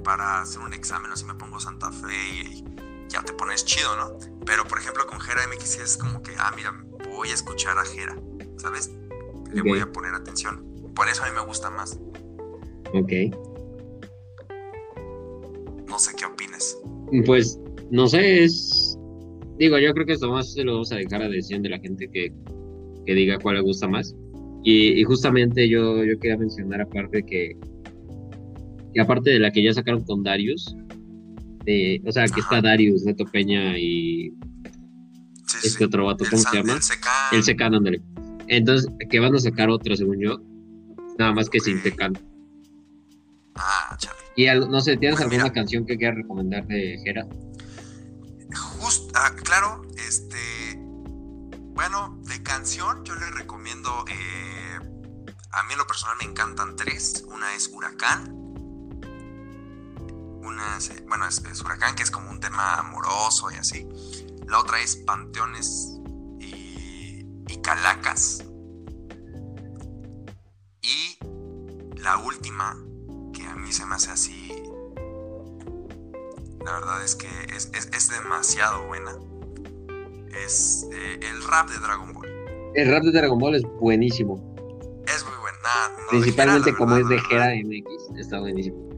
para 0.04 0.42
hacer 0.42 0.60
un 0.60 0.74
examen, 0.74 1.12
o 1.12 1.16
si 1.16 1.26
me 1.26 1.36
pongo 1.36 1.60
Santa 1.60 1.92
Fe 1.92 2.14
y, 2.14 2.64
ya 3.10 3.24
te 3.24 3.34
pones 3.34 3.66
chido, 3.66 3.96
¿no? 3.98 4.18
Pero 4.46 4.66
por 4.66 4.80
ejemplo 4.80 5.06
con 5.08 5.20
Jera 5.20 5.42
MX 5.48 5.78
es 5.78 5.98
como 5.98 6.22
que, 6.22 6.34
ah, 6.38 6.54
mira, 6.56 6.74
voy 7.10 7.30
a 7.30 7.34
escuchar 7.34 7.78
a 7.78 7.84
Jera, 7.84 8.16
¿sabes? 8.58 8.92
Le 9.52 9.62
voy 9.62 9.80
a 9.80 9.92
poner 9.92 10.14
atención. 10.14 10.94
Por 10.96 11.10
eso 11.10 11.24
a 11.24 11.28
mí 11.28 11.34
me 11.34 11.42
gusta 11.42 11.70
más. 11.70 11.98
Ok. 12.94 13.12
No 15.88 15.98
sé 15.98 16.16
qué 16.16 16.26
opines. 16.26 16.78
Pues, 17.26 17.58
no 17.90 18.08
sé, 18.08 18.44
es. 18.44 18.79
Digo, 19.60 19.78
yo 19.78 19.94
creo 19.94 20.06
que 20.06 20.14
esto 20.14 20.32
más 20.32 20.54
se 20.54 20.64
lo 20.64 20.74
vamos 20.74 20.92
a 20.92 20.96
dejar 20.96 21.22
a 21.22 21.28
decisión 21.30 21.62
de 21.62 21.70
la 21.70 21.80
gente 21.80 22.08
que, 22.10 22.32
que 23.06 23.14
diga 23.14 23.38
cuál 23.38 23.56
le 23.58 23.62
gusta 23.62 23.88
más. 23.88 24.16
Y, 24.64 25.00
y 25.00 25.04
justamente 25.04 25.68
yo, 25.70 26.04
yo 26.04 26.18
quería 26.20 26.38
mencionar 26.38 26.82
aparte 26.82 27.24
que, 27.24 27.58
que 28.94 29.02
aparte 29.02 29.32
de 29.32 29.40
la 29.40 29.52
que 29.52 29.64
ya 29.64 29.74
sacaron 29.74 30.04
con 30.04 30.24
Darius, 30.24 30.76
o 32.06 32.12
sea, 32.12 32.26
que 32.26 32.40
está. 32.40 32.62
Darius, 32.62 33.04
Neto 33.04 33.26
Peña 33.26 33.78
y 33.78 34.34
Sí, 35.46 35.58
este 35.68 35.70
sí. 35.80 35.84
otro 35.84 36.06
vato, 36.06 36.26
¿cómo 36.30 36.42
se 36.42 36.58
llama? 36.58 36.74
El 36.74 36.82
Secan. 36.82 37.12
El 37.34 37.44
Secan, 37.44 37.76
ándale. 37.76 38.02
Entonces, 38.48 38.90
que 39.10 39.20
van 39.20 39.36
a 39.36 39.40
sacar 39.40 39.70
otra, 39.70 39.96
según 39.96 40.20
yo, 40.20 40.40
nada 41.20 41.34
más 41.34 41.50
que 41.50 41.60
sin 41.60 41.78
Ok. 41.78 41.84
Secan. 41.84 42.14
Ah, 43.56 43.96
chale. 43.98 44.16
Y 44.36 44.46
no 44.70 44.80
sé, 44.82 44.96
¿tienes 44.98 45.18
Pues 45.18 45.26
alguna 45.26 45.44
mira. 45.44 45.54
canción 45.54 45.86
que 45.86 45.98
quieras 45.98 46.18
recomendar 46.18 46.66
de 46.68 46.98
Jera? 47.04 47.28
Ah, 49.22 49.32
claro, 49.36 49.82
este. 49.98 50.80
Bueno, 51.74 52.18
de 52.22 52.42
canción 52.42 53.04
yo 53.04 53.16
les 53.16 53.32
recomiendo. 53.36 54.06
eh, 54.08 54.80
a 55.52 55.64
mí 55.64 55.74
en 55.74 55.78
lo 55.78 55.86
personal 55.86 56.16
me 56.20 56.24
encantan 56.24 56.78
tres. 56.78 57.26
Una 57.28 57.54
es 57.54 57.68
Huracán. 57.68 58.34
Una 60.42 60.78
es, 60.78 60.90
eh, 60.92 61.04
bueno, 61.10 61.28
es, 61.28 61.44
es 61.44 61.60
Huracán, 61.60 61.96
que 61.96 62.04
es 62.04 62.12
como 62.12 62.30
un 62.30 62.40
tema 62.40 62.76
amoroso 62.76 63.52
y 63.52 63.56
así. 63.56 63.86
La 64.48 64.58
otra 64.60 64.80
es 64.80 64.96
Panteones 64.96 66.00
y, 66.40 67.26
y 67.46 67.62
Calacas. 67.62 68.46
Y 70.82 71.18
la 71.98 72.20
última, 72.20 72.74
que 73.34 73.46
a 73.46 73.56
mí 73.56 73.74
se 73.74 73.86
me 73.86 73.96
hace 73.96 74.12
así 74.12 74.49
la 76.66 76.74
verdad 76.74 77.04
es 77.04 77.16
que 77.16 77.28
es, 77.56 77.70
es- 77.74 77.90
es 77.94 78.10
demasiado 78.10 78.86
buena. 78.88 79.16
Es 80.46 80.86
eh, 80.94 81.20
el 81.22 81.44
rap 81.44 81.70
de 81.70 81.78
Dragon 81.80 82.14
Ball. 82.14 82.28
El 82.76 82.92
rap 82.92 83.04
de 83.04 83.12
Dragon 83.12 83.38
Ball 83.40 83.56
es 83.56 83.64
buenísimo. 83.80 84.56
Es 85.08 85.26
muy 85.26 85.36
buena. 85.38 85.58
Principalmente 86.10 86.70
Hera, 86.70 86.78
como 86.78 86.96
verdad, 86.96 87.12
es 87.14 87.24
de 87.30 87.36
verdad, 87.36 87.54
MX, 87.64 88.20
está 88.20 88.40
buenísimo. 88.40 88.90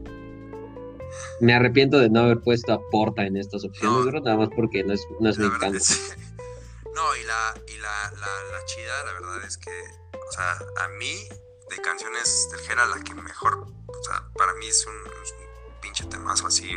Me 1.40 1.54
arrepiento 1.54 1.98
de 1.98 2.08
no 2.08 2.20
haber 2.20 2.40
puesto 2.40 2.72
a 2.72 2.80
Porta 2.90 3.24
en 3.26 3.36
estas 3.36 3.64
opciones, 3.64 4.04
No. 4.04 4.10
bro, 4.10 4.20
nada 4.20 4.36
más 4.36 4.48
porque 4.54 4.84
no 4.84 4.92
es, 4.92 5.04
no 5.20 5.28
es 5.28 5.38
mi 5.38 5.46
es- 5.46 6.16
No, 6.94 7.16
y 7.16 7.24
la, 7.24 7.54
y 7.66 7.78
la, 7.78 8.10
la, 8.12 8.26
la 8.58 8.64
chida, 8.66 9.04
la 9.06 9.12
verdad 9.14 9.44
es 9.46 9.56
que, 9.56 9.70
o 9.70 10.32
sea, 10.32 10.52
a 10.84 10.88
mí, 10.98 11.26
de 11.70 11.76
canciones 11.82 12.48
del 12.52 12.60
Jera, 12.60 12.86
la 12.86 13.00
que 13.02 13.14
mejor, 13.14 13.54
o 13.88 14.02
sea, 14.04 14.22
para 14.36 14.52
mí 14.54 14.66
es 14.66 14.86
un, 14.86 14.94
es 15.22 15.32
un 15.32 15.80
pinche 15.80 16.04
temazo 16.04 16.46
así, 16.46 16.68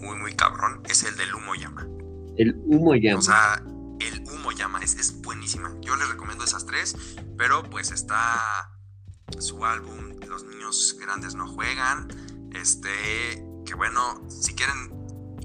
muy, 0.00 0.16
muy 0.16 0.34
cabrón, 0.34 0.82
es 0.88 1.02
el 1.04 1.16
del 1.16 1.34
humo 1.34 1.54
llama. 1.54 1.86
El 2.36 2.54
humo 2.66 2.94
llama. 2.94 3.18
O 3.18 3.22
sea, 3.22 3.62
el 4.00 4.22
humo 4.30 4.52
llama, 4.52 4.80
es, 4.82 4.94
es 4.96 5.20
buenísima. 5.22 5.74
Yo 5.80 5.96
les 5.96 6.08
recomiendo 6.08 6.44
esas 6.44 6.66
tres, 6.66 6.96
pero 7.36 7.62
pues 7.62 7.90
está 7.90 8.70
su 9.38 9.64
álbum 9.64 10.20
Los 10.28 10.44
niños 10.44 10.96
grandes 11.00 11.34
no 11.34 11.46
juegan. 11.46 12.08
Este, 12.52 13.44
que 13.64 13.74
bueno, 13.74 14.22
si 14.28 14.54
quieren 14.54 14.92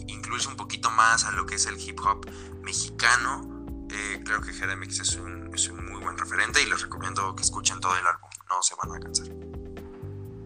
incluirse 0.07 0.47
un 0.47 0.55
poquito 0.55 0.89
más 0.91 1.25
a 1.25 1.31
lo 1.31 1.45
que 1.45 1.55
es 1.55 1.65
el 1.65 1.79
hip 1.79 1.99
hop 1.99 2.29
mexicano, 2.61 3.65
eh, 3.91 4.21
creo 4.23 4.41
que 4.41 4.51
GDMX 4.51 4.99
es 4.99 5.15
un, 5.15 5.53
es 5.53 5.67
un 5.69 5.85
muy 5.91 6.01
buen 6.01 6.17
referente 6.17 6.61
y 6.61 6.69
les 6.69 6.81
recomiendo 6.81 7.35
que 7.35 7.43
escuchen 7.43 7.79
todo 7.79 7.97
el 7.97 8.05
álbum, 8.05 8.29
no 8.49 8.61
se 8.61 8.75
van 8.75 8.95
a 8.95 8.99
cansar. 8.99 9.27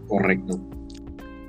Correcto. 0.08 0.60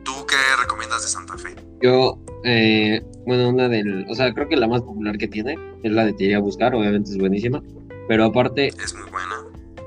¿Tú 0.06 0.12
qué 0.26 0.36
recomiendas 0.62 1.02
de 1.02 1.08
Santa 1.08 1.36
Fe? 1.36 1.50
Yo, 1.82 2.18
eh, 2.44 3.02
bueno, 3.26 3.50
una 3.50 3.68
del. 3.68 4.06
O 4.08 4.14
sea, 4.14 4.32
creo 4.32 4.48
que 4.48 4.56
la 4.56 4.68
más 4.68 4.80
popular 4.82 5.18
que 5.18 5.28
tiene 5.28 5.58
es 5.82 5.92
la 5.92 6.06
de 6.06 6.12
Te 6.14 6.24
iría 6.24 6.36
a 6.38 6.40
buscar, 6.40 6.74
obviamente 6.74 7.10
es 7.10 7.18
buenísima. 7.18 7.62
Pero 8.08 8.24
aparte, 8.24 8.68
Es 8.68 8.94
muy 8.94 9.10
buena. 9.10 9.34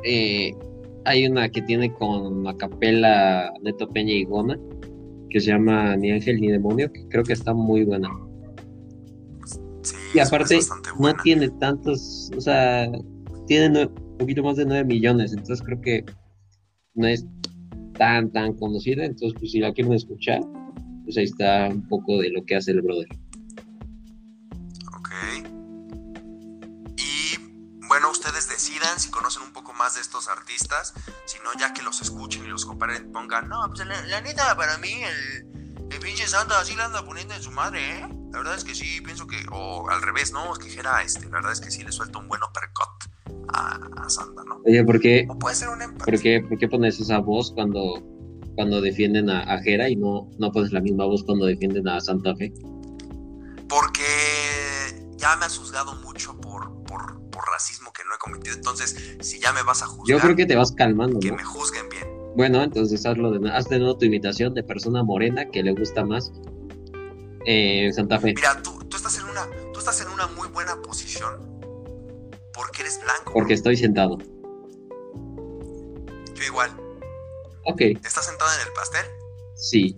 eh, 0.03 0.53
hay 1.05 1.26
una 1.26 1.49
que 1.49 1.61
tiene 1.61 1.91
con 1.93 2.45
Acapela, 2.47 3.51
Neto 3.63 3.88
Peña 3.89 4.11
y 4.13 4.26
Gona, 4.26 4.59
que 5.30 5.39
se 5.39 5.47
llama 5.51 5.95
Ni 5.95 6.11
Ángel 6.11 6.39
ni 6.41 6.49
Demonio, 6.51 6.91
que 6.91 7.07
creo 7.07 7.24
que 7.24 7.34
está 7.34 7.53
muy 7.53 7.86
buena. 7.86 8.09
Sí, 9.82 9.95
Y 10.13 10.20
aparte, 10.20 10.59
no 10.99 11.13
tiene 11.24 11.49
tantos, 11.59 12.30
o 12.38 12.41
sea, 12.41 12.91
tiene 13.47 13.70
nue- 13.88 14.17
poquito 14.17 14.43
más 14.43 14.57
de 14.57 14.65
9 14.65 14.84
millones, 14.84 15.32
entonces 15.32 15.61
creo 15.65 15.80
que 15.82 16.03
no 16.93 17.07
es 17.07 17.26
tan, 18.00 18.32
tan 18.32 18.54
conocida, 18.54 19.04
entonces 19.06 19.38
pues 19.38 19.52
si 19.52 19.60
la 19.60 19.74
quieren 19.74 19.93
escuchar, 19.93 20.39
pues 21.04 21.18
ahí 21.18 21.26
está 21.26 21.68
un 21.68 21.88
poco 21.88 22.18
de 22.18 22.30
lo 22.30 22.43
que 22.45 22.56
hace 22.56 22.72
el 22.72 22.82
brother. 22.82 23.08
Ok. 24.95 25.10
Y 26.97 27.38
bueno, 27.88 28.10
ustedes 28.10 28.47
decidan 28.47 29.00
si 29.00 29.12
conocen 29.12 29.43
un 29.43 29.52
poco 29.52 29.74
más 29.74 29.95
de 29.95 30.02
estos 30.02 30.30
artistas, 30.30 30.93
si 31.26 31.38
no 31.43 31.52
ya 31.60 31.74
que 31.74 31.84
los 31.84 32.02
escuchen 32.02 32.45
y 32.45 32.47
los 32.47 32.66
comparen, 32.66 33.12
pongan, 33.12 33.50
no, 33.50 33.58
pues 33.68 33.86
la, 33.86 34.22
neta 34.22 34.56
para 34.56 34.78
mí 34.78 34.93
el, 34.93 35.91
el 35.91 36.00
pinche 36.00 36.26
Santa 36.26 36.60
así 36.60 36.76
la 36.76 36.86
anda 36.86 37.06
poniendo 37.06 37.36
en 37.36 37.43
su 37.43 37.52
madre, 37.52 38.00
¿eh? 38.00 38.18
La 38.32 38.40
verdad 38.40 38.56
es 38.56 38.64
que 38.64 38.76
sí, 38.76 39.02
pienso 39.02 39.26
que, 39.28 39.38
o 39.52 39.90
al 39.90 40.02
revés, 40.02 40.32
¿no? 40.32 40.52
Es 40.54 40.60
que 40.60 40.70
Jera, 40.70 41.02
este, 41.02 41.26
la 41.26 41.32
verdad 41.38 41.52
es 41.52 41.62
que 41.62 41.72
sí 41.72 41.84
le 41.84 41.92
suelta 41.92 42.20
un 42.20 42.28
buen 42.28 42.42
uppercut 42.44 43.44
a, 43.54 43.80
a 44.06 44.10
Santa, 44.10 44.44
¿no? 44.48 44.62
Oye, 44.66 44.84
¿por 44.84 45.00
qué, 45.00 45.26
O 45.30 45.38
puede 45.40 45.56
ser 45.56 45.70
un 45.70 45.82
empate. 45.82 46.12
por 46.12 46.22
qué, 46.22 46.42
por 46.48 46.58
qué 46.58 46.68
pones 46.68 47.00
esa 47.00 47.18
voz 47.20 47.52
cuando, 47.54 48.04
cuando 48.56 48.82
defienden 48.82 49.30
a, 49.30 49.42
a 49.42 49.62
Jera 49.64 49.90
y 49.90 49.96
no, 49.96 50.30
no 50.38 50.52
pones 50.52 50.72
la 50.72 50.80
misma 50.80 51.06
voz 51.06 51.24
cuando 51.24 51.46
defienden 51.46 51.88
a 51.88 52.00
Santa 52.00 52.36
Fe? 52.36 52.54
Porque 53.68 54.04
ya 55.18 55.36
me 55.38 55.46
has 55.46 55.58
juzgado 55.58 55.96
mucho 55.96 56.40
por, 56.40 56.84
por, 56.84 57.20
por 57.30 57.44
racismo 57.52 57.92
que 57.94 58.04
no 58.06 58.16
he 58.16 58.18
cometido. 58.18 58.56
Entonces, 58.56 59.18
si 59.22 59.40
ya 59.40 59.52
me 59.54 59.64
vas 59.64 59.82
a 59.84 59.88
juzgar, 59.88 60.08
Yo 60.18 60.20
creo 60.22 60.36
que 60.36 60.46
te 60.46 60.56
vas 60.56 60.72
calmando, 60.72 61.20
que 61.20 61.30
¿no? 61.30 61.36
me 61.38 61.44
juzguen 61.44 61.88
bien. 61.90 62.08
Bueno, 62.36 62.62
entonces 62.64 63.06
hazlo 63.06 63.32
de 63.32 63.50
haz 63.52 63.68
de 63.70 63.80
nuevo 63.80 63.98
tu 63.98 64.06
imitación 64.06 64.54
de 64.54 64.64
persona 64.64 65.04
morena 65.04 65.46
que 65.50 65.64
le 65.64 65.72
gusta 65.74 66.06
más 66.06 66.32
eh, 67.46 67.92
Santa 67.94 68.20
Fe. 68.20 68.34
Mira, 68.36 68.62
tú, 68.62 68.80
tú, 68.90 68.98
estás 68.98 69.18
en 69.18 69.26
una, 69.26 69.48
tú 69.74 69.80
estás 69.80 70.02
en 70.02 70.10
una 70.10 70.28
muy 70.28 70.48
buena 70.50 70.82
posición 70.82 71.60
porque 72.54 72.82
eres 72.82 73.00
blanco. 73.02 73.34
Porque 73.34 73.54
estoy 73.54 73.78
sentado. 73.78 74.18
Yo 76.34 76.44
igual. 76.44 76.76
Ok, 77.66 77.82
¿Estás 77.82 78.26
sentado 78.26 78.52
en 78.60 78.68
el 78.68 78.74
pastel? 78.74 79.06
sí. 79.56 79.96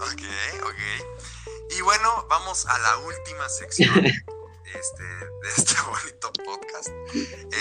Ok, 0.00 0.22
ok. 0.62 1.76
Y 1.76 1.80
bueno, 1.82 2.26
vamos 2.30 2.66
a 2.66 2.78
la 2.78 2.98
última 2.98 3.48
sección 3.48 3.90
este, 4.06 5.02
de 5.02 5.48
este 5.56 5.74
bonito 5.86 6.32
podcast. 6.44 6.88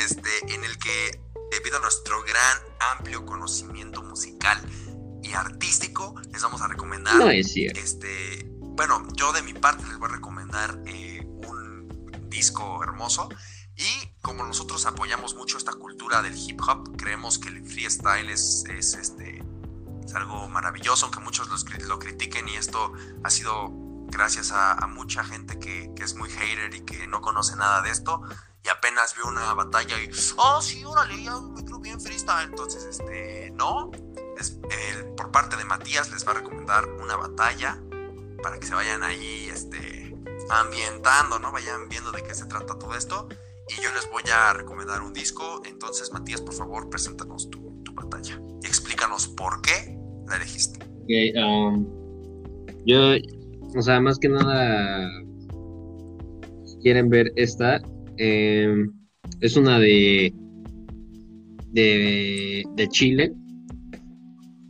Este, 0.06 0.54
en 0.54 0.64
el 0.64 0.78
que, 0.78 1.20
debido 1.50 1.78
a 1.78 1.80
nuestro 1.82 2.22
gran, 2.24 2.60
amplio 2.92 3.26
conocimiento 3.26 4.04
musical 4.04 4.62
y 5.28 5.34
artístico, 5.34 6.16
les 6.32 6.42
vamos 6.42 6.62
a 6.62 6.68
recomendar. 6.68 7.16
No 7.16 7.30
es 7.30 7.52
cierto. 7.52 7.80
Este, 7.80 8.48
bueno, 8.62 9.06
yo 9.16 9.34
de 9.34 9.42
mi 9.42 9.54
parte 9.54 9.86
les 9.88 9.98
voy 9.98 10.10
a 10.10 10.14
recomendar 10.14 10.82
eh, 10.86 11.22
un 11.26 12.30
disco 12.30 12.84
hermoso. 12.84 13.30
Y 13.76 14.10
como 14.22 14.44
nosotros 14.44 14.86
apoyamos 14.86 15.36
mucho 15.36 15.58
esta 15.58 15.74
cultura 15.74 16.22
del 16.22 16.36
hip 16.36 16.60
hop, 16.68 16.98
creemos 16.98 17.38
que 17.38 17.50
el 17.50 17.64
freestyle 17.68 18.30
es, 18.30 18.64
es, 18.70 18.96
este, 18.96 19.44
es 20.04 20.14
algo 20.16 20.48
maravilloso, 20.50 21.06
aunque 21.06 21.20
muchos 21.20 21.48
los 21.50 21.66
lo 21.82 22.00
critiquen 22.00 22.48
y 22.50 22.56
esto 22.56 22.94
ha 23.24 23.30
sido 23.30 23.70
gracias 24.08 24.52
a, 24.52 24.74
a 24.74 24.88
mucha 24.88 25.24
gente 25.24 25.60
que, 25.60 25.92
que 25.96 26.04
es 26.04 26.16
muy 26.16 26.30
hater 26.30 26.74
y 26.74 26.82
que 26.82 27.06
no 27.08 27.22
conoce 27.22 27.56
nada 27.56 27.84
de 27.84 27.92
esto 27.92 28.24
y 28.68 28.70
apenas 28.70 29.16
vio 29.16 29.28
una 29.28 29.54
batalla 29.54 30.02
y, 30.02 30.10
oh 30.36 30.62
sí, 30.62 30.84
órale, 30.84 31.24
ya 31.24 31.40
me 31.40 31.64
creo 31.64 31.80
bien 31.80 32.02
freestyle. 32.02 32.50
Entonces, 32.50 32.84
este, 32.84 33.52
no, 33.52 33.92
por 35.16 35.32
parte 35.32 35.58
de 35.58 35.66
Matías 35.66 36.12
les 36.12 36.28
va 36.28 36.32
a 36.32 36.36
recomendar 36.36 36.86
una 37.02 37.16
batalla 37.16 37.82
para 38.42 38.60
que 38.60 38.68
se 38.68 38.74
vayan 38.74 39.04
ahí 39.04 39.50
este, 39.52 40.16
ambientando, 40.50 41.40
¿no? 41.40 41.52
Vayan 41.52 41.90
viendo 41.90 42.12
de 42.12 42.24
qué 42.24 42.34
se 42.34 42.46
trata 42.46 42.78
todo 42.78 42.96
esto. 42.96 43.28
Y 43.70 43.82
yo 43.82 43.90
les 43.94 44.10
voy 44.12 44.24
a 44.34 44.54
recomendar 44.54 45.02
un 45.02 45.14
disco. 45.14 45.62
Entonces, 45.66 46.12
Matías, 46.14 46.42
por 46.42 46.54
favor, 46.54 46.90
preséntanos 46.90 47.50
tu, 47.50 47.84
tu 47.84 47.94
batalla. 47.94 48.40
Y 48.64 48.68
explícanos 48.68 49.28
por 49.28 49.62
qué 49.62 49.98
la 50.28 50.38
elegiste. 50.38 50.80
Um, 51.38 51.86
yo, 52.86 53.14
o 53.76 53.82
sea, 53.82 54.00
más 54.00 54.18
que 54.20 54.30
nada, 54.30 55.10
si 56.66 56.78
quieren 56.80 57.10
ver 57.10 57.32
esta, 57.36 57.82
eh, 58.18 58.86
es 59.42 59.58
una 59.58 59.80
de, 59.80 60.34
de 61.74 62.88
Chile, 62.90 63.34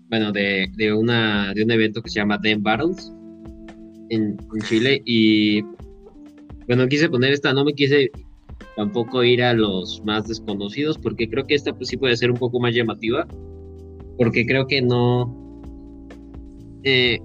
bueno, 0.09 0.31
de, 0.31 0.71
de, 0.75 0.93
una, 0.93 1.53
de 1.53 1.63
un 1.63 1.71
evento 1.71 2.01
que 2.01 2.09
se 2.09 2.19
llama 2.19 2.37
Den 2.37 2.63
Battles 2.63 3.11
en, 4.09 4.37
en 4.53 4.61
Chile. 4.67 5.01
Y, 5.05 5.61
bueno, 6.67 6.87
quise 6.87 7.09
poner 7.09 7.33
esta, 7.33 7.53
no 7.53 7.65
me 7.65 7.73
quise 7.73 8.11
tampoco 8.75 9.23
ir 9.23 9.43
a 9.43 9.53
los 9.53 10.03
más 10.05 10.27
desconocidos 10.27 10.97
porque 10.97 11.29
creo 11.29 11.45
que 11.45 11.55
esta 11.55 11.73
pues 11.73 11.89
sí 11.89 11.97
puede 11.97 12.15
ser 12.15 12.31
un 12.31 12.37
poco 12.37 12.59
más 12.59 12.73
llamativa 12.73 13.27
porque 14.17 14.45
creo 14.45 14.67
que 14.67 14.81
no 14.81 15.35
eh, 16.83 17.19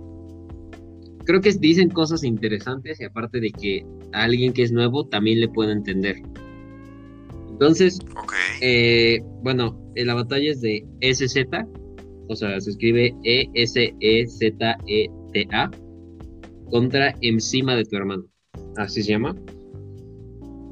creo 1.24 1.40
que 1.40 1.52
dicen 1.52 1.88
cosas 1.90 2.24
interesantes 2.24 3.00
y 3.00 3.04
aparte 3.04 3.40
de 3.40 3.50
que 3.50 3.84
a 4.12 4.24
alguien 4.24 4.52
que 4.52 4.62
es 4.62 4.72
nuevo 4.72 5.06
también 5.06 5.40
le 5.40 5.48
puede 5.48 5.72
entender. 5.72 6.16
Entonces, 7.50 7.98
eh, 8.60 9.20
bueno, 9.42 9.78
eh, 9.94 10.04
la 10.04 10.14
batalla 10.14 10.50
es 10.50 10.60
de 10.60 10.84
SZ, 11.00 11.46
o 12.28 12.36
sea, 12.36 12.60
se 12.60 12.70
escribe 12.70 13.14
E-S-E-Z-E-T-A 13.24 13.70
contra 16.70 17.14
encima 17.20 17.74
de 17.76 17.84
tu 17.84 17.96
hermano. 17.96 18.24
Así 18.76 19.02
se 19.02 19.12
llama. 19.12 19.34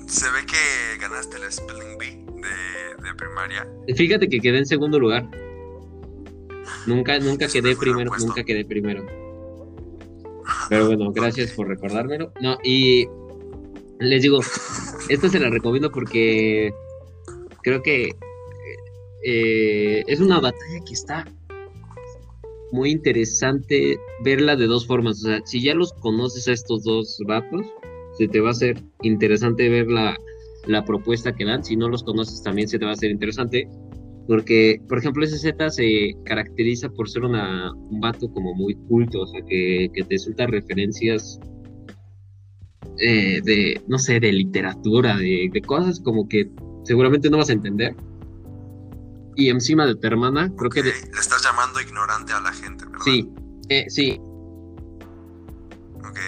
Se 0.07 0.27
ve 0.31 0.41
que 0.47 0.99
ganaste 1.01 1.37
el 1.37 1.53
Spelling 1.53 1.99
Bee 1.99 2.25
de, 2.43 3.03
de 3.03 3.15
primaria. 3.17 3.69
Fíjate 3.95 4.29
que 4.29 4.41
quedé 4.41 4.59
en 4.59 4.67
segundo 4.67 4.99
lugar. 4.99 5.31
Nunca, 6.87 7.19
nunca 7.19 7.47
quedé 7.47 7.77
primero, 7.77 8.09
puesto. 8.09 8.27
nunca 8.27 8.43
quedé 8.45 8.65
primero. 8.65 9.05
Pero 10.69 10.87
bueno, 10.87 11.13
gracias 11.13 11.53
por 11.53 11.69
recordármelo. 11.69 12.33
No, 12.41 12.59
y 12.65 13.07
les 14.01 14.23
digo, 14.23 14.41
esta 15.09 15.29
se 15.29 15.39
la 15.39 15.51
recomiendo 15.51 15.91
porque 15.91 16.73
creo 17.63 17.83
que 17.83 18.11
eh, 19.25 20.03
es 20.07 20.21
una 20.21 20.41
batalla 20.41 20.81
que 20.87 20.95
está 20.95 21.27
muy 22.73 22.91
interesante 22.91 23.99
verla 24.25 24.57
de 24.57 24.67
dos 24.67 24.87
formas. 24.87 25.23
O 25.23 25.29
sea, 25.29 25.41
si 25.45 25.63
ya 25.63 25.75
los 25.75 25.93
conoces 25.95 26.49
a 26.49 26.53
estos 26.53 26.85
dos 26.85 27.19
vatos, 27.27 27.67
se 28.19 28.29
te 28.29 28.41
va 28.41 28.49
a 28.49 28.53
hacer 28.53 28.79
interesante 29.03 29.69
ver 29.69 29.89
la, 29.89 30.17
la 30.67 30.85
propuesta 30.85 31.33
que 31.33 31.45
dan. 31.45 31.65
Si 31.65 31.77
no 31.77 31.89
los 31.89 32.03
conoces, 32.03 32.43
también 32.43 32.69
se 32.69 32.79
te 32.79 32.85
va 32.85 32.93
a 32.93 32.95
hacer 32.95 33.11
interesante. 33.11 33.69
Porque, 34.27 34.81
por 34.89 34.99
ejemplo, 34.99 35.27
SZ 35.27 35.53
se 35.71 36.15
caracteriza 36.25 36.89
por 36.91 37.09
ser 37.09 37.25
una, 37.25 37.73
un 37.73 38.01
vato 38.01 38.31
como 38.33 38.55
muy 38.55 38.75
culto, 38.75 39.23
o 39.23 39.27
sea, 39.27 39.41
que, 39.43 39.91
que 39.93 40.05
te 40.05 40.19
suelta 40.19 40.47
referencias 40.47 41.41
eh, 42.99 43.41
de, 43.43 43.81
no 43.89 43.99
sé, 43.99 44.21
de 44.21 44.33
literatura, 44.33 45.17
de, 45.17 45.49
de 45.53 45.61
cosas 45.63 46.01
como 46.01 46.29
que 46.29 46.49
seguramente 46.85 47.31
no 47.31 47.39
vas 47.39 47.51
a 47.51 47.55
entender. 47.55 47.95
Y 49.37 49.49
encima 49.49 49.87
de 49.87 49.95
tu 49.97 50.07
hermana, 50.07 50.53
creo 50.57 50.71
que... 50.71 50.83
de- 50.83 50.93
Le 50.93 51.21
estás 51.21 51.43
llamando 51.43 51.81
ignorante 51.81 52.33
a 52.33 52.41
la 52.41 52.53
gente, 52.53 52.85
¿verdad? 52.85 53.01
sí, 53.05 53.33
eh, 53.69 53.87
sí, 53.89 54.19
Ok. 56.03 56.19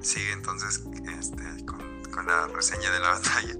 Sigue 0.00 0.32
entonces 0.32 0.84
este, 1.18 1.42
con, 1.66 1.78
con 2.12 2.26
la 2.26 2.46
reseña 2.48 2.90
de 2.92 3.00
la 3.00 3.08
batalla. 3.10 3.54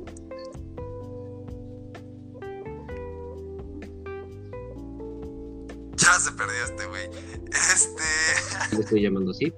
Ya 5.97 6.13
se 6.21 6.33
perdió 6.33 6.65
este 6.65 6.87
güey. 6.87 7.05
Este. 7.51 8.03
le 8.77 8.81
estoy 8.81 9.03
llamando 9.03 9.31
así. 9.31 9.53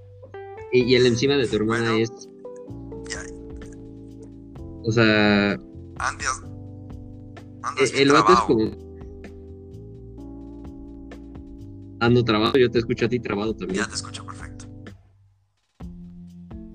Y, 0.72 0.82
y 0.84 0.94
el 0.94 1.06
encima 1.06 1.34
de 1.36 1.46
tu 1.46 1.56
hermana 1.56 1.90
Bueno. 1.92 2.04
es... 2.04 2.10
Ya, 3.08 3.22
O 4.84 4.92
sea, 4.92 5.52
andas. 5.98 6.42
Eh, 7.80 7.90
el 8.02 8.12
vato 8.12 8.32
es 8.32 8.40
como. 8.40 8.88
Ando 12.00 12.24
trabado, 12.24 12.56
yo 12.58 12.70
te 12.70 12.78
escucho 12.78 13.06
a 13.06 13.08
ti 13.08 13.18
trabado 13.18 13.54
también. 13.54 13.80
Ya 13.82 13.88
te 13.88 13.94
escucho 13.96 14.24
perfecto. 14.24 14.66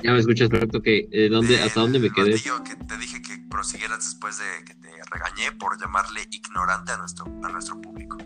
Ya 0.03 0.11
me 0.11 0.19
escuchas 0.19 0.49
perfecto 0.49 0.81
que 0.81 1.07
eh, 1.11 1.29
¿dónde, 1.29 1.53
Del 1.53 1.63
hasta 1.63 1.79
dónde 1.79 1.97
me 1.99 2.09
quedé. 2.11 2.33
que 2.33 2.75
te 2.75 2.97
dije 2.97 3.21
que 3.21 3.37
prosiguieras 3.49 3.99
después 3.99 4.37
de 4.37 4.65
que 4.65 4.75
te 4.75 4.89
regañé 5.09 5.53
por 5.57 5.79
llamarle 5.79 6.21
ignorante 6.29 6.91
a 6.91 6.97
nuestro, 6.97 7.25
a 7.41 7.49
nuestro 7.49 7.79
público. 7.79 8.17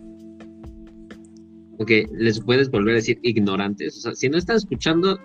Ok, 1.77 1.91
les 2.13 2.39
puedes 2.41 2.71
volver 2.71 2.93
a 2.93 2.95
decir 2.95 3.19
ignorantes. 3.21 3.97
O 3.97 4.01
sea, 4.01 4.15
si 4.15 4.27
no 4.27 4.39
están 4.39 4.55
escuchando, 4.57 5.19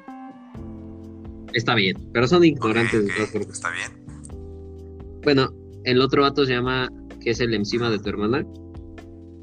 está 1.54 1.74
bien, 1.74 1.96
pero 2.12 2.28
son 2.28 2.44
ignorantes 2.44 3.00
Ok, 3.00 3.06
de 3.06 3.14
todas 3.14 3.28
ok, 3.28 3.32
formas. 3.32 3.56
Está 3.56 3.70
bien. 3.70 4.04
Bueno, 5.24 5.48
el 5.84 6.02
otro 6.02 6.20
vato 6.20 6.44
se 6.44 6.52
llama, 6.52 6.90
que 7.22 7.30
es 7.30 7.40
el 7.40 7.54
encima 7.54 7.90
de 7.90 7.98
tu 7.98 8.08
hermana. 8.08 8.46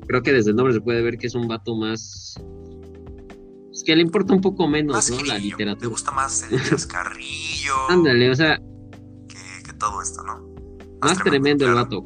Creo 0.07 0.22
que 0.22 0.34
desde 0.34 0.51
el 0.51 0.56
nombre 0.56 0.73
se 0.73 0.81
puede 0.81 1.01
ver 1.01 1.18
que 1.18 1.27
es 1.27 1.35
un 1.35 1.47
vato 1.47 1.76
más. 1.76 2.35
Es 3.72 3.84
que 3.84 3.95
le 3.95 4.01
importa 4.01 4.34
un 4.34 4.41
poco 4.41 4.68
menos, 4.68 4.95
Más 4.95 5.11
¿no? 5.11 5.18
La 5.26 5.35
grillo. 5.35 5.57
Literatura. 5.57 5.89
gusta 5.89 6.11
más 6.11 6.51
el 6.51 6.61
chascarrillo 6.64 7.73
Ándale, 7.89 8.30
o 8.30 8.35
sea, 8.35 8.57
que, 9.27 9.64
que 9.65 9.73
todo 9.77 10.01
esto, 10.01 10.23
¿no? 10.23 10.49
Más, 11.01 11.23
tremendo, 11.23 11.65
el 11.65 11.76
vato. 11.76 12.03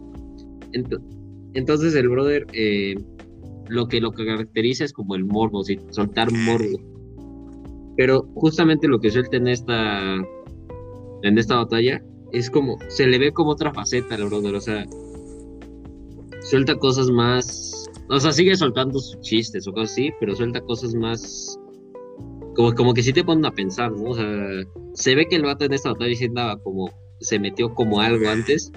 entonces 1.53 1.95
el 1.95 2.09
brother, 2.09 2.45
eh, 2.53 2.95
lo 3.69 3.87
que 3.87 3.99
lo 3.99 4.11
que 4.11 4.25
caracteriza 4.25 4.83
es 4.83 4.93
como 4.93 5.15
el 5.15 5.25
morbo, 5.25 5.63
¿sí? 5.63 5.79
soltar 5.89 6.31
morbo. 6.31 6.79
Pero 7.97 8.27
justamente 8.35 8.87
lo 8.87 8.99
que 8.99 9.09
suelta 9.09 9.37
en 9.37 9.47
esta 9.47 10.15
en 11.23 11.37
esta 11.37 11.55
batalla 11.55 12.03
es 12.33 12.49
como 12.49 12.77
se 12.89 13.07
le 13.07 13.17
ve 13.17 13.31
como 13.31 13.51
otra 13.51 13.73
faceta 13.73 14.15
al 14.15 14.25
brother, 14.25 14.55
o 14.55 14.61
sea, 14.61 14.85
suelta 16.43 16.75
cosas 16.75 17.09
más, 17.09 17.89
o 18.09 18.19
sea, 18.19 18.31
sigue 18.31 18.55
soltando 18.55 18.99
sus 18.99 19.19
chistes 19.21 19.67
o 19.67 19.73
cosas 19.73 19.91
así, 19.91 20.11
pero 20.19 20.35
suelta 20.35 20.61
cosas 20.61 20.93
más 20.93 21.57
como, 22.55 22.73
como 22.75 22.93
que 22.93 23.03
sí 23.03 23.13
te 23.13 23.23
ponen 23.23 23.45
a 23.45 23.51
pensar, 23.51 23.91
¿no? 23.91 24.11
O 24.11 24.15
sea, 24.15 24.25
se 24.93 25.15
ve 25.15 25.27
que 25.27 25.35
el 25.35 25.43
vato 25.43 25.65
en 25.65 25.73
esta 25.73 25.89
batalla 25.89 26.09
diciendo 26.09 26.59
como 26.63 26.91
se 27.19 27.39
metió 27.39 27.73
como 27.73 27.99
algo 27.99 28.29
antes, 28.29 28.71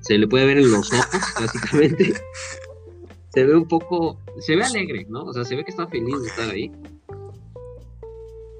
se 0.00 0.18
le 0.18 0.26
puede 0.26 0.46
ver 0.46 0.58
en 0.58 0.70
los 0.70 0.92
ojos, 0.92 1.20
básicamente. 1.40 2.14
se 3.28 3.44
ve 3.44 3.56
un 3.56 3.66
poco, 3.66 4.18
se 4.40 4.56
ve 4.56 4.64
alegre, 4.64 5.06
¿no? 5.08 5.24
O 5.24 5.32
sea, 5.32 5.44
se 5.44 5.56
ve 5.56 5.64
que 5.64 5.70
está 5.70 5.86
feliz 5.86 6.20
de 6.20 6.28
estar 6.28 6.50
ahí. 6.50 6.72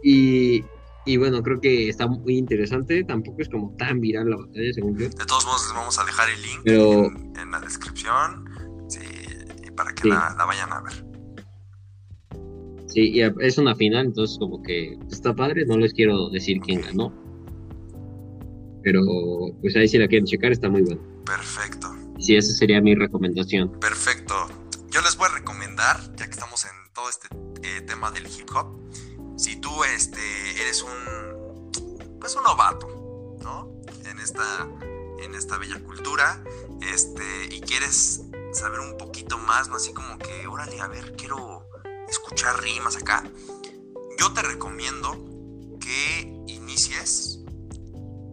Y, 0.02 0.64
y 1.06 1.16
bueno, 1.16 1.42
creo 1.42 1.60
que 1.60 1.88
está 1.88 2.06
muy 2.06 2.38
interesante. 2.38 3.04
Tampoco 3.04 3.42
es 3.42 3.48
como 3.48 3.74
tan 3.76 4.00
viral 4.00 4.30
la 4.30 4.36
batalla, 4.36 4.72
según 4.72 4.96
yo. 4.98 5.08
De 5.08 5.26
todos 5.26 5.44
modos, 5.44 5.62
les 5.64 5.74
vamos 5.74 5.98
a 5.98 6.04
dejar 6.04 6.28
el 6.30 6.42
link 6.42 7.36
en, 7.38 7.50
la 7.50 7.60
descripción 7.60 8.44
sí, 8.88 9.00
para 9.76 9.94
que 9.94 10.08
la, 10.08 10.34
vayan 10.46 10.72
a 10.72 10.80
ver. 10.80 10.92
Sí, 12.88 13.10
y 13.10 13.22
es 13.22 13.58
una 13.58 13.74
final, 13.74 14.06
entonces 14.06 14.38
como 14.38 14.62
que 14.62 14.96
está 15.10 15.34
padre. 15.34 15.66
No 15.66 15.76
les 15.76 15.92
quiero 15.92 16.30
decir 16.30 16.60
quién 16.60 16.80
ganó. 16.80 17.12
Pero 18.82 19.02
pues 19.60 19.76
ahí 19.76 19.88
si 19.88 19.98
la 19.98 20.08
quieren 20.08 20.26
checar 20.26 20.52
está 20.52 20.68
muy 20.68 20.82
bueno. 20.82 21.02
Perfecto. 21.24 21.94
Sí, 22.18 22.36
esa 22.36 22.52
sería 22.54 22.80
mi 22.80 22.94
recomendación. 22.94 23.78
Perfecto. 23.80 24.34
Yo 24.90 25.00
les 25.00 25.16
voy 25.16 25.26
a 25.28 25.34
recomendar, 25.34 25.98
ya 26.16 26.26
que 26.26 26.30
estamos 26.30 26.64
en 26.64 26.92
todo 26.94 27.10
este 27.10 27.28
eh, 27.62 27.80
tema 27.82 28.10
del 28.12 28.26
hip 28.26 28.48
hop, 28.54 28.78
si 29.44 29.56
tú 29.56 29.84
este, 29.84 30.62
eres 30.62 30.82
un, 30.82 32.18
pues 32.18 32.34
un 32.34 32.44
novato, 32.44 33.36
¿no? 33.42 33.70
En 34.06 34.18
esta, 34.18 34.66
en 35.18 35.34
esta 35.34 35.58
bella 35.58 35.78
cultura, 35.84 36.42
este, 36.80 37.54
y 37.54 37.60
quieres 37.60 38.22
saber 38.54 38.80
un 38.80 38.96
poquito 38.96 39.36
más, 39.36 39.68
¿no? 39.68 39.76
Así 39.76 39.92
como 39.92 40.16
que, 40.16 40.46
órale, 40.46 40.80
a 40.80 40.86
ver, 40.86 41.14
quiero 41.16 41.68
escuchar 42.08 42.58
rimas 42.62 42.96
acá. 42.96 43.22
Yo 44.18 44.32
te 44.32 44.40
recomiendo 44.40 45.12
que 45.78 46.20
inicies 46.46 47.40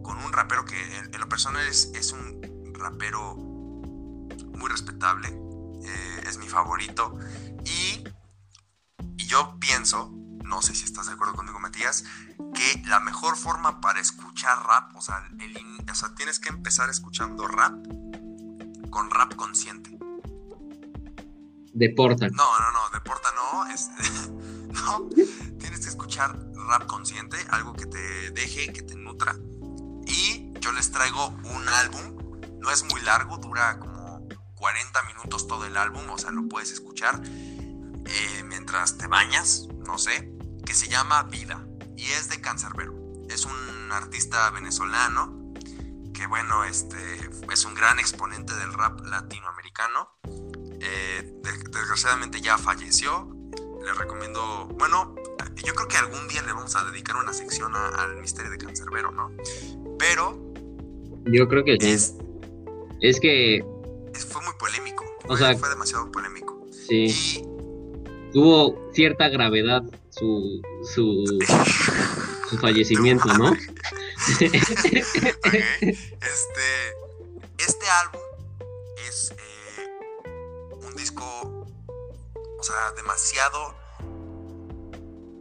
con 0.02 0.16
un 0.16 0.32
rapero 0.32 0.64
que 0.64 0.80
en, 0.96 1.20
lo 1.20 1.28
personal 1.28 1.68
es, 1.68 1.90
es, 1.94 2.12
un 2.12 2.72
rapero 2.72 3.34
muy 3.34 4.70
respetable, 4.70 5.28
eh, 5.28 6.22
es 6.26 6.38
mi 6.38 6.48
favorito, 6.48 7.18
y, 7.66 8.02
y 9.18 9.26
yo 9.26 9.58
pienso 9.60 10.21
no 10.52 10.60
sé 10.60 10.74
si 10.74 10.84
estás 10.84 11.06
de 11.06 11.12
acuerdo 11.12 11.32
conmigo, 11.32 11.58
Matías, 11.60 12.04
que 12.54 12.82
la 12.86 13.00
mejor 13.00 13.38
forma 13.38 13.80
para 13.80 14.00
escuchar 14.00 14.58
rap, 14.66 14.94
o 14.94 15.00
sea, 15.00 15.26
tienes 16.14 16.38
que 16.38 16.50
empezar 16.50 16.90
escuchando 16.90 17.48
rap 17.48 17.72
con 18.90 19.10
rap 19.10 19.34
consciente. 19.34 19.96
Deporta. 21.72 22.28
No, 22.28 22.58
no, 22.60 22.70
no, 22.70 22.90
deporta 22.92 23.30
no, 23.34 23.64
no, 24.74 25.08
tienes 25.58 25.80
que 25.80 25.88
escuchar 25.88 26.38
rap 26.68 26.84
consciente, 26.84 27.38
algo 27.48 27.72
que 27.72 27.86
te 27.86 28.30
deje, 28.32 28.74
que 28.74 28.82
te 28.82 28.94
nutra. 28.94 29.34
Y 30.06 30.52
yo 30.60 30.70
les 30.72 30.92
traigo 30.92 31.28
un 31.28 31.66
álbum, 31.66 32.60
no 32.60 32.70
es 32.70 32.84
muy 32.92 33.00
largo, 33.00 33.38
dura 33.38 33.78
como 33.78 34.28
40 34.56 35.02
minutos 35.04 35.48
todo 35.48 35.64
el 35.64 35.78
álbum, 35.78 36.10
o 36.10 36.18
sea, 36.18 36.30
lo 36.30 36.46
puedes 36.46 36.72
escuchar 36.72 37.22
eh, 37.24 38.44
mientras 38.44 38.98
te 38.98 39.06
bañas, 39.06 39.66
no 39.86 39.96
sé, 39.96 40.30
que 40.64 40.74
se 40.74 40.88
llama 40.88 41.22
Vida 41.24 41.64
y 41.96 42.04
es 42.10 42.28
de 42.28 42.40
Cancerbero. 42.40 42.94
Es 43.28 43.44
un 43.44 43.92
artista 43.92 44.50
venezolano 44.50 45.52
que, 46.12 46.26
bueno, 46.26 46.64
este, 46.64 46.96
es 47.52 47.64
un 47.64 47.74
gran 47.74 47.98
exponente 47.98 48.54
del 48.54 48.72
rap 48.72 49.00
latinoamericano. 49.06 50.10
Eh, 50.80 51.32
desgraciadamente 51.70 52.40
ya 52.40 52.58
falleció. 52.58 53.28
Le 53.84 53.92
recomiendo, 53.94 54.68
bueno, 54.78 55.14
yo 55.64 55.74
creo 55.74 55.88
que 55.88 55.96
algún 55.96 56.28
día 56.28 56.42
le 56.42 56.52
vamos 56.52 56.74
a 56.76 56.84
dedicar 56.84 57.16
una 57.16 57.32
sección 57.32 57.74
al 57.74 58.16
misterio 58.20 58.50
de 58.50 58.58
Cancerbero, 58.58 59.10
¿no? 59.10 59.30
Pero... 59.98 60.38
Yo 61.26 61.48
creo 61.48 61.64
que 61.64 61.76
sí. 61.80 62.14
Es, 63.00 63.20
que... 63.20 63.64
fue 64.28 64.42
muy 64.42 64.54
polémico. 64.58 65.04
O 65.28 65.36
sea, 65.36 65.56
fue 65.56 65.68
demasiado 65.68 66.10
polémico. 66.10 66.66
Sí. 66.70 67.06
Y 67.06 68.32
tuvo 68.32 68.90
cierta 68.92 69.28
gravedad 69.28 69.82
su, 70.12 70.60
su, 70.94 71.24
su 72.48 72.58
fallecimiento, 72.58 73.28
¿no? 73.34 73.54
Este, 75.82 76.68
este 77.58 77.86
álbum 78.04 78.20
es 79.08 79.32
eh, 79.32 80.28
un 80.86 80.94
disco, 80.94 81.24
o 82.58 82.62
sea, 82.62 82.92
demasiado 82.96 83.74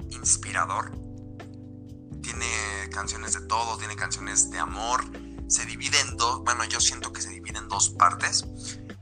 inspirador. 0.10 0.92
Tiene 2.24 2.48
canciones 2.92 3.34
de 3.34 3.42
todo, 3.42 3.78
tiene 3.78 3.96
canciones 3.96 4.50
de 4.50 4.58
amor. 4.58 5.04
Se 5.48 5.66
divide 5.66 6.00
en 6.00 6.18
dos, 6.18 6.44
bueno, 6.44 6.66
yo 6.66 6.80
siento 6.80 7.14
que 7.14 7.22
se 7.22 7.30
divide 7.30 7.60
en 7.60 7.68
dos 7.70 7.90
partes. 7.90 8.46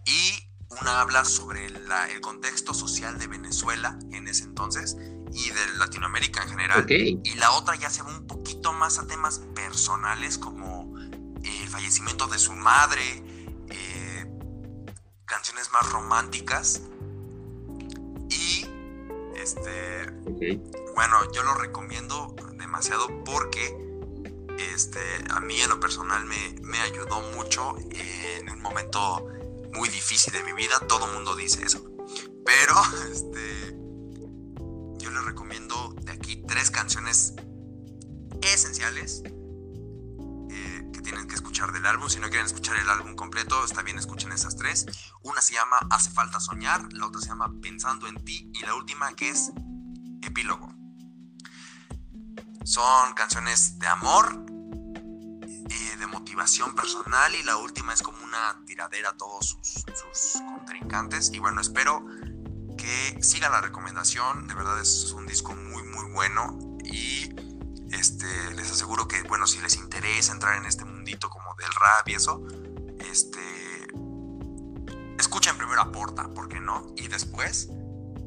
Y 0.06 0.49
una 0.82 1.02
habla 1.02 1.26
sobre 1.26 1.66
el 1.66 2.22
contexto 2.22 2.74
social 2.74 3.18
de 3.18 3.28
Venezuela 3.28 3.98
en 4.12 4.28
ese 4.28 4.44
entonces 4.44 4.96
y 5.32 5.50
de 5.50 5.78
Latinoamérica 5.78 6.44
en 6.44 6.50
general. 6.50 6.86
Y 6.90 7.36
la 7.36 7.52
otra 7.52 7.76
ya 7.76 7.90
se 7.90 8.04
va 8.04 8.10
un 8.10 8.28
poquito 8.28 8.74
más 8.74 9.00
a 9.00 9.08
temas 9.08 9.40
personales 9.56 10.38
como 10.38 10.96
el 11.44 11.68
fallecimiento 11.70 12.28
de 12.28 12.38
su 12.38 12.54
madre, 12.54 13.24
eh, 13.70 14.32
canciones 15.26 15.72
más 15.72 15.92
románticas. 15.92 16.82
Y 18.30 18.66
este, 19.36 20.12
bueno, 20.96 21.32
yo 21.34 21.44
lo 21.44 21.56
recomiendo 21.56 22.36
demasiado 22.58 23.08
porque 23.24 23.76
este, 24.58 25.00
a 25.32 25.40
mí 25.40 25.60
en 25.62 25.70
lo 25.70 25.80
personal 25.80 26.26
me, 26.26 26.56
me 26.62 26.80
ayudó 26.80 27.22
mucho 27.36 27.76
en 27.92 28.50
un 28.50 28.62
momento 28.62 29.28
muy 29.74 29.90
difícil 29.90 30.34
de 30.34 30.44
mi 30.44 30.54
vida, 30.54 30.80
todo 30.88 31.08
mundo 31.08 31.36
dice 31.36 31.64
eso. 31.64 31.84
Pero 32.46 32.76
este, 33.12 33.78
yo 34.98 35.12
les 35.12 35.24
recomiendo 35.24 35.96
de 36.02 36.12
aquí 36.12 36.44
tres 36.48 36.72
canciones 36.72 37.34
esenciales 38.42 39.24
eh, 39.26 40.90
que 40.94 41.02
tienen 41.02 41.28
que 41.28 41.36
escuchar 41.36 41.72
del 41.72 41.86
álbum. 41.86 42.10
Si 42.10 42.20
no 42.20 42.30
quieren 42.30 42.46
escuchar 42.46 42.78
el 42.78 42.90
álbum 42.90 43.16
completo, 43.16 43.64
está 43.64 43.82
bien, 43.82 43.98
escuchen 44.00 44.32
esas 44.32 44.56
tres. 44.56 44.86
Una 45.24 45.42
se 45.42 45.54
llama 45.54 45.78
Hace 45.90 46.12
falta 46.12 46.40
soñar, 46.40 46.92
la 46.94 47.08
otra 47.08 47.22
se 47.22 47.28
llama 47.28 47.54
Pensando 47.62 48.08
en 48.08 48.24
ti 48.24 48.52
y 48.54 48.62
la 48.62 48.76
última 48.76 49.14
que 49.16 49.30
es 49.30 49.52
Epílogo. 50.22 50.74
Son 52.66 53.14
canciones 53.14 53.80
de 53.80 53.88
amor, 53.88 54.46
de 55.70 56.08
motivación 56.08 56.74
personal 56.74 57.34
y 57.36 57.44
la 57.44 57.58
última 57.58 57.94
es 57.94 58.02
como 58.02 58.24
una 58.24 58.64
tiradera 58.66 59.10
a 59.10 59.18
todos 59.18 59.58
sus, 59.62 60.42
contrincantes. 60.42 61.32
Y 61.34 61.40
bueno, 61.40 61.62
espero 61.62 62.06
que 62.78 63.22
sigan 63.22 63.52
la 63.52 63.62
recomendación. 63.62 64.48
De 64.48 64.56
verdad 64.56 64.80
es 64.82 65.12
un 65.12 65.28
disco 65.28 65.56
muy, 65.56 65.84
muy 65.84 66.12
bueno. 66.12 66.58
Y 66.84 67.30
este, 67.92 68.54
les 68.56 68.72
aseguro 68.72 69.08
que, 69.08 69.22
bueno, 69.24 69.46
si 69.46 69.60
les 69.60 69.76
interesa 69.76 70.32
entrar 70.32 70.58
en 70.58 70.66
este 70.66 70.86
mundito 70.86 71.30
como 71.30 71.54
del 71.56 71.72
rap 71.72 72.08
y 72.08 72.14
eso, 72.14 72.42
este, 73.00 73.88
escuchen 75.18 75.58
primero 75.58 75.82
a 75.82 75.92
Porta, 75.92 76.30
¿por 76.30 76.50
qué 76.50 76.60
no? 76.60 76.94
Y 76.96 77.08
después 77.08 77.70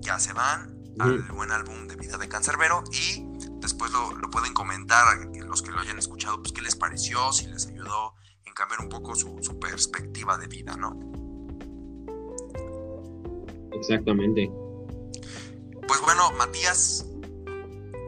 ya 0.01 0.19
se 0.19 0.33
van 0.33 0.73
al 0.99 1.23
buen 1.23 1.51
álbum 1.51 1.89
de 1.89 1.97
vida 1.97 2.19
de 2.19 2.29
Cancerbero 2.29 2.85
y 2.93 3.32
después 3.63 3.93
lo, 3.93 4.11
pueden 4.31 4.53
comentar 4.53 5.05
los 5.47 5.63
que 5.63 5.71
lo 5.71 5.81
hayan 5.81 5.99
escuchado, 5.99 6.43
pues 6.43 6.53
qué 6.53 6.61
les 6.61 6.77
pareció, 6.77 7.33
si 7.33 7.47
les 7.47 7.67
ayudó 7.69 8.15
en 8.45 8.53
cambiar 8.53 8.81
un 8.81 8.89
poco 8.89 9.15
su, 9.15 9.59
perspectiva 9.59 10.37
de 10.37 10.49
vida, 10.49 10.77
¿no? 10.77 10.99
Exactamente. 13.73 14.51
Pues 15.87 16.01
bueno, 16.03 16.33
Matías, 16.33 17.07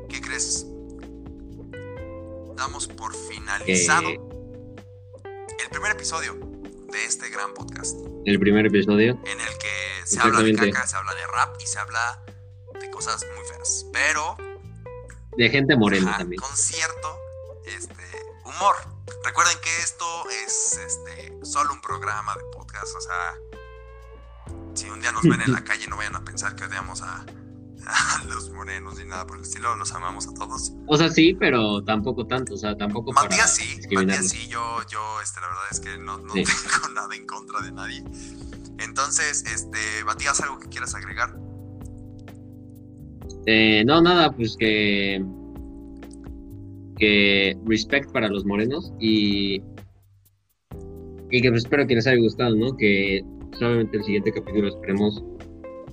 ¿qué 0.09 0.21
crees? 0.21 0.67
Damos 2.57 2.87
por 2.89 3.15
finalizado 3.15 4.09
el 4.09 5.71
primer 5.71 5.93
episodio 5.93 6.35
de 6.91 7.05
este 7.05 7.29
gran 7.31 7.55
podcast. 7.55 7.97
El 8.25 8.39
primer 8.39 8.67
episodio. 8.67 9.21
En 9.25 9.41
el 9.41 9.59
que 9.59 10.07
se 10.07 10.21
habla 10.21 10.41
de 10.41 10.55
caca, 10.55 10.87
se 10.87 10.97
habla 10.97 11.15
de 11.15 11.27
rap 11.27 11.57
y 11.61 11.67
se 11.67 11.79
habla 11.79 12.23
de 12.81 12.91
cosas 12.91 13.25
muy 13.37 13.45
feas. 13.47 13.87
Pero 13.93 14.37
de 15.37 15.51
gente 15.51 15.77
morena 15.77 16.17
también. 16.19 16.41
Con 16.41 16.57
cierto, 16.57 17.19
este, 17.67 18.05
humor. 18.45 18.77
Recuerden 19.25 19.57
que 19.63 19.77
esto 19.79 20.07
es 20.31 20.79
este, 20.79 21.39
solo 21.43 21.73
un 21.73 21.81
programa 21.81 22.35
de 22.37 22.45
podcast, 22.53 22.95
o 22.97 23.01
sea, 23.01 23.39
si 24.75 24.89
un 24.91 25.01
día 25.01 25.13
nos 25.13 25.23
ven 25.23 25.41
en 25.41 25.53
la 25.53 25.65
calle 25.65 25.87
no 25.87 25.97
vayan 25.97 26.17
a 26.17 26.25
pensar 26.25 26.55
que 26.55 26.65
odiamos 26.65 27.03
a, 27.03 27.25
los 28.29 28.51
morenos 28.51 28.97
ni 28.99 29.05
nada 29.05 29.27
por 29.27 29.37
el 29.37 29.43
estilo, 29.43 29.75
los 29.77 29.93
amamos 29.93 30.27
a 30.27 30.35
todos. 30.35 30.73
O 30.87 30.97
sea, 30.97 31.11
sí, 31.11 31.35
pero 31.39 31.83
tampoco 31.85 32.27
tanto, 32.27 32.55
o 32.55 32.57
sea, 32.57 32.77
tampoco 32.77 33.13
Matías 33.13 33.57
sí, 33.57 33.81
Matías 33.93 34.29
sí, 34.29 34.49
yo, 34.49 34.81
yo, 34.89 35.21
este, 35.21 35.41
la 35.41 35.49
verdad 35.49 35.65
es 35.71 35.81
que 35.81 35.99
no, 35.99 36.19
no 36.19 36.33
tengo 36.33 36.89
nada 36.95 37.15
en 37.15 37.27
contra 37.27 37.61
de 37.61 37.73
nadie. 37.73 38.05
Entonces, 38.79 39.45
este, 39.45 40.05
Matías, 40.05 40.41
¿algo 40.41 40.59
que 40.59 40.69
quieras 40.69 40.95
agregar? 40.95 41.37
Eh, 43.47 43.85
no, 43.85 44.01
nada, 44.01 44.33
pues 44.33 44.57
que 44.57 45.25
que 46.97 47.57
respect 47.67 48.13
para 48.13 48.29
los 48.29 48.45
morenos 48.45 48.93
y 49.01 49.61
y 51.31 51.43
que 51.43 51.51
pues 51.51 51.65
espero 51.65 51.87
que 51.87 51.97
les 51.97 52.07
haya 52.07 52.21
gustado, 52.21 52.55
¿no? 52.55 52.77
Que 52.77 53.25
solamente 53.59 53.97
el 53.97 54.05
siguiente 54.05 54.33
capítulo 54.33 54.69
esperemos 54.69 55.23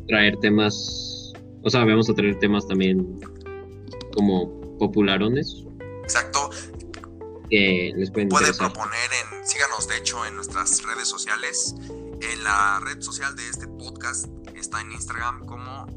traer 0.07 0.37
temas, 0.37 1.33
o 1.63 1.69
sea, 1.69 1.83
vamos 1.83 2.09
a 2.09 2.13
traer 2.13 2.37
temas 2.37 2.67
también 2.67 3.19
como 4.13 4.77
popularones. 4.77 5.65
Exacto. 6.03 6.51
Que 7.49 7.91
les 7.95 8.11
pueden 8.11 8.29
Puede 8.29 8.53
proponer 8.53 9.09
en, 9.33 9.47
síganos 9.47 9.87
de 9.87 9.97
hecho 9.97 10.25
en 10.25 10.35
nuestras 10.35 10.83
redes 10.83 11.07
sociales. 11.07 11.75
En 11.89 12.43
la 12.43 12.79
red 12.85 13.01
social 13.01 13.35
de 13.35 13.49
este 13.49 13.67
podcast 13.67 14.27
está 14.55 14.79
en 14.81 14.91
Instagram 14.91 15.45
como 15.45 15.87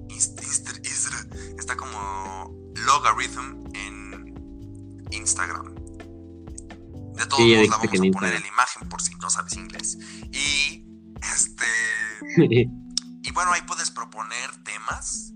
está 1.64 1.76
como 1.76 2.54
Logarithm 2.74 3.64
en 3.74 5.06
Instagram. 5.12 5.74
De 5.74 7.26
todos 7.26 7.40
modos 7.40 7.68
la 7.68 7.76
vamos 7.78 7.86
a 7.86 8.12
poner 8.12 8.34
en 8.34 8.42
la 8.42 8.48
imagen 8.48 8.88
por 8.90 9.00
si 9.00 9.14
no 9.14 9.30
sabes 9.30 9.56
inglés. 9.56 9.96
Y 10.30 10.84
este 11.22 11.64
y 13.22 13.30
bueno, 13.32 13.52
ahí 13.52 13.62
puedes 13.66 13.90
proponer 13.90 14.50
temas. 14.62 15.32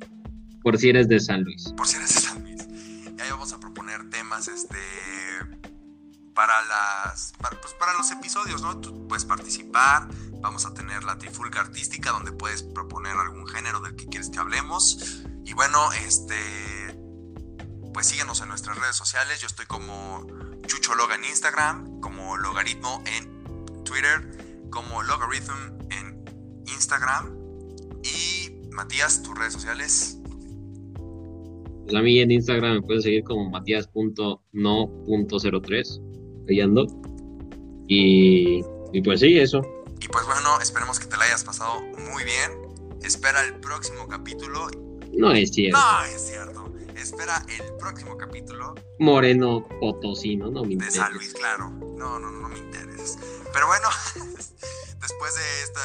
Por 0.63 0.77
si 0.77 0.91
eres 0.91 1.09
de 1.09 1.19
San 1.19 1.45
Luis. 1.45 1.73
Por 1.75 1.89
si 1.89 1.97
eres 1.97 2.15
de 2.15 2.21
San 2.21 2.43
Luis. 2.43 2.67
Y 3.17 3.21
ahí 3.23 3.31
vamos 3.31 3.55
a 3.55 3.59
proponer 3.59 4.11
temas 4.11 4.49
este 4.49 4.79
para 6.35 6.61
las 6.67 7.33
para, 7.39 7.59
pues 7.59 7.73
para 7.81 7.95
los 7.95 8.11
episodios, 8.11 8.61
¿no? 8.61 8.79
Tú 8.81 9.09
puedes 9.09 9.25
participar, 9.25 10.09
vamos 10.43 10.67
a 10.67 10.75
tener 10.75 11.05
la 11.05 11.17
trifulca 11.17 11.61
artística 11.61 12.11
donde 12.11 12.33
puedes 12.33 12.63
proponer 12.63 13.17
algún 13.17 13.47
género 13.47 13.81
del 13.81 13.97
que 13.97 14.07
quieres 14.09 14.29
que 14.29 14.39
hablemos. 14.39 15.25
Y 15.49 15.55
bueno, 15.55 15.91
este 16.07 16.35
pues 17.95 18.07
síguenos 18.07 18.43
en 18.43 18.49
nuestras 18.49 18.79
redes 18.79 18.97
sociales. 18.97 19.41
Yo 19.41 19.47
estoy 19.47 19.65
como 19.65 20.27
Chucho 20.67 20.95
Loga 20.95 21.15
en 21.15 21.25
Instagram, 21.25 22.01
como 22.01 22.37
Logaritmo 22.37 23.03
en 23.07 23.65
Twitter, 23.83 24.67
como 24.71 25.03
Logarithm 25.03 25.79
en 25.91 26.23
Instagram. 26.67 27.35
Y 28.05 28.69
Matías, 28.73 29.23
tus 29.23 29.39
redes 29.39 29.55
sociales. 29.55 30.19
Pues 31.85 31.97
a 31.97 32.03
mí 32.03 32.21
en 32.21 32.31
Instagram 32.31 32.75
me 32.75 32.83
pueden 32.83 33.01
seguir 33.01 33.25
como 33.25 33.49
matías.no.03. 33.49 36.01
Ahí 36.51 36.61
ando. 36.61 36.87
Y, 37.89 38.63
y 38.93 39.01
pues 39.03 39.21
sí, 39.21 39.39
eso. 39.39 39.63
Y 39.99 40.09
pues 40.09 40.27
bueno, 40.27 40.61
esperemos 40.61 41.01
que 41.01 41.07
te 41.07 41.17
la 41.17 41.25
hayas 41.25 41.43
pasado 41.43 41.81
muy 42.13 42.25
bien. 42.25 42.51
Espera 43.03 43.43
el 43.47 43.55
próximo 43.61 44.07
capítulo. 44.07 44.69
No 45.13 45.33
es 45.33 45.51
cierto. 45.51 45.79
No 45.79 46.05
es 46.05 46.27
cierto. 46.27 46.73
Espera 46.97 47.45
el 47.49 47.77
próximo 47.77 48.17
capítulo. 48.17 48.75
Moreno 48.99 49.67
Potosino, 49.81 50.51
no 50.51 50.65
me 50.65 50.73
interesa. 50.75 51.03
De 51.03 51.07
San 51.07 51.15
Luis, 51.15 51.35
claro. 51.35 51.71
No, 51.71 52.19
no, 52.19 52.31
no 52.31 52.49
me 52.49 52.59
interesa. 52.59 53.19
Pero 53.53 53.67
bueno, 53.67 53.89
después 55.01 55.35
de 55.35 55.63
esta 55.63 55.81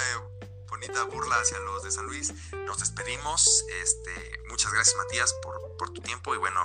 bonita 0.69 1.03
burla 1.03 1.35
hacia 1.39 1.59
los 1.59 1.83
de 1.83 1.91
San 1.91 2.05
Luis, 2.05 2.33
nos 2.65 2.79
despedimos. 2.79 3.65
Este, 3.81 4.41
muchas 4.49 4.73
gracias, 4.73 4.95
Matías, 4.97 5.33
por, 5.43 5.77
por 5.77 5.91
tu 5.91 6.01
tiempo 6.01 6.33
y 6.33 6.37
bueno, 6.37 6.61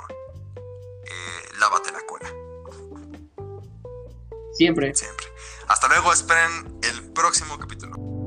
eh, 1.05 1.49
lávate 1.61 1.93
la 1.93 2.01
cola. 2.07 2.33
Siempre. 4.55 4.95
Siempre. 4.95 5.27
Hasta 5.69 5.89
luego, 5.89 6.13
esperen 6.13 6.81
el 6.83 7.13
próximo 7.13 7.59
capítulo. 7.59 8.18